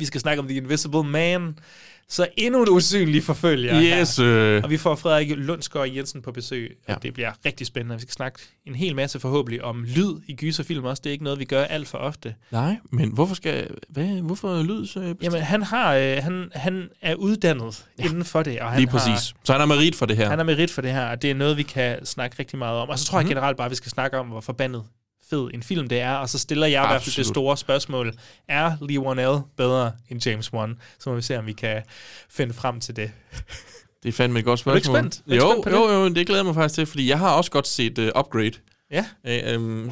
Vi 0.00 0.04
skal 0.04 0.20
snakke 0.20 0.40
om 0.40 0.48
The 0.48 0.56
Invisible 0.56 1.04
Man. 1.04 1.58
Så 2.08 2.26
endnu 2.36 2.62
et 2.62 2.68
usynligt 2.68 3.24
forfølger 3.24 3.82
Yes, 4.00 4.16
her. 4.16 4.26
øh. 4.26 4.62
Og 4.64 4.70
vi 4.70 4.76
får 4.76 4.94
Frederik 4.94 5.30
Lundsgaard 5.36 5.88
Jensen 5.88 6.22
på 6.22 6.32
besøg, 6.32 6.76
Ja. 6.88 6.94
og 6.94 7.02
det 7.02 7.14
bliver 7.14 7.32
rigtig 7.44 7.66
spændende. 7.66 7.94
Vi 7.96 8.00
skal 8.00 8.12
snakke 8.12 8.38
en 8.66 8.74
hel 8.74 8.96
masse 8.96 9.20
forhåbentlig 9.20 9.64
om 9.64 9.84
lyd 9.96 10.14
i 10.26 10.34
gyserfilm 10.34 10.84
også. 10.84 11.00
Det 11.04 11.10
er 11.10 11.12
ikke 11.12 11.24
noget, 11.24 11.38
vi 11.38 11.44
gør 11.44 11.64
alt 11.64 11.88
for 11.88 11.98
ofte. 11.98 12.34
Nej, 12.50 12.76
men 12.92 13.08
hvorfor 13.12 13.34
skal... 13.34 13.68
Hvad, 13.88 14.04
hvorfor 14.06 14.62
lyd 14.62 14.86
så? 14.86 15.14
Jamen, 15.22 15.40
han, 15.42 15.62
har, 15.62 15.94
øh, 15.94 16.16
han, 16.22 16.48
han 16.54 16.88
er 17.02 17.14
uddannet 17.14 17.86
ja. 17.98 18.04
inden 18.04 18.24
for 18.24 18.42
det. 18.42 18.60
Og 18.60 18.70
han 18.70 18.80
Lige 18.80 18.90
har, 18.90 18.98
præcis. 18.98 19.34
Så 19.44 19.52
han 19.52 19.60
har 19.60 19.66
merit 19.66 19.94
for 19.94 20.06
det 20.06 20.16
her. 20.16 20.28
Han 20.28 20.40
er 20.40 20.44
merit 20.44 20.70
for 20.70 20.82
det 20.82 20.92
her, 20.92 21.06
og 21.06 21.22
det 21.22 21.30
er 21.30 21.34
noget, 21.34 21.56
vi 21.56 21.62
kan 21.62 22.06
snakke 22.06 22.36
rigtig 22.38 22.58
meget 22.58 22.78
om. 22.78 22.88
Og 22.88 22.98
så 22.98 23.04
tror 23.04 23.18
jeg 23.18 23.24
Mhm. 23.24 23.30
generelt 23.30 23.56
bare, 23.56 23.64
at 23.66 23.70
vi 23.70 23.76
skal 23.76 23.90
snakke 23.90 24.18
om, 24.18 24.26
hvor 24.26 24.40
forbandet 24.40 24.82
fed 25.30 25.50
en 25.54 25.62
film 25.62 25.88
det 25.88 26.00
er. 26.00 26.14
Og 26.14 26.28
så 26.28 26.38
stiller 26.38 26.66
jeg 26.66 26.82
i 26.82 26.86
hvert 26.86 27.02
fald 27.02 27.14
det 27.14 27.18
Absolut. 27.18 27.26
store 27.26 27.56
spørgsmål. 27.56 28.12
Er 28.48 28.72
Lee 28.88 29.00
Wanell 29.00 29.38
bedre 29.56 29.92
end 30.08 30.26
James 30.26 30.52
Wan? 30.52 30.78
Så 30.98 31.10
må 31.10 31.16
vi 31.16 31.22
se, 31.22 31.38
om 31.38 31.46
vi 31.46 31.52
kan 31.52 31.82
finde 32.30 32.54
frem 32.54 32.80
til 32.80 32.96
det. 32.96 33.10
Det 34.02 34.08
er 34.08 34.12
fandme 34.12 34.38
et 34.38 34.44
godt 34.44 34.60
Er 34.60 34.70
du 34.70 34.74
ikke 34.76 34.84
spørgsmål. 34.86 35.12
spændt? 35.12 35.34
Er 35.36 35.40
du 35.40 35.46
jo, 35.56 35.62
spændt 35.62 35.78
jo, 35.78 35.92
jo, 35.92 36.08
det 36.08 36.26
glæder 36.26 36.40
jeg 36.40 36.46
mig 36.46 36.54
faktisk 36.54 36.74
til, 36.74 36.86
fordi 36.86 37.08
jeg 37.08 37.18
har 37.18 37.30
også 37.34 37.50
godt 37.50 37.66
set 37.66 37.98
uh, 37.98 38.04
Upgrade. 38.20 38.52
Ja. 38.90 39.04
Øh, 39.26 39.54
øhm, 39.54 39.90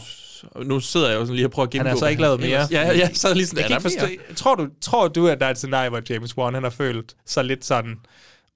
nu 0.65 0.81
sidder 0.81 1.09
jeg 1.09 1.16
jo 1.16 1.20
sådan 1.20 1.35
lige 1.35 1.47
og 1.47 1.51
prøver 1.51 1.66
at 1.66 1.73
Han 1.74 1.78
gennemgå. 1.78 1.89
har 1.89 1.98
så 1.98 2.06
ikke 2.06 2.23
lavet 2.23 2.40
mere. 2.40 2.66
Ja, 2.70 2.82
ja, 2.86 2.98
jeg 2.98 3.10
sad 3.15 3.35
lige 3.35 3.47
sådan, 3.47 3.62
jeg 3.62 3.70
kan 3.70 3.81
forstå, 3.81 4.06
tror, 4.36 4.55
du, 4.55 4.69
tror 4.81 5.09
du, 5.09 5.28
at 5.28 5.40
der 5.40 5.47
er 5.47 5.51
et 5.51 5.59
scenarie, 5.59 5.89
hvor 5.89 6.02
James 6.10 6.36
Wan 6.39 6.55
han 6.55 6.62
har 6.62 6.70
følt 6.70 7.16
sig 7.27 7.44
lidt 7.44 7.65
sådan, 7.65 7.97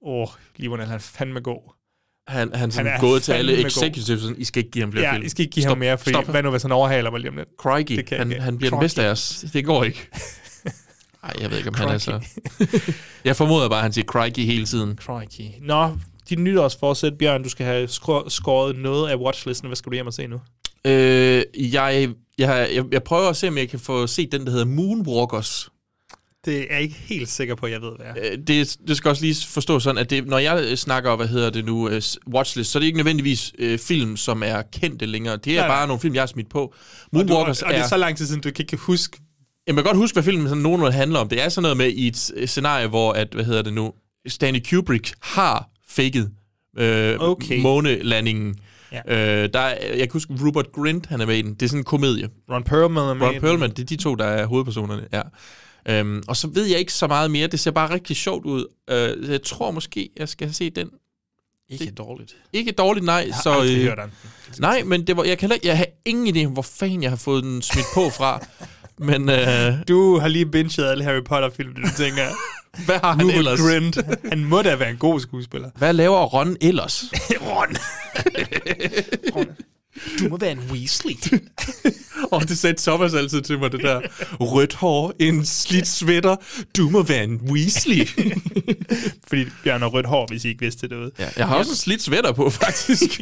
åh, 0.01 0.21
oh, 0.21 0.27
Lee 0.55 0.69
Wanell 0.69 0.87
han 0.87 0.95
er 0.95 0.99
fandme 0.99 1.39
god. 1.41 1.73
Han, 2.27 2.53
han, 2.55 2.71
sådan 2.71 2.85
Han 2.85 2.95
er 2.95 2.99
gået 3.01 3.23
til 3.23 3.31
alle 3.31 3.65
executives, 3.67 4.21
sådan, 4.21 4.35
I 4.37 4.43
skal 4.43 4.59
ikke 4.59 4.71
give 4.71 4.83
ham 4.83 4.91
flere 4.91 5.05
Ja, 5.07 5.13
film. 5.13 5.25
I 5.25 5.29
skal 5.29 5.41
ikke 5.43 5.53
give 5.53 5.65
ham 5.65 5.77
mere, 5.77 5.97
stop. 5.97 6.25
hvad 6.29 6.43
nu, 6.43 6.49
hvis 6.51 6.61
han 6.61 6.71
overhaler 6.71 7.11
mig 7.11 7.19
lige 7.19 7.29
om 7.29 7.35
lidt? 7.37 7.49
Crikey, 7.59 7.95
Det 7.97 8.05
kan 8.05 8.17
han, 8.17 8.31
han 8.41 8.57
bliver 8.57 8.69
den 8.69 8.77
Crikey. 8.77 8.83
bedste 8.83 9.03
af 9.03 9.09
os. 9.09 9.45
Det 9.53 9.65
går 9.65 9.83
ikke. 9.83 10.07
Nej, 11.23 11.33
jeg 11.41 11.49
ved 11.49 11.57
ikke, 11.57 11.69
om 11.69 11.75
han 11.75 11.89
er 11.89 11.97
så... 11.97 12.11
Crikey. 12.57 12.93
jeg 13.25 13.35
formoder 13.35 13.69
bare, 13.69 13.77
at 13.79 13.83
han 13.83 13.93
siger 13.93 14.05
crikey 14.05 14.41
hele 14.45 14.65
tiden. 14.65 14.97
Crikey. 15.01 15.43
Nå, 15.61 15.97
dit 16.29 16.39
nytårsforsæt, 16.39 17.13
Bjørn, 17.17 17.43
du 17.43 17.49
skal 17.49 17.65
have 17.65 17.87
skå- 17.87 18.29
skåret 18.29 18.77
noget 18.77 19.09
af 19.09 19.15
watchlisten. 19.15 19.67
Hvad 19.67 19.75
skal 19.75 19.89
du 19.89 19.93
hjem 19.93 20.07
og 20.07 20.13
se 20.13 20.27
nu? 20.27 20.39
Øh, 20.85 21.43
jeg, 21.55 22.09
jeg, 22.37 22.69
jeg, 22.75 22.83
jeg 22.91 23.03
prøver 23.03 23.29
at 23.29 23.37
se, 23.37 23.47
om 23.47 23.57
jeg 23.57 23.69
kan 23.69 23.79
få 23.79 24.07
set 24.07 24.31
den, 24.31 24.45
der 24.45 24.51
hedder 24.51 24.65
Moonwalkers. 24.65 25.69
Det 26.45 26.57
er 26.57 26.65
jeg 26.73 26.81
ikke 26.81 26.95
helt 26.95 27.29
sikker 27.29 27.55
på, 27.55 27.65
at 27.65 27.71
jeg 27.71 27.81
ved, 27.81 27.91
hvad 27.95 28.05
er. 28.05 28.31
Øh, 28.31 28.37
det, 28.47 28.77
det 28.87 28.97
skal 28.97 29.09
også 29.09 29.23
lige 29.23 29.47
forstå 29.47 29.79
sådan, 29.79 29.97
at 29.97 30.09
det, 30.09 30.27
når 30.27 30.37
jeg 30.37 30.63
øh, 30.63 30.75
snakker, 30.77 31.15
hvad 31.15 31.27
hedder 31.27 31.49
det 31.49 31.65
nu, 31.65 31.87
uh, 31.87 31.93
watchlist, 32.33 32.71
så 32.71 32.77
er 32.77 32.79
det 32.79 32.87
ikke 32.87 32.97
nødvendigvis 32.97 33.53
uh, 33.63 33.77
film, 33.79 34.17
som 34.17 34.43
er 34.45 34.61
kendte 34.61 35.05
længere. 35.05 35.37
Det 35.37 35.53
er 35.53 35.57
Nej, 35.57 35.67
nej. 35.67 35.77
bare 35.77 35.87
nogle 35.87 35.99
film, 35.99 36.15
jeg 36.15 36.21
har 36.21 36.27
smidt 36.27 36.49
på. 36.49 36.61
Og, 36.61 36.71
du, 37.13 37.19
og, 37.19 37.25
Moonwalkers 37.25 37.61
og 37.61 37.69
det 37.69 37.79
er 37.79 37.87
så 37.87 37.97
lang 37.97 38.17
tid 38.17 38.25
siden, 38.25 38.41
du 38.41 38.51
kan 38.51 38.63
ikke 38.63 38.77
huske... 38.77 39.17
Jeg 39.67 39.75
kan 39.75 39.83
godt 39.83 39.97
huske, 39.97 40.15
hvad 40.15 40.23
filmen 40.23 40.47
sådan 40.47 40.63
nogenlunde 40.63 40.93
handler 40.93 41.19
om. 41.19 41.29
Det 41.29 41.43
er 41.43 41.49
sådan 41.49 41.61
noget 41.61 41.77
med 41.77 41.89
i 41.89 42.07
et 42.07 42.31
øh, 42.35 42.47
scenarie, 42.47 42.87
hvor, 42.87 43.13
at, 43.13 43.27
hvad 43.33 43.43
hedder 43.45 43.61
det 43.61 43.73
nu, 43.73 43.93
Stanley 44.27 44.61
Kubrick 44.69 45.13
har 45.21 45.69
faked 45.89 46.27
øh, 46.77 47.15
Okay. 47.19 47.61
månelandingen. 47.61 48.55
Ja. 48.91 49.43
Øh, 49.43 49.49
der 49.53 49.59
er, 49.59 49.87
jeg 49.87 49.99
kan 49.99 50.09
huske, 50.13 50.33
Rupert 50.41 50.71
Grint, 50.71 51.05
han 51.05 51.21
er 51.21 51.25
med 51.25 51.35
i 51.35 51.41
den. 51.41 51.53
Det 51.53 51.61
er 51.61 51.67
sådan 51.67 51.79
en 51.79 51.83
komedie. 51.83 52.29
Ron 52.51 52.63
Perlman 52.63 53.09
er 53.09 53.13
med 53.13 53.27
Ron. 53.27 53.39
Perlman, 53.41 53.69
det 53.69 53.79
er 53.79 53.85
de 53.85 53.95
to, 53.95 54.15
der 54.15 54.25
er 54.25 54.45
hovedpersonerne. 54.45 55.07
Ja. 55.13 55.21
Øhm, 55.89 56.23
og 56.27 56.37
så 56.37 56.47
ved 56.47 56.65
jeg 56.65 56.79
ikke 56.79 56.93
så 56.93 57.07
meget 57.07 57.31
mere. 57.31 57.47
Det 57.47 57.59
ser 57.59 57.71
bare 57.71 57.93
rigtig 57.93 58.15
sjovt 58.15 58.45
ud. 58.45 58.65
Øh, 58.89 59.29
jeg 59.29 59.43
tror 59.43 59.71
måske, 59.71 60.09
jeg 60.17 60.29
skal 60.29 60.53
se 60.53 60.69
den. 60.69 60.89
Ikke 61.69 61.91
dårligt. 61.91 62.35
Ikke 62.53 62.71
dårligt, 62.71 63.05
nej. 63.05 63.23
Jeg 63.27 63.35
har 63.35 63.41
så, 63.41 63.51
aldrig 63.51 63.77
øh, 63.77 63.83
hørt 63.83 63.99
om 63.99 64.09
Nej, 64.59 64.83
men 64.83 65.07
det 65.07 65.17
var, 65.17 65.23
jeg, 65.23 65.37
kan 65.37 65.51
jeg 65.63 65.77
har 65.77 65.85
ingen 66.05 66.35
idé, 66.35 66.47
hvor 66.53 66.61
fanden 66.61 67.03
jeg 67.03 67.11
har 67.11 67.17
fået 67.17 67.43
den 67.43 67.61
smidt 67.61 67.85
på 67.93 68.09
fra. 68.09 68.45
men 69.07 69.29
øh, 69.29 69.73
Du 69.87 70.19
har 70.19 70.27
lige 70.27 70.45
binget 70.45 70.85
alle 70.85 71.03
Harry 71.03 71.23
Potter-film, 71.23 71.73
du 71.73 71.81
tænker... 71.97 72.23
hvad 72.85 72.99
har 73.03 73.13
han 73.13 73.25
Rupert 73.25 73.37
ellers? 73.37 73.59
Grint. 73.59 73.97
Han 74.29 74.45
må 74.45 74.61
da 74.61 74.75
være 74.75 74.89
en 74.89 74.97
god 74.97 75.19
skuespiller. 75.19 75.69
Hvad 75.75 75.93
laver 75.93 76.25
Ron 76.25 76.57
ellers? 76.61 77.03
Ron. 77.47 77.75
Du 80.19 80.29
må 80.29 80.37
være 80.37 80.51
en 80.51 80.59
Weasley. 80.71 81.15
Og 82.31 82.41
det 82.41 82.57
sagde 82.57 82.75
Thomas 82.77 83.13
altid 83.13 83.41
til 83.41 83.59
mig, 83.59 83.71
det 83.71 83.79
der. 83.79 84.01
Rødt 84.39 84.73
hår, 84.73 85.13
en 85.19 85.45
slidt 85.45 85.87
sweater. 85.87 86.35
Du 86.77 86.89
må 86.89 87.03
være 87.03 87.23
en 87.23 87.41
Weasley. 87.51 88.07
Fordi 89.27 89.45
Bjørn 89.63 89.81
har 89.81 89.87
rødt 89.87 90.05
hår, 90.05 90.27
hvis 90.29 90.45
I 90.45 90.47
ikke 90.47 90.59
vidste 90.59 90.81
det 90.81 90.89
derude. 90.89 91.11
ja, 91.19 91.29
jeg 91.37 91.47
har 91.47 91.55
også 91.55 91.71
en 91.71 91.77
slidt 91.77 92.01
sweater 92.01 92.31
på, 92.31 92.49
faktisk. 92.49 93.21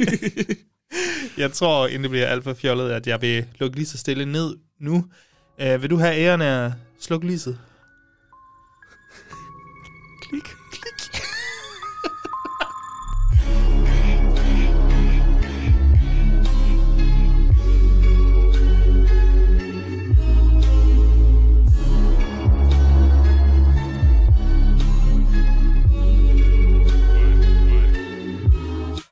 Jeg 1.36 1.52
tror, 1.52 1.86
inden 1.86 2.02
det 2.02 2.10
bliver 2.10 2.26
alt 2.26 2.44
for 2.44 2.54
fjollet, 2.54 2.90
at 2.90 3.06
jeg 3.06 3.22
vil 3.22 3.44
lukke 3.58 3.76
lige 3.76 3.86
så 3.86 3.98
stille 3.98 4.26
ned 4.26 4.56
nu. 4.80 5.04
Uh, 5.62 5.82
vil 5.82 5.90
du 5.90 5.96
have 5.96 6.16
æren 6.16 6.42
af 6.42 6.64
at 6.64 6.72
slukke 7.00 7.26
lyset? 7.26 7.58
Klik. 10.28 10.61